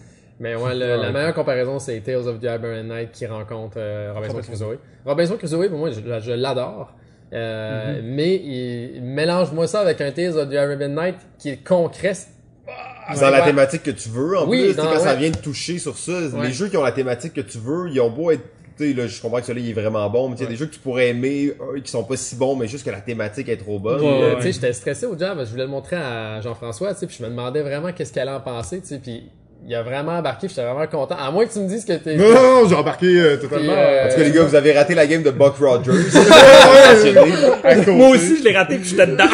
Mais 0.40 0.54
ouais, 0.54 0.72
le- 0.74 1.02
la 1.02 1.10
meilleure 1.10 1.34
comparaison, 1.34 1.80
c'est 1.80 1.98
Tales 2.00 2.28
of 2.28 2.38
the 2.40 2.44
Iron 2.44 2.84
Knight 2.84 3.10
qui 3.10 3.26
rencontre 3.26 3.74
euh, 3.76 4.12
Robinson 4.14 4.38
Crusoe. 4.40 4.78
Robinson 5.04 5.36
Crusoe, 5.36 5.68
pour 5.68 5.78
moi, 5.78 5.90
je, 5.90 6.00
je 6.24 6.30
l'adore. 6.32 6.94
Euh, 7.32 8.00
Mais 8.02 8.36
il, 8.36 9.02
mélange-moi 9.02 9.66
ça 9.66 9.80
avec 9.80 10.00
un 10.00 10.08
of 10.08 10.48
the 10.50 10.54
Arabian 10.54 10.88
Night 10.88 11.16
qui 11.38 11.50
est 11.50 11.62
concret. 11.64 12.12
Dans 13.14 13.30
la 13.30 13.38
Ouais. 13.40 13.44
thématique 13.46 13.82
que 13.82 13.90
tu 13.90 14.08
veux. 14.10 14.36
En 14.38 14.46
Oui, 14.46 14.58
plus, 14.60 14.68
tu 14.68 14.74
sais, 14.74 14.82
dans- 14.82 14.92
quand 14.92 14.98
ça 15.00 15.14
vient 15.14 15.30
de 15.30 15.36
toucher 15.36 15.78
sur 15.78 15.96
ça, 15.96 16.12
Ouais. 16.12 16.46
les 16.48 16.52
jeux 16.52 16.68
qui 16.68 16.76
ont 16.76 16.82
la 16.82 16.92
thématique 16.92 17.32
que 17.32 17.40
tu 17.40 17.56
veux, 17.58 17.88
ils 17.90 18.00
ont 18.00 18.10
beau 18.10 18.30
être 18.30 18.42
tu 18.76 18.90
sais, 18.90 18.94
là, 18.94 19.08
je 19.08 19.20
comprends 19.20 19.40
que 19.40 19.46
celui-là 19.46 19.66
il 19.66 19.70
est 19.70 19.80
vraiment 19.80 20.08
bon, 20.08 20.28
mais 20.28 20.36
il 20.36 20.42
y 20.42 20.46
a 20.46 20.48
des 20.48 20.54
jeux 20.54 20.66
que 20.66 20.74
tu 20.74 20.78
pourrais 20.78 21.08
aimer, 21.08 21.52
euh, 21.60 21.80
qui 21.80 21.90
sont 21.90 22.04
pas 22.04 22.16
si 22.16 22.36
bons, 22.36 22.54
mais 22.54 22.68
juste 22.68 22.84
que 22.84 22.90
la 22.90 23.00
thématique 23.00 23.48
est 23.48 23.56
trop 23.56 23.80
bonne. 23.80 24.00
Euh, 24.00 24.34
ouais. 24.34 24.36
tu 24.36 24.42
sais, 24.42 24.52
j'étais 24.52 24.72
stressé 24.72 25.04
au 25.04 25.18
job, 25.18 25.36
je 25.40 25.50
voulais 25.50 25.64
le 25.64 25.68
montrer 25.68 25.96
à 25.96 26.40
Jean-François, 26.42 26.94
tu 26.94 27.00
sais, 27.00 27.06
puis 27.08 27.16
je 27.18 27.24
me 27.24 27.28
demandais 27.28 27.62
vraiment 27.62 27.90
qu'est-ce 27.92 28.12
qu'elle 28.12 28.28
allait 28.28 28.38
en 28.38 28.40
penser, 28.40 28.80
tu 28.80 28.86
sais, 28.86 28.98
puis 29.00 29.30
il 29.68 29.74
a 29.74 29.82
vraiment 29.82 30.12
embarqué, 30.12 30.46
puis 30.46 30.56
j'étais 30.56 30.66
vraiment 30.66 30.86
content. 30.86 31.16
À 31.22 31.30
moins 31.30 31.44
que 31.44 31.52
tu 31.52 31.58
me 31.58 31.68
dises 31.68 31.84
que 31.84 31.92
t'es... 31.92 32.16
Non, 32.16 32.24
non, 32.32 32.62
non, 32.62 32.68
j'ai 32.70 32.74
embarqué 32.74 33.06
euh, 33.06 33.36
totalement. 33.36 33.74
Euh, 33.76 34.06
En 34.06 34.08
tout 34.08 34.16
cas, 34.16 34.22
les 34.22 34.30
gars, 34.30 34.42
vous 34.44 34.54
avez 34.54 34.72
raté 34.72 34.94
la 34.94 35.06
game 35.06 35.22
de 35.22 35.30
Buck 35.30 35.56
Rogers. 35.60 35.92
Moi 37.92 38.08
aussi, 38.08 38.38
je 38.38 38.44
l'ai 38.44 38.56
raté 38.56 38.78
puis 38.78 38.88
j'étais 38.88 39.06
dedans. 39.06 39.26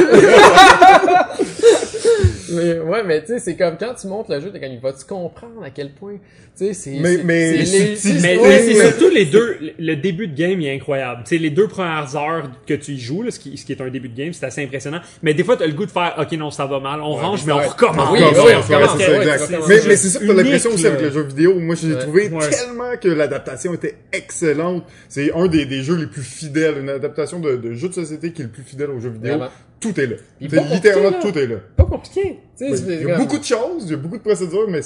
Mais, 2.55 2.79
ouais, 2.81 3.03
mais 3.05 3.21
tu 3.23 3.29
sais, 3.29 3.39
c'est 3.39 3.57
comme 3.57 3.77
quand 3.79 3.95
tu 4.01 4.07
montes 4.07 4.29
le 4.29 4.41
jeu, 4.41 4.51
t'es 4.51 4.61
comme, 4.61 4.79
vas-tu 4.83 5.05
comprendre 5.07 5.63
à 5.65 5.71
quel 5.71 5.91
point, 5.93 6.15
tu 6.15 6.67
sais, 6.67 6.75
c'est... 6.75 6.99
Mais- 7.01 7.17
c'est- 7.65 8.21
mais 8.21 8.59
c'est 8.61 8.75
surtout 8.89 9.09
les 9.13 9.25
deux. 9.27 9.57
Le 9.79 9.95
début 9.97 10.29
de 10.29 10.37
game 10.37 10.61
il 10.61 10.67
est 10.69 10.75
incroyable. 10.75 11.23
Tu 11.25 11.37
sais, 11.37 11.43
les 11.43 11.51
deux 11.51 11.67
premières 11.69 12.15
heures 12.17 12.51
que 12.67 12.75
tu 12.75 12.93
y 12.93 12.99
joues, 13.01 13.23
là, 13.23 13.31
ce, 13.31 13.39
qui, 13.39 13.57
ce 13.57 13.65
qui 13.65 13.73
est 13.73 13.81
un 13.81 13.89
début 13.91 14.09
de 14.09 14.17
game, 14.17 14.33
c'est 14.33 14.47
assez 14.47 14.63
impressionnant. 14.63 15.01
Mais 15.23 15.35
des 15.35 15.45
fois, 15.45 15.57
t'as 15.57 15.67
le 15.67 15.73
goût 15.73 15.87
de 15.87 15.91
faire, 15.91 16.15
ok, 16.19 16.33
non, 16.33 16.51
ça 16.51 16.67
va 16.67 16.81
mal, 16.81 17.01
on 17.01 17.13
range, 17.15 17.45
mais 17.47 17.53
on 17.53 17.59
recommence. 17.69 18.11
Oui, 18.13 18.19
oui, 18.21 18.25
on 18.27 18.61
recommence, 18.61 18.99
c'est 18.99 19.05
ça, 19.07 19.17
exact. 19.23 19.51
Mais, 19.69 19.79
C'est 19.79 19.89
mais 19.89 19.97
c'est 19.97 20.09
ça, 20.09 20.19
t'as 20.19 20.25
unique, 20.27 20.37
l'impression 20.39 20.71
aussi 20.73 20.87
avec 20.87 21.01
le 21.01 21.11
jeu 21.11 21.23
vidéo. 21.23 21.59
Moi, 21.61 21.75
j'ai 21.75 21.95
Ouais. 21.95 21.99
trouvé 22.01 22.29
Ouais. 22.29 22.49
tellement 22.51 22.97
que 23.01 23.09
l'adaptation 23.09 23.75
était 23.75 23.97
excellente. 24.13 24.85
C'est 25.09 25.33
un 25.33 25.47
des, 25.47 25.67
des 25.67 25.83
jeux 25.83 25.97
les 25.97 26.07
plus 26.07 26.23
fidèles, 26.23 26.79
une 26.81 26.89
adaptation 26.89 27.41
de, 27.41 27.57
de 27.57 27.73
jeu 27.75 27.89
de 27.89 27.95
société 27.95 28.33
qui 28.33 28.43
est 28.43 28.45
le 28.47 28.51
plus 28.51 28.63
fidèle 28.63 28.91
aux 28.91 29.01
jeux 29.01 29.11
vidéo. 29.11 29.39
Tout 29.81 29.99
est 30.01 30.07
là. 30.07 30.16
Pas 30.51 30.62
littéralement 30.75 31.11
là. 31.11 31.18
tout 31.20 31.39
est 31.39 31.47
là. 31.47 31.57
Pas 31.77 31.85
compliqué, 31.85 32.39
Il 32.61 32.68
y 33.07 33.11
a 33.11 33.18
beaucoup 33.18 33.39
de 33.39 33.45
choses, 33.45 33.85
il 33.85 33.91
y 33.91 33.95
a 33.95 33.97
beaucoup 33.99 34.16
de 34.16 34.22
procédures, 34.22 34.68
mais 34.68 34.81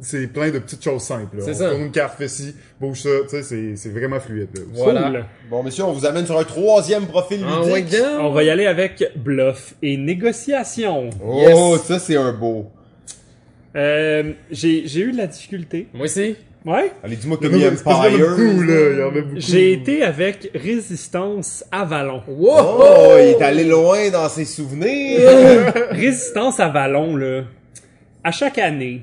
c'est- 0.00 0.26
plein 0.26 0.50
de 0.50 0.58
petites 0.58 0.84
choses 0.84 1.02
simples. 1.02 1.38
là. 1.38 1.42
C'est 1.44 1.52
on 1.52 1.54
ça. 1.54 1.70
tourne 1.70 1.82
une 1.82 1.90
carte, 1.90 2.18
fait 2.18 2.28
ci, 2.28 2.54
bouge 2.80 3.00
ça, 3.02 3.08
tu 3.22 3.28
sais, 3.30 3.42
c'est- 3.42 3.76
c'est 3.76 3.88
vraiment 3.88 4.20
fluide. 4.20 4.48
là. 4.54 4.60
Voilà. 4.74 5.02
Cool. 5.10 5.24
bon, 5.50 5.62
monsieur, 5.62 5.84
on 5.84 5.92
vous 5.92 6.04
amène 6.04 6.26
sur 6.26 6.38
un 6.38 6.44
troisième 6.44 7.06
profil 7.06 7.40
Ah 7.46 7.62
ludique. 7.66 7.98
On 8.20 8.30
va 8.30 8.42
y 8.44 8.50
aller 8.50 8.66
avec 8.66 9.10
bluff 9.16 9.74
et 9.82 9.96
négociation. 9.96 11.08
Oh, 11.24 11.38
Yes. 11.38 11.82
ça 11.84 11.98
c'est 11.98 12.16
un 12.16 12.32
beau. 12.32 12.66
Euh, 13.74 14.32
j'ai 14.50 14.86
j'ai 14.86 15.00
eu 15.00 15.12
de 15.12 15.18
la 15.18 15.26
difficulté. 15.26 15.88
Moi 15.92 16.04
aussi. 16.06 16.36
Ouais. 16.66 16.90
Allez, 17.04 17.14
dis-moi 17.14 17.36
que 17.36 17.46
mis 17.46 17.64
Empire. 17.64 19.36
J'ai 19.36 19.72
été 19.72 20.02
avec 20.02 20.50
résistance 20.52 21.64
Avalon. 21.70 22.24
Wow! 22.26 22.80
Oh, 22.80 23.14
il 23.20 23.28
est 23.28 23.42
allé 23.42 23.62
loin 23.62 24.10
dans 24.10 24.28
ses 24.28 24.44
souvenirs. 24.44 25.72
Résistance 25.92 26.58
à 26.58 26.68
Vallon, 26.68 27.14
là. 27.14 27.42
À 28.24 28.32
chaque 28.32 28.58
année, 28.58 29.02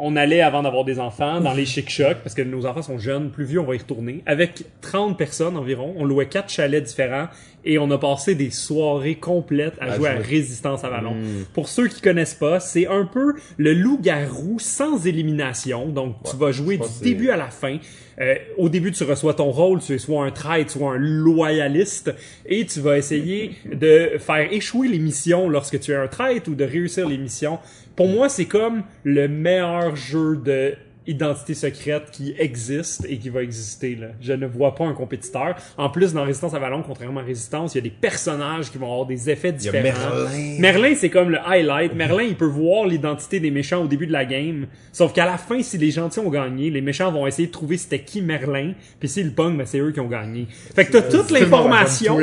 on 0.00 0.16
allait, 0.16 0.40
avant 0.40 0.62
d'avoir 0.62 0.84
des 0.84 0.98
enfants, 0.98 1.40
dans 1.40 1.52
les 1.52 1.66
chic-chocs, 1.66 2.18
parce 2.22 2.34
que 2.34 2.42
nos 2.42 2.66
enfants 2.66 2.82
sont 2.82 2.98
jeunes, 2.98 3.30
plus 3.30 3.44
vieux, 3.44 3.60
on 3.60 3.64
va 3.64 3.74
y 3.74 3.78
retourner, 3.78 4.22
avec 4.26 4.64
30 4.80 5.16
personnes 5.18 5.56
environ. 5.56 5.94
On 5.96 6.04
louait 6.04 6.26
quatre 6.26 6.50
chalets 6.50 6.82
différents 6.82 7.28
et 7.64 7.78
on 7.78 7.90
a 7.90 7.98
passé 7.98 8.34
des 8.34 8.50
soirées 8.50 9.16
complètes 9.16 9.74
à, 9.80 9.92
À 9.92 9.96
jouer 9.96 10.08
à. 10.08 10.18
Résistance 10.18 10.84
à 10.84 10.90
Vallon. 10.90 11.16
Pour 11.52 11.68
ceux 11.68 11.88
qui 11.88 12.00
connaissent 12.00 12.34
pas, 12.34 12.60
c'est 12.60 12.86
un 12.86 13.04
peu 13.04 13.34
le 13.56 13.74
loup-garou 13.74 14.58
sans 14.58 15.06
élimination. 15.06 15.86
Donc, 15.86 16.16
tu 16.28 16.36
vas 16.36 16.52
jouer 16.52 16.78
du 16.78 16.88
début 17.02 17.30
à 17.30 17.36
la 17.36 17.48
fin. 17.48 17.78
Euh, 18.20 18.34
au 18.56 18.68
début, 18.68 18.90
tu 18.90 19.04
reçois 19.04 19.34
ton 19.34 19.50
rôle, 19.50 19.80
tu 19.80 19.94
es 19.94 19.98
soit 19.98 20.24
un 20.24 20.30
traître, 20.30 20.72
soit 20.72 20.94
un 20.94 20.98
loyaliste, 20.98 22.12
et 22.46 22.66
tu 22.66 22.80
vas 22.80 22.98
essayer 22.98 23.52
de 23.72 24.18
faire 24.18 24.52
échouer 24.52 24.88
les 24.88 24.98
missions 24.98 25.48
lorsque 25.48 25.78
tu 25.78 25.92
es 25.92 25.96
un 25.96 26.08
traître 26.08 26.50
ou 26.50 26.54
de 26.54 26.64
réussir 26.64 27.08
les 27.08 27.18
missions. 27.18 27.58
Pour 27.98 28.06
moi, 28.06 28.28
c'est 28.28 28.44
comme 28.44 28.84
le 29.02 29.26
meilleur 29.26 29.96
jeu 29.96 30.36
de 30.36 30.74
identité 31.08 31.52
secrète 31.52 32.12
qui 32.12 32.32
existe 32.38 33.04
et 33.08 33.18
qui 33.18 33.28
va 33.28 33.42
exister. 33.42 33.96
Là. 33.96 34.06
Je 34.20 34.34
ne 34.34 34.46
vois 34.46 34.76
pas 34.76 34.84
un 34.84 34.92
compétiteur. 34.92 35.56
En 35.76 35.90
plus, 35.90 36.12
dans 36.12 36.22
Résistance 36.22 36.54
Avalon, 36.54 36.84
contrairement 36.86 37.18
à 37.18 37.24
Résistance, 37.24 37.74
il 37.74 37.78
y 37.78 37.80
a 37.80 37.82
des 37.82 37.90
personnages 37.90 38.70
qui 38.70 38.78
vont 38.78 38.86
avoir 38.86 39.06
des 39.06 39.28
effets 39.30 39.48
Il 39.48 39.64
y 39.64 39.68
a 39.68 39.72
différents. 39.72 40.14
Merlin. 40.14 40.56
Merlin, 40.60 40.94
c'est 40.94 41.10
comme 41.10 41.30
le 41.30 41.38
highlight. 41.44 41.96
Merlin, 41.96 42.22
il 42.22 42.36
peut 42.36 42.44
voir 42.44 42.86
l'identité 42.86 43.40
des 43.40 43.50
méchants 43.50 43.82
au 43.82 43.88
début 43.88 44.06
de 44.06 44.12
la 44.12 44.24
game. 44.24 44.68
Sauf 44.92 45.12
qu'à 45.12 45.26
la 45.26 45.36
fin, 45.36 45.60
si 45.60 45.76
les 45.76 45.90
gentils 45.90 46.20
ont 46.20 46.30
gagné, 46.30 46.70
les 46.70 46.82
méchants 46.82 47.10
vont 47.10 47.26
essayer 47.26 47.48
de 47.48 47.52
trouver 47.52 47.78
c'était 47.78 48.02
qui 48.02 48.22
Merlin. 48.22 48.74
Puis 49.00 49.08
s'ils 49.08 49.26
le 49.26 49.32
pognent, 49.32 49.56
ben 49.56 49.66
c'est 49.66 49.80
eux 49.80 49.90
qui 49.90 49.98
ont 49.98 50.06
gagné. 50.06 50.46
Fait 50.76 50.84
que 50.84 50.92
t'as 50.92 51.02
toute 51.02 51.32
l'information, 51.32 52.16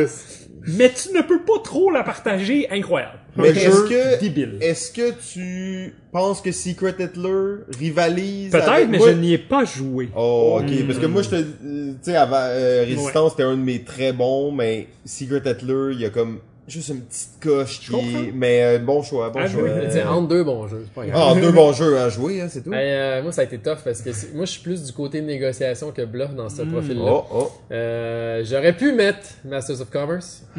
mais 0.78 0.90
tu 0.94 1.14
ne 1.14 1.22
peux 1.22 1.42
pas 1.42 1.60
trop 1.62 1.92
la 1.92 2.04
partager. 2.04 2.70
Incroyable. 2.72 3.20
Mais 3.38 3.50
un 3.50 3.54
est-ce 3.54 3.72
jeu 3.72 3.88
que- 3.90 4.20
débile. 4.22 4.58
Est-ce 4.62 4.92
que 4.92 5.12
tu 5.34 5.94
penses 6.12 6.42
que 6.42 6.52
Secret 6.52 6.96
Hitler 7.00 7.56
rivalise 7.78 8.52
Peut-être, 8.52 8.70
avec- 8.70 8.90
mais 8.90 8.98
Moi- 8.98 9.12
je 9.12 9.16
n'y 9.18 9.34
ai 9.34 9.38
pas 9.38 9.66
joué. 9.66 10.10
Oh, 10.16 10.60
ok. 10.62 10.70
Hmm. 10.70 10.88
Parce 10.88 11.00
que 11.00 11.06
moi, 11.06 11.22
je 11.22 11.30
te, 11.30 11.36
euh, 11.36 11.44
tu 11.92 11.96
sais, 12.12 12.16
avant, 12.16 12.38
euh, 12.40 12.84
Résistance, 12.88 13.32
c'était 13.32 13.44
un 13.44 13.58
de 13.58 13.62
mes 13.62 13.84
très 13.84 14.14
bons, 14.14 14.52
mais 14.52 14.88
Secret 15.06 15.42
Hitler, 15.46 15.90
il 15.94 16.00
y 16.02 16.06
a 16.06 16.10
comme 16.10 16.40
juste 16.68 16.90
une 16.90 17.02
petite 17.02 17.30
coche 17.42 17.80
qui 17.82 18.32
mais 18.34 18.64
euh, 18.64 18.80
bon 18.80 19.04
choix, 19.04 19.30
bon 19.30 19.40
Ah, 19.44 19.48
choix. 19.48 19.62
oui, 19.64 19.70
Euh, 19.70 19.88
C'est 19.90 20.04
entre 20.04 20.28
deux 20.30 20.44
bons 20.44 20.68
jeux, 20.68 20.84
c'est 20.86 20.94
pas 20.94 21.06
grave. 21.08 21.36
Ah, 21.38 21.40
deux 21.40 21.52
bons 21.52 21.74
jeux 21.74 21.98
à 21.98 22.10
jouer, 22.10 22.42
hein, 22.42 22.48
c'est 22.50 22.64
tout. 22.64 22.72
Ben, 22.72 22.78
euh, 22.80 23.22
moi, 23.24 23.32
ça 23.32 23.42
a 23.42 23.44
été 23.44 23.58
tough 23.60 23.78
parce 23.84 24.02
que 24.02 24.12
c'est- 24.12 24.34
moi, 24.34 24.46
je 24.46 24.52
suis 24.52 24.62
plus 24.62 24.84
du 24.84 24.92
côté 24.94 25.22
négociation 25.22 25.92
que 25.92 26.02
bluff 26.04 26.34
dans 26.34 26.50
ce 26.50 26.64
profil-là. 26.64 27.06
Oh, 27.08 27.24
oh. 27.32 27.52
Euh, 27.72 28.42
J'aurais 28.46 28.74
pu 28.74 28.94
mettre 28.94 29.20
Masters 29.46 29.80
of 29.82 29.90
Commerce. 29.92 30.44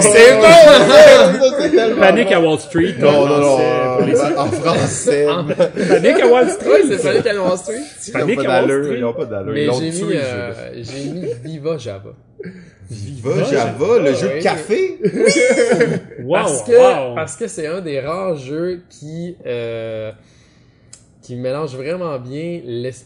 C'est 0.00 0.36
bon! 0.36 1.68
Tellement 1.70 2.00
Panique 2.00 2.32
à 2.32 2.40
Wall 2.40 2.58
Street. 2.58 2.94
Non, 2.98 3.08
en 3.08 3.26
non, 3.26 3.40
non, 3.40 4.38
en 4.38 4.46
français. 4.46 5.26
Panique 5.88 6.20
à 6.20 6.26
Wall 6.26 6.50
Street. 6.50 6.82
C'est 6.90 7.02
Panic 7.02 7.26
à 7.26 7.42
Wall 7.42 7.58
Street. 7.58 7.74
Ils 8.06 8.10
ont 8.10 8.18
Panique 8.18 8.36
pas 8.36 8.42
à 8.42 8.60
Wall 8.60 8.68
d'allure, 8.68 8.84
Street. 8.84 8.98
ils 8.98 9.04
ont 9.04 9.12
pas 9.12 9.24
d'allure. 9.24 9.52
Mais 9.54 9.62
Ils 9.62 9.66
l'ont 9.66 9.80
j'ai 9.80 9.90
tué, 9.90 10.04
mis, 10.04 10.12
le 10.14 10.18
jeu. 10.18 10.24
euh, 10.24 10.72
j'ai 10.74 11.10
mis 11.10 11.26
Viva 11.44 11.78
Java. 11.78 12.10
Viva 12.90 13.44
Java, 13.44 13.98
le 13.98 14.14
jeu 14.14 14.28
de 14.36 14.42
café. 14.42 14.98
Wow, 16.24 16.32
parce 16.34 16.62
que 16.62 16.72
wow. 16.72 17.14
parce 17.14 17.36
que 17.36 17.46
c'est 17.48 17.66
un 17.66 17.80
des 17.80 18.00
rares 18.00 18.36
jeux 18.36 18.82
qui 18.90 19.36
euh, 19.46 20.10
qui 21.22 21.36
mélange 21.36 21.74
vraiment 21.76 22.18
bien 22.18 22.60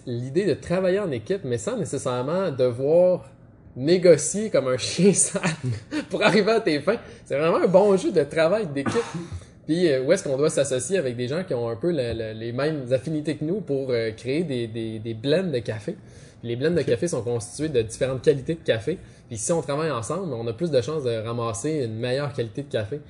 l'idée 0.06 0.44
de 0.46 0.54
travailler 0.54 0.98
en 1.00 1.10
équipe, 1.10 1.40
mais 1.44 1.58
sans 1.58 1.76
nécessairement 1.76 2.50
devoir 2.50 3.28
négocier 3.76 4.50
comme 4.50 4.68
un 4.68 4.76
chien 4.78 5.12
sale 5.12 5.42
pour 6.10 6.22
arriver 6.22 6.52
à 6.52 6.60
tes 6.60 6.80
fins. 6.80 6.98
C'est 7.24 7.36
vraiment 7.38 7.58
un 7.58 7.66
bon 7.68 7.96
jeu 7.96 8.12
de 8.12 8.22
travail 8.22 8.66
d'équipe. 8.66 9.02
Puis 9.66 9.88
euh, 9.88 10.02
où 10.02 10.12
est-ce 10.12 10.24
qu'on 10.24 10.36
doit 10.36 10.50
s'associer 10.50 10.98
avec 10.98 11.16
des 11.16 11.28
gens 11.28 11.44
qui 11.44 11.54
ont 11.54 11.68
un 11.68 11.76
peu 11.76 11.90
le- 11.92 12.12
le- 12.12 12.32
les 12.38 12.52
mêmes 12.52 12.84
affinités 12.92 13.36
que 13.36 13.44
nous 13.44 13.60
pour 13.60 13.90
euh, 13.90 14.10
créer 14.10 14.42
des, 14.42 14.66
des, 14.66 14.98
des 14.98 15.14
blends 15.14 15.44
de 15.44 15.58
café. 15.60 15.96
Puis 16.40 16.48
les 16.48 16.56
blends 16.56 16.72
de 16.72 16.82
café 16.82 17.06
sont 17.06 17.22
constitués 17.22 17.68
de 17.68 17.80
différentes 17.82 18.22
qualités 18.22 18.54
de 18.54 18.64
café. 18.64 18.98
Puis 19.32 19.38
si 19.38 19.50
on 19.50 19.62
travaille 19.62 19.90
ensemble, 19.90 20.30
on 20.34 20.46
a 20.46 20.52
plus 20.52 20.70
de 20.70 20.78
chances 20.82 21.04
de 21.04 21.26
ramasser 21.26 21.84
une 21.86 21.94
meilleure 21.94 22.34
qualité 22.34 22.64
de 22.64 22.70
café. 22.70 23.00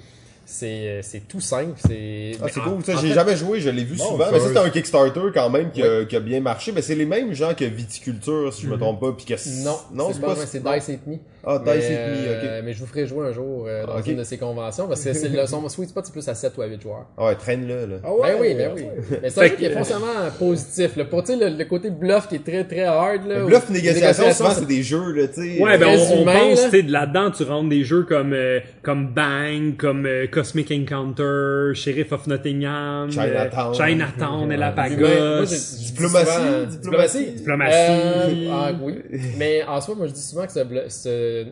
C'est 0.47 0.67
euh, 0.89 1.01
c'est 1.03 1.27
tout 1.27 1.41
simple. 1.41 1.73
C'est 1.85 2.37
Ah, 2.41 2.47
c'est 2.49 2.61
cool, 2.61 2.85
ça, 2.85 2.95
j'ai 2.95 3.09
fait, 3.09 3.15
jamais 3.15 3.35
joué, 3.35 3.61
je 3.61 3.71
l'ai 3.71 3.83
vu 3.83 3.97
Bon, 3.97 4.05
souvent, 4.11 4.27
mais 4.31 4.39
ça 4.39 4.47
c'était 4.47 4.61
un 4.61 4.71
Kickstarter 4.71 5.21
quand 5.35 5.51
même 5.51 5.73
qui, 5.73 5.83
a, 5.83 6.05
qui 6.05 6.15
a 6.15 6.21
bien 6.21 6.41
marché, 6.41 6.71
mais 6.71 6.81
c'est 6.81 6.95
les 6.95 7.07
mêmes 7.07 7.33
gens 7.35 7.55
que 7.55 7.65
Viticulture, 7.65 8.55
si 8.55 8.63
je 8.63 8.69
me 8.69 8.79
trompe 8.79 9.01
pas, 9.01 9.11
puis 9.11 9.25
que 9.25 9.35
Mhm. 9.35 9.65
Non, 9.65 9.77
non, 9.93 10.11
c'est 10.13 10.21
pas, 10.21 10.37
c'est 10.47 10.63
Dice 10.63 10.89
It 10.95 11.07
Me. 11.09 11.17
Ah, 11.45 11.61
Mais, 11.65 11.77
Dice 11.77 11.85
It 11.87 11.91
Me, 11.91 11.97
euh, 11.97 12.59
ok. 12.59 12.65
mais 12.65 12.73
je 12.73 12.79
vous 12.81 12.87
ferai 12.87 13.07
jouer 13.07 13.27
un 13.29 13.33
jour 13.33 13.67
euh, 13.69 13.85
dans 13.87 14.01
une 14.01 14.19
de 14.19 14.25
ces 14.25 14.39
conventions 14.39 14.87
parce 14.87 15.03
que 15.05 15.13
c'est 15.13 15.29
le 15.29 15.45
son 15.47 15.69
sweet 15.69 15.89
spot 15.89 16.05
c'est 16.07 16.13
plus 16.13 16.29
à 16.29 16.35
7 16.35 16.53
ou 16.57 16.63
à 16.63 16.67
8 16.67 16.81
joueurs. 16.83 17.07
Ah 17.19 17.27
ouais, 17.27 17.35
traîne-le, 17.35 17.87
là. 17.87 17.97
Ah 18.05 18.13
ouais, 18.15 18.33
ben 18.35 18.39
oui, 18.41 18.55
ben 18.55 18.73
ouais. 18.75 18.89
oui. 19.11 19.17
Mais 19.23 19.31
c'est 19.31 19.41
un 19.41 19.49
jeu 19.49 19.57
qui 19.57 19.65
est 19.65 19.71
foncièrement 19.71 20.07
positif. 20.39 20.97
Là. 20.97 21.05
Pour 21.05 21.23
tu 21.25 21.33
sais, 21.37 21.51
le, 21.51 21.57
le 21.57 21.65
côté 21.65 21.91
bluff 21.91 22.29
qui 22.29 22.37
est 22.37 22.45
très 22.45 22.65
très 22.65 22.85
hard. 22.85 23.27
Là, 23.27 23.41
Le 23.41 23.47
bluff 23.47 23.69
négociation, 23.71 24.33
souvent, 24.33 24.51
c'est 24.51 24.67
des 24.67 24.83
jeux, 24.83 25.13
là, 25.13 25.27
tu 25.29 25.57
sais. 25.57 25.63
Ouais, 25.63 25.79
ben 25.79 25.89
on, 25.89 26.13
on 26.19 26.23
humain, 26.23 26.33
pense, 26.51 26.59
là. 26.59 26.65
tu 26.67 26.71
sais, 26.77 26.83
de 26.83 26.93
là-dedans, 26.93 27.31
tu 27.31 27.43
rentres 27.45 27.69
des 27.69 27.85
jeux 27.85 28.03
comme 28.05 28.33
euh, 28.33 28.61
comme 28.83 29.09
Bang, 29.09 29.77
comme 29.77 30.07
euh, 30.07 30.27
Cosmic 30.29 30.71
Encounter, 30.71 31.73
Sheriff 31.75 32.13
of 32.13 32.27
Nottingham, 32.27 33.11
Chinatown. 33.11 33.71
euh, 33.71 33.75
Chinatown, 33.75 34.53
et 34.53 34.57
la 34.57 34.73
Diplomatie, 34.73 36.67
diplomatie. 36.81 37.33
Diplomatie. 37.37 37.77
Euh, 37.77 38.49
ah, 38.51 38.71
oui. 38.81 39.01
Mais 39.39 39.63
en 39.65 39.81
soi, 39.81 39.95
moi 39.95 40.07
je 40.07 40.13
dis 40.13 40.23
souvent 40.23 40.47
que 40.47 40.53
ce, 40.53 40.65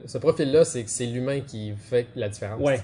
ce, 0.04 0.08
ce 0.08 0.18
profil-là, 0.18 0.64
c'est 0.64 0.82
que 0.82 0.90
c'est 0.90 1.06
l'humain 1.06 1.40
qui 1.40 1.72
fait 1.90 2.06
la 2.16 2.28
différence. 2.28 2.60
Ouais. 2.60 2.80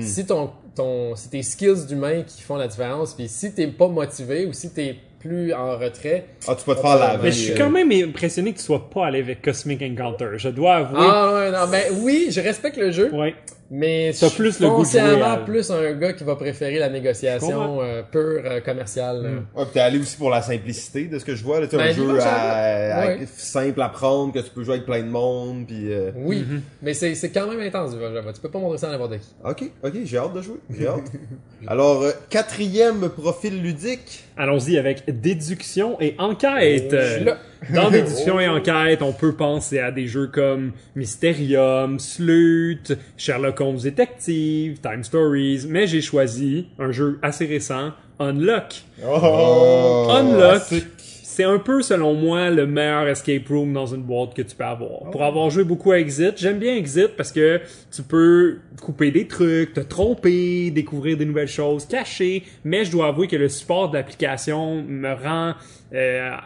Si 0.00 0.24
ton, 0.24 0.50
ton, 0.74 1.14
si 1.14 1.28
tes 1.28 1.42
skills 1.42 1.86
d'humain 1.86 2.22
qui 2.22 2.40
font 2.40 2.56
la 2.56 2.68
différence, 2.68 3.14
puis 3.14 3.28
si 3.28 3.52
t'es 3.52 3.66
pas 3.66 3.86
motivé 3.88 4.46
ou 4.46 4.52
si 4.54 4.70
t'es 4.72 4.96
plus 5.20 5.52
en 5.52 5.78
retrait, 5.78 6.26
Ah, 6.48 6.54
tu 6.54 6.64
peux 6.64 6.74
te 6.74 6.80
faire 6.80 6.96
la 6.96 7.18
Mais 7.18 7.30
je 7.32 7.36
suis 7.38 7.54
quand 7.54 7.70
même 7.70 7.90
impressionné 7.92 8.52
que 8.52 8.58
tu 8.58 8.64
sois 8.64 8.88
pas 8.90 9.06
allé 9.06 9.18
avec 9.20 9.42
Cosmic 9.42 9.82
Encounter. 9.82 10.28
Je 10.36 10.48
dois 10.48 10.76
avouer. 10.76 10.98
ah 11.00 11.34
ouais, 11.34 11.50
non, 11.50 11.66
ben 11.70 11.82
oui, 12.02 12.28
je 12.30 12.40
respecte 12.40 12.76
le 12.78 12.90
jeu, 12.92 13.10
Ouais. 13.14 13.34
Mais 13.76 14.12
T'as 14.18 14.30
plus 14.30 14.60
le 14.60 14.68
goût 14.68 14.82
de 14.82 14.84
jouer 14.84 15.00
foncièrement 15.00 15.32
à- 15.32 15.36
plus 15.38 15.70
un 15.70 15.92
gars 15.94 16.12
qui 16.12 16.24
va 16.24 16.36
préférer 16.36 16.78
la 16.78 16.88
négociation 16.88 17.80
euh, 17.82 18.02
pure 18.02 18.42
euh, 18.44 18.60
commerciale. 18.60 19.22
là. 19.22 19.60
Ouais, 19.62 19.66
t'es 19.72 19.80
allé 19.80 19.98
aussi 19.98 20.16
pour 20.16 20.30
la 20.30 20.42
simplicité 20.42 21.04
de 21.06 21.18
ce 21.18 21.24
que 21.24 21.34
je 21.34 21.42
vois, 21.42 21.60
là, 21.60 21.66
Ben, 21.70 21.80
un 21.80 21.92
dis-moi, 21.92 22.14
jeu 22.14 22.20
ça 22.20 22.32
à, 22.34 23.00
à- 23.02 23.06
Ouais. 23.06 23.18
simple 23.36 23.82
à 23.82 23.88
prendre, 23.88 24.32
que 24.32 24.38
tu 24.38 24.50
peux 24.50 24.62
jouer 24.64 24.74
avec 24.74 24.86
plein 24.86 25.02
de 25.02 25.08
monde, 25.08 25.66
puis 25.66 25.92
euh, 25.92 26.10
Oui, 26.16 26.42
Mm-hmm. 26.44 26.60
mais 26.82 26.94
c'est 26.94 27.14
c'est 27.14 27.30
quand 27.30 27.46
même 27.48 27.60
intense. 27.60 27.92
Tu 28.34 28.40
peux 28.40 28.50
pas 28.50 28.58
montrer 28.58 28.78
ça 28.78 28.88
à 28.88 28.92
n'importe 28.92 29.18
qui. 29.18 29.28
Ok, 29.44 29.70
ok, 29.82 29.92
j'ai 30.04 30.18
hâte 30.18 30.32
de 30.34 30.42
jouer, 30.42 30.58
j'ai 30.70 30.86
hâte. 30.86 31.10
Alors, 31.66 32.02
euh, 32.02 32.10
quatrième 32.30 33.08
profil 33.08 33.62
ludique. 33.62 34.24
Allons-y 34.36 34.76
avec 34.78 35.04
déduction 35.20 35.96
et 36.00 36.14
enquête. 36.18 36.88
Je 36.90 37.14
suis 37.16 37.24
là. 37.24 37.38
Dans 37.72 37.90
déduction 37.92 38.40
et 38.40 38.48
enquête, 38.48 39.02
on 39.02 39.12
peut 39.12 39.32
penser 39.32 39.78
à 39.78 39.90
des 39.90 40.06
jeux 40.06 40.26
comme 40.26 40.72
Mysterium, 40.96 41.98
Sleuth, 41.98 42.98
Sherlock 43.16 43.60
Holmes 43.60 43.80
Detective, 43.80 44.80
Time 44.80 45.04
Stories, 45.04 45.66
mais 45.68 45.86
j'ai 45.86 46.00
choisi 46.00 46.68
un 46.78 46.92
jeu 46.92 47.18
assez 47.22 47.46
récent, 47.46 47.92
Unlock. 48.18 48.82
Oh! 49.06 50.08
Unlock, 50.10 50.62
c'est 50.98 51.44
un 51.44 51.58
peu, 51.58 51.82
selon 51.82 52.14
moi, 52.14 52.50
le 52.50 52.66
meilleur 52.66 53.08
escape 53.08 53.48
room 53.48 53.72
dans 53.72 53.86
une 53.86 54.02
boîte 54.02 54.34
que 54.34 54.42
tu 54.42 54.54
peux 54.54 54.64
avoir. 54.64 55.10
Pour 55.10 55.24
avoir 55.24 55.50
joué 55.50 55.64
beaucoup 55.64 55.90
à 55.90 55.98
Exit, 55.98 56.34
j'aime 56.36 56.58
bien 56.60 56.76
Exit 56.76 57.08
parce 57.16 57.32
que 57.32 57.60
tu 57.94 58.02
peux 58.02 58.58
couper 58.80 59.10
des 59.10 59.26
trucs, 59.26 59.72
te 59.72 59.80
tromper, 59.80 60.70
découvrir 60.70 61.16
des 61.16 61.24
nouvelles 61.24 61.48
choses, 61.48 61.86
cacher, 61.86 62.44
mais 62.64 62.84
je 62.84 62.92
dois 62.92 63.08
avouer 63.08 63.26
que 63.26 63.36
le 63.36 63.48
support 63.48 63.90
de 63.90 63.96
l'application 63.96 64.84
me 64.86 65.12
rend... 65.12 65.54
euh, 65.92 66.36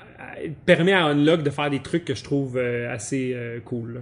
permet 0.66 0.92
à 0.92 1.04
Unlock 1.06 1.42
de 1.42 1.50
faire 1.50 1.70
des 1.70 1.80
trucs 1.80 2.04
que 2.04 2.14
je 2.14 2.24
trouve 2.24 2.56
euh, 2.56 2.92
assez 2.92 3.32
euh, 3.34 3.60
cool. 3.64 3.94
là. 3.94 4.00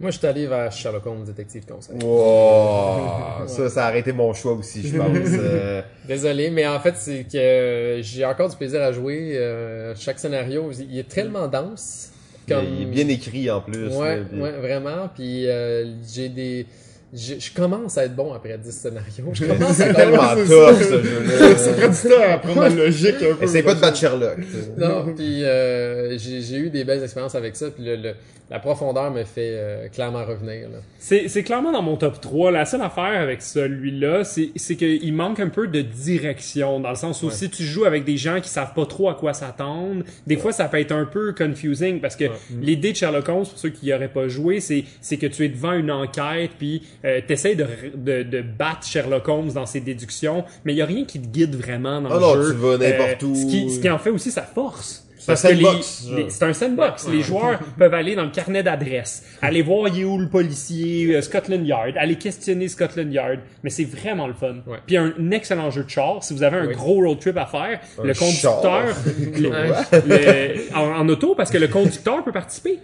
Moi, 0.00 0.10
je 0.10 0.16
suis 0.16 0.26
allé 0.26 0.46
vers 0.46 0.72
Sherlock 0.72 1.04
Holmes 1.06 1.24
Détective 1.24 1.66
Conseil. 1.66 1.96
Wow, 2.02 3.46
ça, 3.46 3.68
ça 3.68 3.84
a 3.84 3.88
arrêté 3.88 4.12
mon 4.12 4.32
choix 4.32 4.52
aussi, 4.52 4.86
je 4.88 4.96
pense. 4.96 5.08
Euh, 5.14 5.82
Désolé, 6.08 6.50
mais 6.50 6.66
en 6.66 6.80
fait, 6.80 6.96
c'est 6.96 7.24
que 7.24 7.36
euh, 7.36 8.02
j'ai 8.02 8.24
encore 8.24 8.48
du 8.48 8.56
plaisir 8.56 8.80
à 8.80 8.92
jouer. 8.92 9.36
euh, 9.36 9.94
chaque 9.96 10.18
scénario, 10.18 10.70
il 10.72 10.98
est 10.98 11.08
tellement 11.08 11.48
dense. 11.48 12.12
Comme... 12.48 12.64
Il 12.64 12.82
est 12.82 12.86
bien 12.86 13.08
écrit 13.08 13.50
en 13.50 13.60
plus. 13.60 13.88
Ouais, 13.94 14.16
là, 14.20 14.22
puis- 14.30 14.40
ouais, 14.40 14.52
vraiment. 14.52 15.08
Puis 15.14 15.46
euh, 15.46 15.92
j'ai 16.10 16.28
des... 16.30 16.66
Je, 17.12 17.34
je 17.40 17.52
commence 17.52 17.98
à 17.98 18.04
être 18.04 18.14
bon 18.14 18.32
après 18.32 18.56
10 18.56 18.70
scénarios. 18.70 19.30
Je 19.32 19.44
commence 19.46 19.80
à 19.80 19.86
C'est 19.86 19.94
tellement 19.94 20.34
tough, 20.36 20.46
ce 20.80 21.02
jeu-là. 21.02 21.56
Ça 21.56 21.72
prend 21.72 21.88
du 21.88 21.96
temps 22.14 22.22
à 22.22 22.32
apprendre 22.34 22.62
la 22.62 22.68
logique 22.68 23.16
un 23.22 23.34
peu. 23.34 23.44
Essaye 23.44 23.62
pas 23.62 23.74
de 23.74 23.80
battre 23.80 23.96
Sherlock. 23.96 24.36
Non, 24.78 25.12
puis 25.16 25.42
euh, 25.44 26.16
j'ai 26.18 26.40
j'ai 26.40 26.56
eu 26.58 26.70
des 26.70 26.84
belles 26.84 27.02
expériences 27.02 27.34
avec 27.34 27.56
ça. 27.56 27.70
Puis 27.70 27.84
le, 27.84 27.96
le- 27.96 28.14
la 28.52 28.58
profondeur 28.58 29.12
me 29.12 29.22
fait 29.22 29.52
euh, 29.54 29.86
clairement 29.90 30.24
revenir. 30.24 30.68
Là. 30.68 30.78
C'est 30.98 31.28
c'est 31.28 31.44
clairement 31.44 31.70
dans 31.70 31.82
mon 31.82 31.96
top 31.96 32.20
3. 32.20 32.50
La 32.50 32.64
seule 32.64 32.82
affaire 32.82 33.20
avec 33.20 33.42
celui-là, 33.42 34.24
c'est 34.24 34.50
c'est 34.56 34.74
qu'il 34.74 35.12
manque 35.14 35.38
un 35.38 35.48
peu 35.50 35.68
de 35.68 35.82
direction, 35.82 36.80
dans 36.80 36.90
le 36.90 36.96
sens 36.96 37.22
où 37.22 37.26
Ouais. 37.26 37.32
si 37.32 37.48
tu 37.48 37.62
joues 37.62 37.84
avec 37.84 38.04
des 38.04 38.16
gens 38.16 38.40
qui 38.40 38.48
savent 38.48 38.74
pas 38.74 38.86
trop 38.86 39.08
à 39.08 39.14
quoi 39.14 39.34
s'attendre, 39.34 40.02
des 40.26 40.36
fois 40.36 40.50
ça 40.50 40.64
peut 40.66 40.80
être 40.80 40.90
un 40.90 41.04
peu 41.04 41.32
confusing, 41.32 42.00
parce 42.00 42.16
que 42.16 42.24
l'idée 42.60 42.90
de 42.90 42.96
Sherlock 42.96 43.28
Holmes, 43.28 43.44
pour 43.46 43.56
ceux 43.58 43.68
qui 43.70 43.86
y 43.86 43.94
auraient 43.94 44.08
pas 44.08 44.26
joué, 44.26 44.58
c'est 44.58 44.82
c'est 45.00 45.16
que 45.16 45.26
tu 45.26 45.44
es 45.44 45.48
devant 45.48 45.72
une 45.74 45.92
enquête, 45.92 46.50
puis 46.58 46.82
euh, 47.04 47.20
t'essayes 47.26 47.56
de, 47.56 47.66
de, 47.94 48.22
de 48.22 48.42
battre 48.42 48.86
Sherlock 48.86 49.28
Holmes 49.28 49.52
dans 49.52 49.66
ses 49.66 49.80
déductions, 49.80 50.44
mais 50.64 50.72
il 50.74 50.76
y 50.76 50.82
a 50.82 50.86
rien 50.86 51.04
qui 51.04 51.20
te 51.20 51.26
guide 51.26 51.54
vraiment 51.56 52.00
dans 52.00 52.10
Ah 52.10 52.14
le 52.14 52.20
non, 52.20 52.34
jeu. 52.34 52.40
Euh, 52.40 52.52
tu 52.52 52.56
vas 52.58 52.78
n'importe 52.78 53.22
où. 53.22 53.34
Ce 53.34 53.46
qui, 53.46 53.70
ce 53.70 53.80
qui 53.80 53.88
en 53.90 53.98
fait 53.98 54.10
aussi 54.10 54.30
sa 54.30 54.42
force. 54.42 55.06
C'est 55.22 55.32
un 55.32 55.34
Parce 55.34 55.42
que 55.42 55.48
les- 55.48 55.62
sandbox, 55.64 56.08
c'est 56.28 56.42
un 56.44 56.52
sandbox. 56.54 57.08
Les 57.08 57.20
joueurs 57.20 57.58
peuvent 57.78 57.92
aller 57.92 58.14
dans 58.16 58.24
le 58.24 58.30
carnet 58.30 58.62
d'adresse, 58.62 59.22
aller 59.42 59.60
voir 59.60 59.88
il 59.88 60.00
est 60.00 60.04
où 60.04 60.16
le 60.18 60.28
policier, 60.28 61.14
euh, 61.14 61.20
Scotland 61.20 61.66
Yard, 61.66 61.92
aller 61.98 62.16
questionner 62.16 62.68
Scotland 62.68 63.12
Yard. 63.12 63.38
Mais 63.62 63.68
c'est 63.68 63.84
vraiment 63.84 64.26
le 64.26 64.32
fun. 64.32 64.54
Ouais. 64.66 64.78
Puis 64.86 64.96
un, 64.96 65.12
excellent 65.30 65.70
jeu 65.70 65.84
de 65.84 65.90
char. 65.90 66.24
Si 66.24 66.32
vous 66.32 66.42
avez 66.42 66.56
un 66.56 66.66
Oui. 66.68 66.74
gros 66.74 67.04
road 67.04 67.18
trip 67.20 67.36
à 67.36 67.44
faire, 67.44 67.80
Un 68.02 68.06
le 68.06 68.14
conducteur, 68.14 68.62
char. 68.62 68.84
le- 69.36 70.08
le- 70.08 70.74
en, 70.76 71.00
en 71.00 71.08
auto, 71.10 71.34
parce 71.34 71.50
que 71.50 71.58
le 71.58 71.68
conducteur 71.68 72.24
peut 72.24 72.32
participer. 72.32 72.78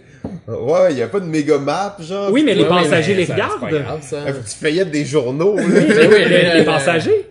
Ouais, 0.47 0.91
il 0.91 0.97
y 0.97 1.01
a 1.01 1.07
pas 1.07 1.19
de 1.19 1.25
méga 1.25 1.57
map, 1.57 1.95
genre. 1.99 2.31
Oui, 2.31 2.43
mais 2.45 2.53
les 2.53 2.63
Ouais, 2.63 2.69
passagers 2.69 3.13
mais 3.13 3.19
les 3.21 3.25
ça, 3.25 3.33
regardent. 3.33 3.69
Grave, 3.83 4.01
ça. 4.01 4.17
Ah, 4.27 4.31
tu 4.31 4.85
des 4.85 5.05
journaux, 5.05 5.55
là. 5.57 5.63
Oui, 5.65 6.25
les, 6.55 6.63
passagers. 6.65 7.25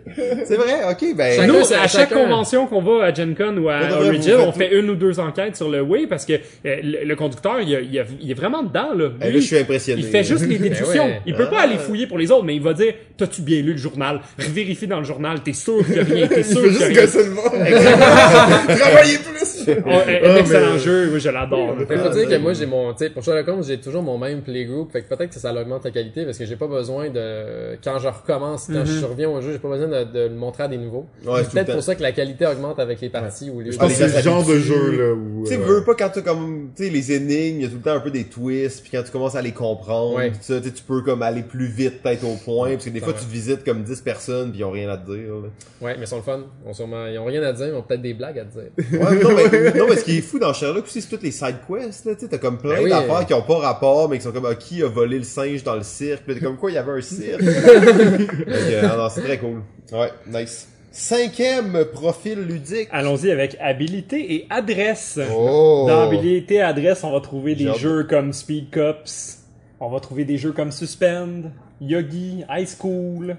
C'est 0.45 0.57
vrai, 0.57 0.81
ok, 0.91 1.15
ben. 1.15 1.33
Chacun- 1.37 1.47
Nous, 1.53 1.59
à 1.61 1.65
chaque 1.87 1.89
chacun- 1.91 2.15
convention 2.23 2.67
qu'on 2.67 2.81
va 2.83 3.05
à 3.07 3.13
Gen 3.15 3.35
Con 3.35 3.57
ou 3.59 3.69
à 3.69 3.81
Origin, 4.01 4.37
on 4.41 4.53
fait 4.53 4.73
une 4.79 4.91
ou 4.91 4.96
deux 4.97 5.21
enquêtes 5.21 5.57
sur 5.57 5.69
le 5.71 5.81
Way 5.83 6.07
parce 6.09 6.25
que 6.27 6.33
euh, 6.35 6.39
le, 6.83 7.05
le 7.05 7.17
conducteur, 7.17 7.61
il, 7.61 7.75
a- 7.77 7.81
il 7.81 7.99
a- 7.99 8.05
il 8.21 8.31
est 8.31 8.35
vraiment 8.35 8.63
dedans, 8.63 8.93
là. 8.95 9.11
Eh, 9.23 9.27
là, 9.27 9.33
je 9.35 9.39
suis 9.41 9.59
impressionné. 9.59 10.03
Il 10.03 10.09
fait 10.09 10.25
juste 10.25 10.47
les 10.47 10.59
déductions. 10.69 11.05
ouais. 11.05 11.21
Il 11.27 11.35
peut 11.35 11.49
pas 11.49 11.59
Ah. 11.61 11.63
aller 11.65 11.79
fouiller 11.79 12.07
pour 12.07 12.19
les 12.19 12.31
autres, 12.31 12.45
mais 12.45 12.57
il 12.57 12.63
va 12.63 12.73
dire 12.73 12.95
T'as-tu 13.17 13.41
bien 13.43 13.63
lu 13.63 13.73
le 13.73 13.79
journal? 13.79 14.21
Vérifie 14.39 14.87
dans 14.87 14.99
le 14.99 15.05
journal, 15.05 15.41
t'es 15.43 15.55
sûr 15.55 15.85
qu'il 15.87 15.97
y 15.97 16.01
a 16.01 16.05
rien, 16.05 16.27
t'es 16.29 16.41
Il 16.41 16.45
sûr 16.45 16.61
fait 16.63 16.69
qu'il 16.71 16.97
y 16.97 16.99
a 16.99 17.07
juste 17.07 17.17
rien. 17.17 17.23
gosser 17.23 17.25
le 17.25 17.31
monde. 17.31 18.77
Travaillez 18.79 19.19
plus! 19.19 19.69
Oh, 19.69 19.91
Ah, 19.91 20.39
excellent 20.39 20.73
mais- 20.75 20.79
jeu, 20.79 21.11
oui, 21.13 21.21
je 21.21 21.29
l'adore. 21.31 21.75
Mais 21.79 21.97
faut 21.97 22.03
Ah, 22.07 22.15
dire 22.15 22.29
que 22.29 22.37
moi 22.37 22.53
j'ai 22.53 22.67
mon, 22.67 22.95
pour 23.15 23.23
Sherlock 23.23 23.49
Holmes, 23.49 23.63
j'ai 23.67 23.79
toujours 23.79 24.03
mon 24.03 24.19
même 24.19 24.43
playgroup, 24.43 24.91
fait 24.93 25.03
que 25.03 25.09
peut-être 25.15 25.31
que 25.33 25.39
ça 25.41 25.53
augmente 25.53 25.85
la 25.85 25.91
qualité 25.91 26.25
parce 26.25 26.39
que 26.39 26.45
j'ai 26.45 26.57
pas 26.57 26.67
besoin 26.67 27.09
de, 27.11 27.77
quand 27.83 27.99
je 27.99 28.09
recommence, 28.09 28.69
quand 28.73 28.85
je 28.85 29.05
reviens 29.05 29.29
au 29.31 29.41
jeu, 29.41 29.53
j'ai 29.53 29.59
pas 29.59 29.69
besoin 29.69 29.89
de, 29.89 30.05
de 30.13 30.21
le 30.29 30.35
montrer 30.35 30.65
à 30.65 30.69
des 30.69 30.79
nouveaux. 30.79 31.07
Ouais, 31.25 31.41
c'est 31.45 31.53
peut-être 31.53 31.73
pour 31.73 31.83
ça 31.83 31.95
que 31.95 32.03
la 32.03 32.13
qualité 32.13 32.47
augmente 32.47 32.79
avec 32.79 33.01
les 33.01 33.09
parties 33.09 33.51
ou 33.51 33.61
les 33.61 33.73
Je 33.73 33.79
pense 33.79 33.89
que 33.89 33.95
c'est 34.09 34.17
le 34.17 34.23
genre 34.23 34.45
de 34.45 34.53
habitués. 34.53 34.75
Là. 34.93 35.14
Tu 35.45 35.47
sais, 35.47 35.59
euh, 35.59 35.64
veux 35.64 35.84
pas 35.84 35.95
quand 35.95 36.11
t'as 36.12 36.20
comme, 36.22 36.70
tu 36.76 36.84
sais, 36.84 36.91
les 36.91 37.12
énigmes, 37.12 37.57
il 37.61 37.62
y 37.62 37.64
a 37.64 37.68
tout 37.68 37.76
le 37.76 37.82
temps 37.82 37.93
un 37.95 38.01
peu 38.01 38.11
des 38.11 38.24
twists, 38.24 38.82
puis 38.82 38.91
quand 38.93 39.03
tu 39.03 39.11
commences 39.11 39.34
à 39.37 39.43
les 39.43 39.53
comprendre, 39.53 40.16
Ouais. 40.16 40.30
pis 40.30 40.39
ça, 40.41 40.61
tu 40.61 40.72
tu 40.72 40.82
peux 40.82 41.03
comme 41.03 41.22
aller 41.22 41.43
plus 41.43 41.66
vite, 41.66 42.03
peut-être 42.03 42.24
au 42.24 42.37
point, 42.45 42.72
parce 42.72 42.84
que 42.84 42.91
des 42.91 43.01
fois 43.01 43.12
Ouais. 43.12 43.18
tu 43.20 43.26
visites 43.32 43.64
comme 43.64 43.82
10 43.82 44.01
personnes, 44.01 44.51
puis 44.51 44.61
ils 44.61 44.64
ont 44.64 44.70
rien 44.70 44.89
à 44.91 44.97
te 44.97 45.07
dire, 45.11 45.34
là. 45.34 45.49
Ouais, 45.80 45.95
mais 45.97 46.05
ils 46.05 46.07
sont 46.07 46.16
le 46.16 46.22
fun. 46.22 46.41
Ils 46.64 46.68
ont 46.70 46.74
sûrement, 46.74 47.07
ils 47.07 47.18
ont 47.18 47.24
rien 47.24 47.43
à 47.43 47.53
dire, 47.53 47.66
mais 47.66 47.72
ils 47.72 47.76
ont 47.76 47.82
peut-être 47.82 48.03
des 48.03 48.14
blagues 48.14 48.39
à 48.39 48.45
te 48.45 48.53
dire. 48.53 49.01
Ouais, 49.01 49.18
non, 49.22 49.30
mais, 49.34 49.72
non, 49.78 49.87
mais 49.89 49.97
ce 49.97 50.05
qui 50.05 50.18
est 50.18 50.22
fou 50.22 50.39
dans 50.39 50.53
Sherlock 50.53 50.84
aussi, 50.84 51.01
c'est 51.03 51.09
toutes 51.09 51.22
les 51.22 51.30
side 51.32 51.57
quests, 51.68 52.05
là, 52.07 52.14
tu 52.14 52.20
sais, 52.22 52.28
t'as 52.28 52.39
comme 52.39 52.59
plein 52.59 52.76
Ben 52.76 52.84
oui. 52.84 52.91
d'affaires 52.91 53.26
qui 53.26 53.34
ont 53.34 53.43
pas 53.43 53.59
rapport, 53.59 54.09
mais 54.09 54.18
qui 54.18 54.24
sont 54.24 54.32
comme, 54.32 54.47
ah, 54.47 54.55
qui 54.55 54.82
a 54.82 54.89
volé 54.89 55.18
le 55.18 55.24
singe 55.24 55.62
dans 55.64 55.76
le 55.76 55.82
cirque, 55.82 56.24
t'es 56.26 56.41
comme 56.41 56.57
quoi, 56.57 56.70
il 56.70 56.74
y 56.74 56.78
avait 56.78 56.93
un 56.93 57.01
cirque? 57.01 57.43
Euh, 58.49 58.97
non, 58.97 59.09
c'est 59.09 59.22
très 59.22 59.39
cool. 59.39 59.62
Ouais, 59.93 60.11
nice. 60.28 60.68
Cinquième 60.99 61.85
profil 61.93 62.39
ludique. 62.39 62.89
Allons-y 62.91 63.31
avec 63.31 63.59
habilité 63.61 64.35
et 64.35 64.47
adresse. 64.49 65.21
Oh! 65.31 65.85
Dans 65.87 66.01
habilité 66.01 66.55
et 66.55 66.63
adresse, 66.63 67.05
on 67.05 67.13
va 67.13 67.21
trouver 67.21 67.55
des 67.55 67.75
jeux 67.75 68.05
comme 68.05 68.33
Speed 68.33 68.71
Cups. 68.71 69.41
On 69.79 69.91
va 69.91 70.01
trouver 70.01 70.25
des 70.25 70.39
jeux 70.39 70.53
comme 70.53 70.73
Suspend, 70.73 71.51
Yogi, 71.83 72.45
High 72.49 72.67
School. 72.67 73.37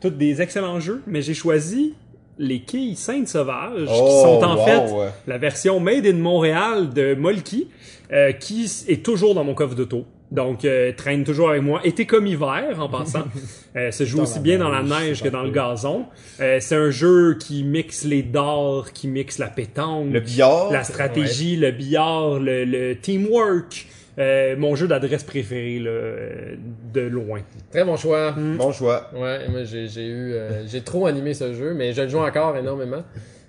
Tous 0.00 0.10
des 0.10 0.40
excellents 0.40 0.78
jeux, 0.78 1.02
mais 1.08 1.20
j'ai 1.20 1.34
choisi 1.34 1.94
les 2.38 2.60
quilles 2.60 2.94
Sainte 2.94 3.26
Sauvage, 3.26 3.86
qui 3.88 3.92
Oh, 3.92 4.22
sont 4.22 4.44
en 4.44 4.56
wow, 4.56 4.64
fait 4.64 4.92
ouais. 4.92 5.08
la 5.26 5.38
version 5.38 5.80
Made 5.80 6.06
in 6.06 6.12
Montréal 6.12 6.90
de 6.90 7.16
Molki, 7.16 7.70
euh, 8.12 8.30
qui 8.30 8.70
est 8.86 9.04
toujours 9.04 9.34
dans 9.34 9.42
mon 9.42 9.54
coffre 9.54 9.74
d'auto. 9.74 10.04
Donc, 10.34 10.64
euh, 10.64 10.92
traîne 10.96 11.24
toujours 11.24 11.50
avec 11.50 11.62
moi. 11.62 11.80
Été 11.84 12.06
comme 12.06 12.26
hiver, 12.26 12.76
en 12.78 12.88
passant. 12.88 13.24
Euh, 13.76 13.90
se 13.90 14.04
joue 14.04 14.18
Dans 14.18 14.22
aussi 14.22 14.38
bien 14.38 14.58
dans 14.58 14.68
la 14.68 14.84
neige, 14.84 15.20
que 15.20 15.28
dans 15.28 15.42
le 15.42 15.50
gazon. 15.50 16.04
Euh, 16.40 16.58
c'est 16.60 16.76
un 16.76 16.90
jeu 16.90 17.36
qui 17.40 17.64
mixe 17.64 18.04
les 18.04 18.22
dards, 18.22 18.92
qui 18.94 19.08
mixe 19.08 19.38
la 19.38 19.48
pétanque, 19.48 20.12
Le 20.12 20.20
billard. 20.20 20.70
la 20.70 20.84
stratégie, 20.84 21.56
le 21.56 21.72
billard, 21.72 22.38
le, 22.38 22.64
le 22.64 22.94
teamwork. 22.94 23.86
Euh, 24.16 24.54
mon 24.56 24.76
jeu 24.76 24.86
d'adresse 24.86 25.24
préféré 25.24 25.80
là, 25.80 25.90
euh, 25.90 26.54
de 26.92 27.00
loin. 27.00 27.40
Très 27.72 27.82
bon 27.84 27.96
choix. 27.96 28.30
Bon 28.38 28.70
choix. 28.70 29.10
Ouais, 29.12 29.48
moi 29.48 29.64
j'ai 29.64 29.88
j'ai 29.88 30.06
eu, 30.06 30.34
euh, 30.34 30.64
j'ai 30.68 30.82
trop 30.82 31.06
animé 31.08 31.34
ce 31.34 31.52
jeu, 31.52 31.74
mais 31.74 31.92
je 31.92 32.02
le 32.02 32.08
joue 32.08 32.18
encore 32.20 32.56
énormément. 32.56 33.02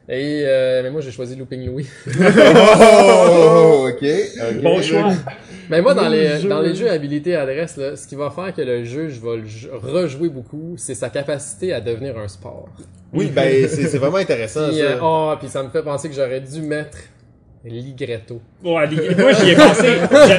Et 0.10 0.42
euh, 0.48 0.82
mais 0.82 0.90
moi 0.90 1.02
j'ai 1.02 1.12
choisi 1.12 1.36
Looping 1.36 1.68
Louis. 1.68 1.86
Oh, 2.08 3.90
ok. 3.92 4.02
ok. 4.02 4.62
Bon 4.64 4.82
choix. 4.82 5.14
Mais 5.70 5.82
moi, 5.82 5.94
dans 5.94 6.08
les, 6.10 6.40
jeu. 6.40 6.50
dans 6.50 6.62
les 6.62 6.76
jeux 6.76 6.90
habilité 6.90 7.36
adresse, 7.36 7.78
là, 7.78 7.96
ce 7.96 8.08
qui 8.08 8.16
va 8.16 8.30
faire 8.32 8.54
que 8.54 8.62
le 8.62 8.84
jeu, 8.84 9.10
je 9.10 9.20
vais 9.22 9.38
le 9.38 9.46
j- 9.46 9.68
rejouer 9.72 10.30
beaucoup, 10.30 10.76
c'est 10.78 10.96
sa 10.96 11.10
capacité 11.10 11.74
à 11.74 11.82
devenir 11.82 12.18
un 12.18 12.28
sport. 12.28 12.68
Oui, 13.14 13.28
ben, 13.36 13.68
c'est 13.68 13.88
c'est 13.88 13.98
vraiment 13.98 14.18
intéressant, 14.18 14.68
Puis, 14.70 14.78
ça. 14.78 14.84
euh, 14.84 15.00
ah, 15.02 15.38
puis 15.40 15.50
ça 15.50 15.64
me 15.64 15.70
fait 15.70 15.84
penser 15.84 16.10
que 16.10 16.16
j'aurais 16.16 16.42
dû 16.42 16.62
mettre 16.62 16.98
Ligretto. 17.64 18.42
Ouais, 18.64 18.86
les- 18.88 19.16
moi 19.16 19.32
j'y 19.34 19.50
ai 19.52 19.56
pensé. 19.56 19.88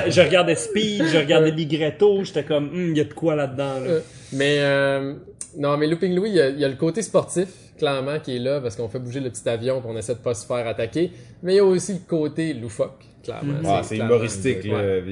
Je, 0.07 0.11
je 0.13 0.21
regardais 0.21 0.55
Speed, 0.55 1.05
je 1.07 1.19
regardais 1.19 1.51
Ligretto, 1.51 2.23
j'étais 2.23 2.45
comme, 2.45 2.69
Hum, 2.69 2.91
il 2.93 2.97
y 2.99 3.01
a 3.01 3.05
de 3.05 3.13
quoi 3.15 3.35
là-dedans. 3.35 3.81
Là. 3.81 3.89
Euh, 3.91 4.01
Mais 4.33 4.59
euh, 4.61 5.15
non, 5.59 5.77
mais 5.77 5.89
Looping 5.89 6.15
Louis, 6.15 6.31
il 6.31 6.37
y, 6.37 6.41
a, 6.41 6.49
il 6.51 6.61
y 6.61 6.65
a 6.65 6.69
le 6.69 6.77
côté 6.77 7.03
sportif, 7.03 7.49
clairement, 7.79 8.19
qui 8.19 8.37
est 8.37 8.41
là, 8.41 8.61
parce 8.61 8.77
qu'on 8.77 8.89
fait 8.89 8.99
bouger 8.99 9.21
le 9.21 9.31
petit 9.31 9.49
avion, 9.49 9.81
puis 9.81 9.91
on 9.93 9.97
essaie 9.97 10.15
de 10.15 10.19
pas 10.19 10.35
se 10.35 10.47
faire 10.47 10.67
attaquer. 10.67 11.11
Mais 11.43 11.55
il 11.55 11.57
y 11.57 11.61
a 11.61 11.65
aussi 11.65 11.93
le 11.95 12.01
côté 12.09 12.53
loufoque, 12.55 13.05
clairement. 13.23 13.55
Ah, 13.67 13.81
c'est 13.83 13.97
humoristique, 13.99 14.65
là. 14.65 14.75
Ouais. 14.77 15.03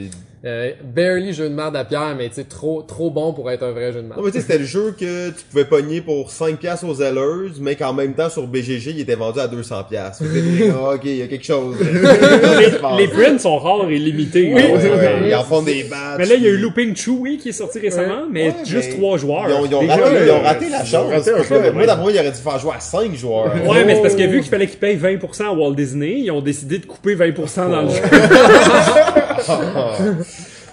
Euh, 0.47 0.73
barely 0.95 1.33
jeu 1.33 1.49
de 1.49 1.55
merde 1.55 1.75
à 1.75 1.87
pierre, 1.87 2.15
mais 2.19 2.29
tu 2.29 2.35
sais, 2.35 2.45
trop, 2.45 2.83
trop 2.83 3.11
bon 3.11 3.33
pour 3.33 3.51
être 3.51 3.63
un 3.63 3.71
vrai 3.71 3.93
jeu 3.95 4.03
de 4.03 4.09
merde. 4.09 4.19
Non, 4.19 4.27
mais 4.27 4.31
tu 4.31 4.37
sais, 4.37 4.43
c'était 4.43 4.59
le 4.59 4.67
jeu 4.67 4.95
que 4.99 5.31
tu 5.31 5.43
pouvais 5.51 5.65
pogner 5.65 6.03
pour 6.03 6.31
5 6.31 6.59
piastres 6.59 6.87
aux 6.87 6.93
Zellers, 6.97 7.53
mais 7.63 7.77
qu'en 7.77 7.95
même 7.95 8.13
temps, 8.13 8.29
sur 8.29 8.47
BGG, 8.47 8.91
il 8.91 9.01
était 9.01 9.15
vendu 9.15 9.41
à 9.41 9.49
200 9.49 9.85
piastres. 9.85 10.23
Fait 10.23 10.29
que 10.29 10.59
t'es, 10.59 10.71
ah, 10.77 10.91
ok, 10.97 11.01
il 11.05 11.17
y 11.17 11.23
a 11.23 11.29
quelque 11.29 11.47
chose. 11.47 11.77
Les, 11.81 12.71
les 12.99 13.09
prints 13.09 13.39
sont 13.39 13.57
rares 13.57 13.89
et 13.89 13.97
limités. 13.97 14.53
Oui, 14.53 14.61
là. 14.61 14.69
ouais, 14.69 14.91
ouais, 14.91 15.15
oui. 15.23 15.29
ils 15.29 15.35
en 15.35 15.45
font 15.45 15.63
des 15.63 15.85
batchs. 15.85 16.19
Mais 16.19 16.27
là, 16.27 16.35
il 16.35 16.43
y 16.43 16.47
a 16.47 16.51
eu 16.51 16.59
Looping 16.59 16.95
Chewy 16.95 17.39
qui 17.39 17.49
est 17.49 17.53
sorti 17.53 17.79
récemment, 17.79 18.27
mais 18.31 18.49
Ouais, 18.49 18.55
juste 18.67 18.91
mais 18.91 18.97
trois 18.99 19.17
joueurs. 19.17 19.47
Ils 19.49 19.55
ont, 19.55 19.65
ils 19.65 19.75
ont 19.75 19.81
Déjà, 19.81 19.95
raté, 19.95 20.13
là, 20.13 20.25
ils 20.27 20.31
ont 20.31 20.43
raté 20.43 20.69
la 20.69 20.85
chance. 20.85 21.73
moi, 21.73 21.87
d'après 21.87 22.13
il 22.13 22.19
aurait 22.19 22.31
dû 22.33 22.37
faire 22.39 22.54
jouer 22.59 22.73
à 22.77 22.81
5 22.81 23.15
joueurs. 23.15 23.53
Ouais, 23.67 23.85
mais 23.85 23.97
c'est 23.97 24.03
parce 24.03 24.15
que 24.15 24.23
vu 24.27 24.41
qu'il 24.41 24.51
fallait 24.51 24.67
qu'ils 24.67 24.79
payent 24.79 24.97
20% 24.97 25.43
à 25.45 25.53
Walt 25.53 25.75
Disney, 25.75 26.21
ils 26.21 26.31
ont 26.31 26.41
décidé 26.41 26.79
de 26.79 26.87
couper 26.87 27.17
20% 27.17 27.71
dans 27.71 27.83
le 27.83 27.91
jeu. 27.91 28.03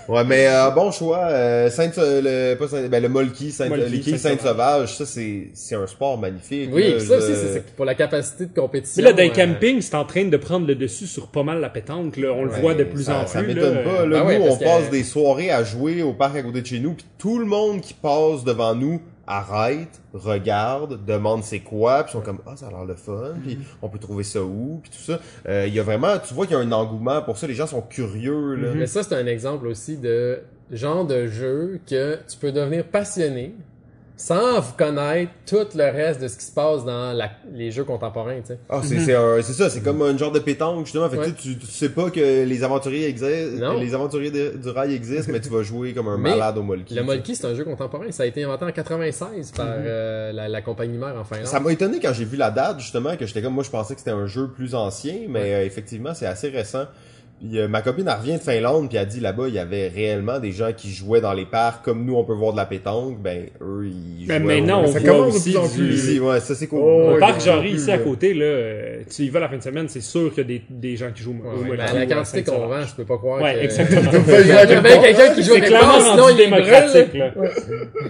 Ouais, 0.09 0.23
mais 0.25 0.45
euh, 0.47 0.71
bon 0.71 0.91
choix. 0.91 1.27
Euh, 1.29 1.69
Sainte, 1.69 1.93
le, 1.97 2.55
pas 2.55 2.67
Sainte, 2.67 2.89
ben, 2.89 3.01
le 3.01 3.07
Molki, 3.07 3.51
Sainte, 3.51 3.71
quilles 4.01 4.17
Sainte 4.17 4.41
Sainte-Sauvage, 4.41 4.97
ça, 4.97 5.05
c'est, 5.05 5.49
c'est 5.53 5.75
un 5.75 5.87
sport 5.87 6.17
magnifique. 6.17 6.69
Oui, 6.73 6.93
là, 6.93 6.99
ça 6.99 7.17
aussi, 7.17 7.27
c'est 7.33 7.53
c'est 7.53 7.65
pour 7.75 7.85
la 7.85 7.95
capacité 7.95 8.47
de 8.47 8.53
compétition. 8.53 9.01
Mais 9.03 9.09
là, 9.09 9.13
dans 9.15 9.23
les 9.23 9.29
euh, 9.29 9.33
campings, 9.53 9.79
c'est 9.81 9.95
en 9.95 10.03
train 10.03 10.25
de 10.25 10.35
prendre 10.37 10.67
le 10.67 10.75
dessus 10.75 11.05
sur 11.07 11.27
pas 11.27 11.43
mal 11.43 11.61
la 11.61 11.69
pétanque. 11.69 12.17
Là. 12.17 12.29
On 12.33 12.43
le 12.43 12.49
voit 12.49 12.73
de 12.73 12.83
plus 12.83 13.03
ça, 13.03 13.21
en 13.23 13.27
Ça 13.27 13.39
plus. 13.41 13.53
m'étonne 13.53 13.75
là. 13.75 13.81
pas. 13.83 14.05
Là, 14.05 14.23
Ben 14.25 14.39
nous, 14.39 14.47
on 14.47 14.57
que- 14.57 14.63
passe 14.63 14.89
des 14.89 15.03
soirées 15.03 15.51
à 15.51 15.63
jouer 15.63 16.01
au 16.01 16.13
parc 16.13 16.35
à 16.35 16.41
côté 16.41 16.61
de 16.61 16.67
chez 16.67 16.79
nous, 16.79 16.93
puis 16.93 17.05
tout 17.17 17.37
le 17.39 17.45
monde 17.45 17.79
qui 17.79 17.93
passe 17.93 18.43
devant 18.43 18.75
nous 18.75 19.01
arrête, 19.31 20.01
regarde, 20.13 21.05
demande 21.05 21.43
c'est 21.43 21.59
quoi, 21.59 22.03
puis 22.03 22.11
ils 22.11 22.17
sont 22.17 22.21
comme 22.21 22.39
ah 22.45 22.55
ça 22.55 22.67
a 22.67 22.69
l'air 22.69 22.85
le 22.85 22.95
fun, 22.95 23.33
puis 23.43 23.57
on 23.81 23.89
peut 23.89 23.99
trouver 23.99 24.23
ça 24.23 24.43
où, 24.43 24.79
puis 24.83 24.91
tout 24.91 25.11
ça. 25.11 25.19
Euh, 25.47 25.65
Il 25.67 25.73
y 25.73 25.79
a 25.79 25.83
vraiment, 25.83 26.17
tu 26.19 26.33
vois 26.33 26.45
qu'il 26.45 26.55
y 26.55 26.59
a 26.59 26.61
un 26.61 26.71
engouement 26.71 27.21
pour 27.21 27.37
ça. 27.37 27.47
Les 27.47 27.53
gens 27.53 27.67
sont 27.67 27.81
curieux 27.81 28.55
là. 28.55 28.71
Mais 28.75 28.87
ça, 28.87 29.03
c'est 29.03 29.15
un 29.15 29.25
exemple 29.27 29.67
aussi 29.67 29.97
de 29.97 30.39
genre 30.71 31.05
de 31.05 31.27
jeu 31.27 31.79
que 31.89 32.19
tu 32.29 32.37
peux 32.37 32.51
devenir 32.51 32.85
passionné 32.85 33.55
sans 34.25 34.59
vous 34.59 34.73
connaître 34.77 35.31
tout 35.47 35.65
le 35.75 35.83
reste 35.91 36.21
de 36.21 36.27
ce 36.27 36.37
qui 36.37 36.45
se 36.45 36.51
passe 36.51 36.85
dans 36.85 37.11
la- 37.13 37.31
les 37.53 37.71
jeux 37.71 37.83
contemporains, 37.83 38.39
tu 38.41 38.47
sais. 38.47 38.59
Ah, 38.69 38.81
c'est 38.83 39.53
ça, 39.53 39.69
c'est 39.69 39.81
comme 39.81 40.01
un 40.01 40.17
genre 40.17 40.31
de 40.31 40.39
pétanque 40.39 40.85
justement. 40.85 41.09
Fait 41.09 41.17
que 41.17 41.21
Ouais. 41.21 41.31
tu, 41.33 41.53
sais, 41.53 41.57
tu, 41.59 41.65
tu 41.65 41.71
sais 41.71 41.89
pas 41.89 42.09
que 42.11 42.43
les 42.45 42.63
aventuriers 42.63 43.07
existent, 43.07 43.73
les 43.79 43.93
aventuriers 43.95 44.31
de- 44.31 44.57
du 44.61 44.69
rail 44.69 44.93
existent, 44.93 45.31
mais 45.31 45.39
tu 45.41 45.49
vas 45.49 45.63
jouer 45.63 45.93
comme 45.93 46.07
un 46.07 46.17
Mais 46.17 46.31
malade 46.31 46.57
au 46.57 46.61
Molki. 46.63 46.93
Le 46.93 47.03
Molki, 47.03 47.35
c'est 47.35 47.45
un 47.47 47.55
jeu 47.55 47.63
contemporain. 47.63 48.11
Ça 48.11 48.23
a 48.23 48.25
été 48.25 48.43
inventé 48.43 48.65
en 48.65 48.71
96 48.71 49.51
par 49.51 49.65
Mhm. 49.65 49.73
euh, 49.85 50.31
la, 50.33 50.47
la 50.47 50.61
compagnie 50.61 50.97
mère 50.97 51.15
en 51.17 51.23
Finlande. 51.23 51.47
Ça 51.47 51.59
m'a 51.59 51.71
étonné 51.71 51.99
quand 51.99 52.13
j'ai 52.13 52.25
vu 52.25 52.37
la 52.37 52.51
date, 52.51 52.79
justement, 52.79 53.15
que 53.17 53.25
j'étais 53.25 53.41
comme, 53.41 53.53
moi, 53.53 53.63
je 53.63 53.69
pensais 53.69 53.93
que 53.95 53.99
c'était 54.01 54.11
un 54.11 54.27
jeu 54.27 54.47
plus 54.49 54.75
ancien, 54.75 55.15
mais 55.29 55.53
euh, 55.53 55.65
effectivement, 55.65 56.13
c'est 56.13 56.25
assez 56.27 56.49
récent. 56.49 56.85
Puis, 57.43 57.59
euh, 57.59 57.67
ma 57.67 57.81
copine, 57.81 58.05
elle 58.07 58.19
revient 58.19 58.33
de 58.37 58.41
Finlande, 58.51 58.87
puis 58.87 58.97
elle 58.99 59.07
dit, 59.07 59.19
là-bas, 59.19 59.45
il 59.47 59.55
y 59.55 59.59
avait 59.59 59.87
réellement 59.87 60.37
des 60.39 60.51
gens 60.51 60.71
qui 60.77 60.91
jouaient 60.91 61.21
dans 61.21 61.33
les 61.33 61.45
parcs, 61.45 61.83
comme 61.83 62.05
nous, 62.05 62.15
on 62.15 62.23
peut 62.23 62.33
voir 62.35 62.51
de 62.51 62.57
la 62.57 62.65
pétanque, 62.65 63.19
ben, 63.19 63.45
eux, 63.61 63.85
ils 63.87 64.27
Ben, 64.27 64.43
jouaient 64.43 64.59
maintenant, 64.61 64.81
au- 64.83 64.87
on 64.87 64.91
Ça 64.91 64.99
voit 64.99 65.25
aussi 65.27 65.51
du... 65.53 65.57
plus. 65.75 65.93
Ici, 65.95 66.19
ouais, 66.19 66.39
ça, 66.39 66.53
c'est 66.53 66.67
cool. 66.67 66.81
Oh, 66.83 67.13
Au 67.15 67.19
parc 67.19 67.41
Jarry, 67.41 67.71
ici 67.71 67.89
à 67.91 67.97
là. 67.97 68.03
côté, 68.03 68.33
là, 68.35 68.45
euh, 68.45 68.97
tu 69.09 69.23
y 69.23 69.29
vas 69.29 69.39
la 69.39 69.49
fin 69.49 69.57
de 69.57 69.63
semaine, 69.63 69.87
c'est 69.89 70.01
sûr 70.01 70.29
qu'il 70.33 70.43
y 70.43 70.45
a 70.45 70.47
des, 70.49 70.61
des 70.69 70.95
gens 70.95 71.11
qui 71.13 71.23
jouent 71.23 71.31
Ouais, 71.31 71.71
au 71.71 71.75
ben, 71.75 71.77
la 71.77 72.05
quantité 72.05 72.43
qu'on 72.43 72.67
vend, 72.67 72.83
je 72.87 72.93
peux 72.95 73.05
pas 73.05 73.17
croire 73.17 73.41
Ouais, 73.41 73.55
que... 73.55 73.59
exactement. 73.61 74.11
Il 74.41 74.47
y 74.47 74.51
a 74.51 74.65
bien 74.81 75.01
quelqu'un 75.01 75.33
qui 75.33 75.41
joue 75.43 75.53
C'est 75.55 75.61
clairement 75.61 75.99
sinon 75.99 76.29
il 76.29 76.39
est 76.41 76.43
démocratique, 76.45 77.13
là. 77.15 77.31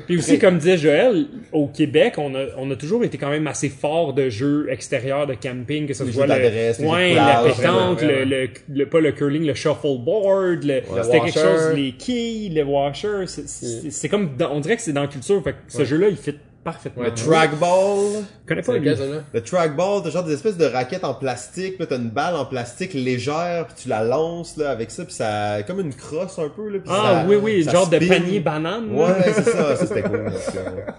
Puis 0.08 0.18
aussi, 0.18 0.40
comme 0.40 0.58
disait 0.58 0.78
Joël, 0.78 1.26
au 1.54 1.68
Québec, 1.68 2.16
on 2.18 2.36
a, 2.36 2.46
on 2.58 2.70
a 2.72 2.76
toujours 2.76 3.04
été 3.06 3.18
quand 3.18 3.30
même 3.30 3.48
assez 3.48 3.70
fort 3.70 4.14
de 4.14 4.30
jeux 4.30 4.68
extérieurs, 4.70 5.26
de 5.28 5.36
camping, 5.36 5.88
que 5.88 5.94
ce 5.94 6.06
soit 6.06 6.26
le, 6.28 6.34
ouais, 6.34 7.14
la 7.14 7.44
pétanque, 7.44 8.00
vraiment, 8.02 8.20
le, 8.20 8.24
le, 8.26 8.50
le- 8.74 8.86
pas 8.86 9.00
le 9.00 9.12
curling, 9.22 9.46
le 9.46 9.54
shuffleboard, 9.54 10.64
le, 10.64 10.82
Le 10.96 11.04
c'était 11.04 11.20
quelque 11.20 11.40
washer. 11.40 11.40
chose, 11.68 11.74
les 11.76 11.92
quilles, 11.94 12.50
les 12.50 12.64
washers, 12.64 13.26
c'est- 13.28 13.48
c'est 13.48 13.92
c'est 13.92 14.10
comme, 14.10 14.36
dans- 14.38 14.52
on 14.52 14.60
dirait 14.60 14.76
que 14.78 14.82
c'est 14.82 14.94
dans 14.94 15.02
la 15.02 15.08
culture, 15.08 15.42
fait 15.44 15.54
que 15.54 15.58
ce 15.68 15.86
jeu-là, 15.86 16.08
il 16.10 16.18
fit 16.18 16.36
parfaitement. 16.64 17.04
Le 17.04 17.12
trackball. 17.14 18.24
Je 18.44 18.48
connais 18.48 18.62
pas 18.62 18.74
lequel, 18.74 18.96
celui-là? 18.98 19.24
Le 19.34 19.42
trackball, 19.42 20.04
t'as 20.04 20.10
genre 20.12 20.24
des 20.24 20.34
espèces 20.34 20.58
de 20.58 20.66
raquettes 20.66 21.04
en 21.04 21.16
plastique, 21.16 21.80
là, 21.80 21.88
t'as 21.88 21.98
une 21.98 22.10
balle 22.12 22.36
en 22.36 22.46
plastique 22.46 22.94
légère, 22.94 23.66
puis 23.68 23.76
tu 23.84 23.90
la 23.90 24.04
lances, 24.04 24.58
là, 24.58 24.70
avec 24.70 24.92
ça, 24.92 25.04
puis 25.06 25.14
ça, 25.14 25.64
comme 25.66 25.80
une 25.80 25.94
crosse 25.94 26.38
un 26.38 26.50
peu, 26.50 26.68
là, 26.70 26.80
puis 26.80 26.90
Ah 26.94 27.24
ça- 27.24 27.26
oui, 27.28 27.36
oui, 27.42 27.64
ça 27.64 27.72
genre 27.72 27.90
de 27.90 27.98
panier 27.98 28.40
banane. 28.42 28.96
là. 28.96 29.04
Ouais, 29.06 29.14
c'est 29.34 29.44
ça, 29.44 29.76
ça 29.76 29.86
c'était 29.88 30.04
cool. 30.04 30.32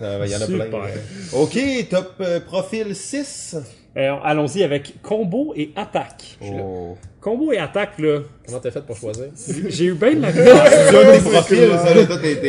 euh, 0.03 0.23
Il 0.27 0.31
y 0.33 0.35
en 0.37 0.41
a 0.41 0.47
Super. 0.47 0.69
plein. 0.69 0.81
Ok, 1.33 1.59
top 1.91 2.13
euh, 2.21 2.41
profil 2.41 2.95
6. 2.97 3.57
Euh, 3.97 4.15
Allons-y 4.25 4.63
avec 4.65 5.01
combo 5.03 5.53
et 5.55 5.71
attaque. 5.77 6.39
Oh. 6.43 6.97
Combo 7.23 7.53
et 7.53 7.59
attaque, 7.59 8.01
là, 8.01 8.19
Comment 8.47 8.59
t'as 8.59 8.73
fait 8.73 8.85
pour 8.85 8.97
choisir? 8.97 9.27
j'ai 9.69 9.85
eu 9.85 9.95
bien 9.95 10.15
de 10.15 10.23
la 10.23 10.33
t'es 10.33 10.43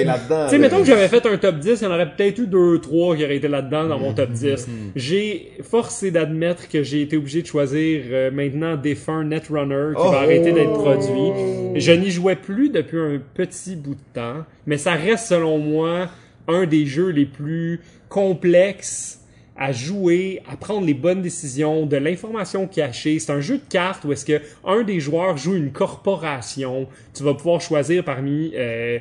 là-dedans. 0.04 0.46
Tu 0.46 0.50
sais, 0.50 0.58
mettons 0.58 0.80
que 0.80 0.86
j'avais 0.86 1.08
fait 1.08 1.24
un 1.28 1.38
top 1.38 1.60
10, 1.60 1.80
il 1.80 1.84
y 1.84 1.88
en 1.88 1.92
aurait 1.94 2.10
peut-être 2.16 2.40
eu 2.40 2.48
deux, 2.48 2.80
trois 2.82 3.16
qui 3.16 3.24
auraient 3.24 3.36
été 3.38 3.48
là-dedans 3.48 3.88
dans 3.88 4.00
mon 4.00 4.14
top 4.14 4.32
10. 4.32 4.68
J'ai 4.96 5.52
forcé 5.62 6.10
d'admettre 6.10 6.68
que 6.70 6.82
j'ai 6.82 7.02
été 7.02 7.18
obligé 7.18 7.44
de 7.44 7.48
choisir 7.48 8.02
euh, 8.10 8.32
maintenant 8.32 8.76
défunt 8.76 9.24
Netrunner 9.24 9.92
qui 9.96 10.02
Oh. 10.04 10.10
va 10.12 10.22
arrêter 10.22 10.52
d'être 10.52 10.74
produit. 10.74 11.80
Je 11.80 11.92
n'y 11.92 12.10
jouais 12.10 12.36
plus 12.36 12.70
depuis 12.70 12.98
un 13.00 13.22
petit 13.36 13.76
bout 13.76 13.94
de 13.94 14.00
temps, 14.14 14.44
mais 14.66 14.80
ça 14.80 14.94
reste 14.94 15.28
selon 15.28 15.60
moi 15.60 16.08
un 16.48 16.66
des 16.66 16.88
jeux 16.88 17.10
les 17.10 17.26
plus 17.26 17.80
complexes 18.10 19.20
à 19.56 19.72
jouer, 19.72 20.42
à 20.50 20.58
prendre 20.58 20.86
les 20.86 20.94
bonnes 20.94 21.22
décisions, 21.22 21.86
de 21.86 21.98
l'information 21.98 22.68
cachée. 22.68 23.20
C'est 23.20 23.32
un 23.32 23.42
jeu 23.42 23.58
de 23.58 23.64
cartes 23.70 24.04
où 24.06 24.12
est-ce 24.12 24.26
que 24.26 24.42
un 24.66 24.84
des 24.84 25.00
joueurs 25.00 25.38
joue 25.38 25.56
une 25.56 25.72
corporation. 25.72 26.88
Tu 27.14 27.24
vas 27.24 27.34
pouvoir 27.34 27.62
choisir 27.62 28.04
parmi 28.04 28.52
euh, 28.56 29.00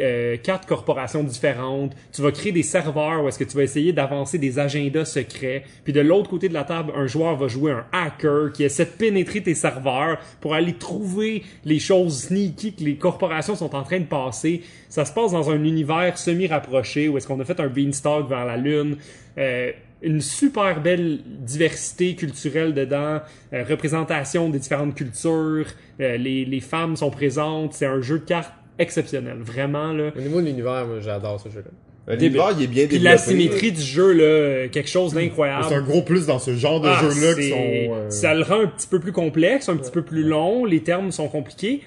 euh, 0.00 0.36
quatre 0.42 0.66
corporations 0.66 1.22
différentes. 1.22 1.92
Tu 2.12 2.20
vas 2.20 2.32
créer 2.32 2.52
des 2.52 2.62
serveurs 2.62 3.22
où 3.22 3.28
est-ce 3.28 3.38
que 3.38 3.44
tu 3.44 3.56
vas 3.56 3.62
essayer 3.62 3.92
d'avancer 3.92 4.38
des 4.38 4.58
agendas 4.58 5.04
secrets. 5.04 5.64
Puis 5.84 5.92
de 5.92 6.00
l'autre 6.00 6.28
côté 6.28 6.48
de 6.48 6.54
la 6.54 6.64
table, 6.64 6.92
un 6.96 7.06
joueur 7.06 7.36
va 7.36 7.48
jouer 7.48 7.72
un 7.72 7.86
hacker 7.92 8.52
qui 8.52 8.64
essaie 8.64 8.86
de 8.86 8.90
pénétrer 8.90 9.42
tes 9.42 9.54
serveurs 9.54 10.18
pour 10.40 10.54
aller 10.54 10.74
trouver 10.74 11.44
les 11.64 11.78
choses 11.78 12.24
sneaky 12.24 12.74
que 12.74 12.84
les 12.84 12.96
corporations 12.96 13.54
sont 13.54 13.74
en 13.74 13.82
train 13.82 14.00
de 14.00 14.04
passer. 14.04 14.62
Ça 14.88 15.04
se 15.04 15.12
passe 15.12 15.32
dans 15.32 15.50
un 15.50 15.62
univers 15.62 16.18
semi-rapproché 16.18 17.08
où 17.08 17.16
est-ce 17.16 17.26
qu'on 17.26 17.40
a 17.40 17.44
fait 17.44 17.60
un 17.60 17.68
beanstalk 17.68 18.28
vers 18.28 18.44
la 18.44 18.56
lune. 18.56 18.96
Euh, 19.38 19.72
une 20.04 20.20
super 20.20 20.80
belle 20.80 21.20
diversité 21.26 22.14
culturelle 22.14 22.74
dedans, 22.74 23.20
euh, 23.52 23.64
représentation 23.68 24.48
des 24.50 24.58
différentes 24.58 24.94
cultures, 24.94 25.66
euh, 26.00 26.16
les, 26.16 26.44
les 26.44 26.60
femmes 26.60 26.96
sont 26.96 27.10
présentes, 27.10 27.72
c'est 27.74 27.86
un 27.86 28.00
jeu 28.00 28.18
de 28.18 28.24
cartes 28.24 28.52
exceptionnel, 28.78 29.36
vraiment 29.40 29.92
là. 29.92 30.10
Au 30.16 30.20
niveau 30.20 30.40
de 30.40 30.46
l'univers, 30.46 30.86
moi, 30.86 31.00
j'adore 31.00 31.40
ce 31.40 31.48
jeu-là. 31.48 31.70
L'univers, 32.16 32.50
il 32.58 32.64
est 32.64 32.66
bien 32.66 32.86
Puis 32.86 32.98
développé. 32.98 33.04
la 33.04 33.16
symétrie 33.18 33.72
du 33.72 33.80
jeu 33.80 34.12
là, 34.12 34.24
euh, 34.24 34.68
quelque 34.68 34.90
chose 34.90 35.12
C'est 35.12 35.18
un 35.18 35.22
d'incroyable. 35.22 35.84
gros 35.84 36.02
plus 36.02 36.26
dans 36.26 36.38
ce 36.38 36.54
genre 36.54 36.80
de 36.82 36.88
Ah, 36.88 37.00
qui 37.00 37.48
sont... 37.48 37.56
euh, 37.58 38.10
Ça 38.10 38.34
le 38.34 38.42
rend 38.42 38.60
un 38.60 38.66
petit 38.66 38.86
peu 38.88 39.00
plus 39.00 39.12
complexe, 39.12 39.68
un 39.70 39.76
petit 39.78 39.90
peu 39.90 40.02
plus 40.02 40.22
long, 40.22 40.66
les 40.66 40.82
termes 40.82 41.10
sont 41.12 41.28
compliqués. 41.28 41.80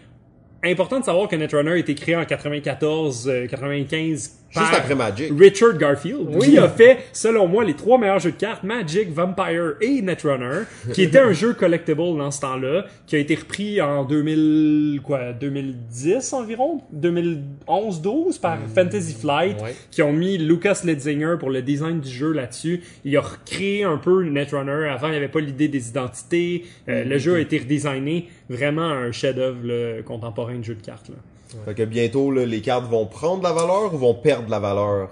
Important 0.64 1.00
de 1.00 1.06
savoir 1.06 1.28
que 1.28 1.36
Netrunner 1.36 1.74
a 1.74 1.78
été 1.78 1.94
créé 1.94 2.16
en 2.16 2.26
94, 2.26 3.28
euh, 3.30 3.46
95 3.48 4.32
Juste 4.50 4.74
après 4.74 4.96
Magic. 4.96 5.32
Richard 5.38 5.78
Garfield, 5.78 6.28
Oui. 6.30 6.50
qui 6.52 6.58
a 6.58 6.68
fait, 6.70 7.00
selon 7.14 7.48
moi, 7.48 7.64
les 7.66 7.74
trois 7.76 7.98
meilleurs 7.98 8.20
jeux 8.20 8.32
de 8.32 8.38
cartes, 8.38 8.64
Magic, 8.64 9.12
Vampire 9.14 9.76
et 9.82 10.02
Netrunner, 10.02 10.62
qui 10.94 11.04
était 11.04 11.20
un 11.20 11.34
jeu 11.34 11.54
collectible 11.54 11.98
dans 12.18 12.32
ce 12.32 12.42
temps-là, 12.42 12.86
qui 13.06 13.16
a 13.16 13.20
été 13.20 13.36
repris 13.36 13.82
en 13.82 14.06
2000, 14.06 15.02
quoi, 15.04 15.34
2010 15.34 16.34
environ, 16.34 16.82
2011-12 17.68 18.40
par 18.40 18.58
Fantasy 18.74 19.14
Flight, 19.14 19.62
Ouais. 19.62 19.76
qui 19.92 20.02
ont 20.02 20.14
mis 20.14 20.38
Lucas 20.38 20.82
Ledzinger 20.86 21.36
pour 21.40 21.50
le 21.50 21.62
design 21.62 22.00
du 22.00 22.10
jeu 22.10 22.32
là-dessus. 22.32 22.82
Il 23.04 23.16
a 23.18 23.22
recréé 23.22 23.84
un 23.84 23.98
peu 23.98 24.24
Netrunner. 24.24 24.88
Avant, 24.90 25.08
il 25.08 25.12
n'y 25.12 25.18
avait 25.18 25.28
pas 25.28 25.40
l'idée 25.42 25.68
des 25.68 25.90
identités. 25.90 26.66
Euh, 26.90 27.04
Le 27.04 27.18
jeu 27.18 27.36
a 27.36 27.40
été 27.40 27.58
redesigné. 27.60 28.28
Vraiment 28.50 28.84
un 28.90 29.12
chef-d'œuvre 29.12 30.02
contemporain 30.04 30.56
de 30.60 30.64
jeu 30.64 30.76
de 30.76 30.82
cartes. 30.82 31.10
Là. 31.10 31.16
Fait 31.66 31.74
que 31.74 31.84
bientôt, 31.84 32.32
là, 32.32 32.46
les 32.46 32.62
cartes 32.62 32.90
vont 32.90 33.06
prendre 33.06 33.40
de 33.40 33.44
la 33.44 33.54
valeur 33.54 33.94
ou 33.94 33.98
vont 33.98 34.14
perdre 34.14 34.46
de 34.48 34.52
la 34.52 34.60
valeur? 34.60 35.10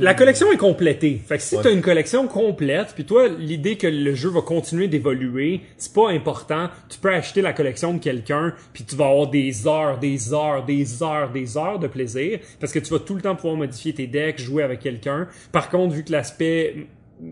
La 0.00 0.14
collection 0.14 0.50
est 0.52 0.56
complétée. 0.56 1.20
Fait 1.22 1.36
que 1.36 1.42
si 1.42 1.54
Ouais. 1.56 1.62
t'as 1.62 1.70
une 1.70 1.82
collection 1.82 2.26
complète, 2.28 2.92
puis 2.94 3.04
toi, 3.04 3.28
l'idée 3.28 3.76
que 3.76 3.86
le 3.86 4.14
jeu 4.14 4.30
va 4.30 4.40
continuer 4.40 4.88
d'évoluer, 4.88 5.60
c'est 5.76 5.92
pas 5.92 6.08
important. 6.10 6.70
Tu 6.88 6.98
peux 6.98 7.12
acheter 7.12 7.42
la 7.42 7.52
collection 7.52 7.92
de 7.92 7.98
quelqu'un, 7.98 8.54
puis 8.72 8.84
tu 8.84 8.96
vas 8.96 9.08
avoir 9.08 9.28
des 9.28 9.66
heures, 9.66 9.98
des 9.98 10.32
heures, 10.32 10.64
des 10.64 11.02
heures, 11.02 11.30
des 11.30 11.58
heures 11.58 11.78
de 11.78 11.88
plaisir, 11.88 12.38
parce 12.58 12.72
que 12.72 12.78
tu 12.78 12.90
vas 12.90 13.00
tout 13.00 13.14
le 13.14 13.20
temps 13.20 13.36
pouvoir 13.36 13.56
modifier 13.56 13.92
tes 13.92 14.06
decks, 14.06 14.40
jouer 14.40 14.62
avec 14.62 14.80
quelqu'un. 14.80 15.28
Par 15.52 15.68
contre, 15.68 15.94
vu 15.94 16.04
que 16.04 16.12
l'aspect 16.12 16.86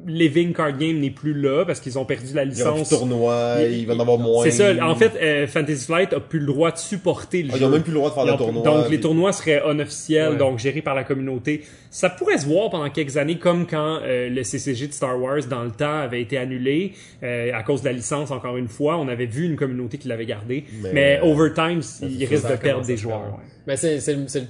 living 0.07 0.53
card 0.53 0.79
game 0.79 1.01
n'est 1.01 1.11
plus 1.11 1.35
là, 1.35 1.65
parce 1.67 1.81
qu'ils 1.81 1.99
ont 1.99 2.05
perdu 2.05 2.33
la 2.35 2.45
Il 2.45 2.57
y 2.57 2.63
aura 2.63 2.71
plus 2.73 2.79
de 2.81 2.85
licence. 2.85 2.99
tournois, 3.01 3.57
il 3.69 3.87
va 3.87 3.95
en 3.95 4.01
avoir 4.01 4.19
moins. 4.19 4.45
C'est 4.45 4.51
ça. 4.53 4.73
En 4.87 4.95
fait, 4.95 5.13
euh, 5.21 5.47
Fantasy 5.47 5.87
Flight 5.87 6.13
a 6.13 6.21
plus 6.21 6.39
le 6.39 6.47
droit 6.47 6.71
de 6.71 6.79
supporter 6.79 7.43
le 7.43 7.51
Ah, 7.53 7.57
jeu. 7.57 7.61
ils 7.63 7.65
ont 7.67 7.71
même 7.71 7.83
plus 7.83 7.91
le 7.93 7.99
droit 7.99 8.11
de 8.11 8.15
faire 8.15 8.25
Ils 8.25 8.29
de 8.29 8.33
ont- 8.33 8.37
tournois. 8.37 8.63
Donc 8.63 8.91
les 8.91 9.01
tournois 9.01 9.33
seraient 9.33 9.63
unofficiels, 9.69 10.33
Ouais. 10.33 10.37
donc 10.39 10.59
gérés 10.59 10.83
par 10.83 10.95
la 10.95 11.05
communauté. 11.05 11.63
Ça 11.91 12.09
pourrait 12.11 12.39
se 12.39 12.47
voir 12.47 12.71
pendant 12.71 12.89
quelques 12.91 13.17
années, 13.17 13.39
comme 13.39 13.67
quand 13.67 13.99
euh, 14.03 14.29
le 14.29 14.43
CCG 14.45 14.87
de 14.87 14.93
Star 14.93 15.21
Wars 15.21 15.45
dans 15.51 15.65
le 15.65 15.71
temps 15.73 15.99
avait 16.01 16.23
été 16.23 16.39
annulé 16.39 16.93
euh, 17.23 17.51
à 17.53 17.63
cause 17.63 17.83
de 17.83 17.87
la 17.87 17.93
licence. 17.93 18.31
Encore 18.31 18.57
une 18.57 18.69
fois, 18.69 18.97
on 18.99 19.09
avait 19.09 19.27
vu 19.27 19.45
une 19.45 19.57
communauté 19.57 19.99
qui 19.99 20.09
l'avait 20.09 20.27
gardé, 20.27 20.65
mais, 20.83 20.93
Mais, 20.93 21.19
euh, 21.23 21.25
overtime, 21.27 21.81
il 22.03 22.25
risque 22.25 22.49
de 22.51 22.57
perdre 22.57 22.87
des 22.87 22.97
joueurs. 22.97 23.21
ouais. 23.21 23.45
Mais 23.67 23.77
c'est, 23.77 24.01
c'est, 24.01 24.15
le- 24.15 24.25
c'est 24.27 24.41
le 24.41 24.47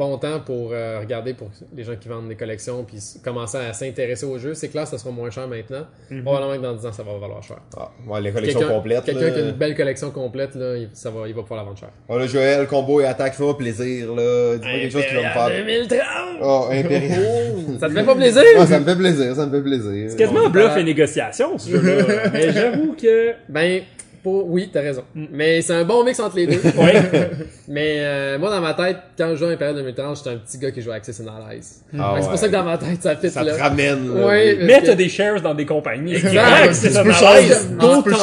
bon 0.00 0.16
temps 0.16 0.40
pour 0.40 0.70
euh, 0.72 0.98
regarder 1.00 1.34
pour 1.34 1.50
les 1.76 1.84
gens 1.84 1.94
qui 1.94 2.08
vendent 2.08 2.28
des 2.28 2.34
collections 2.34 2.84
puis 2.84 2.96
commencer 3.22 3.58
à 3.58 3.74
s'intéresser 3.74 4.24
au 4.24 4.38
jeu. 4.38 4.54
C'est 4.54 4.68
clair, 4.68 4.86
ça 4.86 4.96
sera 4.96 5.10
moins 5.10 5.28
cher 5.30 5.46
maintenant. 5.46 5.86
Mhm. 6.10 6.22
Probablement 6.22 6.56
que 6.56 6.62
dans 6.62 6.74
10 6.74 6.86
ans, 6.86 6.92
ça 6.92 7.02
va 7.02 7.18
valoir 7.18 7.42
cher. 7.42 7.58
Ah, 7.76 7.90
ouais, 8.08 8.20
les 8.22 8.32
collections 8.32 8.60
Quelqu'un, 8.60 8.74
complètes. 8.74 9.04
quelqu'un 9.04 9.20
là. 9.26 9.30
qui 9.30 9.38
a 9.38 9.42
une 9.42 9.50
belle 9.52 9.76
collection 9.76 10.10
complète, 10.10 10.54
là, 10.54 10.76
il, 10.76 10.88
ça 10.94 11.10
va, 11.10 11.28
il 11.28 11.34
va 11.34 11.42
pouvoir 11.42 11.60
la 11.60 11.64
vendre 11.64 11.78
cher. 11.78 11.90
Ah, 12.08 12.16
là, 12.16 12.26
Joël, 12.26 12.66
combo 12.66 13.00
et 13.02 13.04
attaque, 13.04 13.34
fais-moi 13.34 13.58
plaisir, 13.58 14.14
là. 14.14 14.56
Dis-moi 14.56 14.78
quelque 14.80 14.92
chose 14.92 15.04
qui 15.06 15.14
va 15.14 15.20
me 15.20 15.32
faire. 15.32 15.64
2030! 15.64 16.00
Oh, 16.42 16.68
Impérial. 16.70 17.52
Ça 17.78 17.88
te 17.88 17.92
fait 17.92 18.02
pas 18.06 18.14
plaisir? 18.14 18.42
Ah, 18.58 18.66
ça 18.66 18.80
me 18.80 18.84
fait 18.86 18.96
plaisir, 18.96 19.36
ça 19.36 19.44
me 19.44 19.50
fait 19.54 19.62
plaisir. 19.62 20.10
C'est 20.10 20.16
quasiment 20.16 20.46
un 20.46 20.48
bluff 20.48 20.74
et 20.78 20.82
négociation, 20.82 21.58
ce 21.58 21.70
jeu-là. 21.70 22.30
mais 22.32 22.50
j'avoue 22.52 22.96
que... 22.98 23.32
Ben, 23.50 23.82
pour... 24.22 24.48
oui, 24.48 24.70
t'as 24.72 24.80
raison. 24.80 25.02
Mais 25.14 25.62
c'est 25.62 25.72
un 25.74 25.84
bon 25.84 26.04
mix 26.04 26.18
entre 26.20 26.36
les 26.36 26.46
deux. 26.46 26.60
Ouais. 26.76 27.30
Mais 27.68 27.96
euh, 28.00 28.38
moi, 28.38 28.50
dans 28.50 28.60
ma 28.60 28.74
tête, 28.74 28.96
quand 29.16 29.30
je 29.30 29.36
jouais 29.36 29.48
à 29.48 29.52
Imperial 29.52 29.76
2030, 29.76 30.16
j'étais 30.16 30.30
un 30.30 30.36
petit 30.38 30.58
gars 30.58 30.70
qui 30.70 30.82
jouait 30.82 30.92
à 30.94 30.96
Access 30.96 31.20
and 31.20 31.28
Allies. 31.28 31.60
Ah, 31.98 32.14
C'est 32.16 32.22
ouais. 32.24 32.28
pour 32.28 32.38
ça 32.38 32.46
que 32.48 32.52
dans 32.52 32.64
ma 32.64 32.78
tête, 32.78 33.02
ça 33.02 33.16
fit 33.16 33.30
Ça 33.30 33.42
là. 33.44 33.54
te 33.54 33.60
ramène, 33.60 34.14
là. 34.14 34.26
Ouais, 34.26 34.56
oui. 34.58 34.64
mais 34.66 34.82
t'as 34.82 34.92
que- 34.92 34.96
des 34.98 35.08
shares 35.08 35.40
dans 35.40 35.54
des 35.54 35.66
compagnies. 35.66 36.14
Exact. 36.14 36.72
Tu 36.72 36.88
peux 36.90 37.76
d'autant 37.76 38.02
plus 38.02 38.14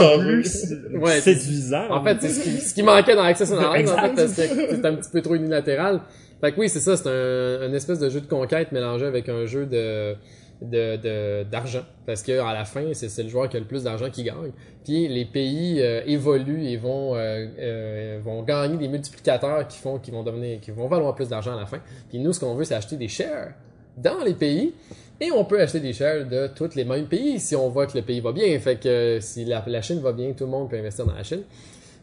Ouais, 0.99 1.21
séduisant. 1.21 1.89
En 1.89 2.03
fait, 2.03 2.17
c'est 2.21 2.29
ce 2.29 2.39
qui, 2.43 2.51
ce 2.61 2.73
qui 2.73 2.83
manquait 2.83 3.15
dans 3.15 3.23
Access 3.23 3.51
and 3.51 3.57
Allies, 3.59 3.89
en 3.89 3.95
fait, 3.97 4.07
Exact. 4.09 4.15
parce 4.15 4.33
que 4.33 4.69
c'était 4.75 4.87
un 4.87 4.95
petit 4.95 5.09
peu 5.11 5.21
trop 5.21 5.35
unilatéral. 5.35 6.01
Fait 6.41 6.51
que 6.51 6.59
oui, 6.59 6.69
c'est 6.69 6.79
ça, 6.79 6.95
c'est 6.95 7.09
un, 7.09 7.61
un 7.69 7.73
espèce 7.73 7.99
de 7.99 8.09
jeu 8.09 8.21
de 8.21 8.27
conquête 8.27 8.71
mélangé 8.71 9.05
avec 9.05 9.27
un 9.29 9.45
jeu 9.47 9.65
de 9.65 10.13
de 10.61 11.43
d'argent. 11.43 11.83
Parce 12.05 12.23
que 12.23 12.39
à 12.39 12.53
la 12.53 12.65
fin 12.65 12.93
c'est 12.93 13.23
le 13.23 13.29
joueur 13.29 13.49
qui 13.49 13.57
a 13.57 13.59
le 13.59 13.65
plus 13.65 13.83
d'argent 13.83 14.09
qui 14.09 14.23
gagne. 14.23 14.51
Puis 14.83 15.07
les 15.07 15.25
pays 15.25 15.81
euh, 15.81 16.01
évoluent 16.05 16.65
et 16.65 16.77
vont 16.77 17.15
euh, 17.15 17.45
euh, 17.59 18.19
vont 18.23 18.43
gagner 18.43 18.77
des 18.77 18.87
multiplicateurs 18.87 19.67
qui 19.67 19.77
font 19.77 19.99
qui 19.99 20.11
vont 20.11 20.23
qui 20.61 20.71
vont 20.71 20.87
valoir 20.87 21.15
plus 21.15 21.29
d'argent 21.29 21.53
à 21.53 21.59
la 21.59 21.65
fin. 21.65 21.79
Puis 22.09 22.19
nous 22.19 22.33
ce 22.33 22.39
qu'on 22.39 22.55
veut 22.55 22.63
c'est 22.63 22.75
acheter 22.75 22.97
des 22.97 23.07
shares 23.07 23.49
dans 23.97 24.23
les 24.23 24.33
pays. 24.33 24.73
Et 25.19 25.31
on 25.31 25.45
peut 25.45 25.59
acheter 25.59 25.79
des 25.79 25.93
shares 25.93 26.25
de 26.25 26.47
tous 26.47 26.75
les 26.75 26.85
mêmes 26.85 27.07
pays 27.07 27.39
si 27.39 27.55
on 27.55 27.69
voit 27.69 27.87
que 27.87 27.97
le 27.97 28.03
pays 28.03 28.19
va 28.19 28.31
bien. 28.31 28.59
Fait 28.59 28.79
que 28.79 29.17
si 29.19 29.45
la, 29.45 29.81
Chine 29.81 29.99
va 29.99 30.11
bien 30.11 30.33
tout 30.33 30.45
le 30.45 30.51
monde 30.51 30.69
peut 30.69 30.77
investir 30.77 31.05
dans 31.05 31.15
la 31.15 31.23
Chine. 31.23 31.43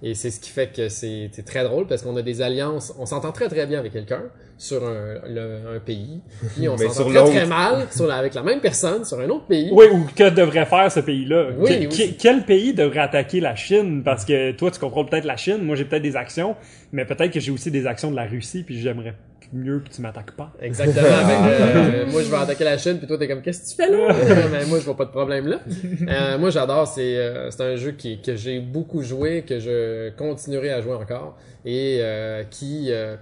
Et 0.02 0.14
c'est 0.14 0.31
ce 0.31 0.40
qui 0.40 0.51
fait 0.51 0.68
que 0.68 0.89
c'est 0.89 1.31
très 1.47 1.64
drôle 1.64 1.86
parce 1.86 2.02
qu'on 2.02 2.16
a 2.16 2.22
des 2.22 2.43
alliances. 2.43 2.93
On 2.98 3.06
s'entend 3.06 3.32
très 3.32 3.48
très 3.48 3.66
bien 3.66 3.78
avec 3.78 3.93
quelqu'un 3.93 4.22
sur 4.56 4.85
un, 4.86 5.14
le- 5.28 5.76
un 5.76 5.81
pays. 5.81 6.20
Puis 6.56 6.68
on 6.68 6.76
s'entend 6.76 7.10
très 7.24 7.24
très 7.39 7.47
mal 7.47 7.86
sur 7.90 8.06
la- 8.06 8.16
avec 8.16 8.35
la 8.35 8.43
même 8.43 8.60
personne 8.60 9.05
sur 9.05 9.18
un 9.20 9.28
autre 9.28 9.47
pays. 9.47 9.70
Oui, 9.72 9.86
ou 9.93 10.06
que 10.16 10.31
devrait 10.31 10.66
faire 10.66 10.90
ce 10.90 11.01
pays-là? 11.01 11.48
Oui, 11.59 11.68
Que- 11.89 11.94
oui. 11.94 12.12
que- 12.14 12.22
quel 12.22 12.43
pays 12.44 12.72
devrait 12.72 13.01
attaquer 13.01 13.40
la 13.40 13.55
Chine? 13.56 14.02
Parce 14.05 14.24
que 14.24 14.52
toi, 14.52 14.70
tu 14.70 14.78
contrôles 14.78 15.06
peut-être 15.06 15.24
la 15.24 15.36
Chine, 15.36 15.59
moi 15.62 15.76
j'ai 15.76 15.85
peut-être 15.85 16.02
des 16.02 16.16
actions, 16.16 16.56
mais 16.93 17.05
peut-être 17.05 17.32
que 17.32 17.40
j'ai 17.40 17.51
aussi 17.51 17.70
des 17.70 17.86
actions 17.86 18.10
de 18.10 18.16
la 18.16 18.24
Russie, 18.26 18.62
puis 18.62 18.78
j'aimerais 18.81 19.14
mieux 19.52 19.81
que 19.81 19.89
tu 19.94 20.01
m'attaques 20.01 20.32
pas. 20.32 20.52
Exactement. 20.60 21.02
Que, 21.05 21.06
euh, 21.06 22.06
moi 22.10 22.22
je 22.22 22.31
vais 22.31 22.36
attaquer 22.36 22.64
la 22.64 22.76
Chine 22.78 22.98
puis 22.98 23.06
toi 23.06 23.16
t'es 23.18 23.28
comme 23.28 23.40
qu'est-ce 23.43 23.62
que 23.76 23.82
tu 23.82 23.89
fais 23.89 23.97
là? 23.97 24.09
Mais 24.51 24.64
moi 24.68 24.78
je 24.81 24.85
vois 24.85 24.97
pas 24.97 25.05
de 25.05 25.10
problème 25.10 25.47
là. 25.47 25.59
Euh, 26.09 26.39
moi 26.39 26.51
j'adore 26.51 26.89
c'est 26.89 27.16
euh, 27.16 27.51
c'est 27.52 27.62
un 27.62 27.76
jeu 27.76 27.93
qui 27.93 28.20
que 28.20 28.35
j'ai 28.35 28.59
beaucoup 28.59 29.02
joué 29.02 29.43
que 29.43 29.60
je 29.60 30.10
continuerai 30.16 30.70
à 30.72 30.81
jouer 30.81 30.94
encore 30.94 31.36
et 31.64 31.98
euh, 32.01 32.43
qui 32.51 32.86
euh, 32.90 33.14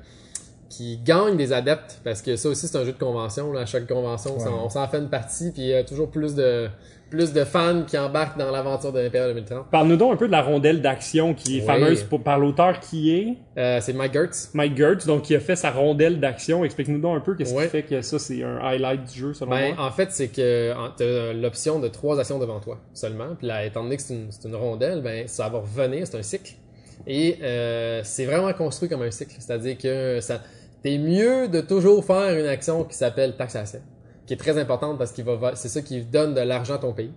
qui 0.73 0.99
gagne 1.05 1.37
des 1.37 1.53
adeptes 1.53 2.01
parce 2.03 2.23
que 2.23 2.37
ça 2.37 2.49
aussi 2.49 2.67
c'est 2.67 2.79
un 2.79 2.85
jeu 2.85 2.93
de 2.93 2.99
convention 2.99 3.53
là. 3.53 3.61
à 3.61 3.67
chaque 3.67 3.87
convention 3.87 4.37
on 4.65 4.71
s'en 4.71 4.89
fait 4.89 4.99
une 4.99 5.11
partie 5.11 5.51
puis 5.53 5.63
il 5.63 5.69
y 5.69 5.75
a 5.75 5.85
toujours 5.85 6.11
plus 6.11 6.35
de 6.35 6.69
plus 7.11 7.35
de 7.35 7.45
fans 7.45 7.83
qui 7.87 7.99
embarquent 7.99 8.39
dans 8.39 8.51
l'aventure 8.51 8.91
de 8.91 8.99
l'Impérial 9.01 9.35
2030. 9.35 9.67
Parle-nous 9.71 9.97
donc 9.99 10.15
un 10.15 10.17
peu 10.17 10.29
de 10.29 10.33
la 10.33 10.41
rondelle 10.41 10.81
d'action 10.81 11.35
qui 11.35 11.59
est 11.59 11.61
Oui. 11.61 11.67
fameuse 11.67 12.05
pour- 12.05 12.23
par 12.23 12.39
l'auteur 12.39 12.81
qui 12.81 13.11
est? 13.15 13.37
Euh, 13.59 13.81
c'est 13.83 13.93
Mike 13.93 14.15
Gertz. 14.15 14.49
Mike 14.55 14.75
Gertz, 14.79 15.05
donc 15.05 15.21
qui 15.25 15.35
a 15.35 15.41
fait 15.41 15.55
sa 15.55 15.71
rondelle 15.73 16.21
d'action. 16.21 16.65
Explique-nous 16.65 17.01
donc 17.01 17.19
un 17.19 17.21
peu 17.21 17.35
qu'est-ce 17.35 17.53
Ouais. 17.55 17.65
qui 17.65 17.69
fait 17.71 17.83
que 17.83 18.01
ça 18.01 18.19
c'est 18.19 18.43
un 18.43 18.57
highlight 18.63 19.05
du 19.13 19.19
jeu 19.19 19.35
selon 19.35 19.51
Ben, 19.51 19.75
moi. 19.75 19.85
en 19.87 19.91
fait, 19.91 20.09
c'est 20.11 20.29
que 20.29 20.73
t'as 20.97 21.35
l'option 21.35 21.81
de 21.81 21.89
trois 21.89 22.19
actions 22.19 22.39
devant 22.39 22.61
toi 22.61 22.79
seulement. 22.95 23.35
Puis 23.39 23.47
là, 23.47 23.63
étant 23.67 23.83
donné 23.83 23.97
que 23.99 24.03
c'est 24.03 24.15
une, 24.15 24.29
c'est 24.31 24.49
une 24.49 24.57
rondelle, 24.57 25.03
ben 25.03 25.29
ça 25.29 25.51
va 25.51 25.59
revenir, 25.59 26.07
c'est 26.07 26.17
un 26.17 26.23
cycle. 26.23 26.55
Et 27.07 27.37
euh, 27.43 28.01
c'est 28.05 28.25
vraiment 28.25 28.51
construit 28.55 28.89
comme 28.89 29.03
un 29.03 29.11
cycle. 29.11 29.35
C'est-à-dire 29.39 29.77
que 29.77 30.21
ça, 30.23 30.41
t'es 30.83 30.99
mieux 30.99 31.49
de 31.49 31.61
toujours 31.61 32.05
faire 32.05 32.39
une 32.39 32.47
action 32.47 32.85
qui 32.85 32.97
s'appelle 32.97 33.37
taxation, 33.37 33.81
qui 34.27 34.35
est 34.35 34.37
très 34.37 34.59
importante 34.59 34.99
parce 34.99 35.13
qu'il 35.13 35.25
va, 35.25 35.55
c'est 35.55 35.69
ça 35.69 35.83
qui 35.83 36.03
donne 36.03 36.35
de 36.35 36.41
l'argent 36.41 36.75
à 36.75 36.79
ton 36.79 36.93
pays. 36.93 37.13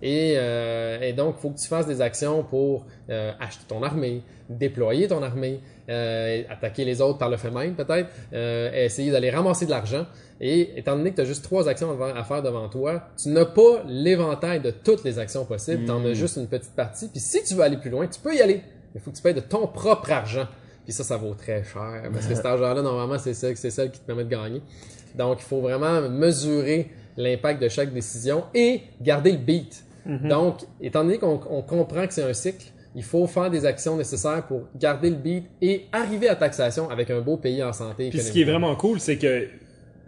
Et, 0.00 0.34
euh, 0.36 1.00
et 1.00 1.12
donc, 1.12 1.36
il 1.38 1.40
faut 1.40 1.50
que 1.50 1.58
tu 1.58 1.66
fasses 1.66 1.86
des 1.86 2.00
actions 2.00 2.44
pour 2.44 2.86
euh, 3.10 3.32
acheter 3.40 3.64
ton 3.66 3.82
armée, 3.82 4.22
déployer 4.48 5.08
ton 5.08 5.22
armée, 5.22 5.60
euh, 5.88 6.42
attaquer 6.48 6.84
les 6.84 7.00
autres 7.00 7.18
par 7.18 7.28
le 7.28 7.36
fait 7.36 7.50
même 7.50 7.74
peut-être, 7.74 8.08
euh, 8.32 8.70
essayer 8.72 9.10
d'aller 9.10 9.30
ramasser 9.30 9.66
de 9.66 9.70
l'argent. 9.70 10.06
Et 10.40 10.78
étant 10.78 10.96
donné 10.96 11.10
que 11.10 11.16
tu 11.16 11.22
as 11.22 11.24
juste 11.24 11.42
trois 11.42 11.68
actions 11.68 12.00
à 12.00 12.22
faire 12.22 12.42
devant 12.42 12.68
toi, 12.68 13.08
tu 13.20 13.30
n'as 13.30 13.44
pas 13.44 13.82
l'éventail 13.88 14.60
de 14.60 14.70
toutes 14.70 15.02
les 15.02 15.18
actions 15.18 15.44
possibles, 15.44 15.84
tu 15.84 15.90
en 15.90 16.04
as 16.04 16.12
juste 16.12 16.36
une 16.36 16.46
petite 16.46 16.76
partie. 16.76 17.08
Puis 17.08 17.20
si 17.20 17.42
tu 17.42 17.54
veux 17.54 17.62
aller 17.62 17.76
plus 17.76 17.90
loin, 17.90 18.06
tu 18.06 18.20
peux 18.20 18.36
y 18.36 18.40
aller. 18.40 18.62
Il 18.94 19.00
faut 19.00 19.10
que 19.10 19.16
tu 19.16 19.22
payes 19.22 19.34
de 19.34 19.40
ton 19.40 19.66
propre 19.66 20.12
argent. 20.12 20.46
Puis 20.88 20.94
ça, 20.94 21.04
ça 21.04 21.18
vaut 21.18 21.34
très 21.34 21.62
cher. 21.64 22.00
Parce 22.10 22.26
que 22.26 22.34
cet 22.34 22.46
argent-là, 22.46 22.80
normalement, 22.80 23.18
c'est 23.18 23.34
ça, 23.34 23.54
c'est 23.54 23.68
celle 23.68 23.90
qui 23.90 24.00
te 24.00 24.06
permet 24.06 24.24
de 24.24 24.30
gagner. 24.30 24.62
Donc, 25.14 25.36
il 25.40 25.44
faut 25.44 25.60
vraiment 25.60 26.00
mesurer 26.08 26.88
l'impact 27.18 27.60
de 27.60 27.68
chaque 27.68 27.92
décision 27.92 28.44
et 28.54 28.80
garder 28.98 29.32
le 29.32 29.36
beat. 29.36 29.84
Donc, 30.06 30.60
étant 30.80 31.04
donné 31.04 31.18
qu'on 31.18 31.42
on 31.50 31.60
comprend 31.60 32.06
que 32.06 32.14
c'est 32.14 32.22
un 32.22 32.32
cycle, 32.32 32.64
il 32.94 33.02
faut 33.02 33.26
faire 33.26 33.50
des 33.50 33.66
actions 33.66 33.98
nécessaires 33.98 34.46
pour 34.46 34.62
garder 34.76 35.10
le 35.10 35.16
beat 35.16 35.44
et 35.60 35.84
arriver 35.92 36.26
à 36.26 36.36
taxation 36.36 36.88
avec 36.88 37.10
un 37.10 37.20
beau 37.20 37.36
pays 37.36 37.62
en 37.62 37.74
santé. 37.74 38.08
Puis 38.08 38.20
ce 38.20 38.32
qui 38.32 38.40
est 38.40 38.50
vraiment 38.50 38.74
cool, 38.74 38.98
c'est 38.98 39.18
que 39.18 39.46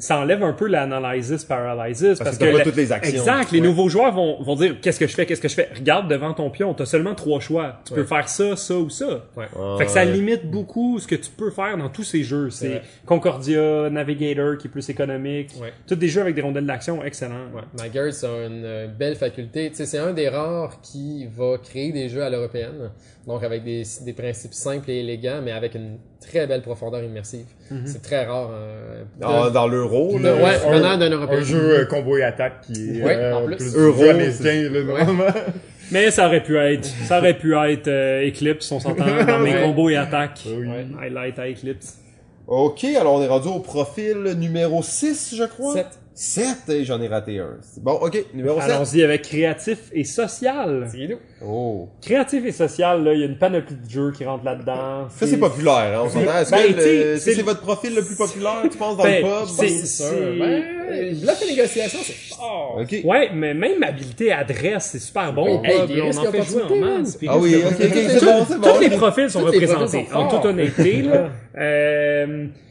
ça 0.01 0.19
enlève 0.19 0.43
un 0.43 0.53
peu 0.53 0.67
l'analysis 0.67 1.45
paralysis 1.45 2.19
parce, 2.19 2.37
que 2.37 2.45
t'as 2.45 2.51
pas 2.51 2.59
la- 2.59 2.65
toutes 2.65 2.77
les 2.77 2.91
actions. 2.91 3.13
Exact, 3.21 3.53
les 3.53 3.61
Ouais. 3.61 3.67
nouveaux 3.67 3.89
joueurs 3.89 4.13
vont, 4.13 4.43
vont 4.43 4.57
dire 4.57 4.77
qu'est-ce 4.83 4.99
que 4.99 5.07
je 5.07 5.15
fais, 5.15 5.27
qu'est-ce 5.27 5.41
que 5.41 5.47
je 5.49 5.55
fais? 5.55 5.69
Regarde 5.77 6.09
devant 6.09 6.33
ton 6.35 6.51
pion, 6.51 6.75
t'as 6.75 6.87
seulement 6.87 7.15
trois 7.15 7.39
choix. 7.39 7.77
Tu 7.85 7.95
peux 7.95 8.05
faire 8.05 8.29
ça, 8.29 8.57
ça 8.57 8.75
ou 8.75 8.91
ça. 8.91 9.25
Ouais. 9.37 9.47
Fait 9.79 9.85
que 9.85 9.91
ça 9.93 10.05
limite 10.05 10.51
beaucoup 10.51 10.99
ce 10.99 11.07
que 11.07 11.15
tu 11.15 11.31
peux 11.31 11.51
faire 11.51 11.77
dans 11.77 11.89
tous 11.89 12.03
ces 12.05 12.25
jeux. 12.25 12.51
C'est. 12.51 12.83
Concordia, 13.07 13.91
Navigator 13.91 14.57
qui 14.57 14.67
est 14.67 14.71
plus 14.71 14.89
économique. 14.89 15.51
Ouais. 15.61 15.73
Tous 15.87 15.95
des 15.97 16.09
jeux 16.09 16.23
avec 16.23 16.35
des 16.35 16.43
rondelles 16.43 16.67
d'action 16.67 17.05
excellents. 17.05 17.49
Ouais. 17.55 17.63
McGurk, 17.79 18.15
a 18.25 18.47
une 18.47 18.65
euh, 18.65 18.87
belle 18.89 19.17
faculté. 19.17 19.69
Tu 19.71 19.77
sais, 19.77 19.87
c'est 19.87 19.99
un 19.99 20.13
des 20.13 20.29
rares 20.29 20.81
qui 20.81 21.27
va 21.37 21.59
créer 21.59 21.93
des 21.93 22.09
jeux 22.09 22.23
à 22.23 22.31
l'européenne. 22.31 22.91
Donc, 23.27 23.45
avec 23.45 23.63
des, 23.65 23.83
des 24.05 24.13
principes 24.15 24.55
simples 24.55 24.91
et 24.91 25.01
élégants, 25.01 25.41
mais 25.45 25.53
avec 25.53 25.75
une 25.75 25.99
très 26.21 26.47
belle 26.47 26.63
profondeur 26.63 27.03
immersive. 27.05 27.45
C'est 27.85 28.01
très 28.03 28.25
rare. 28.25 28.49
euh, 28.53 29.03
de- 29.17 29.21
Dans, 29.23 29.51
dans 29.51 29.69
l'euro, 29.69 30.19
là? 30.19 30.35
ouais, 30.37 30.57
un- 30.67 30.71
venant 30.79 30.97
d'un 30.97 31.11
européen. 31.11 31.39
Un 31.39 31.43
jeu 31.43 31.81
euh, 31.81 31.85
combo 31.85 32.17
et 32.17 32.23
attaque 32.23 32.63
qui 32.63 32.99
est 32.99 33.03
Ouais, 33.05 33.17
euh, 33.17 33.35
en 33.37 33.45
plus. 33.47 33.57
plus 33.57 33.77
Euro, 33.77 34.05
américain, 34.05 34.71
là, 34.73 34.83
normalement. 34.83 35.33
Mais 35.93 36.11
ça 36.11 36.27
aurait 36.29 36.43
pu 36.43 36.57
être, 36.57 36.85
ça 36.85 37.19
aurait 37.19 37.37
pu 37.37 37.55
être 37.55 37.89
euh, 37.89 38.27
Eclipse, 38.29 38.71
on 38.73 38.81
s'entend, 38.81 39.05
dans 39.27 39.39
mes 39.41 39.53
Ouais. 39.55 39.63
combos 39.63 39.91
et 39.91 39.97
attaques. 39.97 40.41
Oui. 40.47 40.67
Highlight 41.01 41.39
à 41.39 41.49
Eclipse. 41.51 41.99
Ok, 42.47 42.85
alors 42.85 43.15
on 43.17 43.23
est 43.23 43.29
rendu 43.29 43.49
au 43.49 43.61
profil 43.61 44.23
numéro 44.39 44.83
6, 44.83 45.35
je 45.37 45.45
crois. 45.45 45.75
Sept. 45.75 45.87
7, 46.23 46.85
j'en 46.85 47.01
ai 47.01 47.09
raté 47.09 47.39
un. 47.39 47.57
Bon, 47.79 47.93
ok, 47.93 48.27
numéro 48.35 48.61
7. 48.61 48.71
Allons-y 48.71 49.03
avec 49.03 49.23
créatif 49.23 49.79
et 49.95 50.05
social. 50.05 50.87
C'est-nous. 50.93 51.17
Oh. 51.43 51.89
Créatif 52.03 52.45
et 52.45 52.53
social, 52.53 53.03
là, 53.03 53.15
il 53.15 53.21
y 53.21 53.23
a 53.23 53.27
une 53.27 53.39
panoplie 53.39 53.77
de 53.77 53.89
jeux 53.91 54.13
qui 54.13 54.27
rentrent 54.27 54.45
là-dedans. 54.45 55.09
Ça, 55.09 55.27
c'est 55.27 55.39
populaire, 55.39 55.99
hein, 55.99 56.03
on 56.05 56.11
s'entend. 56.11 56.37
Est-ce 56.39 56.51
Ben, 56.51 56.75
que 56.75 56.81
c'est- 56.83 57.17
c'est 57.21 57.35
c'est 57.37 57.43
votre 57.43 57.63
profil 57.63 57.95
le 57.95 58.03
plus 58.03 58.17
populaire, 58.17 58.61
tu 58.71 58.77
penses, 58.77 58.99
dans 58.99 59.03
Ben, 59.03 59.23
le 59.25 59.29
pub? 59.41 59.49
c'est- 59.49 59.69
C'est 59.69 59.87
sûr. 59.87 60.11
c'est- 60.11 60.39
Ben, 60.39 61.21
bluff 61.23 61.43
et 61.43 61.51
négociation, 61.57 61.99
c'est 62.03 62.37
fort. 62.37 62.79
Ok. 62.83 62.97
Ouais, 63.03 63.31
mais 63.35 63.55
même 63.55 63.83
habilité 63.83 64.31
adresse, 64.31 64.91
c'est 64.93 64.99
super 64.99 65.33
bon. 65.33 65.63
Hey, 65.65 65.81
Pub, 65.87 65.97
là, 65.97 66.05
on 66.05 66.19
en 66.19 66.31
fait 66.33 66.43
jouer 66.43 66.63
en 66.65 66.77
masse. 66.77 67.19
Ah 67.27 67.39
oui, 67.39 67.57
ok, 67.67 67.75
c'est 67.79 68.25
bon, 68.27 68.45
c'est 68.47 68.61
bon. 68.61 68.75
Tous 68.75 68.81
les 68.81 68.91
profils 68.91 69.31
sont 69.31 69.41
représentés, 69.41 70.07
en 70.13 70.29
toute 70.29 70.45
honnêteté. 70.45 71.01
là. 71.01 71.31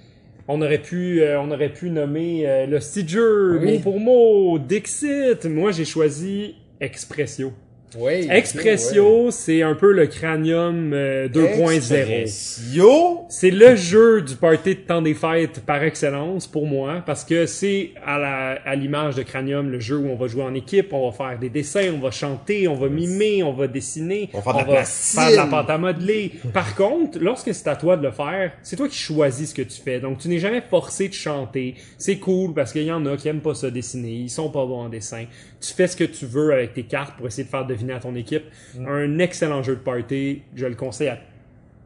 On 0.51 0.63
aurait 0.63 0.81
pu, 0.81 1.21
euh, 1.21 1.39
on 1.39 1.51
aurait 1.51 1.69
pu 1.71 1.91
nommer 1.91 2.49
euh, 2.49 2.65
le 2.65 2.79
Stiger, 2.79 3.19
Oui. 3.61 3.73
mot 3.73 3.79
pour 3.81 3.99
mot, 3.99 4.57
Dixit. 4.57 5.45
Moi, 5.45 5.71
j'ai 5.71 5.85
choisi 5.85 6.55
Expressio. 6.81 7.53
Oui. 7.97 8.27
Expressio, 8.29 9.31
c'est 9.31 9.61
un 9.63 9.73
peu 9.73 9.91
le 9.91 10.07
cranium 10.07 10.93
euh, 10.93 11.27
2.0. 11.27 11.73
Expressio? 11.73 13.25
C'est 13.29 13.51
le 13.51 13.75
jeu 13.75 14.21
du 14.21 14.35
party 14.35 14.75
de 14.75 14.79
temps 14.81 15.01
des 15.01 15.13
fêtes 15.13 15.61
par 15.65 15.83
excellence 15.83 16.45
pour 16.47 16.67
moi 16.67 17.01
parce 17.05 17.23
que 17.23 17.45
c'est 17.45 17.91
à 18.05 18.19
la 18.19 18.49
à 18.65 18.75
l'image 18.75 19.15
de 19.15 19.23
Cranium 19.23 19.69
le 19.69 19.79
jeu 19.79 19.97
où 19.97 20.07
on 20.07 20.15
va 20.15 20.27
jouer 20.27 20.43
en 20.43 20.53
équipe, 20.53 20.93
on 20.93 21.09
va 21.09 21.15
faire 21.15 21.39
des 21.39 21.49
dessins, 21.49 21.91
on 21.95 21.99
va 21.99 22.11
chanter, 22.11 22.67
on 22.67 22.75
va 22.75 22.89
mimer, 22.89 23.43
on 23.43 23.53
va 23.53 23.67
dessiner, 23.67 24.29
On 24.33 24.39
va 24.39 24.53
de 24.53 24.57
la 24.59 24.63
plastine. 24.65 25.21
faire 25.21 25.31
de 25.31 25.35
la 25.37 25.45
pâte 25.45 25.69
à 25.69 25.77
modeler. 25.77 26.31
Par 26.53 26.75
contre, 26.75 27.17
lorsque 27.19 27.53
c'est 27.53 27.67
à 27.67 27.75
toi 27.75 27.97
de 27.97 28.03
le 28.03 28.11
faire, 28.11 28.51
c'est 28.61 28.75
toi 28.75 28.87
qui 28.87 28.97
choisis 28.97 29.49
ce 29.49 29.55
que 29.55 29.61
tu 29.61 29.81
fais. 29.81 29.99
Donc 29.99 30.19
tu 30.19 30.27
n'es 30.27 30.39
jamais 30.39 30.61
forcé 30.61 31.07
de 31.07 31.13
chanter. 31.13 31.75
C'est 31.97 32.17
cool 32.17 32.53
parce 32.53 32.71
qu'il 32.71 32.83
y 32.83 32.91
en 32.91 33.05
a 33.05 33.17
qui 33.17 33.27
aiment 33.27 33.41
pas 33.41 33.55
ça 33.55 33.69
dessiner, 33.71 34.11
ils 34.11 34.29
sont 34.29 34.49
pas 34.49 34.65
bons 34.65 34.81
en 34.81 34.89
dessin. 34.89 35.25
Tu 35.61 35.73
fais 35.73 35.87
ce 35.87 35.95
que 35.97 36.03
tu 36.05 36.25
veux 36.25 36.53
avec 36.53 36.73
tes 36.73 36.83
cartes 36.83 37.15
pour 37.17 37.27
essayer 37.27 37.43
de 37.43 37.49
faire 37.49 37.65
deviner 37.65 37.93
à 37.93 37.99
ton 37.99 38.15
équipe. 38.15 38.43
Un 38.87 39.19
excellent 39.19 39.61
jeu 39.63 39.75
de 39.75 39.81
party, 39.81 40.41
je 40.55 40.65
le 40.65 40.75
conseille 40.75 41.09
à 41.09 41.17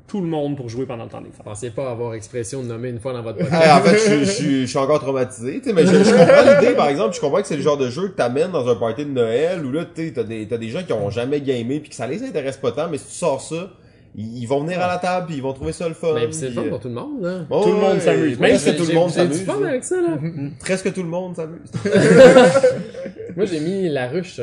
tout 0.07 0.21
le 0.21 0.27
monde 0.27 0.55
pour 0.57 0.69
jouer 0.69 0.85
pendant 0.85 1.05
le 1.05 1.09
temps 1.09 1.21
des 1.21 1.31
fêtes. 1.31 1.43
Pensez 1.43 1.71
pas 1.71 1.89
avoir 1.89 2.13
expression 2.13 2.61
de 2.61 2.67
nommer 2.67 2.89
une 2.89 2.99
fois 2.99 3.13
dans 3.13 3.23
votre 3.23 3.39
podcast. 3.39 3.71
en 3.71 3.81
fait, 3.81 3.97
je, 3.97 4.19
je, 4.25 4.29
suis- 4.31 4.61
je 4.61 4.65
suis 4.67 4.77
encore 4.77 4.99
traumatisé, 4.99 5.59
tu 5.59 5.69
sais, 5.69 5.73
mais 5.73 5.85
je, 5.87 6.03
je 6.03 6.11
comprends 6.11 6.59
l'idée, 6.61 6.75
par 6.75 6.89
exemple, 6.89 7.15
je 7.15 7.19
comprends 7.21 7.41
que 7.41 7.47
c'est 7.47 7.55
le 7.55 7.63
genre 7.63 7.77
de 7.77 7.89
jeu 7.89 8.09
que 8.09 8.15
t'amènes 8.15 8.51
dans 8.51 8.67
un 8.69 8.75
party 8.75 9.05
de 9.05 9.11
Noël 9.11 9.65
où 9.65 9.71
là, 9.71 9.85
tu 9.85 10.05
sais, 10.07 10.13
t'as 10.13 10.23
des, 10.23 10.47
t'as 10.47 10.57
des 10.57 10.69
gens 10.69 10.83
qui 10.83 10.93
ont 10.93 11.09
jamais 11.09 11.41
gamé 11.41 11.79
puis 11.79 11.89
que 11.89 11.95
ça 11.95 12.05
les 12.05 12.21
intéresse 12.23 12.57
pas 12.57 12.73
tant, 12.73 12.89
mais 12.89 12.97
si 12.99 13.07
tu 13.07 13.13
sors 13.13 13.41
ça, 13.41 13.71
ils, 14.15 14.45
vont 14.45 14.61
venir 14.61 14.79
à 14.81 14.87
la 14.87 14.97
table 14.97 15.27
puis 15.27 15.35
ils 15.37 15.41
vont 15.41 15.53
trouver 15.53 15.73
ça 15.73 15.87
le 15.87 15.93
fun. 15.93 16.13
Mais 16.15 16.31
c'est 16.31 16.49
le 16.49 16.53
fun 16.53 16.69
pour 16.69 16.79
tout 16.79 16.87
le 16.87 16.93
monde, 16.93 17.21
ouais, 17.21 17.63
Tout 17.63 17.73
le 17.73 17.79
monde 17.79 17.99
s'amuse. 17.99 18.39
Même 18.39 18.57
si 18.57 18.75
tout 18.75 18.85
le 18.85 18.93
monde 18.93 19.09
s'amuse. 19.09 19.43
fun 19.43 19.63
avec 19.63 19.83
ça, 19.83 19.95
là. 19.95 20.17
Presque 20.59 20.93
tout 20.93 21.03
le 21.03 21.09
monde 21.09 21.35
s'amuse. 21.35 21.71
Moi, 23.35 23.45
j'ai 23.45 23.59
mis 23.59 23.89
la 23.89 24.07
ruche. 24.07 24.39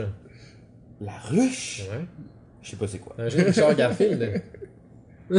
La 1.01 1.13
ruche? 1.31 1.83
Ouais. 1.91 2.05
Je 2.63 2.71
sais 2.71 2.77
pas 2.77 2.87
c'est 2.87 2.99
quoi. 2.99 3.15
Un 3.19 3.29
jeu 3.29 3.39
de 3.39 3.45
Richard 3.45 3.75
Garfield. 3.75 4.43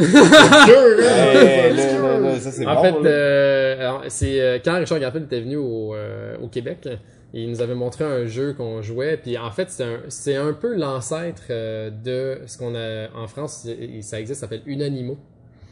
Ça 2.40 2.50
c'est 2.50 2.66
En 2.66 2.74
bon. 2.76 2.82
fait, 2.82 3.08
euh, 3.08 3.98
c'est 4.08 4.40
euh, 4.40 4.58
quand 4.64 4.78
Richard 4.78 4.98
Garfield 4.98 5.26
était 5.26 5.40
venu 5.40 5.56
au, 5.56 5.94
euh, 5.94 6.36
au 6.42 6.48
Québec, 6.48 6.88
il 7.34 7.50
nous 7.50 7.62
avait 7.62 7.74
montré 7.74 8.04
un 8.04 8.26
jeu 8.26 8.52
qu'on 8.52 8.82
jouait. 8.82 9.16
Puis 9.16 9.38
en 9.38 9.50
fait, 9.50 9.68
c'est 10.08 10.36
un, 10.36 10.52
peu 10.52 10.74
l'ancêtre 10.76 11.44
euh, 11.50 11.90
de 11.90 12.40
ce 12.46 12.58
qu'on 12.58 12.74
a 12.74 13.08
en 13.14 13.26
France. 13.26 13.66
Ça 14.02 14.20
existe, 14.20 14.40
ça 14.40 14.46
s'appelle 14.46 14.62
Unanimo. 14.66 15.16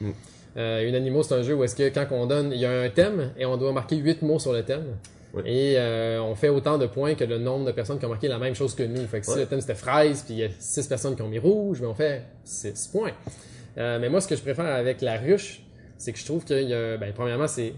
Mm. 0.01 0.11
Euh, 0.57 0.89
Unanimo, 0.89 1.23
c'est 1.23 1.35
un 1.35 1.43
jeu 1.43 1.55
où 1.55 1.65
est-ce 1.65 1.77
que 1.77 1.89
quand 1.89 2.07
on 2.11 2.27
donne, 2.27 2.53
il 2.53 2.59
y 2.61 2.67
a 2.67 2.81
un 2.81 2.89
thème 2.89 3.33
et 3.39 3.45
on 3.45 3.57
doit 3.57 3.73
marquer 3.73 3.97
huit 3.97 4.23
mots 4.23 4.39
sur 4.39 4.53
le 4.53 4.65
thème. 4.65 4.97
Oui. 5.33 5.43
Et 5.47 5.75
euh, 5.77 6.21
on 6.23 6.35
fait 6.35 6.49
autant 6.49 6.77
de 6.77 6.87
points 6.87 7.15
que 7.15 7.25
le 7.25 7.39
nombre 7.39 7.65
de 7.65 7.73
personnes 7.73 7.99
qui 7.99 8.07
ont 8.07 8.09
marqué 8.09 8.27
la 8.27 8.39
même 8.39 8.55
chose 8.55 8.75
que 8.75 8.83
nous. 8.83 9.07
Fait 9.07 9.21
que 9.21 9.27
si 9.27 9.39
le 9.39 9.47
thème 9.47 9.61
c'était 9.61 9.77
fraise, 9.77 10.23
puis 10.25 10.35
il 10.35 10.41
y 10.41 10.45
a 10.45 10.49
six 10.59 10.87
personnes 10.89 11.15
qui 11.15 11.23
ont 11.23 11.29
mis 11.29 11.39
rouge, 11.39 11.81
mais 11.81 11.87
on 11.87 11.95
fait 11.95 12.25
six 12.43 12.89
points. 12.89 13.13
Euh, 13.79 13.99
mais 14.01 14.09
moi, 14.09 14.21
ce 14.21 14.27
que 14.27 14.35
je 14.35 14.43
préfère 14.43 14.67
avec 14.67 15.01
la 15.01 15.19
ruche, 15.19 15.63
c'est 15.97 16.13
que 16.13 16.19
je 16.19 16.25
trouve 16.25 16.43
a, 16.51 16.97
ben, 16.97 17.13
premièrement, 17.15 17.47
c'est 17.47 17.75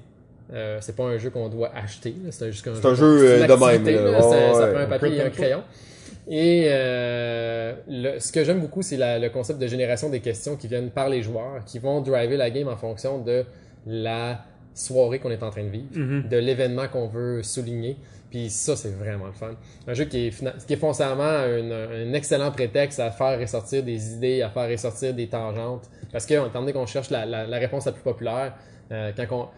euh, 0.53 0.79
c'est 0.81 0.97
pas 0.97 1.05
un 1.05 1.19
jeu 1.19 1.31
qu'on 1.31 1.49
doit 1.49 1.71
acheter. 1.75 2.15
C'est 2.31 2.51
juste 2.53 2.67
un 2.69 2.75
C'est 2.75 2.87
un 2.87 2.95
jeu, 2.95 3.43
euh, 3.43 3.47
de 3.47 3.53
même, 3.53 3.85
là. 4.13 4.23
Ça- 4.23 4.29
Ouais, 4.29 4.53
ça 4.55 4.65
ouais. 4.67 4.73
prend 4.73 4.81
un 4.83 4.87
papier 4.87 5.17
et 5.17 5.23
un 5.23 5.31
crayon. 5.31 5.63
Et 6.29 6.67
euh, 6.69 7.73
le- 7.89 8.19
ce 8.21 8.31
que 8.33 8.45
j'aime 8.45 8.61
beaucoup, 8.61 8.83
c'est 8.83 8.97
le 8.99 9.29
concept 9.29 9.59
de 9.61 9.67
génération 9.67 10.09
des 10.09 10.21
questions 10.21 10.57
qui 10.57 10.69
viennent 10.69 10.91
par 10.91 11.09
les 11.09 11.23
joueurs, 11.23 11.65
qui 11.67 11.79
vont 11.79 12.01
driver 12.01 12.37
la 12.37 12.51
game 12.51 12.69
en 12.69 12.77
fonction 12.77 13.19
de 13.19 13.45
la 13.87 14.41
soirée 14.75 15.19
qu'on 15.19 15.31
est 15.31 15.43
en 15.43 15.51
train 15.51 15.65
de 15.65 15.69
vivre, 15.69 15.87
Mhm. 15.95 16.29
de 16.29 16.37
l'événement 16.37 16.87
qu'on 16.89 17.09
veut 17.09 17.43
souligner. 17.43 17.97
Puis 18.31 18.49
ça, 18.49 18.77
c'est 18.77 18.89
vraiment 18.97 19.27
le 19.27 19.33
fun. 19.33 19.51
Un 19.87 19.93
jeu 19.93 20.05
qui 20.07 20.29
est, 20.29 20.67
qui 20.67 20.73
est 20.73 20.77
foncièrement 20.77 21.23
un, 21.25 21.71
un 21.71 22.13
excellent 22.15 22.51
prétexte 22.51 22.99
à 23.01 23.11
faire 23.11 23.39
ressortir 23.39 23.83
des 23.83 24.15
idées, 24.15 24.41
à 24.41 24.49
faire 24.49 24.71
ressortir 24.71 25.13
des 25.13 25.27
tangentes. 25.27 25.91
Parce 26.11 26.25
que, 26.25 26.35
étant 26.35 26.61
donné 26.61 26.73
qu'on 26.73 26.87
cherche 26.87 27.11
la, 27.11 27.27
la- 27.27 27.47
la 27.47 27.59
réponse 27.59 27.85
la 27.85 27.93
plus 27.93 28.01
populaire, 28.03 28.55
euh, 28.91 29.13
quand 29.15 29.27
on, 29.33 29.49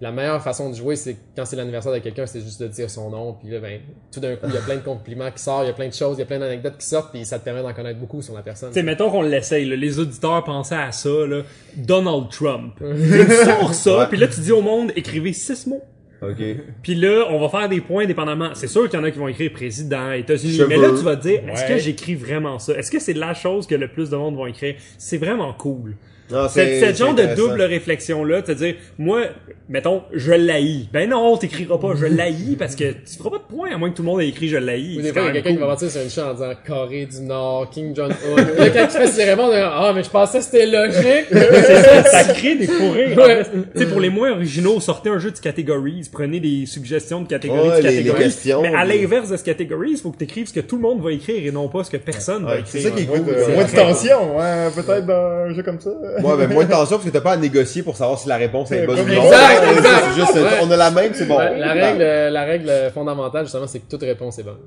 la 0.00 0.10
meilleure 0.12 0.42
façon 0.42 0.70
de 0.70 0.74
jouer, 0.74 0.96
c'est 0.96 1.16
quand 1.36 1.44
c'est 1.44 1.56
l'anniversaire 1.56 1.92
de 1.92 1.98
quelqu'un, 1.98 2.26
c'est 2.26 2.40
juste 2.40 2.60
de 2.60 2.66
dire 2.68 2.90
son 2.90 3.10
nom. 3.10 3.34
Puis 3.40 3.50
là, 3.50 3.60
ben, 3.60 3.80
tout 4.12 4.20
d'un 4.20 4.34
coup, 4.36 4.46
il 4.48 4.54
y 4.54 4.58
a 4.58 4.60
plein 4.60 4.76
de 4.76 4.80
compliments 4.82 5.30
qui 5.30 5.42
sortent, 5.42 5.64
il 5.64 5.68
y 5.68 5.70
a 5.70 5.74
plein 5.74 5.88
de 5.88 5.94
choses, 5.94 6.16
il 6.16 6.20
y 6.20 6.22
a 6.22 6.26
plein 6.26 6.38
d'anecdotes 6.40 6.76
qui 6.78 6.86
sortent, 6.86 7.12
puis 7.12 7.24
ça 7.24 7.38
te 7.38 7.44
permet 7.44 7.62
d'en 7.62 7.72
connaître 7.72 7.98
beaucoup 8.00 8.20
sur 8.20 8.34
la 8.34 8.42
personne. 8.42 8.70
Tu 8.70 8.74
sais, 8.74 8.82
mettons 8.82 9.10
qu'on 9.10 9.22
l'essaye, 9.22 9.64
là, 9.64 9.76
les 9.76 9.98
auditeurs 9.98 10.42
pensaient 10.44 10.74
à 10.74 10.92
ça, 10.92 11.08
là, 11.08 11.42
Donald 11.76 12.28
Trump. 12.30 12.74
tu 12.80 13.34
sors 13.44 13.72
ça, 13.74 14.06
puis 14.10 14.18
là 14.18 14.26
tu 14.28 14.40
dis 14.40 14.52
au 14.52 14.62
monde, 14.62 14.92
écrivez 14.96 15.32
six 15.32 15.66
mots. 15.66 15.82
Ok. 16.22 16.42
Puis 16.82 16.94
là, 16.94 17.26
on 17.30 17.38
va 17.38 17.48
faire 17.48 17.68
des 17.68 17.80
points 17.82 18.06
dépendamment. 18.06 18.50
C'est 18.54 18.66
sûr 18.68 18.88
qu'il 18.88 18.98
y 18.98 19.02
en 19.02 19.04
a 19.04 19.10
qui 19.10 19.18
vont 19.18 19.28
écrire 19.28 19.52
président, 19.52 20.10
États-Unis, 20.12 20.58
mais 20.68 20.76
là 20.76 20.88
tu 20.88 21.04
vas 21.04 21.16
te 21.16 21.22
dire, 21.22 21.40
est-ce 21.48 21.62
Ouais. 21.62 21.68
que 21.68 21.78
j'écris 21.78 22.14
vraiment 22.14 22.58
ça? 22.58 22.72
Est-ce 22.74 22.90
que 22.90 22.98
c'est 22.98 23.12
la 23.12 23.34
chose 23.34 23.66
que 23.66 23.74
le 23.74 23.88
plus 23.88 24.10
de 24.10 24.16
monde 24.16 24.34
vont 24.36 24.46
écrire? 24.46 24.74
C'est 24.96 25.18
vraiment 25.18 25.52
cool. 25.52 25.96
Non, 26.34 26.48
Cette, 26.48 26.68
c'est- 26.68 26.80
cette 26.80 26.98
genre 26.98 27.14
de 27.14 27.34
double 27.34 27.62
réflexion 27.62 28.24
là, 28.24 28.42
de 28.42 28.52
dire, 28.54 28.74
moi, 28.98 29.22
mettons, 29.68 30.02
je 30.12 30.32
l'haïs. 30.32 30.88
Ben 30.92 31.08
non, 31.08 31.36
t'écriras 31.36 31.78
pas 31.78 31.94
je 31.96 32.06
l'haïs 32.06 32.56
parce 32.58 32.74
que 32.76 32.84
tu 32.92 33.16
feras 33.16 33.30
pas 33.30 33.38
de 33.38 33.54
points 33.54 33.70
à 33.72 33.78
moins 33.78 33.90
que 33.90 33.96
tout 33.96 34.02
le 34.02 34.08
monde 34.08 34.20
ait 34.20 34.28
écrit 34.28 34.48
je 34.48 34.56
l'haïs. 34.56 34.96
Ou 34.98 35.00
C'est 35.00 35.06
des 35.08 35.12
fois, 35.12 35.22
il 35.22 35.26
y 35.26 35.28
a 35.28 35.32
quelqu'un 35.34 35.52
qui 35.52 35.60
va 35.60 35.66
partir 35.66 35.90
sur 35.90 36.02
une 36.02 36.10
chaîne 36.10 36.24
en 36.24 36.32
disant 36.34 36.52
Corée 36.66 37.06
du 37.06 37.20
Nord, 37.20 37.70
King 37.70 37.94
Jong-un. 37.94 38.36
là, 38.36 38.70
quand 38.70 38.86
tu 38.86 38.98
fais 38.98 39.06
ses 39.06 39.24
réponses, 39.24 39.46
on 39.48 39.52
dit, 39.54 39.58
ah, 39.62 39.92
mais 39.94 40.02
je 40.02 40.10
pensais 40.10 40.38
que 40.38 40.44
c'était 40.44 40.66
logique. 40.66 41.26
C'est 41.30 41.82
ça, 41.82 42.02
ça 42.04 42.24
crée 42.34 42.56
des 42.56 42.66
fourrés. 42.66 43.14
Ouais. 43.14 43.42
Tu 43.74 43.80
sais, 43.80 43.86
pour 43.86 44.00
les 44.00 44.10
moins 44.10 44.32
originaux, 44.32 44.80
sortez 44.80 45.10
un 45.10 45.18
jeu 45.18 45.30
de 45.30 45.38
catégories. 45.38 46.02
prenez 46.12 46.40
des 46.40 46.66
suggestions 46.66 47.20
de 47.22 47.28
catégories, 47.28 47.68
Ouais, 47.68 47.78
de 47.78 47.82
les- 47.86 47.90
les 47.90 47.96
catégories. 47.98 48.22
questions, 48.24 48.62
mais 48.62 48.74
à 48.74 48.84
l'inverse 48.84 49.30
de 49.30 49.36
ce 49.36 49.44
catégorie, 49.44 49.90
il 49.92 49.96
faut 49.98 50.10
que 50.10 50.18
tu 50.18 50.24
écrives 50.24 50.48
ce 50.48 50.52
que 50.54 50.60
tout 50.60 50.76
le 50.76 50.82
monde 50.82 51.02
va 51.02 51.12
écrire 51.12 51.44
et 51.46 51.50
non 51.50 51.68
pas 51.68 51.84
ce 51.84 51.90
que 51.90 51.96
personne 51.96 52.44
va 52.44 52.58
écrire. 52.58 52.66
c'est 52.72 52.80
ça 52.80 52.90
qui 52.90 53.02
est 53.02 53.06
cool. 53.06 53.18
là. 53.32 53.48
moins 53.54 53.64
de 53.64 53.70
tension, 53.70 54.36
ouais, 54.38 54.68
peut-être 54.74 55.06
dans 55.06 55.14
un 55.50 55.54
jeu 55.54 55.62
comme 55.62 55.80
ça. 55.80 55.90
Ouais, 56.24 56.36
ben 56.46 56.52
moins 56.52 56.64
de 56.64 56.70
tension 56.70 56.96
parce 56.96 57.04
que 57.08 57.10
t'as 57.12 57.20
pas 57.20 57.32
à 57.32 57.36
négocier 57.36 57.82
pour 57.82 57.96
savoir 57.96 58.18
si 58.18 58.28
la 58.28 58.36
réponse 58.36 58.70
est 58.72 58.86
bonne 58.86 59.00
ou 59.00 59.04
non. 59.04 59.24
Exact, 59.24 59.62
C'est 59.64 59.76
exact. 59.76 60.04
juste, 60.16 60.34
Ouais. 60.34 60.58
on 60.62 60.70
a 60.70 60.76
la 60.76 60.90
même, 60.90 61.12
c'est 61.14 61.26
bon. 61.26 61.38
Ouais, 61.38 61.58
la 61.58 61.72
règle, 61.72 62.02
euh, 62.02 62.30
la 62.30 62.44
règle 62.44 62.70
fondamentale, 62.92 63.44
justement, 63.44 63.66
c'est 63.66 63.80
que 63.80 63.90
toute 63.90 64.02
réponse 64.02 64.38
est 64.38 64.42
bonne. 64.44 64.58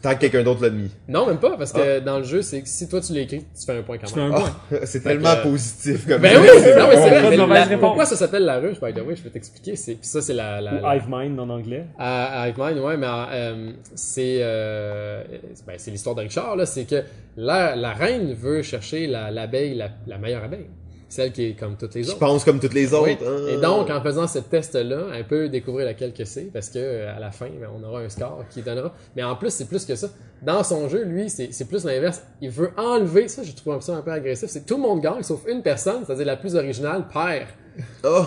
Tant 0.00 0.14
que 0.14 0.20
quelqu'un 0.20 0.42
d'autre 0.42 0.62
l'a 0.62 0.70
mis. 0.70 0.90
Non, 1.06 1.26
même 1.26 1.38
pas, 1.38 1.56
parce 1.56 1.72
que 1.72 2.00
dans 2.00 2.18
le 2.18 2.24
jeu, 2.24 2.42
c'est 2.42 2.60
que 2.62 2.68
si 2.68 2.88
toi 2.88 3.00
tu 3.00 3.12
l'écris, 3.12 3.44
tu 3.58 3.64
fais 3.66 3.78
un 3.78 3.82
point 3.82 3.98
quand 3.98 4.06
Tu 4.08 4.14
fais 4.14 4.20
même. 4.20 4.32
un 4.32 4.40
point. 4.40 4.50
Ah, 4.72 4.76
c'est 4.84 5.00
tellement 5.00 5.34
que- 5.36 5.42
positif 5.44 6.08
comme 6.08 6.20
Ben 6.22 6.38
oui, 6.40 6.48
c'est, 6.60 6.76
non, 6.76 6.88
mais 6.88 6.96
c'est 6.96 7.10
Pas 7.10 7.20
vrai. 7.20 7.30
mais 7.30 7.36
mauvaise 7.36 7.48
la- 7.58 7.64
réponse. 7.64 7.80
pourquoi 7.80 8.04
ça 8.06 8.16
s'appelle 8.16 8.44
la 8.44 8.58
ruche, 8.58 8.80
by 8.80 8.92
the 8.92 9.04
way, 9.06 9.14
je 9.14 9.22
peux 9.22 9.30
t'expliquer. 9.30 9.76
C'est, 9.76 9.92
puis 9.92 10.06
ça, 10.08 10.20
c'est 10.20 10.32
la, 10.34 10.60
la, 10.60 10.72
Ou 10.74 10.92
Hive 10.96 11.04
Mind 11.08 11.38
en 11.38 11.48
anglais. 11.50 11.84
à, 11.98 12.42
à 12.42 12.48
Hickman, 12.48 12.78
ouais, 12.80 12.96
mais 12.96 13.06
euh, 13.08 13.70
c'est, 13.94 14.38
euh, 14.40 15.22
ben, 15.66 15.74
c'est 15.76 15.90
l'histoire 15.92 16.16
de 16.16 16.22
Richard, 16.22 16.56
là. 16.56 16.66
C'est 16.66 16.84
que 16.84 17.02
la, 17.36 17.76
la 17.76 17.92
reine 17.92 18.32
veut 18.34 18.62
chercher 18.62 19.06
la, 19.06 19.30
l'abeille, 19.30 19.74
la, 19.76 19.88
la 20.08 20.18
meilleure 20.18 20.42
abeille. 20.42 20.66
Celle 21.12 21.30
qui 21.30 21.44
est 21.44 21.52
comme 21.52 21.76
toutes 21.76 21.94
les 21.94 22.04
Je 22.04 22.08
autres. 22.12 22.18
pense 22.20 22.42
comme 22.42 22.58
toutes 22.58 22.72
les 22.72 22.94
autres. 22.94 23.04
Oui. 23.04 23.18
hein. 23.22 23.46
Et 23.50 23.60
donc, 23.60 23.90
en 23.90 24.00
faisant 24.00 24.26
ce 24.26 24.38
test-là, 24.38 25.08
elle 25.14 25.26
peut 25.26 25.50
découvrir 25.50 25.84
laquelle 25.84 26.14
que 26.14 26.24
c'est, 26.24 26.44
parce 26.44 26.70
que 26.70 26.78
euh, 26.78 27.14
à 27.14 27.20
la 27.20 27.30
fin, 27.30 27.48
ben, 27.60 27.68
on 27.78 27.86
aura 27.86 28.00
un 28.00 28.08
score 28.08 28.44
qui 28.48 28.62
donnera. 28.62 28.94
Mais 29.14 29.22
en 29.22 29.36
plus, 29.36 29.50
c'est 29.52 29.66
plus 29.68 29.84
que 29.84 29.94
ça. 29.94 30.08
Dans 30.40 30.64
son 30.64 30.88
jeu, 30.88 31.04
lui, 31.04 31.28
c'est 31.28 31.68
plus 31.68 31.84
l'inverse. 31.84 32.22
Il 32.40 32.48
veut 32.48 32.70
enlever, 32.78 33.28
ça, 33.28 33.42
je 33.42 33.52
trouve 33.52 33.78
ça 33.82 33.94
un 33.96 34.00
peu 34.00 34.10
agressif, 34.10 34.48
c'est 34.48 34.64
tout 34.64 34.76
le 34.76 34.82
monde 34.82 35.02
gagne, 35.02 35.22
sauf 35.22 35.42
une 35.46 35.60
personne, 35.60 36.02
c'est-à-dire 36.06 36.24
la 36.24 36.36
plus 36.38 36.56
originale, 36.56 37.04
perd. 37.12 37.48
Oh, 38.04 38.24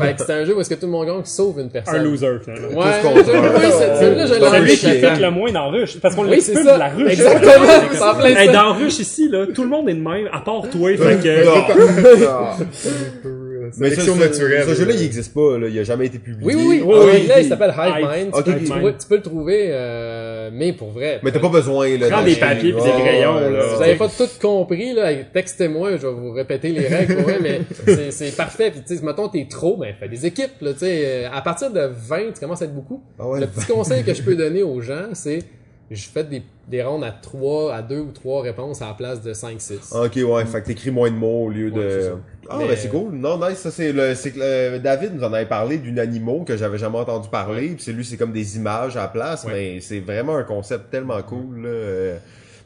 Fait 0.00 0.14
que 0.14 0.22
c'est 0.24 0.32
un 0.32 0.44
jeu 0.44 0.54
où 0.56 0.60
est-ce 0.60 0.68
que 0.70 0.74
tout 0.74 0.86
le 0.86 0.92
monde 0.92 1.06
gagne, 1.06 1.22
sauf 1.24 1.56
une 1.58 1.70
personne. 1.70 1.96
Un 1.96 2.02
loser, 2.02 2.38
finalement. 2.44 2.68
Ouais, 2.68 2.84
un. 2.84 3.14
oui, 3.14 3.22
c'est- 3.24 3.96
celui-là, 3.96 4.26
je 4.26 4.32
C'est 4.34 4.38
l'ai 4.40 4.46
un 4.46 4.50
Celui 4.52 4.70
qui 4.76 4.86
fait 5.00 5.16
le 5.20 5.30
moins 5.30 5.50
dans 5.52 5.70
Rush. 5.70 5.98
Parce 6.00 6.14
qu'on 6.14 6.26
Oui, 6.28 6.40
c'est 6.40 6.54
ça. 6.54 6.74
de 6.74 6.78
la 6.78 6.88
Ruche. 6.88 7.12
Exactement, 7.12 7.64
c'est 7.92 8.02
en 8.02 8.14
plein 8.14 8.26
Hey, 8.36 8.46
ça. 8.46 8.52
dans 8.52 8.72
Rush 8.74 8.98
ici, 8.98 9.28
là, 9.28 9.46
tout 9.54 9.62
le 9.62 9.68
monde 9.68 9.88
est 9.88 9.94
de 9.94 10.00
même, 10.02 10.28
à 10.32 10.40
part 10.40 10.62
toi. 10.70 10.90
fait 10.96 11.18
que, 11.22 11.44
Mais 13.78 13.90
ça, 13.90 14.02
ce- 14.02 14.10
naturelle. 14.18 14.64
Ce 14.68 14.74
jeu-là, 14.74 14.92
il 14.94 15.02
existe 15.04 15.34
pas, 15.34 15.58
là. 15.58 15.68
Il 15.68 15.78
a 15.78 15.82
jamais 15.84 16.06
été 16.06 16.18
publié. 16.18 16.44
Oui, 16.44 16.54
oui, 16.56 16.64
oui. 16.66 16.82
Oui, 16.84 16.94
en 16.94 17.04
oui. 17.04 17.20
anglais, 17.22 17.34
il 17.42 17.48
s'appelle 17.48 17.74
Hive. 17.76 18.06
Mind. 18.06 18.34
Ok, 18.34 18.44
Tu, 18.44 18.52
peux, 18.52 18.92
tu 18.98 19.14
le 19.14 19.22
trouver, 19.22 19.66
euh, 19.68 20.50
mais 20.52 20.72
pour 20.72 20.90
vrai. 20.90 21.20
Mais 21.22 21.30
t'as 21.32 21.40
pas 21.40 21.48
besoin, 21.48 21.96
là. 21.98 22.08
Prends 22.08 22.24
des 22.24 22.36
papiers 22.36 22.72
pis 22.72 22.76
des 22.76 22.82
Ouais, 22.82 23.00
crayons, 23.00 23.36
ouais, 23.36 23.50
là. 23.50 23.68
Si 23.68 23.74
vous 23.76 23.82
avez 23.82 23.94
pas 23.96 24.08
tout 24.08 24.28
compris, 24.40 24.92
là, 24.94 25.12
textez-moi, 25.32 25.92
je 25.92 26.06
vais 26.06 26.12
vous 26.12 26.32
répéter 26.32 26.70
les 26.70 26.86
règles, 26.88 27.14
vrai, 27.22 27.38
mais 27.40 27.60
c'est, 28.10 28.36
parfait. 28.36 28.70
Puis, 28.70 28.82
tu 28.86 28.96
sais, 28.96 29.04
mettons, 29.04 29.28
t'es 29.28 29.46
trop, 29.48 29.76
ben, 29.76 29.94
fais 29.98 30.08
des 30.08 30.26
équipes, 30.26 30.60
là, 30.60 30.72
tu 30.72 30.80
sais. 30.80 31.02
euh, 31.04 31.28
À 31.32 31.42
partir 31.42 31.70
de 31.70 31.80
20, 31.80 32.32
tu 32.34 32.40
commences 32.40 32.62
à 32.62 32.64
être 32.66 32.74
beaucoup. 32.74 33.02
Ah 33.18 33.28
ouais. 33.28 33.40
Le 33.40 33.46
petit 33.46 33.66
conseil 33.66 34.02
que 34.04 34.14
je 34.14 34.22
peux 34.22 34.34
donner 34.36 34.62
aux 34.62 34.80
gens, 34.80 35.08
c'est, 35.14 35.40
je 35.90 36.06
fais 36.08 36.24
des, 36.24 36.42
des 36.68 36.82
rondes 36.82 37.02
à 37.04 37.10
3, 37.10 37.74
à 37.74 37.82
2 37.82 37.98
ou 37.98 38.12
3 38.12 38.42
réponses 38.42 38.80
à 38.82 38.86
la 38.88 38.94
place 38.94 39.20
de 39.22 39.32
5, 39.32 39.60
6. 39.60 39.92
Ok, 39.94 40.16
ouais, 40.24 40.44
fait 40.44 40.60
que 40.62 40.66
t'écris 40.66 40.90
moins 40.90 41.10
de 41.10 41.16
mots 41.16 41.46
au 41.46 41.48
lieu 41.50 41.70
de... 41.70 41.78
Ouais. 41.80 42.12
Ah, 42.50 42.56
Mais- 42.58 42.68
ben 42.68 42.76
c'est 42.76 42.88
cool. 42.88 43.12
Non, 43.14 43.38
nice, 43.38 43.58
ça 43.58 43.70
c'est 43.70 43.92
le... 43.92 44.14
C'est 44.14 44.32
que 44.32 44.40
euh, 44.42 44.78
David 44.78 45.14
nous 45.14 45.24
en 45.24 45.32
avait 45.32 45.46
parlé 45.46 45.78
d'une 45.78 45.98
animaux 45.98 46.44
que 46.44 46.56
j'avais 46.56 46.78
jamais 46.78 46.98
entendu 46.98 47.28
parler, 47.28 47.68
puis 47.68 47.82
c'est 47.82 47.92
lui, 47.92 48.04
c'est 48.04 48.16
comme 48.16 48.32
des 48.32 48.56
images 48.56 48.96
à 48.96 49.02
la 49.02 49.08
place, 49.08 49.44
Ouais. 49.44 49.52
mais 49.52 49.80
c'est 49.80 50.00
vraiment 50.00 50.36
un 50.36 50.42
concept 50.44 50.90
tellement 50.90 51.22
cool, 51.22 51.62
là. 51.62 51.68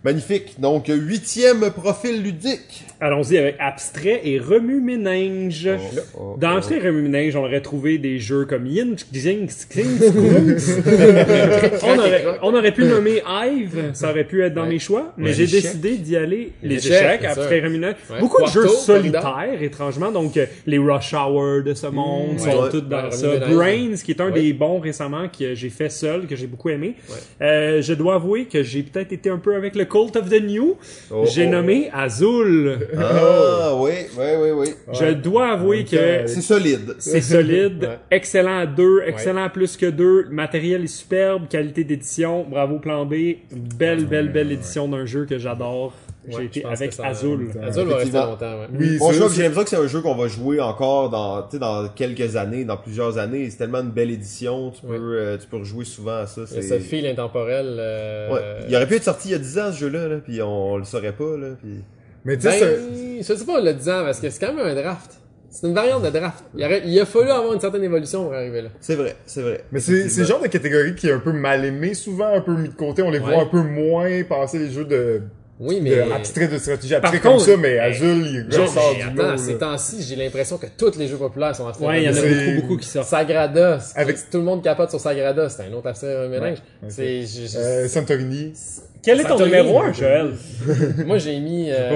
Magnifique. 0.04 0.60
Donc, 0.60 0.84
huitième 0.88 1.70
profil 1.70 2.22
ludique. 2.22 2.84
allons-y 3.00 3.38
avec 3.38 3.56
abstrait 3.58 4.20
et 4.24 4.38
remue-ménage. 4.38 5.70
Oh, 6.14 6.36
Dans 6.38 6.52
oh. 6.52 6.56
abstrait 6.56 6.76
et 6.76 6.86
remue-ménage, 6.86 7.34
on 7.36 7.44
aurait 7.44 7.60
trouvé 7.62 7.96
des 7.98 8.18
jeux 8.18 8.44
comme 8.44 8.66
Yin, 8.66 8.96
Xing, 9.12 9.46
Xing, 9.46 9.84
on, 11.82 11.98
aurait, 11.98 12.24
on 12.42 12.54
aurait 12.54 12.72
pu 12.72 12.84
nommer 12.84 13.22
Hive, 13.26 13.90
ça 13.94 14.10
aurait 14.10 14.24
pu 14.24 14.42
être 14.42 14.54
dans 14.54 14.64
Ouais. 14.64 14.68
mes 14.70 14.78
choix, 14.78 15.12
mais 15.16 15.28
Ouais, 15.28 15.32
j'ai 15.34 15.46
décidé 15.46 15.96
d'y 15.96 16.16
aller 16.16 16.52
les, 16.62 16.68
Les 16.76 16.86
échecs, 16.86 17.20
échecs, 17.20 17.24
abstrait 17.24 17.60
remue-ménage. 17.60 17.96
Ouais. 18.10 18.20
Beaucoup 18.20 18.42
de 18.42 18.48
jeux 18.48 18.68
solitaires, 18.68 19.58
étrangement, 19.60 20.10
donc 20.10 20.36
euh, 20.36 20.46
les 20.66 20.78
Rush 20.78 21.12
Hour 21.14 21.62
de 21.64 21.74
ce 21.74 21.86
monde 21.88 22.34
Mmh, 22.34 22.38
sont 22.38 22.62
ouais. 22.62 22.68
tous 22.70 22.80
dans 22.82 23.04
Ouais, 23.04 23.10
ça. 23.10 23.36
Brains, 23.36 23.94
qui 24.04 24.12
est 24.12 24.20
un 24.20 24.26
Ouais. 24.30 24.32
des 24.42 24.52
bons 24.52 24.80
récemment 24.80 25.28
que 25.28 25.54
j'ai 25.54 25.68
fait 25.70 25.90
seul, 25.90 26.26
que 26.26 26.36
j'ai 26.36 26.46
beaucoup 26.46 26.70
aimé. 26.70 26.94
Ouais. 27.08 27.46
Euh, 27.46 27.82
je 27.82 27.92
dois 27.94 28.14
avouer 28.16 28.46
que 28.46 28.62
j'ai 28.62 28.82
peut-être 28.82 29.12
été 29.12 29.28
un 29.30 29.38
peu 29.38 29.54
avec 29.54 29.74
le 29.76 29.84
Cult 29.94 30.16
of 30.16 30.28
the 30.28 30.42
New. 30.42 30.76
Oh, 31.12 31.24
j'ai 31.24 31.46
oh. 31.46 31.50
nommé 31.50 31.88
Azul. 31.92 32.88
Ah, 32.98 33.76
oui, 33.76 33.92
oui, 34.18 34.24
oui, 34.42 34.50
oui. 34.50 34.68
Je 34.92 35.12
dois 35.12 35.52
avouer 35.52 35.84
que 35.84 35.94
Ouais. 35.94 36.24
C'est 36.26 36.40
solide. 36.40 36.96
c'est 36.98 37.20
solide, 37.20 37.84
Ouais. 37.84 37.98
excellent 38.10 38.58
à 38.58 38.66
deux, 38.66 39.02
excellent 39.06 39.44
à 39.44 39.50
plus 39.50 39.76
que 39.76 39.86
deux, 39.86 40.26
matériel 40.30 40.82
est 40.82 40.88
superbe, 40.88 41.46
qualité 41.48 41.84
d'édition, 41.84 42.44
bravo 42.48 42.80
plan 42.80 43.06
B, 43.06 43.36
belle, 43.52 44.06
belle, 44.06 44.32
belle 44.32 44.50
édition 44.50 44.88
d'un 44.88 45.06
jeu 45.06 45.26
que 45.26 45.38
j'adore. 45.38 45.92
J'ai 46.28 46.36
Ouais, 46.36 46.44
été 46.46 46.64
avec 46.64 46.92
ça- 46.92 47.06
Azul. 47.06 47.50
Azul 47.62 47.86
va 47.86 47.96
rester 47.96 48.16
longtemps, 48.16 48.60
ouais. 48.60 48.66
Oui, 48.78 48.96
Bon, 48.98 49.12
ça, 49.12 49.26
j'ai 49.34 49.42
l'impression 49.42 49.62
que 49.64 49.68
c'est 49.70 49.76
un 49.76 49.86
jeu 49.86 50.00
qu'on 50.00 50.14
va 50.14 50.26
jouer 50.26 50.58
encore 50.60 51.10
dans, 51.10 51.42
tu 51.42 51.48
sais, 51.52 51.58
dans 51.58 51.86
quelques 51.88 52.36
années, 52.36 52.64
dans 52.64 52.78
plusieurs 52.78 53.18
années. 53.18 53.50
C'est 53.50 53.58
tellement 53.58 53.80
une 53.80 53.90
belle 53.90 54.10
édition, 54.10 54.70
tu 54.70 54.80
peux, 54.86 54.92
Ouais. 54.92 54.98
euh, 54.98 55.36
tu 55.38 55.46
peux 55.46 55.58
rejouer 55.58 55.84
souvent 55.84 56.16
à 56.18 56.26
ça. 56.26 56.42
Il 56.50 56.54
y 56.56 56.58
a 56.58 56.62
C'est... 56.62 56.68
ce 56.78 56.82
fil 56.82 57.06
intemporel. 57.06 57.76
euh, 57.78 58.32
Ouais. 58.32 58.66
Il 58.68 58.74
aurait 58.76 58.86
pu 58.86 58.94
être 58.94 59.04
sorti 59.04 59.28
il 59.28 59.32
y 59.32 59.34
a 59.34 59.38
10 59.38 59.58
ans 59.58 59.70
ce 59.72 59.78
jeu-là, 59.80 60.08
là, 60.08 60.16
puis 60.24 60.40
on, 60.40 60.78
le 60.78 60.84
saurait 60.84 61.12
pas, 61.12 61.36
là. 61.36 61.48
Puis... 61.62 61.84
Mais 62.24 62.36
tu 62.38 62.48
sais, 62.48 62.58
Ben, 62.60 62.78
c'est- 63.22 63.34
je 63.34 63.38
sais 63.38 63.44
pas, 63.44 63.60
le 63.60 63.74
10 63.74 63.88
ans, 63.90 64.02
parce 64.04 64.18
que 64.20 64.30
c'est 64.30 64.40
quand 64.46 64.54
même 64.54 64.66
un 64.66 64.74
draft. 64.74 65.20
C'est 65.50 65.68
une 65.68 65.74
variante 65.74 66.02
de 66.02 66.10
draft. 66.10 66.42
Il, 66.56 66.64
aurait- 66.64 66.82
il 66.84 66.98
a 66.98 67.04
fallu 67.06 67.30
avoir 67.30 67.52
une 67.52 67.60
certaine 67.60 67.84
évolution 67.84 68.24
pour 68.24 68.34
arriver 68.34 68.62
là. 68.62 68.70
C'est 68.80 68.96
vrai, 68.96 69.14
c'est 69.24 69.40
vrai. 69.42 69.62
mais 69.70 69.78
c'est 69.78 70.08
c'est 70.08 70.22
le 70.22 70.26
genre 70.26 70.40
de 70.42 70.48
catégorie 70.48 70.96
qui 70.96 71.06
est 71.06 71.12
un 71.12 71.20
peu 71.20 71.30
mal 71.32 71.64
aimé, 71.64 71.94
souvent 71.94 72.32
un 72.34 72.40
peu 72.40 72.56
mis 72.56 72.70
de 72.70 72.74
côté. 72.74 73.02
On 73.02 73.10
les 73.10 73.20
Ouais. 73.20 73.34
voit 73.34 73.42
un 73.42 73.46
peu 73.46 73.62
moins 73.62 74.24
passer 74.24 74.58
les 74.58 74.70
jeux 74.70 74.84
de, 74.84 75.20
Oui, 75.60 75.76
de 75.76 75.82
mais. 75.82 76.12
abstrait 76.12 76.48
de 76.48 76.58
stratégie 76.58 76.96
abstrait 76.96 77.18
Par 77.18 77.22
comme 77.22 77.32
contre, 77.38 77.44
ça, 77.52 77.56
mais 77.56 77.78
Azul, 77.78 78.26
il 78.50 78.60
ressort 78.60 78.92
mais 78.98 79.10
du 79.12 79.16
lot. 79.16 79.36
ces 79.36 79.56
temps-ci, 79.56 80.02
j'ai 80.02 80.16
l'impression 80.16 80.58
que 80.58 80.66
tous 80.76 80.98
les 80.98 81.06
jeux 81.06 81.16
populaires 81.16 81.54
sont 81.54 81.68
abstraits. 81.68 81.88
Ouais, 81.88 82.02
il 82.02 82.06
y 82.06 82.08
en 82.08 82.12
a 82.12 82.14
C'est- 82.16 82.54
beaucoup, 82.54 82.60
beaucoup 82.62 82.76
qui 82.80 82.88
sortent. 82.88 83.08
Sagrada, 83.08 83.78
c'est- 83.78 83.96
Avec- 83.98 84.16
tout 84.30 84.38
le 84.38 84.42
monde 84.44 84.64
capote 84.64 84.90
sur 84.90 84.98
Sagrada, 84.98 85.48
c'est 85.48 85.62
un 85.62 85.72
autre 85.72 85.86
abstrait 85.88 86.28
mélange. 86.28 86.58
Ouais, 86.82 86.88
C'est, 86.88 87.20
je- 87.22 87.46
je- 87.46 87.56
Euh, 87.58 87.86
Santorini. 87.88 88.52
Quel 89.00 89.20
est 89.20 89.22
ton 89.24 89.28
Santorini. 89.38 89.56
numéro 89.58 89.78
1, 89.80 89.92
Joël? 89.92 90.30
moi 91.06 91.18
j'ai 91.18 91.38
mis, 91.38 91.70
euh. 91.70 91.90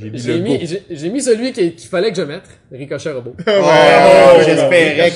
J'ai 0.00 0.10
mis 0.10 0.18
j'ai 0.18 0.32
le 0.32 0.38
mis, 0.40 0.58
go. 0.58 0.64
j'ai, 0.66 0.82
j'ai 0.90 1.08
mis 1.10 1.20
celui 1.22 1.52
qui- 1.52 1.72
qu'il 1.74 1.88
fallait 1.88 2.10
que 2.10 2.16
je 2.16 2.22
mette, 2.22 2.42
Ricochet 2.72 3.12
Robot. 3.12 3.36
Oh, 3.46 3.50
Ouais, 3.50 4.44
j'espérais 4.44 5.10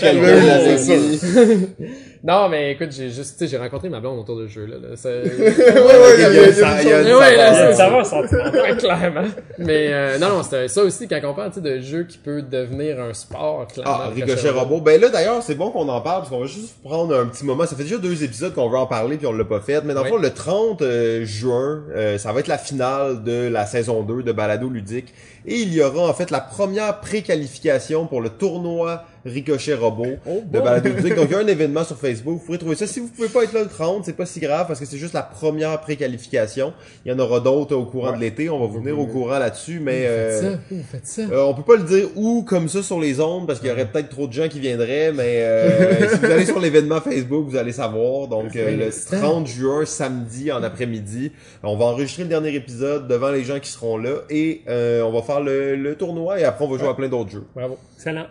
c'est 0.77 0.99
mis. 0.99 1.69
Non, 2.27 2.49
mais 2.49 2.73
écoute, 2.73 2.89
j'ai 2.91 3.11
juste, 3.11 3.33
tu 3.37 3.45
sais, 3.45 3.49
j'ai 3.51 3.59
rencontré 3.59 3.91
ma 3.91 4.01
blonde 4.01 4.19
autour 4.19 4.39
de 4.39 4.47
jeu, 4.47 4.65
là. 4.65 4.77
là. 4.81 4.97
C'est- 4.97 5.11
Ouais, 5.25 5.45
ouais, 5.45 6.15
il 6.17 6.21
y 6.23 6.25
a- 6.25 6.31
il 6.31 6.35
y 6.35 6.39
a- 6.39 6.49
il 6.49 6.57
y 6.59 6.63
a- 6.63 6.83
il 6.83 6.89
y 6.89 6.93
a- 6.93 7.03
Mais 7.03 7.15
ouais, 7.15 7.21
là, 7.21 7.31
Il 7.33 7.37
y 7.37 7.41
a 7.41 7.55
c'est- 7.55 7.71
une 7.73 7.77
saveur 7.77 8.07
sentimentale. 8.07 8.63
Ouais, 8.63 8.77
clairement. 8.79 9.29
Mais 9.59 9.89
euh, 9.93 10.19
non, 10.19 10.29
non, 10.31 10.43
c'est 10.43 10.69
ça 10.69 10.83
aussi 10.83 11.07
quand 11.07 11.21
on 11.25 11.35
parle 11.35 11.51
tu 11.51 11.57
sais, 11.57 11.61
de 11.61 11.81
jeu 11.81 12.05
qui 12.05 12.17
peut 12.17 12.41
devenir 12.41 12.99
un 12.99 13.13
sport, 13.13 13.67
clairement. 13.67 13.99
Ah, 14.05 14.11
Ricochet 14.15 14.49
Robot. 14.49 14.81
Ben 14.81 14.99
là, 14.99 15.11
d'ailleurs, 15.11 15.43
c'est 15.43 15.55
bon 15.55 15.71
qu'on 15.71 15.87
en 15.87 16.01
parle, 16.01 16.21
parce 16.21 16.31
qu'on 16.31 16.41
va 16.41 16.47
juste 16.47 16.83
prendre 16.83 17.15
un 17.15 17.27
petit 17.27 17.45
moment. 17.45 17.67
Ça 17.67 17.77
fait 17.77 17.83
déjà 17.83 17.99
deux 17.99 18.25
épisodes 18.25 18.55
qu'on 18.55 18.71
veut 18.71 18.79
en 18.79 18.87
parler, 18.87 19.19
puis 19.19 19.27
on 19.27 19.33
l'a 19.33 19.45
pas 19.45 19.61
fait. 19.61 19.83
Mais 19.85 19.93
dans 19.93 20.03
le 20.03 20.09
fond, 20.09 20.17
le 20.17 20.31
30 20.31 20.81
euh, 20.81 21.27
juin, 21.27 21.83
euh, 21.95 22.17
ça 22.17 22.33
va 22.33 22.41
être 22.41 22.49
la 22.49 22.57
finale 22.59 23.23
de 23.23 23.49
la 23.49 23.67
saison 23.67 24.03
2 24.03 24.23
de 24.23 24.33
Balado 24.33 24.71
Ludique. 24.71 25.13
Et 25.47 25.57
il 25.57 25.75
y 25.75 25.83
aura, 25.83 26.09
en 26.09 26.15
fait, 26.15 26.31
la 26.31 26.41
première 26.41 27.01
préqualification 27.01 28.07
pour 28.07 28.23
le 28.23 28.31
tournoi 28.31 29.05
Ricochet 29.25 29.75
Robot 29.75 30.07
Oh, 30.29 30.43
de. 30.47 30.61
Balado 30.61 30.89
Ludique. 30.91 31.15
Donc, 31.15 31.27
il 31.31 31.33
y 31.33 31.35
a 31.35 31.39
un 31.39 31.47
événement 31.47 31.85
sur 31.85 31.97
Facebook. 31.97 32.35
Vous 32.39 32.45
pourrez 32.45 32.59
trouver 32.59 32.77
ça. 32.77 32.87
Si 32.87 33.01
vous 33.01 33.09
pouvez 33.09 33.29
pas 33.29 33.45
être 33.45 33.53
là 33.53 33.63
le 33.63 33.69
30, 33.69 34.05
c'est 34.05 34.13
pas 34.17 34.27
si 34.27 34.41
grave, 34.41 34.67
parce 34.67 34.79
que 34.81 34.87
c'est 34.87 34.99
juste 34.99 35.15
la 35.15 35.23
première 35.23 35.81
préqualification. 35.81 36.73
Il 37.05 37.13
y 37.13 37.15
en 37.15 37.19
aura 37.19 37.41
d'autres 37.41 37.75
au 37.77 37.85
courant 37.87 38.13
de 38.13 38.21
l'été. 38.21 38.51
On 38.51 38.61
va 38.61 38.67
vous 38.67 38.81
tenir 38.81 38.99
au 38.99 39.07
courant 39.07 39.39
là-dessus, 39.39 39.81
mais... 39.81 40.05
euh, 40.07 40.41
Faites 40.41 40.51
ça, 40.53 40.59
vous 40.71 40.83
faites 40.91 41.07
ça? 41.07 41.23
euh, 41.33 41.43
on 41.45 41.55
peut 41.55 41.63
pas 41.63 41.77
le 41.77 41.85
dire 41.89 42.09
où 42.17 42.43
comme 42.43 42.69
ça 42.69 42.83
sur 42.83 43.01
les 43.01 43.21
ondes 43.21 43.47
parce 43.47 43.61
qu'il 43.61 43.69
y 43.69 43.73
aurait 43.73 43.87
peut-être 43.91 44.09
trop 44.11 44.27
de 44.27 44.33
gens 44.33 44.49
qui 44.49 44.61
viendraient, 44.61 45.13
mais 45.13 45.39
euh, 45.43 46.09
si 46.13 46.17
vous 46.19 46.27
allez 46.27 46.47
sur 46.47 46.61
l'événement 46.61 47.01
Facebook, 47.01 47.47
vous 47.49 47.57
allez 47.57 47.73
savoir. 47.73 48.29
Donc 48.29 48.55
euh, 48.57 48.77
le 48.77 48.91
30 49.19 49.47
juin, 49.47 49.85
samedi 49.85 50.53
en 50.53 50.63
après-midi, 50.63 51.33
on 51.63 51.77
va 51.77 51.87
enregistrer 51.87 52.25
le 52.25 52.29
dernier 52.29 52.55
épisode 52.55 53.09
devant 53.09 53.31
les 53.31 53.45
gens 53.45 53.59
qui 53.61 53.71
seront 53.71 53.97
là 53.97 54.17
et 54.31 54.63
euh, 54.69 55.03
on 55.03 55.13
va 55.13 55.23
faire 55.23 55.41
le, 55.41 55.77
le 55.77 55.95
tournoi 55.97 56.41
et 56.41 56.45
après 56.45 56.65
on 56.65 56.69
va 56.69 56.79
jouer 56.79 56.89
à 56.89 56.95
plein 56.95 57.09
d'autres 57.09 57.31
jeux. 57.31 57.45
Bravo. 57.55 57.79
Excellent. 57.97 58.27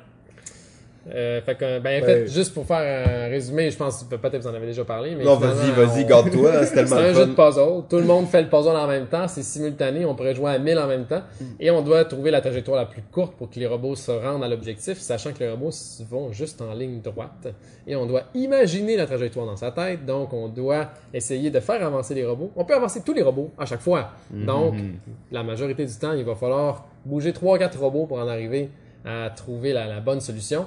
Euh, 1.14 1.42
fait 1.42 1.56
que, 1.56 1.80
ben, 1.80 2.02
en 2.02 2.06
Ouais. 2.06 2.14
fait, 2.14 2.28
juste 2.28 2.54
pour 2.54 2.66
faire 2.66 2.78
un 2.78 3.28
résumé, 3.28 3.70
je 3.70 3.76
pense 3.78 4.04
que 4.04 4.16
peut-être 4.16 4.42
vous 4.42 4.48
en 4.48 4.54
avez 4.54 4.68
déjà 4.68 4.86
parlé, 4.86 5.16
mais 5.16 5.26
non, 5.26 5.36
vas-y, 5.36 5.72
vas-y, 5.72 6.06
garde-toi, 6.06 6.52
c'est 6.62 6.66
C'est 6.68 6.74
tellement 6.76 6.96
un 6.96 7.08
le 7.10 7.14
jeu 7.14 7.26
de 7.28 7.34
puzzle. 7.34 7.84
Tout 7.90 7.98
le 7.98 8.06
monde 8.06 8.28
fait 8.28 8.42
le 8.42 8.48
puzzle 8.50 8.70
en 8.76 8.88
même 8.88 9.08
temps. 9.08 9.28
C'est 9.28 9.44
simultané. 9.44 10.06
On 10.06 10.16
pourrait 10.16 10.34
jouer 10.34 10.52
à 10.52 10.60
1000 10.60 10.78
en 10.80 10.88
même 10.88 11.06
temps. 11.06 11.22
Et 11.60 11.70
on 11.72 11.82
doit 11.82 12.06
trouver 12.06 12.32
la 12.32 12.40
trajectoire 12.40 12.78
la 12.78 12.86
plus 12.86 13.02
courte 13.12 13.36
pour 13.36 13.50
que 13.50 13.60
les 13.60 13.68
robots 13.68 13.96
se 13.96 14.12
rendent 14.12 14.44
à 14.44 14.48
l'objectif, 14.48 14.98
sachant 14.98 15.34
que 15.34 15.40
les 15.40 15.50
robots 15.52 15.72
vont 16.10 16.32
juste 16.32 16.62
en 16.62 16.74
ligne 16.74 17.02
droite. 17.02 17.48
Et 17.86 17.96
on 17.98 18.06
doit 18.06 18.24
imaginer 18.34 18.96
la 18.96 19.06
trajectoire 19.06 19.46
dans 19.46 19.58
sa 19.58 19.72
tête. 19.72 20.06
Donc, 20.06 20.32
on 20.32 20.48
doit 20.48 20.88
essayer 21.14 21.50
de 21.52 21.60
faire 21.60 21.86
avancer 21.86 22.14
les 22.16 22.26
robots. 22.26 22.52
On 22.56 22.64
peut 22.64 22.76
avancer 22.76 23.02
tous 23.06 23.14
les 23.14 23.24
robots 23.24 23.52
à 23.58 23.66
chaque 23.66 23.82
fois. 23.82 24.12
Donc, 24.32 24.76
la 25.34 25.44
majorité 25.44 25.86
du 25.86 25.94
temps, 25.96 26.14
il 26.14 26.24
va 26.24 26.36
falloir 26.36 26.86
bouger 27.06 27.32
3-4 27.34 27.78
robots 27.78 28.06
pour 28.06 28.20
en 28.20 28.28
arriver 28.30 28.70
à 29.06 29.30
trouver 29.30 29.74
la, 29.74 29.88
la 29.88 30.00
bonne 30.00 30.22
solution. 30.22 30.66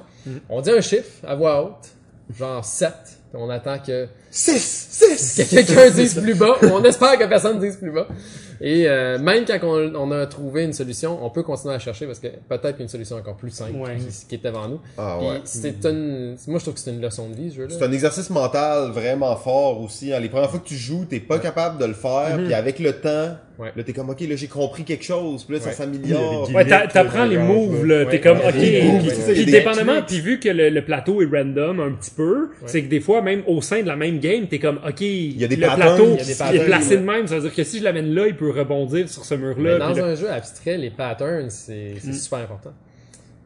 On 0.48 0.60
dit 0.60 0.70
un 0.70 0.80
chiffre 0.80 1.24
à 1.26 1.34
voix 1.34 1.62
haute. 1.64 2.36
genre 2.36 2.64
7. 2.64 2.92
On 3.38 3.50
attend 3.50 3.78
que 3.78 4.08
6! 4.30 4.58
6! 4.90 5.44
que 5.44 5.50
quelqu'un 5.56 5.90
dise 5.90 6.14
plus 6.18 6.34
bas. 6.34 6.56
On 6.62 6.82
espère 6.84 7.18
que 7.18 7.24
personne 7.26 7.58
dise 7.58 7.76
plus 7.76 7.90
bas. 7.90 8.06
Et 8.62 8.88
euh, 8.88 9.18
même 9.18 9.44
quand 9.44 9.58
on, 9.62 9.94
on 9.94 10.10
a 10.12 10.24
trouvé 10.26 10.64
une 10.64 10.72
solution, 10.72 11.22
on 11.22 11.28
peut 11.28 11.42
continuer 11.42 11.74
à 11.74 11.78
chercher 11.78 12.06
parce 12.06 12.18
que 12.18 12.28
peut-être 12.48 12.78
qu'une 12.78 12.88
solution 12.88 13.16
encore 13.16 13.36
plus 13.36 13.50
simple 13.50 13.72
Ouais. 13.76 13.96
qui, 13.96 14.26
qui 14.26 14.34
est 14.36 14.44
devant 14.44 14.66
nous. 14.68 14.80
Ah 14.96 15.18
ouais. 15.18 15.40
c'est 15.44 15.84
une, 15.84 16.36
moi 16.46 16.58
je 16.58 16.64
trouve 16.64 16.74
que 16.74 16.80
c'est 16.80 16.92
une 16.92 17.02
leçon 17.02 17.28
de 17.28 17.34
vie 17.34 17.50
ce 17.50 17.56
jeu-là. 17.56 17.74
C'est 17.78 17.84
un 17.84 17.92
exercice 17.92 18.30
mental 18.30 18.90
vraiment 18.92 19.36
fort 19.36 19.82
aussi. 19.82 20.14
hein. 20.14 20.20
Les 20.20 20.30
premières 20.30 20.48
fois 20.50 20.60
que 20.60 20.68
tu 20.68 20.76
joues, 20.76 21.04
t'es 21.04 21.20
pas 21.20 21.38
capable 21.38 21.78
de 21.78 21.84
le 21.84 21.92
faire, 21.94 22.38
puis 22.38 22.54
avec 22.54 22.78
le 22.78 22.94
temps, 22.98 23.36
Ouais. 23.58 23.72
là 23.74 23.82
t'es 23.82 23.92
comme 23.92 24.10
ok, 24.10 24.20
là 24.20 24.36
j'ai 24.36 24.48
compris 24.48 24.84
quelque 24.84 25.04
chose, 25.04 25.44
puis 25.44 25.54
là 25.56 25.60
ça 25.62 25.72
s'améliore. 25.72 26.50
Ouais, 26.54 26.64
t'apprends 26.66 27.24
les 27.24 27.38
moves, 27.38 27.86
là. 27.86 28.04
T'es 28.06 28.20
comme, 28.20 28.38
ok. 28.38 28.52
Puis, 29.32 29.44
dépendamment, 29.46 30.02
puis 30.06 30.20
vu 30.20 30.38
que 30.40 30.48
le, 30.48 30.68
le 30.68 30.84
plateau 30.84 31.22
est 31.22 31.26
random 31.30 31.80
un 31.80 31.92
petit 31.92 32.10
peu, 32.10 32.50
c'est 32.66 32.82
que 32.82 32.88
des 32.88 33.00
fois, 33.00 33.22
même 33.22 33.42
au 33.46 33.60
sein 33.62 33.82
de 33.82 33.86
la 33.86 33.96
même 33.96 34.18
game, 34.18 34.46
t'es 34.46 34.58
comme, 34.58 34.78
ok, 34.86 35.00
il 35.00 35.40
y 35.40 35.44
a 35.44 35.48
des 35.48 35.56
le 35.56 35.66
patterns, 35.66 35.96
plateau, 35.96 36.04
il 36.04 36.28
y 36.28 36.42
a 36.42 36.46
il, 36.46 36.52
des 36.52 36.58
est 36.58 36.66
placé 36.66 36.96
de 36.98 37.02
même. 37.02 37.26
Ça 37.26 37.36
veut 37.36 37.42
dire 37.42 37.54
que 37.54 37.64
si 37.64 37.78
je 37.78 37.84
l'amène 37.84 38.14
là, 38.14 38.26
il 38.26 38.36
peut 38.36 38.50
rebondir 38.50 39.08
sur 39.08 39.24
ce 39.24 39.34
mur-là. 39.34 39.78
dans 39.78 39.98
un 39.98 40.14
jeu 40.14 40.30
abstrait, 40.30 40.76
les 40.78 40.90
patterns, 40.90 41.50
c'est 41.50 41.94
Mm. 41.96 41.98
c'est 42.00 42.12
super 42.14 42.38
important. 42.40 42.72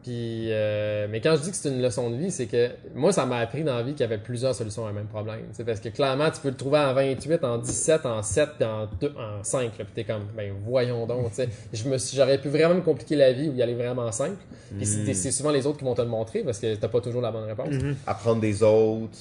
Puis, 0.03 0.47
euh, 0.51 1.05
mais 1.11 1.21
quand 1.21 1.35
je 1.35 1.41
dis 1.43 1.51
que 1.51 1.55
c'est 1.55 1.69
une 1.69 1.79
leçon 1.81 2.09
de 2.09 2.15
vie, 2.15 2.31
c'est 2.31 2.47
que 2.47 2.69
moi, 2.95 3.11
ça 3.11 3.25
m'a 3.27 3.37
appris 3.37 3.63
dans 3.63 3.75
la 3.75 3.83
vie 3.83 3.91
qu'il 3.91 4.01
y 4.01 4.03
avait 4.03 4.17
plusieurs 4.17 4.55
solutions 4.55 4.87
à 4.87 4.89
un 4.89 4.93
même 4.93 5.05
problème. 5.05 5.41
C'est 5.53 5.63
parce 5.63 5.79
que 5.79 5.89
clairement, 5.89 6.31
tu 6.31 6.41
peux 6.41 6.49
le 6.49 6.55
trouver 6.55 6.79
en 6.79 6.93
28, 6.95 7.43
en 7.43 7.59
17, 7.59 8.05
en 8.07 8.23
7, 8.23 8.49
puis 8.57 8.67
en, 8.67 8.87
2, 8.99 9.13
en 9.17 9.43
5. 9.43 9.63
Là, 9.77 9.85
puis 9.85 9.93
t'es 9.93 10.03
comme, 10.03 10.23
ben 10.35 10.53
voyons 10.65 11.05
donc. 11.05 11.29
tu 11.29 11.35
sais. 11.35 11.49
Je 11.71 11.87
me 11.87 11.97
suis- 11.99 12.17
J'aurais 12.17 12.39
pu 12.39 12.49
vraiment 12.49 12.73
me 12.75 12.81
compliquer 12.81 13.15
la 13.15 13.31
vie 13.31 13.49
ou 13.49 13.53
y 13.53 13.61
aller 13.61 13.75
vraiment 13.75 14.11
simple. 14.11 14.37
Puis 14.75 14.85
Mm. 14.87 15.05
c'est- 15.05 15.13
c'est 15.13 15.31
souvent 15.31 15.51
les 15.51 15.67
autres 15.67 15.77
qui 15.77 15.85
vont 15.85 15.93
te 15.93 16.01
le 16.01 16.07
montrer 16.07 16.41
parce 16.43 16.57
que 16.59 16.73
t'as 16.75 16.87
pas 16.87 16.99
toujours 17.01 17.21
la 17.21 17.31
bonne 17.31 17.45
réponse. 17.45 17.69
Mm-hmm. 17.69 17.93
Apprendre 18.07 18.41
des 18.41 18.63
autres. 18.63 19.17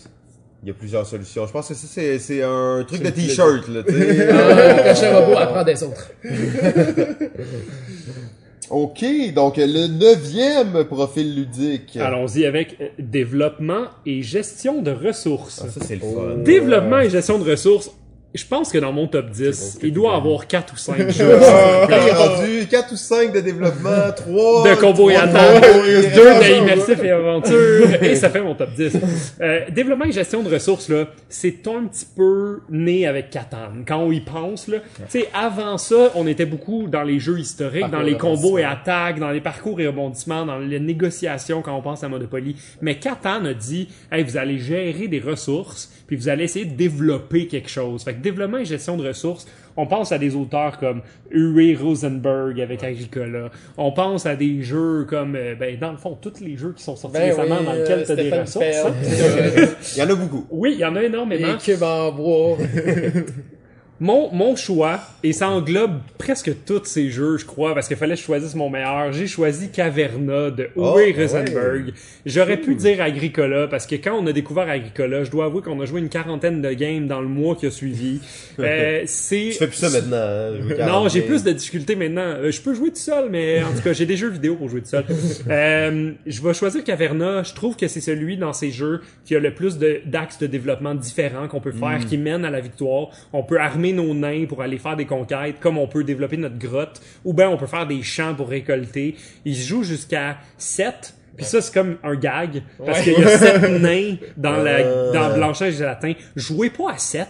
Il 0.62 0.68
y 0.68 0.70
a 0.70 0.74
plusieurs 0.74 1.06
solutions. 1.06 1.46
Je 1.46 1.52
pense 1.52 1.68
que 1.68 1.74
ça, 1.74 1.86
c'est, 2.18 2.42
un 2.42 2.84
truc 2.86 3.02
de 3.02 3.08
t-shirt, 3.10 3.66
là, 3.68 3.82
tu 3.82 3.92
sais. 3.94 4.28
Chat 4.94 5.18
robot 5.18 5.36
apprend 5.38 5.64
des 5.64 5.82
autres. 5.82 6.10
ok, 8.70 9.04
donc 9.34 9.56
le 9.56 9.86
neuvième 9.86 10.84
profil 10.84 11.34
ludique. 11.34 11.96
Allons-y 11.96 12.44
avec 12.44 12.76
euh, 12.80 12.88
développement 12.98 13.86
et 14.06 14.22
gestion 14.22 14.82
de 14.82 14.90
ressources. 14.90 15.62
Ah, 15.64 15.68
ça, 15.68 15.80
c'est 15.84 15.96
le 15.96 16.00
fun. 16.00 16.36
Développement 16.44 17.00
et 17.00 17.10
gestion 17.10 17.38
de 17.38 17.50
ressources. 17.50 17.90
Je 18.32 18.44
pense 18.44 18.70
que 18.70 18.78
dans 18.78 18.92
mon 18.92 19.08
top 19.08 19.30
10, 19.30 19.80
il 19.82 19.92
doit 19.92 20.14
avoir 20.14 20.46
4 20.46 20.72
ou 20.72 20.76
5 20.76 21.10
jeux. 21.10 21.30
Est 21.30 22.12
rendu 22.12 22.66
4 22.70 22.92
ou 22.92 22.96
5 22.96 23.32
de 23.32 23.40
développement, 23.40 24.12
3 24.16 24.70
de 24.70 24.74
combo 24.76 25.10
et 25.10 25.16
attaque, 25.16 25.62
deux 25.62 26.24
de 26.24 26.62
immersif 26.62 27.02
et 27.02 27.10
aventure, 27.10 28.02
et 28.02 28.14
ça 28.14 28.30
fait 28.30 28.40
mon 28.40 28.54
top 28.54 28.70
10. 28.76 28.98
Euh, 29.40 29.60
développement 29.70 30.04
et 30.04 30.12
gestion 30.12 30.44
de 30.44 30.52
ressources, 30.52 30.88
là, 30.88 31.06
c'est 31.28 31.66
un 31.66 31.86
petit 31.86 32.06
peu 32.16 32.60
né 32.70 33.06
avec 33.06 33.30
Catan. 33.30 33.72
Quand 33.86 33.98
on 33.98 34.12
y 34.12 34.20
pense, 34.20 34.68
là, 34.68 34.78
tu 34.78 35.20
sais, 35.20 35.28
avant 35.34 35.76
ça, 35.76 36.12
on 36.14 36.28
était 36.28 36.46
beaucoup 36.46 36.86
dans 36.86 37.02
les 37.02 37.18
jeux 37.18 37.40
historiques, 37.40 37.80
Parcours 37.80 37.98
dans 37.98 38.04
les 38.04 38.16
combos 38.16 38.58
et 38.58 38.64
attaques, 38.64 39.18
dans 39.18 39.30
les 39.30 39.40
parcours 39.40 39.80
et 39.80 39.88
rebondissements, 39.88 40.46
dans 40.46 40.58
les 40.58 40.78
négociations 40.78 41.62
quand 41.62 41.76
on 41.76 41.82
pense 41.82 42.04
à 42.04 42.08
Monopoly. 42.08 42.54
Mais 42.80 42.96
Catan 42.96 43.44
a 43.44 43.54
dit, 43.54 43.88
hey, 44.12 44.22
vous 44.22 44.36
allez 44.36 44.58
gérer 44.60 45.08
des 45.08 45.20
ressources, 45.20 45.92
puis 46.06 46.14
vous 46.14 46.28
allez 46.28 46.44
essayer 46.44 46.64
de 46.64 46.74
développer 46.76 47.48
quelque 47.48 47.70
chose. 47.70 48.04
Fait 48.04 48.14
que 48.14 48.19
développement 48.20 48.58
et 48.58 48.64
gestion 48.64 48.96
de 48.96 49.06
ressources, 49.06 49.46
on 49.76 49.86
pense 49.86 50.12
à 50.12 50.18
des 50.18 50.34
auteurs 50.34 50.78
comme 50.78 51.02
Uwe 51.30 51.76
Rosenberg 51.80 52.60
avec 52.60 52.84
Agricola. 52.84 53.50
On 53.76 53.92
pense 53.92 54.26
à 54.26 54.36
des 54.36 54.62
jeux 54.62 55.06
comme, 55.08 55.36
euh, 55.36 55.54
ben, 55.54 55.78
dans 55.78 55.92
le 55.92 55.98
fond, 55.98 56.18
tous 56.20 56.40
les 56.40 56.56
jeux 56.56 56.72
qui 56.76 56.82
sont 56.82 56.96
sortis 56.96 57.18
Ben 57.18 57.30
récemment 57.30 57.56
oui, 57.60 57.66
dans 57.66 57.72
lesquels 57.72 58.00
euh, 58.00 58.04
tu 58.04 58.12
as 58.12 58.16
des 58.16 58.32
ressources. 58.32 58.66
Il 59.96 59.98
y 59.98 60.02
en 60.02 60.10
a 60.10 60.14
beaucoup. 60.14 60.46
Oui, 60.50 60.72
il 60.74 60.80
y 60.80 60.84
en 60.84 60.96
a 60.96 61.02
énormément. 61.02 61.46
Les 61.46 61.56
cubes 61.58 61.82
en 61.82 62.12
bois. 62.12 62.58
Mon, 64.00 64.32
mon 64.32 64.56
choix, 64.56 65.00
et 65.22 65.32
ça 65.34 65.50
englobe 65.50 66.00
presque 66.16 66.50
tous 66.64 66.84
ces 66.84 67.10
jeux, 67.10 67.36
je 67.36 67.44
crois, 67.44 67.74
parce 67.74 67.86
qu'il 67.86 67.98
fallait 67.98 68.14
que 68.14 68.20
je 68.20 68.24
choisisse 68.24 68.54
mon 68.54 68.70
meilleur. 68.70 69.12
J'ai 69.12 69.26
choisi 69.26 69.70
Caverna 69.70 70.50
de 70.50 70.68
Oh, 70.74 70.92
Uwe 70.92 70.94
ouais. 70.96 71.14
Rosenberg. 71.18 71.92
J'aurais 72.24 72.56
pu 72.56 72.74
dire 72.74 73.02
Agricola, 73.02 73.66
parce 73.68 73.86
que 73.86 73.96
quand 73.96 74.14
on 74.18 74.26
a 74.26 74.32
découvert 74.32 74.68
Agricola, 74.70 75.24
je 75.24 75.30
dois 75.30 75.44
avouer 75.46 75.60
qu'on 75.60 75.78
a 75.80 75.84
joué 75.84 76.00
une 76.00 76.08
quarantaine 76.08 76.62
de 76.62 76.72
games 76.72 77.06
dans 77.06 77.20
le 77.20 77.28
mois 77.28 77.56
qui 77.56 77.66
a 77.66 77.70
suivi. 77.70 78.20
Euh, 78.60 79.02
c'est... 79.06 79.48
Tu 79.52 79.58
fais 79.58 79.66
plus 79.68 79.76
ça 79.76 79.88
maintenant. 79.88 80.16
hein, 80.18 80.50
Non, 80.68 80.76
40 80.76 81.10
j'ai 81.12 81.22
plus 81.22 81.42
de 81.44 81.50
difficultés 81.52 81.96
maintenant. 81.96 82.20
Euh, 82.20 82.50
je 82.50 82.60
peux 82.60 82.74
jouer 82.74 82.90
tout 82.90 82.96
seul, 82.96 83.30
mais 83.30 83.62
en 83.62 83.72
tout 83.74 83.80
cas, 83.82 83.94
j'ai 83.94 84.04
des 84.04 84.18
jeux 84.18 84.28
vidéo 84.28 84.54
pour 84.56 84.68
jouer 84.68 84.82
tout 84.82 84.88
seul. 84.88 85.04
Euh, 85.48 86.12
je 86.26 86.42
vais 86.42 86.54
choisir 86.54 86.84
Caverna. 86.84 87.42
Je 87.42 87.54
trouve 87.54 87.74
que 87.76 87.88
c'est 87.88 88.00
celui 88.00 88.36
dans 88.36 88.52
ces 88.52 88.70
jeux 88.70 89.00
qui 89.24 89.34
a 89.34 89.38
le 89.38 89.52
plus 89.54 89.78
d'axes 89.78 90.38
de, 90.38 90.46
développement 90.46 90.94
différents 90.94 91.48
qu'on 91.48 91.60
peut 91.60 91.72
faire, 91.72 92.04
qui 92.06 92.18
mènent 92.18 92.44
à 92.44 92.50
la 92.50 92.60
victoire. 92.60 93.08
On 93.32 93.42
peut 93.42 93.58
armer 93.58 93.89
nos 93.92 94.14
nains 94.14 94.46
pour 94.46 94.62
aller 94.62 94.78
faire 94.78 94.96
des 94.96 95.06
conquêtes, 95.06 95.60
comme 95.60 95.78
on 95.78 95.86
peut 95.86 96.04
développer 96.04 96.36
notre 96.36 96.58
grotte, 96.58 97.00
ou 97.24 97.32
bien 97.32 97.48
on 97.48 97.56
peut 97.56 97.66
faire 97.66 97.86
des 97.86 98.02
champs 98.02 98.34
pour 98.34 98.48
récolter. 98.48 99.16
Il 99.44 99.56
se 99.56 99.66
joue 99.68 99.82
jusqu'à 99.82 100.38
7. 100.58 101.14
Puis 101.36 101.46
ça, 101.46 101.60
c'est 101.60 101.72
comme 101.72 101.96
un 102.04 102.14
gag, 102.16 102.62
parce 102.84 102.98
Ouais. 102.98 103.14
qu'il 103.14 103.22
y 103.22 103.24
a 103.24 103.38
7 103.38 103.62
nains 103.80 104.16
dans, 104.36 104.56
la, 104.62 104.70
Euh. 104.80 105.12
dans 105.12 105.34
Blanchage 105.34 105.74
et 105.74 105.76
Gelatin. 105.78 106.12
Jouez 106.36 106.70
pas 106.70 106.92
à 106.92 106.98
7. 106.98 107.26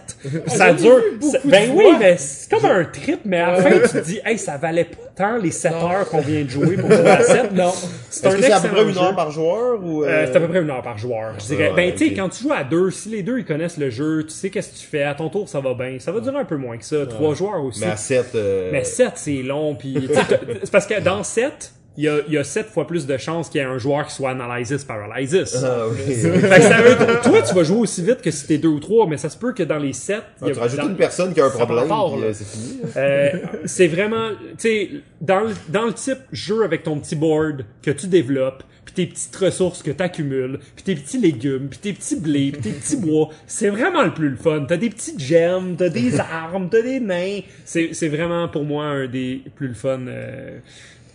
Ça 0.47 0.73
dure... 0.73 0.97
ben 1.45 1.71
oui, 1.73 1.85
mais 1.99 2.17
c'est 2.17 2.49
comme 2.51 2.65
un 2.69 2.83
trip, 2.85 3.21
mais 3.25 3.39
à 3.39 3.51
la 3.53 3.61
fin, 3.61 3.69
tu 3.71 3.87
te 3.89 3.97
dis, 3.99 4.19
hey, 4.25 4.37
ça 4.37 4.57
valait 4.57 4.85
pas 4.85 4.97
tant 5.15 5.37
les 5.37 5.51
7 5.51 5.71
Non. 5.71 5.91
heures 5.91 6.09
qu'on 6.09 6.21
vient 6.21 6.43
de 6.43 6.49
jouer 6.49 6.75
pour 6.77 6.91
jouer 6.91 7.09
à 7.09 7.23
7. 7.23 7.51
Non. 7.53 7.71
C'est 8.09 8.25
un 8.27 8.31
c'est 8.41 8.51
à 8.51 8.59
peu 8.59 8.69
près 8.69 8.83
une 8.89 8.97
heure 8.97 9.15
par 9.15 9.31
joueur 9.31 9.79
ou 9.83 10.03
Euh, 10.03 10.07
euh, 10.07 10.25
c'est 10.27 10.35
à 10.35 10.39
peu 10.39 10.47
près 10.47 10.61
une 10.61 10.69
heure 10.69 10.81
par 10.81 10.97
joueur, 10.97 11.33
je 11.39 11.45
dirais. 11.45 11.69
Ouais, 11.69 11.75
ben, 11.75 11.91
tu 11.95 12.07
sais, 12.09 12.13
quand 12.13 12.29
tu 12.29 12.43
joues 12.43 12.53
à 12.53 12.63
deux, 12.63 12.91
si 12.91 13.09
les 13.09 13.23
deux, 13.23 13.39
ils 13.39 13.45
connaissent 13.45 13.77
le 13.77 13.89
jeu, 13.89 14.23
tu 14.25 14.33
sais 14.33 14.49
qu'est-ce 14.49 14.71
que 14.73 14.77
tu 14.79 14.85
fais, 14.85 15.03
à 15.03 15.13
ton 15.13 15.29
tour, 15.29 15.47
ça 15.47 15.59
va 15.59 15.73
bien. 15.73 15.97
Ça 15.99 16.11
va 16.11 16.19
durer 16.19 16.37
un 16.39 16.45
peu 16.45 16.57
moins 16.57 16.77
que 16.77 16.85
ça. 16.85 17.05
Trois 17.05 17.33
joueurs 17.35 17.63
aussi. 17.63 17.79
Mais 17.81 17.87
à 17.91 17.95
7. 17.97 18.25
Euh... 18.35 18.69
Mais 18.71 18.83
7, 18.83 19.11
c'est 19.15 19.41
long. 19.43 19.75
Puis, 19.75 20.09
c'est 20.63 20.71
parce 20.71 20.85
que 20.87 20.99
dans 20.99 21.23
7, 21.23 21.73
il 21.97 22.05
y 22.05 22.07
a, 22.07 22.19
il 22.27 22.33
y 22.33 22.37
a 22.37 22.43
7 22.43 22.67
fois 22.67 22.87
plus 22.87 23.05
de 23.05 23.17
chances 23.17 23.49
qu'il 23.49 23.59
y 23.59 23.63
ait 23.63 23.67
un 23.67 23.77
joueur 23.77 24.07
qui 24.07 24.13
soit 24.15 24.29
analysis 24.31 24.83
paralysis. 24.85 25.57
Ah, 25.63 25.85
oui. 25.89 26.13
Fait 26.15 26.31
que 26.57 26.61
ça 26.61 26.81
veut 26.81 26.95
dire- 27.05 27.21
toi, 27.21 27.41
tu 27.41 27.53
vas 27.53 27.63
jouer 27.63 27.79
aussi 27.79 28.01
vite 28.03 28.21
que 28.21 28.31
si 28.31 28.47
t'es 28.47 28.57
deux 28.57 28.69
ou 28.69 28.79
trois, 28.79 29.07
mais 29.07 29.17
ça 29.17 29.29
se 29.29 29.37
peut 29.37 29.51
que 29.53 29.63
dans 29.63 29.77
les 29.77 29.91
7, 29.93 30.21
Ah, 30.41 30.45
tu 30.47 30.53
rajoutes 30.59 30.79
une 30.83 30.95
personne 30.95 31.33
qui 31.33 31.41
a 31.41 31.45
un 31.45 31.49
problème, 31.49 31.89
euh, 31.91 32.31
c'est 32.33 32.45
fini. 32.47 32.79
là. 32.81 33.01
euh, 33.01 33.29
c'est 33.65 33.87
vraiment, 33.87 34.29
tu 34.51 34.55
sais, 34.57 34.89
dans, 35.19 35.41
le- 35.41 35.53
dans 35.69 35.85
le 35.85 35.93
type 35.93 36.19
jeu 36.31 36.63
avec 36.63 36.83
ton 36.83 36.97
petit 36.97 37.15
board 37.15 37.65
que 37.83 37.91
tu 37.91 38.07
développes, 38.07 38.63
puis 38.85 38.93
tes 38.95 39.05
petites 39.05 39.35
ressources 39.35 39.83
que 39.83 39.91
tu 39.91 40.01
accumules, 40.01 40.59
puis 40.75 40.83
tes 40.83 40.95
petits 40.95 41.19
légumes, 41.19 41.67
puis 41.69 41.79
tes 41.79 41.93
petits 41.93 42.15
blés, 42.19 42.51
puis 42.53 42.61
tes 42.61 42.71
petits 42.71 42.97
bois, 42.97 43.29
c'est 43.47 43.69
vraiment 43.69 44.01
le 44.03 44.13
plus 44.13 44.29
le 44.29 44.37
fun. 44.37 44.65
T'as 44.67 44.77
des 44.77 44.89
petites 44.89 45.19
gemmes, 45.19 45.75
t'as 45.77 45.89
des 45.89 46.19
armes, 46.31 46.67
t'as 46.69 46.81
des 46.81 46.99
nains. 46.99 47.41
C'est 47.65 47.89
c'est 47.93 48.07
vraiment 48.07 48.47
pour 48.47 48.63
moi 48.63 48.85
un 48.85 49.07
des 49.07 49.41
plus 49.55 49.67
le 49.67 49.73
fun 49.75 49.99
euh, 50.07 50.57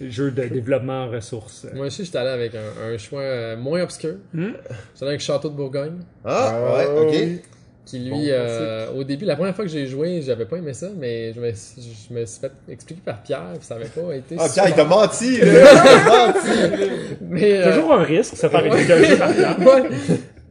jeux 0.01 0.31
de 0.31 0.45
développement 0.45 1.05
en 1.05 1.11
ressources. 1.11 1.67
Moi 1.75 1.87
aussi, 1.87 2.05
j'étais 2.05 2.19
allé 2.19 2.31
avec 2.31 2.53
un, 2.55 2.93
un 2.93 2.99
choix 2.99 3.21
euh, 3.23 3.57
moins 3.57 3.83
obscur. 3.83 4.15
Hmm? 4.35 4.45
J'étais 4.45 5.03
allé 5.03 5.09
avec 5.11 5.21
Château 5.21 5.49
de 5.49 5.55
Bourgogne. 5.55 5.99
Ah, 6.25 6.53
Ah, 6.55 6.77
ouais, 6.79 7.01
ok. 7.01 7.09
oui. 7.13 7.41
Qui 7.85 8.01
lui, 8.01 8.11
Bon, 8.11 8.21
euh, 8.31 8.89
au 8.97 9.05
début, 9.05 9.25
la 9.27 9.37
première 9.37 9.55
fois 9.55 9.65
que 9.65 9.71
j'ai 9.71 9.87
joué, 9.87 10.21
j'avais 10.21 10.45
pas 10.45 10.57
aimé 10.57 10.73
ça, 10.75 10.89
mais 10.99 11.33
je 11.33 11.39
me, 11.41 11.51
je 11.53 12.15
me 12.15 12.27
suis 12.27 12.41
fait 12.41 12.51
expliquer 12.69 13.01
par 13.05 13.23
Pierre, 13.23 13.53
puis 13.57 13.65
ça 13.65 13.77
avait 13.77 13.85
pas 13.85 14.13
été. 14.13 14.35
Ah, 14.37 14.49
super- 14.49 14.65
Pierre, 14.65 14.69
il 14.71 14.75
t'a 14.75 14.85
menti, 14.85 15.39
là! 15.41 15.47
Il 15.47 16.03
t'a 16.03 16.27
menti! 16.27 16.77
Mais, 17.21 17.53
euh, 17.61 17.73
Toujours 17.77 17.93
un 17.93 18.03
risque, 18.03 18.37
se 18.37 18.49
faire 18.49 18.67
expliquer 18.67 18.93
un 18.93 19.05
jeu 19.05 19.17
par 19.17 19.33
Pierre. 19.33 19.57
ouais. 19.61 19.83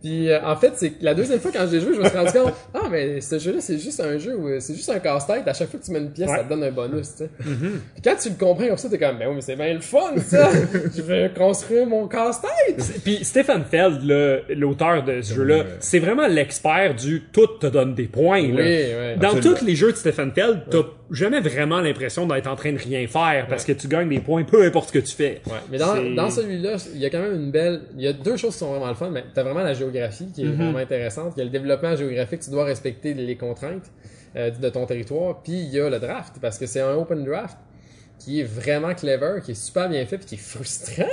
Puis 0.06 0.30
euh, 0.30 0.38
en 0.46 0.56
fait, 0.56 0.74
c'est 0.76 0.92
que 0.92 1.04
la 1.04 1.16
deuxième 1.16 1.40
fois 1.40 1.50
quand 1.52 1.66
j'ai 1.72 1.80
joué, 1.82 1.96
je 1.96 2.00
me 2.00 2.08
suis 2.08 2.16
rendu 2.18 2.32
compte, 2.32 2.54
ah 2.76 2.88
mais 2.92 3.22
ce 3.22 3.40
jeu-là, 3.40 3.58
c'est 3.60 3.80
juste 3.80 4.00
un 4.02 4.20
jeu 4.20 4.36
où 4.38 4.48
c'est 4.60 4.76
juste 4.76 4.90
un 4.92 5.00
casse-tête. 5.00 5.48
À 5.48 5.54
chaque 5.54 5.70
fois 5.72 5.80
que 5.80 5.86
tu 5.86 5.92
mets 5.92 5.98
une 6.00 6.12
pièce, 6.12 6.30
Ouais. 6.30 6.38
ça 6.38 6.44
te 6.44 6.50
donne 6.50 6.64
un 6.64 6.70
bonus, 6.72 7.10
tu 7.18 7.24
sais. 7.24 7.30
Puis 7.40 8.02
quand 8.04 8.16
tu 8.22 8.30
le 8.30 8.36
comprends 8.36 8.68
comme 8.68 8.78
ça, 8.78 8.88
t'es 8.88 9.00
comme, 9.00 9.18
ben 9.18 9.28
oui, 9.30 9.36
mais 9.36 9.42
c'est 9.42 9.56
bien 9.56 9.74
le 9.74 9.80
fun, 9.82 10.14
ça. 10.24 10.50
je 10.96 11.02
vais 11.02 11.32
construire 11.36 11.88
mon 11.88 12.08
casse-tête. 12.08 13.02
Puis 13.04 13.24
Stephen 13.24 13.64
Feld, 13.64 14.04
l'auteur 14.50 15.04
de 15.04 15.22
ce 15.24 15.34
jeu-là, 15.34 15.64
c'est 15.80 16.00
vraiment 16.00 16.28
l'expert 16.28 16.94
du 16.94 17.24
tout 17.34 17.48
te 17.60 17.66
donne 17.66 17.96
des 17.96 18.06
points. 18.06 18.42
Oui, 18.44 18.52
là. 18.52 18.64
ouais. 18.64 19.16
Dans 19.20 19.30
Absolument. 19.30 19.58
tous 19.58 19.66
les 19.66 19.76
jeux 19.76 19.92
de 19.92 19.98
Stephen 19.98 20.32
Feld, 20.34 20.66
t'as 20.70 20.84
jamais 21.10 21.40
vraiment 21.40 21.82
l'impression 21.82 22.28
d'être 22.28 22.48
en 22.48 22.56
train 22.56 22.74
de 22.74 22.78
rien 22.80 23.08
faire 23.08 23.46
parce 23.50 23.64
que 23.64 23.72
tu 23.72 23.88
gagnes 23.88 24.10
des 24.10 24.20
points 24.20 24.44
peu 24.44 24.64
importe 24.64 24.90
ce 24.90 24.94
que 24.94 25.00
tu 25.00 25.14
fais. 25.16 25.42
Ouais, 25.48 25.54
mais 25.72 25.78
dans, 25.80 25.96
dans 26.16 26.30
celui-là, 26.30 26.76
il 26.94 27.00
y 27.00 27.06
a 27.06 27.10
quand 27.10 27.22
même 27.22 27.36
une 27.36 27.52
belle. 27.52 27.82
Il 27.98 28.04
y 28.04 28.08
a 28.08 28.14
deux 28.14 28.38
choses 28.38 28.54
qui 28.54 28.60
sont 28.60 28.70
vraiment 28.72 28.88
le 28.90 28.96
fun, 28.96 29.10
mais 29.12 29.24
t'as 29.34 29.44
vraiment 29.44 29.62
la 29.64 29.74
géographie 29.74 29.95
qui 30.34 30.42
est 30.42 30.46
Mhm. 30.46 30.56
vraiment 30.56 30.78
intéressante. 30.80 31.34
Il 31.36 31.40
y 31.40 31.42
a 31.42 31.46
le 31.46 31.50
développement 31.52 31.96
géographique, 31.96 32.42
tu 32.42 32.50
dois 32.52 32.66
respecter 32.66 33.14
les 33.14 33.36
contraintes 33.38 33.92
euh, 34.36 34.52
de 34.52 34.70
ton 34.70 34.86
territoire. 34.86 35.42
Puis 35.44 35.54
il 35.54 35.70
y 35.70 35.80
a 35.80 35.90
le 35.90 36.00
draft, 36.00 36.36
parce 36.42 36.58
que 36.58 36.66
c'est 36.66 36.82
un 36.82 36.94
open 36.96 37.24
draft 37.24 37.58
qui 38.20 38.40
est 38.42 38.44
vraiment 38.44 38.94
clever, 38.94 39.40
qui 39.44 39.52
est 39.52 39.56
super 39.56 39.90
bien 39.90 40.06
fait, 40.06 40.18
puis 40.18 40.26
qui 40.28 40.36
est 40.36 40.38
frustrant. 40.38 41.04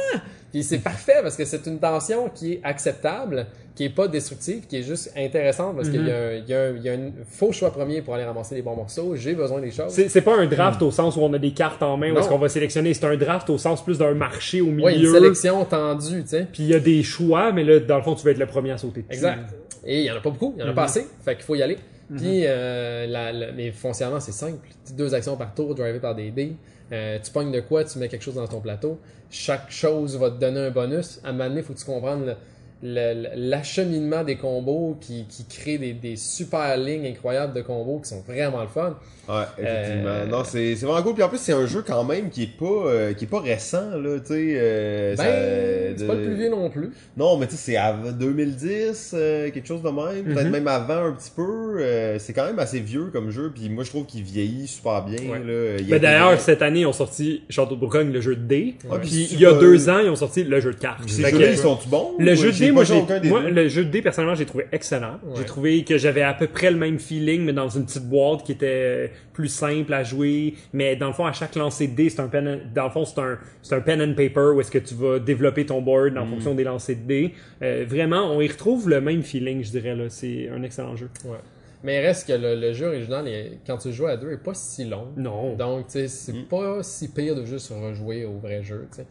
Puis 0.53 0.63
c'est 0.63 0.79
parfait 0.93 1.21
parce 1.23 1.37
que 1.37 1.45
c'est 1.45 1.67
une 1.67 1.79
tension 1.79 2.29
qui 2.29 2.55
est 2.55 2.61
acceptable, 2.65 3.47
qui 3.75 3.85
est 3.85 3.91
pas 3.91 4.07
destructive, 4.07 4.67
qui 4.67 4.77
est 4.77 4.83
juste 4.83 5.13
intéressante 5.17 5.77
parce 5.77 5.89
qu'il 5.89 6.07
y 6.07 6.11
a, 6.11 6.35
y 6.37 6.53
a 6.55 6.61
un- 6.65 6.77
il 6.77 6.83
y 6.83 6.89
a 6.91 6.93
un 6.93 7.11
faux 7.27 7.53
choix 7.53 7.71
premier 7.71 8.03
pour 8.03 8.15
aller 8.15 8.25
ramasser 8.25 8.55
les 8.55 8.61
bons 8.63 8.77
morceaux. 8.77 9.15
J'ai 9.17 9.35
besoin 9.35 9.61
des 9.61 9.71
choses. 9.71 9.93
C'est 9.93 10.21
pas 10.21 10.37
un 10.37 10.47
draft 10.47 10.83
au 10.83 10.91
sens 10.91 11.17
où 11.17 11.21
on 11.21 11.33
a 11.33 11.39
des 11.39 11.53
cartes 11.53 11.83
en 11.83 11.97
main, 11.97 12.13
où 12.13 12.19
est-ce 12.19 12.29
qu'on 12.29 12.39
va 12.39 12.49
sélectionner. 12.51 12.93
C'est 12.93 13.07
un 13.07 13.17
draft 13.17 13.49
au 13.49 13.57
sens 13.59 13.83
plus 13.83 13.99
d'un 13.99 14.13
marché 14.15 14.61
au 14.61 14.67
milieu. 14.67 14.85
Ouais, 14.85 14.97
une 14.99 15.11
sélection 15.13 15.65
tendue, 15.65 16.23
tu 16.23 16.29
sais. 16.29 16.47
Puis 16.53 16.65
il 16.65 16.69
y 16.69 16.75
a 16.75 16.81
des 16.81 17.03
choix, 17.03 17.51
mais 17.53 17.65
là, 17.65 17.81
dans 17.81 17.97
le 17.97 18.03
fond, 18.03 18.15
tu 18.15 18.25
vas 18.25 18.33
être 18.33 18.39
le 18.39 18.47
premier 18.47 18.73
à 18.73 18.79
sauter 18.79 19.01
dessus. 19.03 19.13
Exact. 19.15 19.55
Et 19.87 20.01
il 20.01 20.05
y 20.05 20.11
en 20.11 20.17
a 20.17 20.21
pas 20.21 20.31
beaucoup, 20.31 20.53
il 20.57 20.61
y 20.61 20.63
en 20.65 20.69
a 20.69 20.73
pas 20.75 20.85
assez, 20.85 21.07
fait 21.25 21.35
qu'il 21.35 21.45
faut 21.45 21.55
y 21.55 21.63
aller. 21.63 21.79
Puis, 22.15 22.43
euh, 22.45 23.07
la, 23.07 23.33
la- 23.33 23.53
mais 23.53 23.71
foncièrement, 23.73 24.21
c'est 24.21 24.33
simple. 24.33 24.59
Deux 24.95 25.15
actions 25.15 25.37
par 25.37 25.55
tour, 25.55 25.75
drivé 25.75 25.99
par 25.99 26.15
des 26.15 26.31
dés. 26.31 26.53
Euh, 26.93 27.19
tu 27.25 27.31
pognes 27.31 27.51
de 27.51 27.61
quoi, 27.61 27.85
tu 27.85 27.99
mets 27.99 28.09
quelque 28.09 28.23
chose 28.23 28.35
dans 28.35 28.47
ton 28.47 28.61
plateau. 28.61 28.99
Chaque 29.31 29.71
chose 29.71 30.19
va 30.19 30.29
te 30.31 30.39
donner 30.39 30.61
un 30.61 30.71
bonus. 30.71 31.21
À 31.25 31.31
un 31.31 31.33
moment 31.33 31.49
donné, 31.49 31.61
il 31.61 31.65
faut 31.65 31.73
que 31.73 31.79
tu 31.79 31.87
comprennes 31.87 32.27
le- 32.27 32.35
l'acheminement 32.83 34.25
des 34.25 34.37
combos 34.37 34.97
qui, 35.01 35.27
qui 35.29 35.45
crée 35.45 35.79
des, 35.79 35.93
des 35.93 36.17
super 36.17 36.77
lignes 36.77 37.07
incroyables 37.07 37.55
de 37.55 37.63
combos 37.63 38.01
qui 38.01 38.11
sont 38.11 38.23
vraiment 38.27 38.63
le 38.63 38.69
fun. 38.69 38.97
Ouais, 39.29 39.45
effectivement. 39.57 40.09
Euh, 40.11 40.27
Non, 40.27 40.43
c'est 40.45 40.75
c'est 40.75 40.85
vraiment 40.85 41.03
cool. 41.03 41.15
Puis 41.15 41.23
en 41.23 41.29
plus, 41.29 41.39
c'est 41.39 41.53
un 41.53 41.67
jeu 41.67 41.85
quand 41.87 42.03
même 42.03 42.29
qui 42.29 42.43
est 42.43 42.59
pas 42.59 42.65
euh, 42.67 43.13
qui 43.15 43.25
est 43.25 43.29
pas 43.29 43.41
récent 43.41 43.91
là, 43.97 44.19
tu 44.19 44.27
sais. 44.35 44.55
euh, 44.57 45.15
Ben, 45.17 45.23
ça- 45.23 45.95
c'est 45.97 46.03
de- 46.03 46.09
pas 46.09 46.15
le 46.15 46.23
plus 46.25 46.35
vieux 46.35 46.51
non 46.51 46.69
plus. 46.71 46.91
Non, 47.17 47.37
mais 47.37 47.47
tu 47.47 47.53
sais, 47.53 47.59
c'est 47.73 47.77
à 47.77 47.93
2010, 47.93 49.13
euh, 49.15 49.51
quelque 49.51 49.69
chose 49.69 49.83
de 49.83 49.89
même, 49.91 50.25
peut-être 50.25 50.47
Mhm. 50.47 50.51
même 50.51 50.67
avant 50.69 51.07
un 51.07 51.13
petit 51.13 51.31
peu. 51.35 51.43
euh, 51.79 52.19
c'est 52.19 52.33
quand 52.33 52.45
même 52.47 52.59
assez 52.59 52.81
vieux 52.81 53.07
comme 53.13 53.31
jeu, 53.31 53.53
puis 53.55 53.69
moi 53.71 53.85
je 53.85 53.91
trouve 53.91 54.07
qu'il 54.07 54.23
vieillit 54.23 54.67
super 54.67 55.05
bien. 55.05 55.19
Ouais. 55.31 55.39
Là. 55.39 55.77
Il 55.79 55.87
Ben, 55.89 56.01
D'ailleurs, 56.01 56.33
des- 56.33 56.39
cette 56.41 56.63
année, 56.63 56.81
ils 56.81 56.87
ont 56.87 56.93
sorti 56.93 57.43
Château 57.49 57.77
de 57.77 57.81
Bourgogne, 57.81 58.11
le 58.13 58.21
jeu 58.21 58.35
de 58.35 58.43
dés. 58.43 58.75
Ouais, 58.91 58.99
Puis 59.01 59.09
puis 59.11 59.29
il 59.33 59.41
y 59.41 59.47
a 59.47 59.53
deux 59.53 59.89
ans, 59.89 59.99
ils 60.01 60.11
ont 60.11 60.17
sorti 60.17 60.43
le 60.45 60.61
jeu 60.61 60.73
de 60.73 60.79
cartes. 60.79 61.09
Jeux-là, 61.09 61.31
que- 61.31 61.37
ils 61.53 61.57
sont 61.57 61.79
bons 61.89 62.13
Le 62.19 62.35
jeu 62.35 62.51
de 62.53 62.59
dés, 62.59 62.72
moi, 62.73 62.85
j'ai, 62.85 62.95
aucun 63.01 63.21
des 63.21 63.29
moi, 63.29 63.43
deux? 63.43 63.51
le 63.51 63.69
jeu 63.69 63.85
de 63.85 63.91
dés, 63.91 64.03
personnellement, 64.03 64.35
j'ai 64.35 64.47
trouvé 64.47 64.67
excellent. 64.73 65.19
J'ai 65.37 65.45
trouvé 65.45 65.85
que 65.85 65.99
j'avais 65.99 66.23
à 66.23 66.35
peu 66.35 66.47
près 66.47 66.71
le 66.71 66.77
même 66.77 66.99
feeling, 66.99 67.43
mais 67.45 67.53
dans 67.53 67.69
une 67.69 67.85
petite 67.87 68.05
boîte 68.09 68.45
qui 68.45 68.53
était 68.53 69.13
plus 69.33 69.49
simple 69.49 69.93
à 69.95 70.03
jouer. 70.05 70.55
Mais 70.73 70.97
dans 70.97 71.09
le 71.09 71.13
fond, 71.13 71.27
à 71.27 71.33
chaque 71.33 71.55
lancer 71.55 71.87
de 71.89 71.95
dés, 71.95 72.11
c'est 72.11 72.21
un 72.21 72.29
pen, 72.29 72.49
and- 72.49 72.61
dans 72.75 72.85
le 72.85 72.91
fond, 72.91 73.05
c'est 73.05 73.19
un, 73.21 73.39
c'est 73.63 73.75
un 73.75 73.81
pen 73.81 74.01
and 74.03 74.15
paper 74.15 74.53
où 74.55 74.61
est-ce 74.61 74.71
que 74.71 74.79
tu 74.79 74.95
vas 74.95 75.19
développer 75.19 75.65
ton 75.67 75.81
board 75.83 76.15
Mm. 76.15 76.19
en 76.19 76.27
fonction 76.27 76.55
des 76.55 76.65
lancers 76.65 76.97
de 76.97 77.03
dés. 77.07 77.35
Euh, 77.63 77.85
vraiment, 77.89 78.31
on 78.35 78.41
y 78.41 78.49
retrouve 78.49 78.89
le 78.89 79.01
même 79.01 79.23
feeling, 79.23 79.63
je 79.65 79.71
dirais, 79.71 79.95
là. 79.95 80.05
C'est 80.09 80.49
un 80.49 80.63
excellent 80.63 80.97
jeu. 80.97 81.09
Ouais. 81.25 81.39
Mais 81.85 81.97
il 82.01 82.07
reste 82.07 82.29
que 82.29 82.33
le, 82.35 82.55
le 82.55 82.73
jeu 82.73 82.87
original, 82.87 83.27
est- 83.27 83.59
quand 83.67 83.77
tu 83.79 83.93
joues 83.93 84.07
à 84.07 84.17
deux, 84.17 84.31
est 84.31 84.37
pas 84.37 84.55
si 84.55 84.85
long. 84.85 85.09
Non. 85.17 85.57
Donc, 85.57 85.87
tu 85.87 85.93
sais, 85.95 86.07
c'est 86.09 86.33
Mm. 86.33 86.45
pas 86.49 86.83
si 86.83 87.09
pire 87.09 87.35
de 87.35 87.45
juste 87.45 87.73
rejouer 87.73 88.25
au 88.25 88.39
vrai 88.39 88.63
jeu, 88.63 88.87
tu 88.91 88.99
sais. 88.99 89.07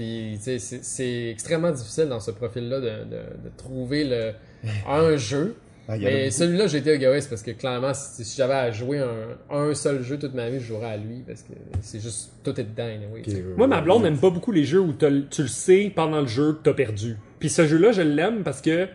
Puis, 0.00 0.38
tu 0.42 0.58
sais, 0.58 0.80
c'est- 0.80 1.30
extrêmement 1.30 1.72
difficile 1.72 2.06
dans 2.08 2.20
ce 2.20 2.30
profil-là 2.30 2.80
de, 2.80 2.86
de, 2.86 3.16
de 3.44 3.50
trouver 3.58 4.04
le, 4.04 4.32
un 4.88 5.14
jeu. 5.18 5.56
Ah, 5.86 5.98
Mais 5.98 6.30
celui-là, 6.30 6.68
j'ai 6.68 6.78
été 6.78 6.92
égoïste 6.94 7.28
parce 7.28 7.42
que 7.42 7.50
clairement, 7.50 7.92
si, 7.92 8.24
si 8.24 8.34
j'avais 8.38 8.54
à 8.54 8.70
jouer 8.70 9.00
un, 9.00 9.36
un 9.54 9.74
seul 9.74 10.02
jeu 10.02 10.18
toute 10.18 10.32
ma 10.32 10.48
vie, 10.48 10.58
je 10.58 10.64
jouerais 10.68 10.92
à 10.92 10.96
lui 10.96 11.22
parce 11.26 11.42
que 11.42 11.52
c'est 11.82 12.00
juste, 12.00 12.32
tout 12.42 12.58
est 12.58 12.64
dedans, 12.64 12.84
anyway, 12.86 13.22
sais. 13.26 13.44
Moi, 13.58 13.66
ma 13.66 13.82
blonde 13.82 14.04
n'aime 14.04 14.16
pas 14.16 14.30
beaucoup 14.30 14.52
les 14.52 14.64
jeux 14.64 14.80
où 14.80 14.94
tu 14.94 15.42
le 15.42 15.48
sais 15.48 15.92
pendant 15.94 16.22
le 16.22 16.26
jeu 16.28 16.54
que 16.54 16.60
t'as 16.62 16.72
perdu. 16.74 17.18
Puis 17.38 17.50
ce 17.50 17.66
jeu-là, 17.66 17.92
je 17.92 18.00
l'aime 18.00 18.42
parce 18.42 18.62
que 18.62 18.88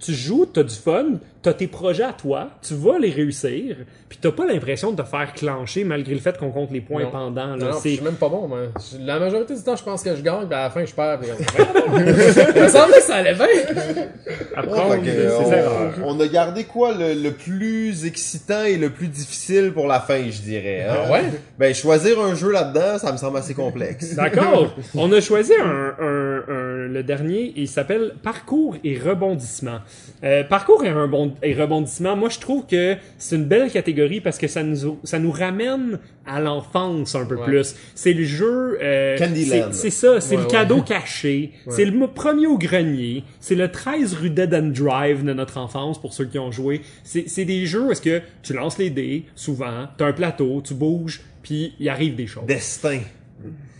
tu 0.00 0.12
joues, 0.14 0.46
t'as 0.46 0.62
du 0.62 0.74
fun, 0.74 1.04
t'as 1.42 1.52
tes 1.52 1.66
projets 1.66 2.04
à 2.04 2.12
toi, 2.12 2.50
tu 2.66 2.74
vas 2.74 2.98
les 2.98 3.10
réussir, 3.10 3.76
puis 4.08 4.18
t'as 4.20 4.30
pas 4.32 4.46
l'impression 4.46 4.92
de 4.92 5.02
te 5.02 5.06
faire 5.06 5.32
clencher 5.34 5.84
malgré 5.84 6.14
le 6.14 6.20
fait 6.20 6.36
qu'on 6.38 6.50
compte 6.50 6.70
les 6.70 6.80
points 6.80 7.04
Non. 7.04 7.10
pendant. 7.10 7.46
Non, 7.48 7.56
Là. 7.56 7.64
non, 7.66 7.70
puis 7.72 7.80
C'est- 7.82 7.88
je 7.90 7.94
suis 7.96 8.04
même 8.04 8.14
pas 8.14 8.28
bon, 8.28 8.46
moi. 8.48 8.58
La 9.00 9.18
majorité 9.18 9.54
du 9.54 9.62
temps, 9.62 9.76
je 9.76 9.82
pense 9.82 10.02
que 10.02 10.14
je 10.14 10.22
gagne, 10.22 10.46
puis 10.46 10.54
à 10.54 10.62
la 10.64 10.70
fin, 10.70 10.84
je 10.84 10.92
perds. 10.94 11.18
Puis... 11.20 11.28
Il 12.56 12.62
me 12.62 12.68
semblait 12.68 12.96
que 12.98 13.02
ça 13.02 13.16
allait 13.16 13.34
bien. 13.34 13.46
Ouais, 13.46 15.00
ses 15.04 16.02
on, 16.04 16.18
a 16.20 16.26
gardé 16.26 16.64
quoi 16.64 16.92
le, 16.94 17.14
le 17.14 17.30
plus 17.32 18.04
excitant 18.06 18.64
et 18.64 18.76
le 18.76 18.90
plus 18.90 19.08
difficile 19.08 19.72
pour 19.72 19.86
la 19.86 20.00
fin, 20.00 20.22
je 20.30 20.40
dirais. 20.42 20.86
hein? 20.88 20.94
Ah 21.06 21.12
ouais? 21.12 21.22
Ben 21.58 21.74
choisir 21.74 22.20
un 22.20 22.34
jeu 22.34 22.50
là-dedans, 22.50 22.98
ça 22.98 23.12
me 23.12 23.16
semble 23.18 23.38
assez 23.38 23.54
complexe. 23.54 24.14
D'accord. 24.14 24.74
On 24.94 25.10
a 25.12 25.20
choisi 25.20 25.52
un, 25.60 25.94
un- 26.00 26.42
un- 26.48 26.67
le 26.88 27.02
dernier, 27.02 27.52
il 27.56 27.68
s'appelle 27.68 28.14
Parcours 28.22 28.76
et 28.84 28.98
rebondissement. 28.98 29.78
Euh, 30.24 30.42
parcours 30.44 30.84
et, 30.84 30.90
rebond- 30.92 31.34
et 31.42 31.54
rebondissement, 31.54 32.16
moi 32.16 32.28
je 32.28 32.38
trouve 32.38 32.66
que 32.66 32.96
c'est 33.18 33.36
une 33.36 33.44
belle 33.44 33.70
catégorie 33.70 34.20
parce 34.20 34.38
que 34.38 34.48
ça 34.48 34.62
nous, 34.62 34.98
ça 35.04 35.18
nous 35.18 35.30
ramène 35.30 35.98
à 36.26 36.40
l'enfance 36.40 37.14
un 37.14 37.24
peu 37.24 37.36
Ouais. 37.36 37.44
plus. 37.44 37.74
C'est 37.94 38.12
le 38.12 38.24
jeu... 38.24 38.78
euh, 38.82 39.16
Candyland. 39.16 39.68
c'est- 39.72 39.90
ça, 39.90 40.20
c'est 40.20 40.34
Ouais, 40.36 40.42
le 40.42 40.46
ouais. 40.46 40.52
cadeau 40.52 40.82
caché. 40.86 41.52
Ouais. 41.66 41.72
C'est 41.72 41.84
le 41.84 42.06
premier 42.08 42.46
au 42.46 42.58
grenier. 42.58 43.24
C'est 43.40 43.54
le 43.54 43.70
13 43.70 44.14
rue 44.14 44.30
Dead 44.30 44.52
End 44.54 44.68
Drive 44.74 45.24
de 45.24 45.32
notre 45.32 45.58
enfance 45.58 46.00
pour 46.00 46.12
ceux 46.12 46.24
qui 46.26 46.38
ont 46.38 46.50
joué. 46.52 46.80
C'est 47.04 47.28
c'est 47.28 47.44
des 47.44 47.64
jeux 47.66 47.84
où 47.86 47.90
est-ce 47.92 48.02
que 48.02 48.20
tu 48.42 48.52
lances 48.52 48.78
les 48.78 48.90
dés, 48.90 49.24
souvent, 49.34 49.86
t'as 49.96 50.06
un 50.06 50.12
plateau, 50.12 50.60
tu 50.64 50.74
bouges, 50.74 51.20
puis 51.42 51.72
il 51.78 51.88
arrive 51.88 52.14
des 52.16 52.26
choses. 52.26 52.44
Destin. 52.46 53.00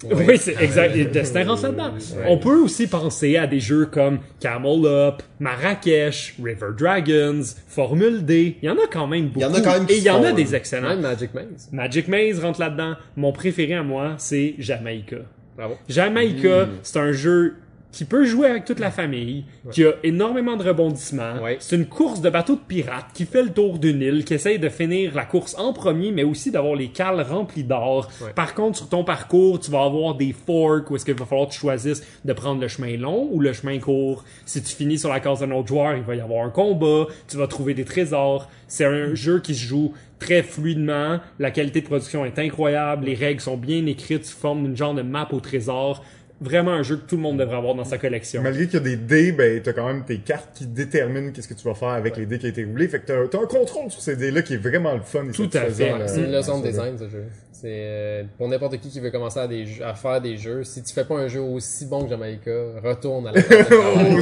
Oui, 0.04 0.38
c'est 0.38 0.60
exact. 0.62 0.94
Et 0.96 1.04
Destin 1.06 1.44
rentre 1.44 1.62
là-dedans. 1.64 1.92
On 2.26 2.38
peut 2.38 2.56
aussi 2.60 2.86
penser 2.86 3.36
à 3.36 3.46
des 3.46 3.60
jeux 3.60 3.86
comme 3.86 4.18
Camel 4.40 4.84
Up, 4.84 5.22
Marrakech, 5.40 6.34
River 6.42 6.68
Dragons, 6.78 7.42
Formule 7.68 8.24
D. 8.24 8.56
Il 8.62 8.66
y 8.66 8.70
en 8.70 8.74
a 8.76 8.86
quand 8.90 9.06
même 9.06 9.28
beaucoup. 9.28 9.40
Il 9.40 9.42
y 9.42 9.44
en 9.46 9.54
a 9.54 9.60
quand 9.60 9.72
même 9.72 9.86
qui 9.86 9.94
Et 9.94 9.98
il 9.98 10.04
y 10.04 10.10
en 10.10 10.22
a 10.22 10.32
des 10.32 10.54
excellents. 10.54 10.88
Même 10.90 11.00
Magic 11.00 11.34
Maze. 11.34 11.68
Magic 11.72 12.08
Maze 12.08 12.40
rentre 12.40 12.60
là-dedans. 12.60 12.94
Mon 13.16 13.32
préféré 13.32 13.74
à 13.74 13.82
moi, 13.82 14.14
c'est 14.18 14.54
Jamaica. 14.58 15.16
Bravo. 15.56 15.74
Jamaica, 15.88 16.66
Mm. 16.66 16.68
c'est 16.82 16.98
un 16.98 17.12
jeu 17.12 17.54
qui 17.92 18.04
peut 18.04 18.24
jouer 18.24 18.48
avec 18.48 18.64
toute 18.64 18.80
la 18.80 18.90
famille, 18.90 19.44
qui 19.70 19.84
a 19.84 19.94
énormément 20.02 20.56
de 20.56 20.62
rebondissements. 20.62 21.42
Ouais. 21.42 21.56
C'est 21.60 21.76
une 21.76 21.86
course 21.86 22.20
de 22.20 22.30
bateau 22.30 22.54
de 22.54 22.60
pirates 22.60 23.08
qui 23.14 23.24
fait 23.24 23.42
le 23.42 23.50
tour 23.50 23.78
d'une 23.78 24.02
île, 24.02 24.24
qui 24.24 24.34
essaye 24.34 24.58
de 24.58 24.68
finir 24.68 25.14
la 25.14 25.24
course 25.24 25.56
en 25.58 25.72
premier, 25.72 26.12
mais 26.12 26.22
aussi 26.22 26.50
d'avoir 26.50 26.74
les 26.74 26.88
cales 26.88 27.20
remplies 27.22 27.64
d'or. 27.64 28.08
Ouais. 28.22 28.32
Par 28.34 28.54
contre, 28.54 28.78
sur 28.78 28.88
ton 28.88 29.04
parcours, 29.04 29.58
tu 29.58 29.70
vas 29.70 29.84
avoir 29.84 30.14
des 30.14 30.32
forks 30.34 30.90
où 30.90 30.96
est-ce 30.96 31.04
qu'il 31.04 31.14
va 31.14 31.24
falloir 31.24 31.48
que 31.48 31.54
tu 31.54 31.60
choisisses 31.60 32.02
de 32.24 32.32
prendre 32.32 32.60
le 32.60 32.68
chemin 32.68 32.96
long 32.96 33.28
ou 33.32 33.40
le 33.40 33.52
chemin 33.52 33.78
court. 33.78 34.24
Si 34.44 34.62
tu 34.62 34.74
finis 34.74 34.98
sur 34.98 35.10
la 35.10 35.20
case 35.20 35.40
d'un 35.40 35.50
autre 35.52 35.68
joueur, 35.68 35.96
il 35.96 36.02
va 36.02 36.14
y 36.14 36.20
avoir 36.20 36.44
un 36.44 36.50
combat, 36.50 37.06
tu 37.26 37.36
vas 37.36 37.46
trouver 37.46 37.74
des 37.74 37.84
trésors. 37.84 38.48
C'est 38.66 38.84
un 38.84 39.14
jeu 39.14 39.40
qui 39.40 39.54
se 39.54 39.64
joue 39.64 39.94
très 40.18 40.42
fluidement, 40.42 41.20
la 41.38 41.50
qualité 41.50 41.80
de 41.80 41.86
production 41.86 42.24
est 42.24 42.38
incroyable, 42.38 43.06
les 43.06 43.14
règles 43.14 43.40
sont 43.40 43.56
bien 43.56 43.86
écrites, 43.86 44.24
tu 44.24 44.32
formes 44.32 44.66
une 44.66 44.76
genre 44.76 44.94
de 44.94 45.02
map 45.02 45.28
au 45.32 45.40
trésor. 45.40 46.04
Vraiment 46.40 46.70
un 46.72 46.82
jeu 46.84 46.96
que 46.96 47.08
tout 47.08 47.16
le 47.16 47.22
monde 47.22 47.38
devrait 47.38 47.56
avoir 47.56 47.74
dans 47.74 47.84
sa 47.84 47.98
collection. 47.98 48.42
Malgré 48.42 48.66
qu'il 48.66 48.74
y 48.74 48.76
a 48.76 48.80
des 48.80 48.96
dés, 48.96 49.32
ben 49.32 49.60
t'as 49.60 49.72
quand 49.72 49.86
même 49.86 50.04
tes 50.04 50.18
cartes 50.18 50.50
qui 50.54 50.66
déterminent 50.66 51.32
qu'est-ce 51.32 51.48
que 51.48 51.54
tu 51.54 51.66
vas 51.66 51.74
faire 51.74 51.88
avec 51.88 52.16
les 52.16 52.26
dés 52.26 52.38
qui 52.38 52.46
ont 52.46 52.50
été 52.50 52.64
roulés. 52.64 52.86
Fait 52.86 53.00
que 53.00 53.06
t'as, 53.06 53.26
t'as 53.26 53.42
un 53.42 53.46
contrôle 53.46 53.90
sur 53.90 54.00
ces 54.00 54.14
dés-là 54.14 54.42
qui 54.42 54.54
est 54.54 54.58
vraiment 54.58 54.94
le 54.94 55.00
fun. 55.02 55.26
Tout 55.34 55.50
à 55.54 55.62
fait. 55.66 55.98
là. 55.98 56.06
C'est 56.06 56.20
une 56.20 56.30
leçon 56.32 56.60
de 56.60 56.66
design, 56.68 56.96
ce 56.96 57.08
jeu. 57.08 57.24
C'est 57.50 57.66
euh, 57.72 58.22
pour 58.36 58.46
n'importe 58.48 58.76
qui 58.78 58.88
qui 58.88 59.00
veut 59.00 59.10
commencer 59.10 59.40
à, 59.40 59.48
des 59.48 59.66
jeux- 59.66 59.84
à 59.84 59.94
faire 59.94 60.20
des 60.20 60.36
jeux. 60.36 60.62
Si 60.62 60.80
tu 60.80 60.94
fais 60.94 61.02
pas 61.04 61.16
un 61.16 61.26
jeu 61.26 61.40
aussi 61.40 61.86
bon 61.86 62.04
que 62.04 62.10
Jamaica, 62.10 62.52
retourne 62.84 63.26
à 63.26 63.32
la. 63.32 63.40
Oh, 63.72 64.14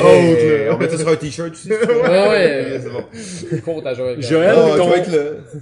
Oh. 0.00 0.74
On 0.74 0.78
met 0.78 0.88
ça 0.88 0.98
sur 0.98 1.08
un 1.08 1.16
t-shirt 1.16 1.50
aussi. 1.52 1.68
Ouais, 1.72 2.78
c'est 2.80 2.90
bon. 2.92 3.02
Joël, 4.20 4.54
Ah, 4.56 4.76
ton, 4.76 4.90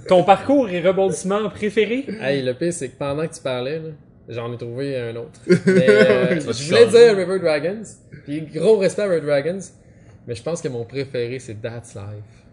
ton 0.07 0.23
parcours 0.23 0.69
et 0.69 0.79
rebondissement 0.81 1.49
préféré? 1.49 2.05
Hey, 2.21 2.43
le 2.43 2.53
pire, 2.53 2.71
c'est 2.73 2.89
que 2.89 2.97
pendant 2.97 3.27
que 3.27 3.33
tu 3.33 3.41
parlais, 3.41 3.79
là, 3.79 3.89
j'en 4.27 4.53
ai 4.53 4.57
trouvé 4.57 4.97
un 4.97 5.15
autre. 5.15 5.39
Mais, 5.47 5.89
euh, 5.89 6.39
je 6.39 6.67
voulais 6.67 6.87
dire 6.87 7.15
River 7.15 7.39
Dragons. 7.39 7.83
Puis 8.25 8.41
gros 8.41 8.77
respect 8.77 9.03
à 9.03 9.09
River 9.09 9.25
Dragons. 9.25 9.59
Mais 10.27 10.35
je 10.35 10.43
pense 10.43 10.61
que 10.61 10.67
mon 10.67 10.83
préféré, 10.83 11.39
c'est 11.39 11.61
That's 11.61 11.95
Life. 11.95 12.46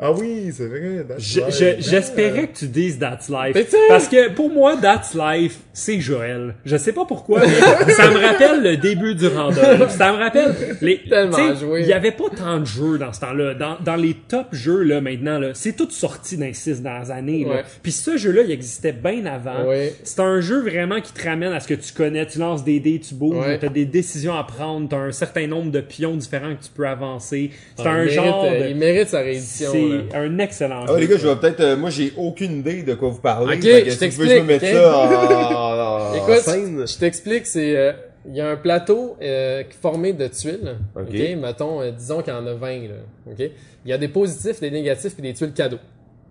Ah 0.00 0.12
oui, 0.12 0.52
c'est 0.52 0.66
vrai. 0.68 1.04
J'espérais 1.18 2.46
que 2.48 2.56
tu 2.58 2.66
dises 2.68 2.98
That's 2.98 3.28
Life. 3.28 3.56
Parce 3.88 4.06
que 4.08 4.30
pour 4.30 4.50
moi, 4.50 4.76
That's 4.80 5.14
Life, 5.14 5.58
c'est 5.72 6.00
Joël. 6.00 6.54
Je 6.64 6.76
sais 6.76 6.92
pas 6.92 7.04
pourquoi, 7.04 7.40
mais 7.40 7.92
ça 7.92 8.10
me 8.10 8.18
rappelle 8.18 8.62
le 8.62 8.76
début 8.76 9.14
du 9.16 9.26
random. 9.26 9.88
Ça 9.88 10.12
me 10.12 10.18
rappelle 10.18 10.54
les. 10.80 10.98
Tellement 11.08 11.54
joué. 11.54 11.80
Il 11.82 11.88
y 11.88 11.92
avait 11.92 12.12
pas 12.12 12.28
tant 12.36 12.60
de 12.60 12.64
jeux 12.66 12.98
dans 12.98 13.12
ce 13.12 13.20
temps-là. 13.20 13.54
Dans, 13.54 13.76
dans 13.84 13.96
les 13.96 14.14
top 14.14 14.46
jeux 14.52 14.82
là 14.82 15.00
maintenant 15.00 15.38
là, 15.38 15.50
c'est 15.54 15.72
tout 15.74 15.90
sorti 15.90 16.36
dans 16.36 16.46
les 16.46 16.54
six 16.54 16.80
dernières 16.82 17.10
années. 17.10 17.44
là. 17.44 17.50
Ouais. 17.56 17.64
Puis 17.82 17.92
ce 17.92 18.16
jeu-là, 18.16 18.42
il 18.42 18.50
existait 18.52 18.92
bien 18.92 19.26
avant. 19.26 19.64
Ouais. 19.66 19.94
C'est 20.04 20.20
un 20.20 20.40
jeu 20.40 20.60
vraiment 20.60 21.00
qui 21.00 21.12
te 21.12 21.24
ramène 21.26 21.52
à 21.52 21.60
ce 21.60 21.68
que 21.68 21.74
tu 21.74 21.92
connais. 21.92 22.24
Tu 22.26 22.38
lances 22.38 22.62
des 22.64 22.78
dés, 22.80 23.00
tu 23.00 23.14
bouges, 23.14 23.36
Ouais. 23.44 23.58
tu 23.58 23.66
as 23.66 23.70
des 23.70 23.84
décisions 23.84 24.34
à 24.36 24.44
prendre, 24.44 24.88
tu 24.88 24.94
as 24.94 24.98
un 24.98 25.12
certain 25.12 25.46
nombre 25.46 25.70
de 25.70 25.80
pions 25.80 26.14
différents 26.16 26.54
que 26.54 26.62
tu 26.62 26.70
peux 26.74 26.86
avancer. 26.86 27.50
C'est 27.76 27.82
Ah, 27.86 27.90
un 27.90 27.96
mérite, 28.04 28.12
genre 28.14 28.44
euh, 28.44 28.64
de- 28.64 28.68
Il 28.70 28.76
mérite 28.76 29.08
sa 29.08 29.20
réédition. 29.20 29.72
Un 30.14 30.38
excellent 30.38 30.84
Ah 30.86 30.92
ouais, 30.94 31.00
les 31.00 31.06
gars, 31.08 31.16
je 31.16 31.28
vais 31.28 31.36
peut-être. 31.36 31.60
euh, 31.60 31.76
moi, 31.76 31.90
j'ai 31.90 32.12
aucune 32.16 32.58
idée 32.58 32.82
de 32.82 32.94
quoi 32.94 33.08
vous 33.10 33.20
parlez. 33.20 33.56
Ok, 33.56 33.62
Fait 33.62 33.82
que 33.84 33.90
je 33.90 33.96
si 33.96 34.08
vous 34.08 34.14
pouvez 34.16 34.28
t'explique, 34.28 34.42
me 34.42 34.42
mettre 34.42 34.64
ok? 34.64 34.72
ça 34.72 34.98
en, 34.98 35.54
en, 35.54 36.10
en 36.10 36.14
Écoute, 36.14 36.42
scène. 36.44 36.86
je 36.86 36.98
t'explique, 36.98 37.46
c'est 37.46 37.76
euh, 37.76 37.92
il 38.26 38.34
y 38.36 38.40
a 38.40 38.48
un 38.50 38.56
plateau 38.56 39.16
euh, 39.22 39.62
formé 39.80 40.12
de 40.12 40.26
tuiles. 40.28 40.76
Ok? 40.96 41.02
Ok. 41.08 41.36
Mettons, 41.38 41.80
euh, 41.82 41.90
disons 41.90 42.22
qu'il 42.22 42.32
y 42.32 42.36
en 42.36 42.46
a 42.46 42.54
20 42.54 42.70
là. 42.82 42.94
Ok? 43.30 43.38
Il 43.40 43.90
y 43.90 43.92
a 43.92 43.98
des 43.98 44.08
positifs, 44.08 44.60
des 44.60 44.70
négatifs 44.70 45.14
et 45.18 45.22
des 45.22 45.34
tuiles 45.34 45.52
cadeaux. 45.52 45.78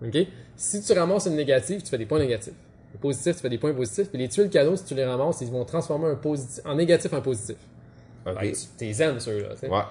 Ok? 0.06 0.16
Si 0.56 0.82
tu 0.82 0.92
ramasses 0.92 1.26
une 1.26 1.36
négative, 1.36 1.82
tu 1.82 1.88
fais 1.90 1.98
des 1.98 2.06
points 2.06 2.18
négatifs. 2.20 2.52
Le 2.94 2.98
positif, 3.00 3.36
tu 3.36 3.42
fais 3.42 3.48
des 3.48 3.58
points 3.58 3.72
positifs. 3.74 4.08
Puis 4.08 4.18
les 4.18 4.28
tuiles 4.28 4.48
cadeaux, 4.48 4.76
si 4.76 4.84
tu 4.84 4.94
les 4.94 5.04
ramasses, 5.04 5.40
ils 5.40 5.48
vont 5.50 5.64
transformer 5.64 6.06
un 6.08 6.14
positif, 6.14 6.62
en 6.64 6.74
négatif 6.74 7.12
en 7.12 7.20
positif. 7.20 7.56
Ok. 8.26 8.34
Ben, 8.40 8.52
tu- 8.52 8.58
T'es 8.76 9.02
aimes 9.02 9.20
ceux-là. 9.20 9.48
tu 9.54 9.60
sais. 9.60 9.68
Ouais. 9.68 9.82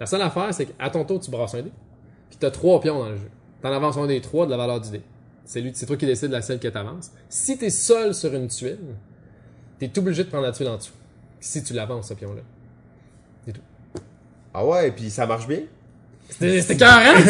La 0.00 0.06
seule 0.06 0.22
affaire, 0.22 0.48
c'est 0.52 0.66
qu'à 0.66 0.90
ton 0.90 1.04
tour, 1.04 1.20
tu 1.20 1.30
brasses 1.30 1.54
un 1.54 1.62
dé. 1.62 1.70
Puis 2.32 2.38
t'as 2.38 2.50
trois 2.50 2.80
pions 2.80 2.98
dans 2.98 3.10
le 3.10 3.16
jeu. 3.16 3.28
T'en 3.60 3.70
avances 3.70 3.98
un 3.98 4.06
des 4.06 4.22
trois 4.22 4.46
de 4.46 4.50
la 4.50 4.56
valeur 4.56 4.80
du 4.80 4.90
dé. 4.90 5.02
C'est 5.44 5.60
lui, 5.60 5.72
c'est 5.74 5.84
toi 5.84 5.98
qui 5.98 6.06
décides 6.06 6.28
de 6.28 6.32
la 6.32 6.40
celle 6.40 6.58
que 6.58 6.68
t'avances. 6.68 7.10
Si 7.28 7.58
t'es 7.58 7.68
seul 7.68 8.14
sur 8.14 8.32
une 8.32 8.48
tuile, 8.48 8.78
t'es 9.78 9.98
obligé 9.98 10.24
de 10.24 10.30
prendre 10.30 10.44
la 10.44 10.52
tuile 10.52 10.68
en 10.68 10.78
dessous. 10.78 10.94
Si 11.40 11.62
tu 11.62 11.74
l'avances, 11.74 12.08
ce 12.08 12.14
pion-là. 12.14 12.40
Ah 14.54 14.64
ouais, 14.64 14.92
puis 14.92 15.10
ça 15.10 15.26
marche 15.26 15.46
bien? 15.46 15.60
C'était 16.38 16.60
c'était 16.62 16.76
carré! 16.76 17.10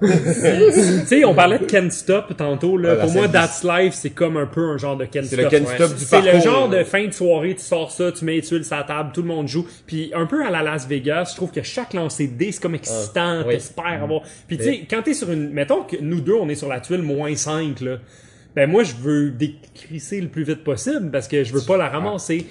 Tu 0.04 1.06
sais, 1.06 1.24
on 1.24 1.34
parlait 1.34 1.58
de 1.58 1.64
Ken 1.64 1.90
Stop 1.90 2.36
tantôt, 2.36 2.76
là. 2.76 2.94
Ah, 2.98 3.02
Pour 3.02 3.12
moi, 3.12 3.28
That's 3.28 3.64
Life, 3.64 3.94
c'est 3.94 4.10
comme 4.10 4.36
un 4.36 4.46
peu 4.46 4.62
un 4.68 4.78
genre 4.78 4.96
de 4.96 5.04
Ken 5.04 5.24
C'est 5.24 5.36
Stop. 5.36 5.44
le 5.44 5.50
Ken 5.50 5.64
Ouais. 5.64 5.74
Stop 5.74 5.94
du 5.96 6.04
C'est 6.04 6.20
le 6.22 6.40
genre 6.40 6.70
là. 6.70 6.78
de 6.78 6.84
fin 6.84 7.06
de 7.06 7.12
soirée, 7.12 7.54
tu 7.54 7.62
sors 7.62 7.90
ça, 7.90 8.12
tu 8.12 8.24
mets 8.24 8.34
les 8.34 8.42
tuiles 8.42 8.64
sur 8.64 8.76
la 8.76 8.82
table, 8.84 9.10
tout 9.14 9.22
le 9.22 9.28
monde 9.28 9.48
joue. 9.48 9.66
Puis 9.86 10.10
un 10.14 10.26
peu 10.26 10.44
à 10.44 10.50
la 10.50 10.62
Las 10.62 10.86
Vegas, 10.86 11.28
je 11.32 11.36
trouve 11.36 11.50
que 11.50 11.62
chaque 11.62 11.94
lancer 11.94 12.26
de 12.28 12.36
dés, 12.36 12.52
c'est 12.52 12.60
comme 12.62 12.74
excitant, 12.74 13.42
oui. 13.46 13.54
t'espères 13.54 14.02
avoir. 14.02 14.22
Puis 14.46 14.58
tu 14.58 14.64
sais, 14.64 14.86
quand 14.88 15.02
t'es 15.02 15.14
sur 15.14 15.30
une... 15.30 15.50
Mettons 15.50 15.82
que 15.82 15.96
nous 16.00 16.20
deux, 16.20 16.34
on 16.34 16.48
est 16.48 16.54
sur 16.54 16.68
la 16.68 16.80
tuile 16.80 17.02
moins 17.02 17.34
5, 17.34 17.80
là. 17.80 17.96
Ben 18.56 18.70
moi, 18.70 18.84
je 18.84 18.92
veux 18.94 19.30
décrisser 19.30 20.20
le 20.20 20.28
plus 20.28 20.44
vite 20.44 20.62
possible 20.62 21.10
parce 21.10 21.26
que 21.26 21.42
je 21.42 21.52
veux 21.52 21.62
pas 21.66 21.76
la 21.76 21.88
ramasser. 21.88 22.46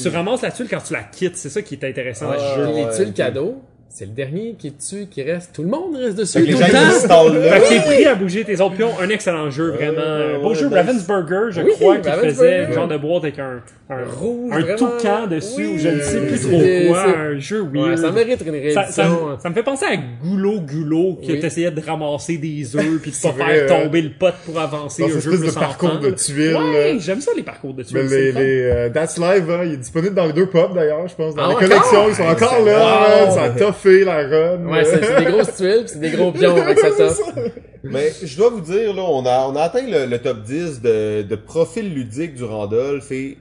Tu 0.00 0.08
ramasses 0.08 0.42
la 0.42 0.52
tuile 0.52 0.68
quand 0.70 0.80
tu 0.80 0.92
la 0.92 1.02
quittes, 1.02 1.36
c'est 1.36 1.48
ça 1.48 1.60
qui 1.62 1.74
est 1.74 1.84
intéressant 1.84 2.26
dans 2.26 2.34
Ah, 2.38 2.54
ce 2.54 2.60
jeu. 2.60 2.68
les 2.76 2.96
tuiles 3.04 3.12
cadeaux, 3.12 3.60
c'est 3.92 4.04
le 4.06 4.12
dernier 4.12 4.54
qui 4.56 4.68
est 4.68 4.76
dessus, 4.78 5.06
qui 5.10 5.20
reste. 5.22 5.52
Tout 5.52 5.62
le 5.62 5.68
monde 5.68 5.96
reste 5.96 6.16
dessus. 6.16 6.38
Fait 6.38 6.44
que 6.44 6.46
les 6.46 6.52
tout 6.54 6.60
gens, 6.60 6.66
le 6.68 6.72
temps. 6.72 6.90
s'installent 6.92 7.42
là. 7.42 7.52
Fait 7.52 7.60
que 7.60 7.68
t'es 7.68 7.80
pris 7.96 8.06
à 8.06 8.14
bouger 8.14 8.44
tes 8.44 8.60
autres 8.60 8.76
pions. 8.76 8.90
Un 9.00 9.08
excellent 9.08 9.50
jeu, 9.50 9.70
vraiment. 9.72 9.98
ouais, 10.00 10.38
Beau 10.40 10.48
ouais, 10.50 10.54
jeu. 10.54 10.68
Ravensburger, 10.72 11.50
je 11.50 11.60
Oui, 11.62 11.72
crois, 11.72 11.96
qui 11.98 12.08
Ravensburger. 12.08 12.34
faisait 12.34 12.56
un 12.66 12.72
genre 12.72 12.88
de 12.88 12.96
boîte 12.96 13.24
avec 13.24 13.38
un, 13.40 13.60
un 13.90 14.04
Rouge, 14.18 14.52
un 14.52 14.60
vraiment. 14.60 14.78
toucan 14.78 15.26
dessus, 15.28 15.54
Oui, 15.66 15.72
ou 15.74 15.78
je 15.78 15.88
ne 15.88 16.00
sais 16.00 16.20
plus 16.20 16.36
c'est- 16.38 16.48
trop 16.48 16.60
c'est- 16.60 16.86
quoi, 16.86 17.04
c'est- 17.04 17.16
un 17.16 17.38
jeu 17.40 17.60
Ouais, 17.62 17.80
weird. 17.80 17.98
ça 17.98 18.10
mérite 18.12 18.40
une 18.40 18.46
ça, 18.46 18.52
réédition. 18.52 18.82
ça 18.92 19.08
me- 19.08 19.38
ça 19.42 19.48
me 19.50 19.54
fait 19.54 19.62
penser 19.64 19.84
à 19.86 19.96
Goulot 19.96 20.60
Goulot, 20.60 21.18
que 21.26 21.32
Oui. 21.32 21.40
t'essayais 21.40 21.72
de 21.72 21.80
ramasser 21.84 22.36
des 22.38 22.76
œufs 22.76 23.00
puis 23.02 23.10
de 23.10 23.16
pas 23.16 23.20
C'est 23.22 23.30
vrai, 23.32 23.66
faire 23.66 23.76
hein. 23.76 23.82
tomber 23.82 24.02
le 24.02 24.10
pot 24.10 24.32
pour 24.46 24.60
avancer 24.60 25.02
Dans 25.02 25.08
un 25.16 25.20
jeu 25.20 25.30
plus 25.32 25.46
de 25.46 25.50
parcours 25.52 25.98
de 25.98 26.08
là. 26.08 26.12
tuiles, 26.14 26.56
Ouais, 26.56 26.92
là. 26.92 26.98
j'aime 27.00 27.20
ça 27.20 27.32
les 27.36 27.42
parcours 27.42 27.74
de 27.74 27.82
tuiles. 27.82 27.98
Mais 28.02 28.08
c'est 28.08 28.20
les, 28.20 28.32
les 28.32 28.62
euh, 28.62 28.88
That's 28.90 29.18
Live, 29.18 29.50
hein, 29.50 29.62
il 29.64 29.72
est 29.72 29.76
disponible 29.78 30.14
dans 30.14 30.26
les 30.26 30.32
deux 30.32 30.46
pubs 30.46 30.74
d'ailleurs, 30.74 31.08
je 31.08 31.14
pense. 31.16 31.34
Dans 31.34 31.42
Ah, 31.42 31.48
les 31.48 31.54
collections, 31.66 32.08
ils 32.08 32.14
sont 32.14 32.22
encore 32.22 32.54
c'est- 32.58 32.64
là, 32.64 32.78
wow. 32.78 33.26
man, 33.26 33.34
ça 33.34 33.48
a 33.80 33.92
toffé 33.92 34.04
la 34.04 34.16
run. 34.28 34.66
Ouais, 34.66 34.84
c'est 34.84 35.24
des 35.24 35.30
grosses 35.30 35.56
tuiles, 35.56 35.82
pis 35.84 35.88
c'est 35.92 36.00
des 36.00 36.10
gros 36.10 36.32
pions, 36.32 36.54
que 36.54 36.80
ça 36.80 36.90
top. 36.90 37.52
Mais 37.82 38.12
je 38.22 38.36
dois 38.36 38.50
vous 38.50 38.60
dire, 38.60 38.94
là, 38.94 39.02
on 39.02 39.24
a, 39.24 39.46
on 39.48 39.56
a 39.56 39.62
atteint 39.62 39.86
le, 39.86 40.06
le 40.06 40.18
top 40.18 40.42
10 40.42 40.82
de, 40.82 41.22
de 41.22 41.36
profil 41.36 41.92
ludique 41.92 42.34
du 42.34 42.44
Randolph 42.44 43.10
et 43.10 43.38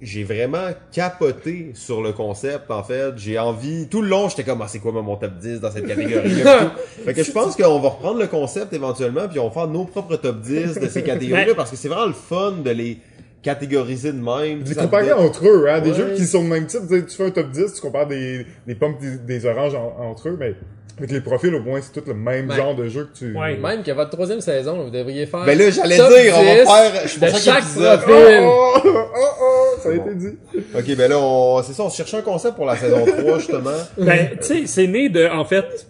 j'ai 0.00 0.24
vraiment 0.24 0.68
capoté 0.92 1.72
sur 1.74 2.02
le 2.02 2.12
concept, 2.12 2.70
en 2.70 2.82
fait. 2.82 3.12
J'ai 3.16 3.38
envie, 3.38 3.88
tout 3.88 4.02
le 4.02 4.08
long, 4.08 4.28
j'étais 4.28 4.44
comme, 4.44 4.62
ah, 4.62 4.68
c'est 4.68 4.78
quoi 4.78 4.92
mon 4.92 5.16
top 5.16 5.36
10 5.38 5.60
dans 5.60 5.70
cette 5.70 5.86
catégorie-là? 5.86 6.72
fait 7.04 7.14
que 7.14 7.22
je 7.22 7.32
pense 7.32 7.56
qu'on 7.56 7.78
va 7.80 7.88
reprendre 7.88 8.18
le 8.18 8.26
concept 8.26 8.72
éventuellement, 8.72 9.28
puis 9.28 9.38
on 9.38 9.48
va 9.48 9.54
faire 9.54 9.68
nos 9.68 9.84
propres 9.84 10.16
top 10.16 10.40
10 10.40 10.78
de 10.78 10.88
ces 10.88 11.02
catégories-là, 11.04 11.54
parce 11.54 11.70
que 11.70 11.76
c'est 11.76 11.88
vraiment 11.88 12.06
le 12.06 12.12
fun 12.12 12.52
de 12.64 12.70
les 12.70 12.98
catégoriser 13.42 14.12
de 14.12 14.18
même. 14.20 14.62
Les 14.66 14.74
comparer 14.74 15.12
entre 15.12 15.46
eux, 15.48 15.66
hein, 15.68 15.80
des 15.80 15.90
Ouais. 15.90 15.96
jeux 15.96 16.14
qui 16.16 16.24
sont 16.24 16.42
le 16.42 16.48
même 16.48 16.66
type, 16.66 16.80
tu 16.88 17.16
fais 17.16 17.26
un 17.26 17.30
top 17.30 17.50
10, 17.50 17.74
tu 17.74 17.80
compares 17.80 18.06
des, 18.06 18.46
des 18.66 18.74
pommes, 18.74 18.96
des, 19.00 19.16
des 19.16 19.46
oranges 19.46 19.74
en- 19.74 19.94
entre 20.10 20.28
eux, 20.28 20.36
mais 20.38 20.54
avec 20.98 21.12
les 21.12 21.20
profils, 21.20 21.54
au 21.54 21.60
moins, 21.62 21.80
c'est 21.80 21.92
tout 22.00 22.04
le 22.08 22.14
même 22.14 22.50
genre 22.50 22.74
de 22.74 22.88
jeu 22.88 23.04
que 23.12 23.16
tu... 23.16 23.32
Ouais. 23.36 23.56
Même 23.56 23.84
que 23.84 23.92
votre 23.92 24.10
troisième 24.10 24.40
saison, 24.40 24.82
vous 24.82 24.90
devriez 24.90 25.26
faire. 25.26 25.44
Ben 25.44 25.56
là, 25.56 25.70
j'allais 25.70 25.94
dire, 25.94 26.34
on 26.36 26.42
va 26.44 26.54
10 26.56 26.64
faire- 26.66 27.08
je 27.08 27.20
de 27.20 27.38
chaque 27.38 28.00
profil. 28.02 28.40
Oh, 28.42 28.72
oh, 28.74 28.80
oh, 28.84 29.24
oh, 29.40 29.80
ça 29.80 29.88
a 29.90 29.92
Bon. 29.92 30.04
été 30.06 30.14
dit. 30.16 30.36
Ok, 30.76 30.96
ben 30.96 31.08
là, 31.08 31.18
on, 31.20 31.62
c'est 31.62 31.72
ça, 31.74 31.84
on 31.84 31.90
cherche 31.90 32.14
un 32.14 32.22
concept 32.22 32.56
pour 32.56 32.64
la 32.66 32.76
saison 32.76 33.04
3, 33.22 33.38
justement. 33.38 33.70
Ben, 33.96 34.30
tu 34.40 34.42
sais, 34.42 34.62
c'est 34.66 34.88
né 34.88 35.08
de, 35.08 35.28
en 35.28 35.44
fait, 35.44 35.86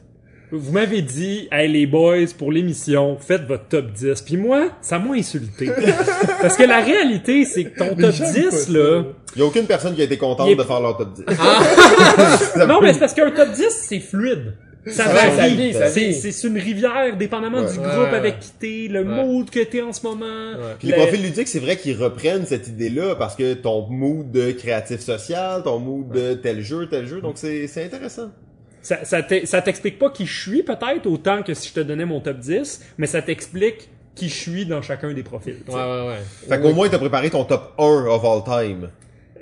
vous 0.51 0.73
m'avez 0.73 1.03
dit, 1.03 1.49
hey 1.53 1.71
les 1.71 1.87
boys, 1.87 2.27
pour 2.39 2.51
l'émission, 2.53 3.17
faites 3.21 3.43
votre 3.47 3.67
top 3.69 3.93
10. 3.93 4.23
Puis 4.23 4.37
moi, 4.37 4.69
ça 4.81 4.99
m'a 4.99 5.15
insulté. 5.15 5.71
Parce 6.41 6.57
que 6.57 6.63
la 6.65 6.81
réalité, 6.81 7.45
c'est 7.45 7.65
que 7.65 7.79
ton 7.79 7.95
top 7.95 8.13
gens 8.13 8.25
aiment 8.25 8.33
10, 8.33 8.45
pas 8.45 8.51
ça. 8.57 8.73
là, 8.73 9.03
Il 9.37 9.39
y 9.41 9.43
a 9.43 9.47
aucune 9.47 9.67
personne 9.67 9.95
qui 9.95 10.01
a 10.01 10.05
été 10.05 10.17
contente 10.17 10.49
est- 10.49 10.57
de 10.57 10.63
faire 10.63 10.81
leur 10.81 10.97
top 10.97 11.13
10. 11.15 11.25
non, 12.67 12.81
mais 12.81 12.93
c'est 12.93 13.01
parce 13.01 13.15
qu'un 13.15 13.31
top 13.31 13.51
10, 13.53 13.65
c'est 13.71 14.01
fluide. 14.01 14.55
Ça 14.87 15.07
Ouais, 15.09 15.37
varie. 15.37 15.73
ça 15.75 15.89
ça 15.89 16.01
C'est- 16.23 16.45
une 16.45 16.57
rivière, 16.57 17.15
dépendamment 17.19 17.59
Ouais. 17.59 17.71
du 17.73 17.79
Ouais, 17.79 17.85
groupe 17.85 18.11
ouais, 18.11 18.17
avec 18.17 18.35
ouais. 18.37 18.41
qui 18.41 18.87
t'es, 18.87 18.93
le 18.93 19.05
mood 19.05 19.51
que 19.51 19.61
t'es 19.61 19.83
en 19.83 19.93
ce 19.93 20.07
moment. 20.07 20.55
Puis 20.79 20.89
les 20.89 20.95
Le- 20.95 21.01
profils 21.03 21.21
ludiques, 21.23 21.49
c'est 21.49 21.59
vrai 21.59 21.77
qu'ils 21.77 21.97
reprennent 22.03 22.47
cette 22.47 22.69
idée-là 22.69 23.15
parce 23.17 23.37
que 23.37 23.53
ton 23.53 23.87
mood 23.89 24.31
de 24.31 24.53
créatif 24.53 25.01
social, 25.01 25.63
ton 25.63 25.79
mood 25.79 26.09
de 26.11 26.35
tel 26.35 26.63
jeu, 26.63 26.87
tel 26.89 27.07
jeu, 27.07 27.21
donc 27.21 27.35
c'est 27.37 27.67
c'est 27.67 27.85
intéressant. 27.85 28.31
Ça, 28.83 29.05
ça 29.05 29.23
t'e- 29.23 29.45
ça 29.47 29.61
t'explique 29.63 29.99
pas 29.99 30.11
qui 30.11 30.25
je 30.27 30.41
suis, 30.41 30.63
peut-être, 30.63 31.07
autant 31.07 31.43
que 31.43 31.55
si 31.55 31.69
je 31.69 31.75
te 31.75 31.81
donnais 31.81 32.05
mon 32.05 32.21
top 32.21 32.39
10, 32.39 32.85
mais 32.99 33.07
ça 33.07 33.23
t'explique 33.23 33.89
qui 34.15 34.29
je 34.29 34.35
suis 34.35 34.67
dans 34.67 34.83
chacun 34.83 35.13
des 35.13 35.23
profils. 35.23 35.57
Ouais, 35.69 35.75
ouais, 35.75 36.07
ouais. 36.09 36.19
Fait 36.49 36.61
qu'au 36.61 36.73
moins, 36.73 36.89
t'as 36.89 36.99
préparé 36.99 37.31
ton 37.31 37.45
top 37.45 37.75
1 37.79 37.83
of 37.85 38.25
all 38.25 38.43
time. 38.45 38.89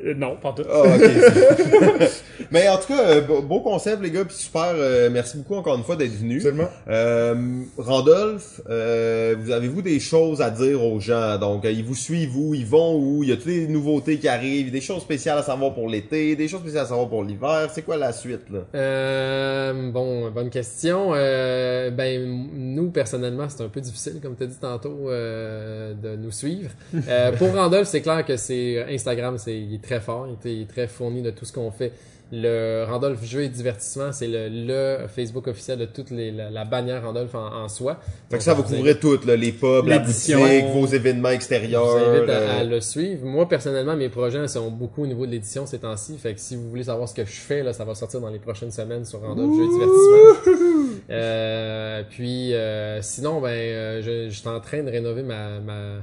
Euh, 0.05 0.15
non, 0.15 0.37
pas 0.37 0.53
tout. 0.53 0.63
Ah, 0.71 0.83
ok. 0.83 2.03
Mais 2.51 2.69
en 2.69 2.77
tout 2.77 2.89
cas, 2.89 3.01
euh, 3.09 3.21
beau 3.21 3.61
concept, 3.61 4.03
les 4.03 4.11
gars, 4.11 4.25
puis 4.25 4.37
super. 4.37 4.73
euh, 4.75 5.11
merci 5.11 5.39
beaucoup 5.39 5.55
encore 5.55 5.77
une 5.77 5.85
fois 5.85 5.97
d'être 5.97 6.17
venus. 6.17 6.45
Absolument. 6.45 6.69
Euh, 6.89 7.35
Randolph, 7.77 8.61
euh, 8.69 9.35
vous 9.39 9.51
avez-vous 9.51 9.83
des 9.83 10.01
choses 10.01 10.41
à 10.43 10.51
dire 10.51 10.85
aux 10.85 11.01
gens? 11.01 11.39
Donc, 11.39 11.65
euh, 11.65 11.71
ils 11.71 11.85
vous 11.85 11.95
suivent 11.95 12.37
où? 12.37 12.55
Ils 12.55 12.67
vont 12.67 12.97
où? 12.97 13.23
Il 13.23 13.31
y 13.31 13.33
a 13.33 13.37
toutes 13.37 13.47
les 13.47 13.67
nouveautés 13.69 14.19
qui 14.19 14.29
arrivent, 14.29 14.71
des 14.71 14.81
choses 14.81 15.03
spéciales 15.03 15.39
à 15.39 15.43
savoir 15.43 15.75
pour 15.75 15.89
l'été, 15.89 16.37
des 16.37 16.49
choses 16.49 16.61
spéciales 16.61 16.85
à 16.85 16.89
savoir 16.89 17.09
pour 17.09 17.25
l'hiver? 17.25 17.69
C'est 17.73 17.83
quoi 17.83 17.97
la 17.97 18.13
suite, 18.13 18.51
là? 18.51 18.61
Euh, 18.75 19.91
bon, 19.91 20.31
bonne 20.31 20.51
question. 20.51 21.11
Euh, 21.15 21.91
ben, 21.91 22.47
nous, 22.55 22.91
personnellement, 22.91 23.49
c'est 23.49 23.63
un 23.63 23.69
peu 23.69 23.81
difficile, 23.81 24.21
comme 24.23 24.37
tu 24.37 24.45
as 24.45 24.47
dit 24.47 24.59
tantôt, 24.61 25.09
euh, 25.09 25.95
de 25.95 26.17
nous 26.17 26.31
suivre. 26.31 26.71
Euh, 27.09 27.33
pour 27.33 27.53
Randolph, 27.55 27.89
c'est 27.89 28.03
clair 28.03 28.25
que 28.25 28.37
c'est 28.37 28.85
Instagram, 28.89 29.37
c'est 29.39 29.57
il 29.57 29.75
est 29.75 29.83
très 29.87 30.01
fort, 30.01 30.27
il 30.45 30.63
est, 30.63 30.67
très 30.67 30.89
fourni 30.89 31.23
de 31.23 31.31
tout 31.31 31.45
ce 31.45 31.53
qu'on 31.53 31.71
fait. 31.71 31.93
Le 32.33 32.85
Randolph 32.85 33.23
Jeux 33.25 33.43
et 33.43 33.49
Divertissement, 33.49 34.11
c'est 34.11 34.27
le, 34.27 34.49
le 34.51 35.07
Facebook 35.07 35.47
officiel 35.47 35.79
de 35.79 35.85
toute 35.85 36.11
les, 36.11 36.33
la, 36.33 36.51
la 36.51 36.65
bannière 36.65 37.05
Randolph 37.05 37.33
en, 37.37 37.63
en 37.63 37.69
soi. 37.69 38.01
Fait 38.01 38.33
Donc, 38.33 38.39
que 38.39 38.45
ça 38.45 38.53
va 38.55 38.63
je 38.63 38.67
vous 38.67 38.75
couvrir 38.75 38.99
tout, 38.99 39.17
là, 39.25 39.37
les 39.37 39.53
pubs, 39.53 39.87
la 39.87 40.01
boutique, 40.01 40.35
vos 40.75 40.87
événements 40.87 41.29
Je 41.29 41.35
extérieurs. 41.35 41.87
vous 41.87 41.97
invite 41.97 42.29
à, 42.29 42.33
euh, 42.33 42.61
à 42.63 42.65
le 42.65 42.81
suivre. 42.81 43.25
Moi, 43.25 43.49
personnellement, 43.49 43.95
mes 43.95 44.09
projets 44.09 44.49
sont 44.49 44.73
beaucoup 44.73 45.05
au 45.05 45.07
niveau 45.07 45.25
de 45.25 45.31
l'édition 45.31 45.67
ces 45.67 45.79
temps-ci. 45.79 46.19
Fait 46.19 46.35
que 46.35 46.41
si 46.41 46.57
vous 46.57 46.69
voulez 46.69 46.83
savoir 46.83 47.09
ce 47.09 47.15
que 47.15 47.25
je 47.25 47.31
fais, 47.31 47.63
là, 47.63 47.73
ça 47.73 47.85
va 47.85 47.95
sortir 47.95 48.21
dans 48.21 48.31
les 48.31 48.41
prochaines 48.41 48.73
semaines 48.73 49.05
sur 49.05 49.21
Randolph 49.21 49.55
Jeux 49.55 49.65
et 49.65 49.69
Divertissement. 49.69 50.97
Euh, 51.11 52.03
puis, 52.11 52.55
euh, 52.55 53.01
sinon, 53.03 53.41
ben, 53.41 54.03
je, 54.03 54.29
je 54.31 54.35
suis 54.37 54.49
en 54.49 54.59
train 54.59 54.83
de 54.83 54.91
rénover 54.91 55.23
ma, 55.23 55.61
ma 55.61 55.99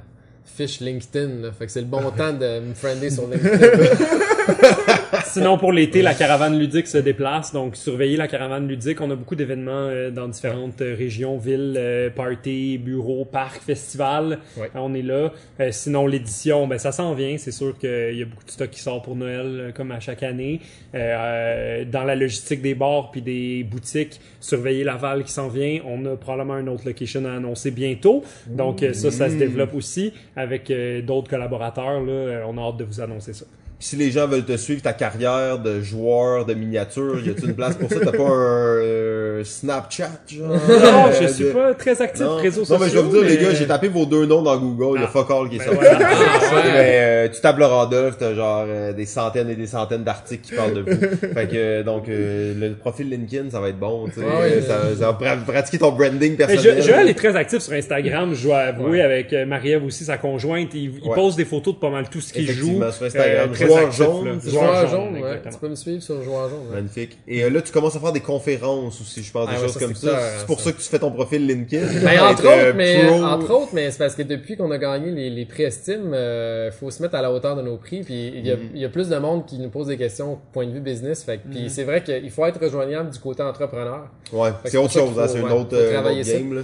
fiche 0.45 0.79
LinkedIn. 0.79 1.41
là. 1.41 1.51
Fait 1.51 1.65
que 1.65 1.71
c'est 1.71 1.81
le 1.81 1.87
bon 1.87 2.09
temps 2.17 2.33
de 2.33 2.59
me 2.59 2.73
friender 2.73 3.09
sur 3.09 3.27
LinkedIn. 3.27 3.57
Sinon, 5.25 5.57
pour 5.57 5.71
l'été, 5.71 6.01
la 6.01 6.13
caravane 6.13 6.57
ludique 6.57 6.87
se 6.87 6.97
déplace. 6.97 7.53
Donc, 7.53 7.75
surveillez 7.75 8.17
la 8.17 8.27
caravane 8.27 8.67
ludique. 8.67 9.01
On 9.01 9.09
a 9.11 9.15
beaucoup 9.15 9.35
d'événements 9.35 9.71
euh, 9.71 10.11
dans 10.11 10.27
différentes 10.27 10.81
euh, 10.81 10.95
régions, 10.97 11.37
villes, 11.37 11.75
euh, 11.77 12.09
parties, 12.09 12.77
bureaux, 12.77 13.25
parcs, 13.25 13.61
festivals. 13.61 14.39
Ouais. 14.57 14.69
Euh, 14.75 14.79
On 14.79 14.93
est 14.93 15.01
là. 15.01 15.31
Sinon, 15.71 16.07
l'édition, 16.07 16.67
ben, 16.67 16.77
ça 16.77 16.91
s'en 16.91 17.13
vient. 17.13 17.37
C'est 17.37 17.51
sûr 17.51 17.77
qu'il 17.77 18.17
y 18.17 18.21
a 18.21 18.25
beaucoup 18.25 18.45
de 18.45 18.51
stock 18.51 18.69
qui 18.69 18.79
sort 18.79 19.01
pour 19.01 19.15
Noël, 19.15 19.73
comme 19.75 19.91
à 19.91 19.99
chaque 19.99 20.23
année. 20.23 20.59
Dans 20.93 22.03
la 22.05 22.15
logistique 22.15 22.61
des 22.61 22.75
bars 22.75 23.11
puis 23.11 23.21
des 23.21 23.63
boutiques, 23.63 24.19
surveillez 24.39 24.83
Laval 24.83 25.23
qui 25.23 25.31
s'en 25.31 25.47
vient. 25.47 25.79
On 25.85 26.05
a 26.05 26.15
probablement 26.15 26.53
un 26.55 26.67
autre 26.67 26.83
location 26.85 27.25
à 27.25 27.33
annoncer 27.33 27.71
bientôt. 27.71 28.23
Donc, 28.47 28.83
ça, 28.93 29.11
ça 29.11 29.29
se 29.29 29.35
développe 29.35 29.73
aussi 29.73 30.13
avec 30.35 30.71
d'autres 31.05 31.29
collaborateurs. 31.29 32.01
Là, 32.01 32.45
on 32.47 32.57
a 32.57 32.61
hâte 32.61 32.77
de 32.77 32.83
vous 32.83 33.01
annoncer 33.01 33.33
ça. 33.33 33.45
Si 33.83 33.97
les 33.97 34.11
gens 34.11 34.27
veulent 34.27 34.45
te 34.45 34.55
suivre 34.55 34.81
ta 34.81 34.93
carrière 34.93 35.59
de 35.59 35.81
joueur 35.81 36.45
de 36.45 36.53
miniature, 36.53 37.19
y 37.25 37.29
a-t-il 37.29 37.49
une 37.49 37.55
place 37.55 37.75
pour 37.75 37.89
ça? 37.89 37.97
T'as 38.03 38.11
pas 38.11 38.23
un 38.23 38.81
euh, 38.81 39.43
Snapchat, 39.43 40.09
genre? 40.27 40.51
Non, 40.69 41.11
je 41.11 41.23
Euh, 41.25 41.27
suis 41.27 41.43
de- 41.45 41.49
pas 41.51 41.73
très 41.73 42.01
actif 42.01 42.21
Non. 42.25 42.37
réseaux 42.37 42.61
Non, 42.61 42.65
sociaux. 42.65 42.83
mais 42.85 42.89
je 42.89 42.95
vais 42.97 43.01
vous 43.01 43.11
dire, 43.11 43.23
les 43.23 43.37
gars, 43.37 43.53
j'ai 43.53 43.67
tapé 43.67 43.89
vos 43.89 44.05
deux 44.05 44.25
noms 44.25 44.41
dans 44.41 44.57
Google, 44.57 44.99
il 44.99 45.01
y 45.01 45.03
a 45.03 45.07
Ah. 45.07 45.11
fuck 45.11 45.29
all 45.31 45.49
qui 45.49 45.55
est 45.57 45.59
Ben 45.59 45.65
sorti. 45.73 45.85
Ah, 45.91 46.55
ouais. 46.55 46.61
Mais 46.73 46.97
euh, 47.01 47.27
tu 47.29 47.41
tapes 47.41 47.57
le 47.57 47.65
Randolph, 47.65 48.15
t'as 48.17 48.33
genre 48.33 48.65
euh, 48.67 48.93
des 48.93 49.05
centaines 49.05 49.49
et 49.49 49.55
des 49.55 49.67
centaines 49.67 50.03
d'articles 50.03 50.43
qui 50.47 50.55
parlent 50.55 50.73
de 50.75 50.81
vous. 50.81 51.17
fait 51.33 51.47
que 51.47 51.55
euh, 51.55 51.83
donc 51.83 52.07
euh, 52.07 52.53
le 52.57 52.73
profil 52.75 53.09
LinkedIn, 53.09 53.49
ça 53.49 53.59
va 53.59 53.67
être 53.69 53.79
bon, 53.79 54.05
tu 54.07 54.21
sais. 54.21 54.25
Ouais, 54.25 54.61
ça, 54.61 54.95
ça 54.97 55.11
va 55.11 55.17
pra- 55.19 55.43
pratiquer 55.43 55.79
ton 55.79 55.91
branding 55.91 56.35
Mais 56.39 56.45
personnel. 56.47 56.81
Jo- 56.81 56.87
Joël 56.87 57.09
est 57.09 57.13
très 57.15 57.35
actif 57.35 57.59
sur 57.59 57.73
Instagram, 57.73 58.33
je 58.33 58.43
dois 58.43 58.59
avouer, 58.59 58.89
Ouais. 58.99 59.01
avec 59.01 59.33
Marie-Ève 59.33 59.83
aussi, 59.83 60.05
sa 60.05 60.17
conjointe. 60.17 60.69
Il, 60.73 60.99
il 61.03 61.09
Ouais. 61.09 61.15
pose 61.15 61.35
des 61.35 61.45
photos 61.45 61.73
de 61.75 61.79
pas 61.79 61.89
mal 61.89 62.07
tout 62.09 62.21
ce 62.21 62.31
qu'il 62.31 62.49
joue. 62.49 62.81
Sur 62.91 63.05
Instagram. 63.07 63.49
Euh, 63.51 63.53
très 63.53 63.72
Joueur 63.77 63.91
jaune, 63.91 64.41
Joueur 64.45 64.87
jaune, 64.87 65.13
ouais. 65.21 65.41
Tu 65.51 65.57
peux 65.59 65.69
me 65.69 65.75
suivre 65.75 66.01
sur 66.01 66.21
Joueur 66.23 66.49
jaune. 66.49 66.59
ouais. 66.69 66.75
Magnifique. 66.75 67.17
Et 67.27 67.43
euh, 67.43 67.49
là, 67.49 67.61
tu 67.61 67.71
commences 67.71 67.95
à 67.95 67.99
faire 67.99 68.11
des 68.11 68.19
conférences 68.21 68.99
aussi, 69.01 69.23
je 69.23 69.31
pense, 69.31 69.47
des 69.47 69.53
Ah 69.55 69.59
ouais, 69.59 69.65
choses 69.67 69.73
ça, 69.73 69.79
comme 69.79 69.95
c'est 69.95 70.07
ça. 70.07 70.19
C'est 70.39 70.45
pour 70.45 70.59
ça. 70.59 70.65
ça 70.65 70.71
que 70.73 70.77
tu 70.77 70.89
fais 70.89 70.99
ton 70.99 71.11
profil 71.11 71.45
LinkedIn. 71.47 71.85
Ben, 72.03 72.19
entre 72.21 72.31
être, 72.31 72.45
euh, 72.45 72.67
autres, 72.69 72.77
mais 72.77 73.05
pro. 73.07 73.23
entre 73.23 73.51
autres, 73.51 73.69
mais 73.73 73.91
c'est 73.91 73.97
parce 73.99 74.15
que 74.15 74.21
depuis 74.23 74.55
qu'on 74.57 74.71
a 74.71 74.77
gagné 74.77 75.11
les, 75.11 75.29
les 75.29 75.45
prix 75.45 75.63
Estime, 75.63 76.13
euh, 76.13 76.71
faut 76.71 76.91
se 76.91 77.01
mettre 77.01 77.15
à 77.15 77.21
la 77.21 77.31
hauteur 77.31 77.55
de 77.55 77.61
nos 77.61 77.77
prix. 77.77 78.01
Puis 78.01 78.27
il 78.35 78.45
y, 78.47 78.51
a, 78.51 78.55
Mm. 78.55 78.69
il 78.75 78.81
y 78.81 78.85
a 78.85 78.89
plus 78.89 79.09
de 79.09 79.17
monde 79.17 79.45
qui 79.45 79.57
nous 79.59 79.69
pose 79.69 79.87
des 79.87 79.97
questions 79.97 80.37
point 80.53 80.65
de 80.67 80.71
vue 80.71 80.79
business. 80.81 81.23
Fait 81.23 81.37
que, 81.37 81.47
Mm. 81.47 81.51
puis 81.51 81.69
c'est 81.69 81.83
vrai 81.83 82.03
qu'il 82.03 82.29
faut 82.31 82.45
être 82.45 82.59
rejoignable 82.61 83.09
du 83.09 83.19
côté 83.19 83.43
entrepreneur. 83.43 84.07
Ouais, 84.31 84.49
c'est 84.65 84.77
autre 84.77 84.93
chose, 84.93 85.19
hein, 85.19 85.27
c'est 85.27 85.39
une 85.39 85.51
autre, 85.51 85.73
euh, 85.73 86.23
game, 86.23 86.63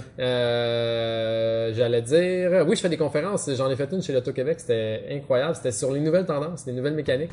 J'allais 1.74 2.02
dire, 2.02 2.64
oui, 2.66 2.76
je 2.76 2.80
fais 2.80 2.88
des 2.88 2.96
conférences. 2.96 3.48
J'en 3.56 3.70
ai 3.70 3.76
fait 3.76 3.88
une 3.92 4.02
chez 4.02 4.12
l'Auto-Québec. 4.12 4.56
C'était 4.60 5.02
incroyable. 5.12 5.54
C'était 5.54 5.72
sur 5.72 5.92
les 5.92 6.00
nouvelles 6.00 6.26
tendances, 6.26 6.64
les 6.66 6.72
nouvelles 6.72 6.89
mécaniques. 6.94 7.30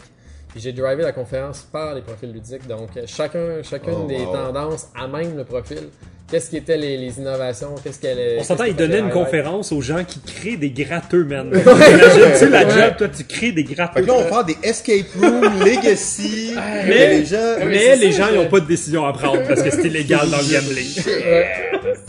Puis 0.49 0.61
j'ai 0.61 0.71
drivé 0.71 1.03
la 1.03 1.11
conférence 1.11 1.67
par 1.71 1.93
les 1.93 2.01
profils 2.01 2.31
ludiques. 2.31 2.67
Donc 2.67 2.89
euh, 2.95 3.03
chacun, 3.05 3.61
chacune 3.63 3.93
Oh, 4.03 4.07
des 4.07 4.19
wow. 4.25 4.33
tendances 4.33 4.87
a 4.99 5.07
même 5.07 5.35
le 5.37 5.43
profil. 5.43 5.89
Qu'est-ce 6.29 6.49
qui 6.49 6.57
étaient 6.57 6.75
les, 6.77 6.97
les 6.97 7.19
innovations? 7.19 7.75
Qu'est-ce 7.81 7.99
qu'elle 8.01 8.37
On 8.39 8.43
s'entend, 8.43 8.65
il 8.65 8.75
donnait 8.75 8.99
une 8.99 9.11
conférence 9.11 9.71
aux 9.71 9.79
gens 9.79 10.03
qui 10.03 10.19
créent 10.19 10.57
des 10.57 10.71
gratteux, 10.71 11.23
man. 11.23 11.47
Imagine-tu 11.53 12.49
la 12.49 12.67
job, 12.67 12.97
toi, 12.97 13.07
tu 13.07 13.23
crées 13.23 13.53
des 13.53 13.63
Fait 13.65 13.73
gratteux. 13.75 14.01
que 14.01 14.07
là, 14.07 14.13
on 14.13 14.23
va 14.23 14.27
faire 14.27 14.43
des 14.43 14.57
escape 14.61 15.05
rooms, 15.21 15.59
legacy, 15.65 16.53
Mais- 16.85 17.19
les 17.19 17.25
gens... 17.25 17.37
mais 17.59 17.65
Mais 17.65 17.79
c'est 17.79 17.95
les 17.95 18.11
ça, 18.11 18.17
gens, 18.27 18.33
ils 18.33 18.39
n'ont 18.39 18.49
pas 18.49 18.59
de 18.59 18.65
décision 18.67 19.05
à 19.05 19.13
prendre 19.13 19.41
parce 19.47 19.61
que 19.63 19.69
c'est 19.71 19.85
illégal 19.85 20.29
dans 20.29 20.37
le 20.39 20.53
gambling. 20.53 20.85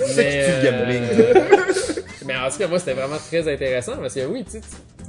C'est 0.05 0.25
que 0.25 0.47
tu 0.47 0.67
le 0.67 0.71
gambling. 0.71 1.88
Mais 2.29 2.35
en 2.37 2.49
tout 2.51 2.59
cas, 2.59 2.69
moi, 2.69 2.79
c'était 2.79 2.93
vraiment 2.93 3.17
très 3.17 3.53
intéressant 3.53 3.93
parce 4.01 4.15
que 4.15 4.25
oui, 4.27 4.45
tu 4.45 4.53
sais, 4.53 4.61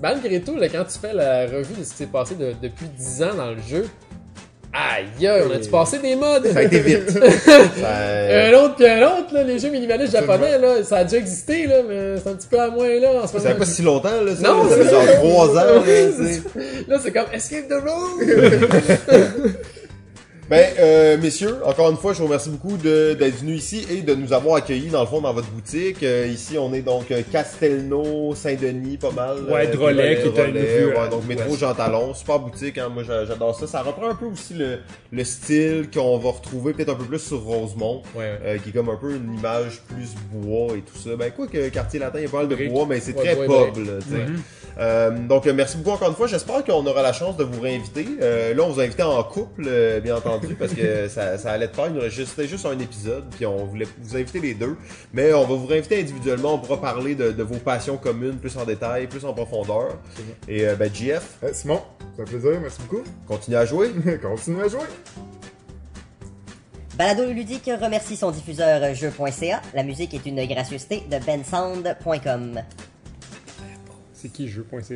malgré 0.02 0.40
tout, 0.42 0.56
là, 0.56 0.68
quand 0.70 0.86
tu 0.86 0.98
fais 0.98 1.14
la 1.14 1.42
revue 1.44 1.76
de 1.78 1.84
ce 1.84 1.92
qui 1.92 1.98
s'est 1.98 2.06
passé 2.08 2.34
de- 2.36 2.54
depuis 2.64 2.86
10 2.98 3.22
ans 3.24 3.36
dans 3.36 3.52
le 3.52 3.58
jeu, 3.68 3.86
aïe, 4.72 5.08
on 5.46 5.52
a-tu 5.54 5.70
passé 5.70 6.00
des 6.00 6.16
modes? 6.16 6.48
Ça 6.48 6.60
a 6.60 6.64
été 6.64 6.80
vite. 6.80 7.10
Un 7.22 8.54
autre 8.54 8.76
puis 8.76 8.88
un 8.88 9.02
autre, 9.06 9.34
là, 9.34 9.44
les 9.44 9.60
jeux 9.60 9.70
minimalistes 9.70 10.14
japonais, 10.14 10.58
là, 10.58 10.82
ça 10.84 10.98
a 10.98 11.04
déjà 11.04 11.18
existé, 11.18 11.68
là, 11.68 11.78
mais 11.88 12.18
c'est 12.24 12.30
un 12.30 12.36
petit 12.36 12.48
peu 12.48 12.60
à 12.60 12.70
moins, 12.70 12.88
là, 13.00 13.10
en 13.24 13.28
ce 13.28 13.34
Ça 13.40 13.50
fait 13.50 13.56
pas 13.56 13.66
si 13.66 13.82
longtemps, 13.82 14.22
là, 14.22 14.36
ça. 14.36 14.42
Non, 14.48 14.70
ça 14.70 14.78
fait 14.78 14.84
c'est 14.86 14.90
genre 14.92 15.04
ça. 15.06 15.14
trois 15.16 15.50
ans, 15.50 15.54
là, 15.56 15.82
c'est- 15.86 16.88
Là, 16.88 16.98
c'est 17.04 17.12
comme 17.12 17.26
Escape 17.34 17.68
the 17.68 17.74
Room! 17.74 18.22
Ben, 20.50 20.66
euh, 20.80 21.18
messieurs, 21.22 21.58
encore 21.64 21.92
une 21.92 21.98
fois, 21.98 22.14
je 22.14 22.20
vous 22.20 22.26
remercie 22.26 22.50
beaucoup 22.50 22.76
d'être 22.78 23.40
venus 23.40 23.62
ici 23.64 23.86
et 23.92 24.02
de 24.02 24.16
nous 24.16 24.34
avoir 24.34 24.56
accueillis, 24.56 24.88
dans 24.90 25.02
le 25.02 25.08
fond, 25.08 25.22
dans 25.22 25.32
votre 25.34 25.50
boutique. 25.50 26.02
Euh, 26.02 26.26
ici, 26.28 26.58
on 26.58 26.74
est 26.74 26.82
donc 26.82 27.12
euh, 27.12 27.22
Castelnau, 27.32 28.34
Saint-Denis, 28.34 28.98
pas 28.98 29.12
mal. 29.12 29.38
Ouais, 29.50 29.68
Euh, 29.68 29.72
Drolet, 29.72 30.16
qui 30.22 30.28
est 30.28 30.42
un 30.42 30.52
Ouais, 30.52 30.94
euh, 30.98 31.08
donc 31.10 31.28
métro. 31.28 31.56
Jean 31.56 31.76
Talon, 31.76 32.14
super 32.16 32.40
boutique, 32.40 32.78
hein, 32.80 32.90
moi 32.92 33.04
j'a- 33.04 33.26
j'adore 33.26 33.54
ça. 33.60 33.68
Ça 33.68 33.82
reprend 33.84 34.10
un 34.10 34.16
peu 34.16 34.26
aussi 34.26 34.56
le, 34.56 34.80
le 35.12 35.24
style 35.24 35.88
qu'on 35.94 36.18
va 36.18 36.32
retrouver 36.32 36.74
peut-être 36.74 36.90
un 36.90 36.96
peu 36.96 37.04
plus 37.06 37.20
sur 37.20 37.44
Rosemont. 37.44 38.02
Ouais, 38.16 38.24
ouais. 38.24 38.40
euh, 38.46 38.58
qui 38.58 38.70
est 38.70 38.72
comme 38.74 38.90
un 38.90 38.96
peu 38.98 39.12
une 39.16 39.36
image 39.38 39.82
plus 39.88 40.16
bois 40.32 40.76
et 40.76 40.82
tout 40.82 40.98
ça. 40.98 41.16
Ben 41.16 41.32
quoi 41.32 41.46
que 41.48 41.70
quartier 41.70 42.00
latin, 42.00 42.18
il 42.20 42.24
y 42.24 42.28
a 42.28 42.30
pas 42.30 42.38
mal 42.38 42.48
de 42.48 42.56
bois, 42.70 42.86
mais 42.90 43.00
c'est 43.00 43.14
très 43.14 43.36
pub, 43.36 43.86
là, 43.86 43.94
tu 44.02 44.10
sais. 44.16 44.26
Euh, 44.80 45.12
donc 45.28 45.46
merci 45.48 45.76
beaucoup 45.78 45.90
encore 45.92 46.08
une 46.10 46.16
fois. 46.16 46.28
J'espère 46.28 46.64
qu'on 46.64 46.86
aura 46.86 47.02
la 47.02 47.12
chance 47.12 47.36
de 47.36 47.44
vous 47.44 47.60
réinviter. 47.60 48.08
Euh, 48.22 48.54
là, 48.54 48.64
on 48.64 48.70
vous 48.70 48.80
a 48.80 48.84
invité 48.84 49.04
en 49.04 49.22
couple, 49.24 49.64
euh, 49.68 50.00
bien 50.00 50.16
entendu, 50.16 50.39
parce 50.58 50.74
que 50.74 51.08
ça, 51.10 51.38
ça 51.38 51.52
allait 51.52 51.68
de 51.68 51.74
faire. 51.74 51.88
Il 51.88 51.94
nous 51.94 52.02
restait 52.02 52.24
juste, 52.26 52.46
juste 52.48 52.66
un 52.66 52.78
épisode, 52.80 53.26
puis 53.36 53.46
on 53.46 53.66
voulait 53.66 53.88
vous 54.02 54.16
inviter 54.16 54.40
les 54.40 54.54
deux. 54.54 54.76
Mais 55.14 55.34
on 55.34 55.46
va 55.46 55.56
vous 55.56 55.66
réinviter 55.68 56.00
individuellement. 56.00 56.56
On 56.56 56.60
pourra 56.60 56.80
parler 56.82 57.16
de, 57.16 57.32
de 57.32 57.44
vos 57.44 57.56
passions 57.58 57.98
communes 57.98 58.38
plus 58.38 58.56
en 58.58 58.66
détail, 58.66 59.08
plus 59.08 59.26
en 59.26 59.34
profondeur. 59.34 59.98
Et 60.48 60.68
euh, 60.68 60.76
ben 60.76 60.94
JF, 60.94 61.38
Euh, 61.44 61.50
Simon, 61.54 61.82
c'est 62.16 62.22
un 62.24 62.26
plaisir, 62.26 62.60
merci 62.62 62.80
beaucoup. 62.82 63.04
continue 63.28 63.56
à 63.58 63.66
jouer. 63.66 63.92
Continue 64.22 64.62
à 64.64 64.68
jouer. 64.68 64.80
Balado 66.98 67.26
Ludique 67.32 67.70
remercie 67.82 68.18
son 68.18 68.30
diffuseur 68.32 68.94
jeu.ca. 68.94 69.62
La 69.74 69.84
musique 69.84 70.14
est 70.14 70.26
une 70.26 70.46
gracieuseté 70.46 71.04
de 71.10 71.18
bensound.com. 71.26 72.60
C'est 74.14 74.30
qui 74.30 74.50
jeu.ca? 74.50 74.96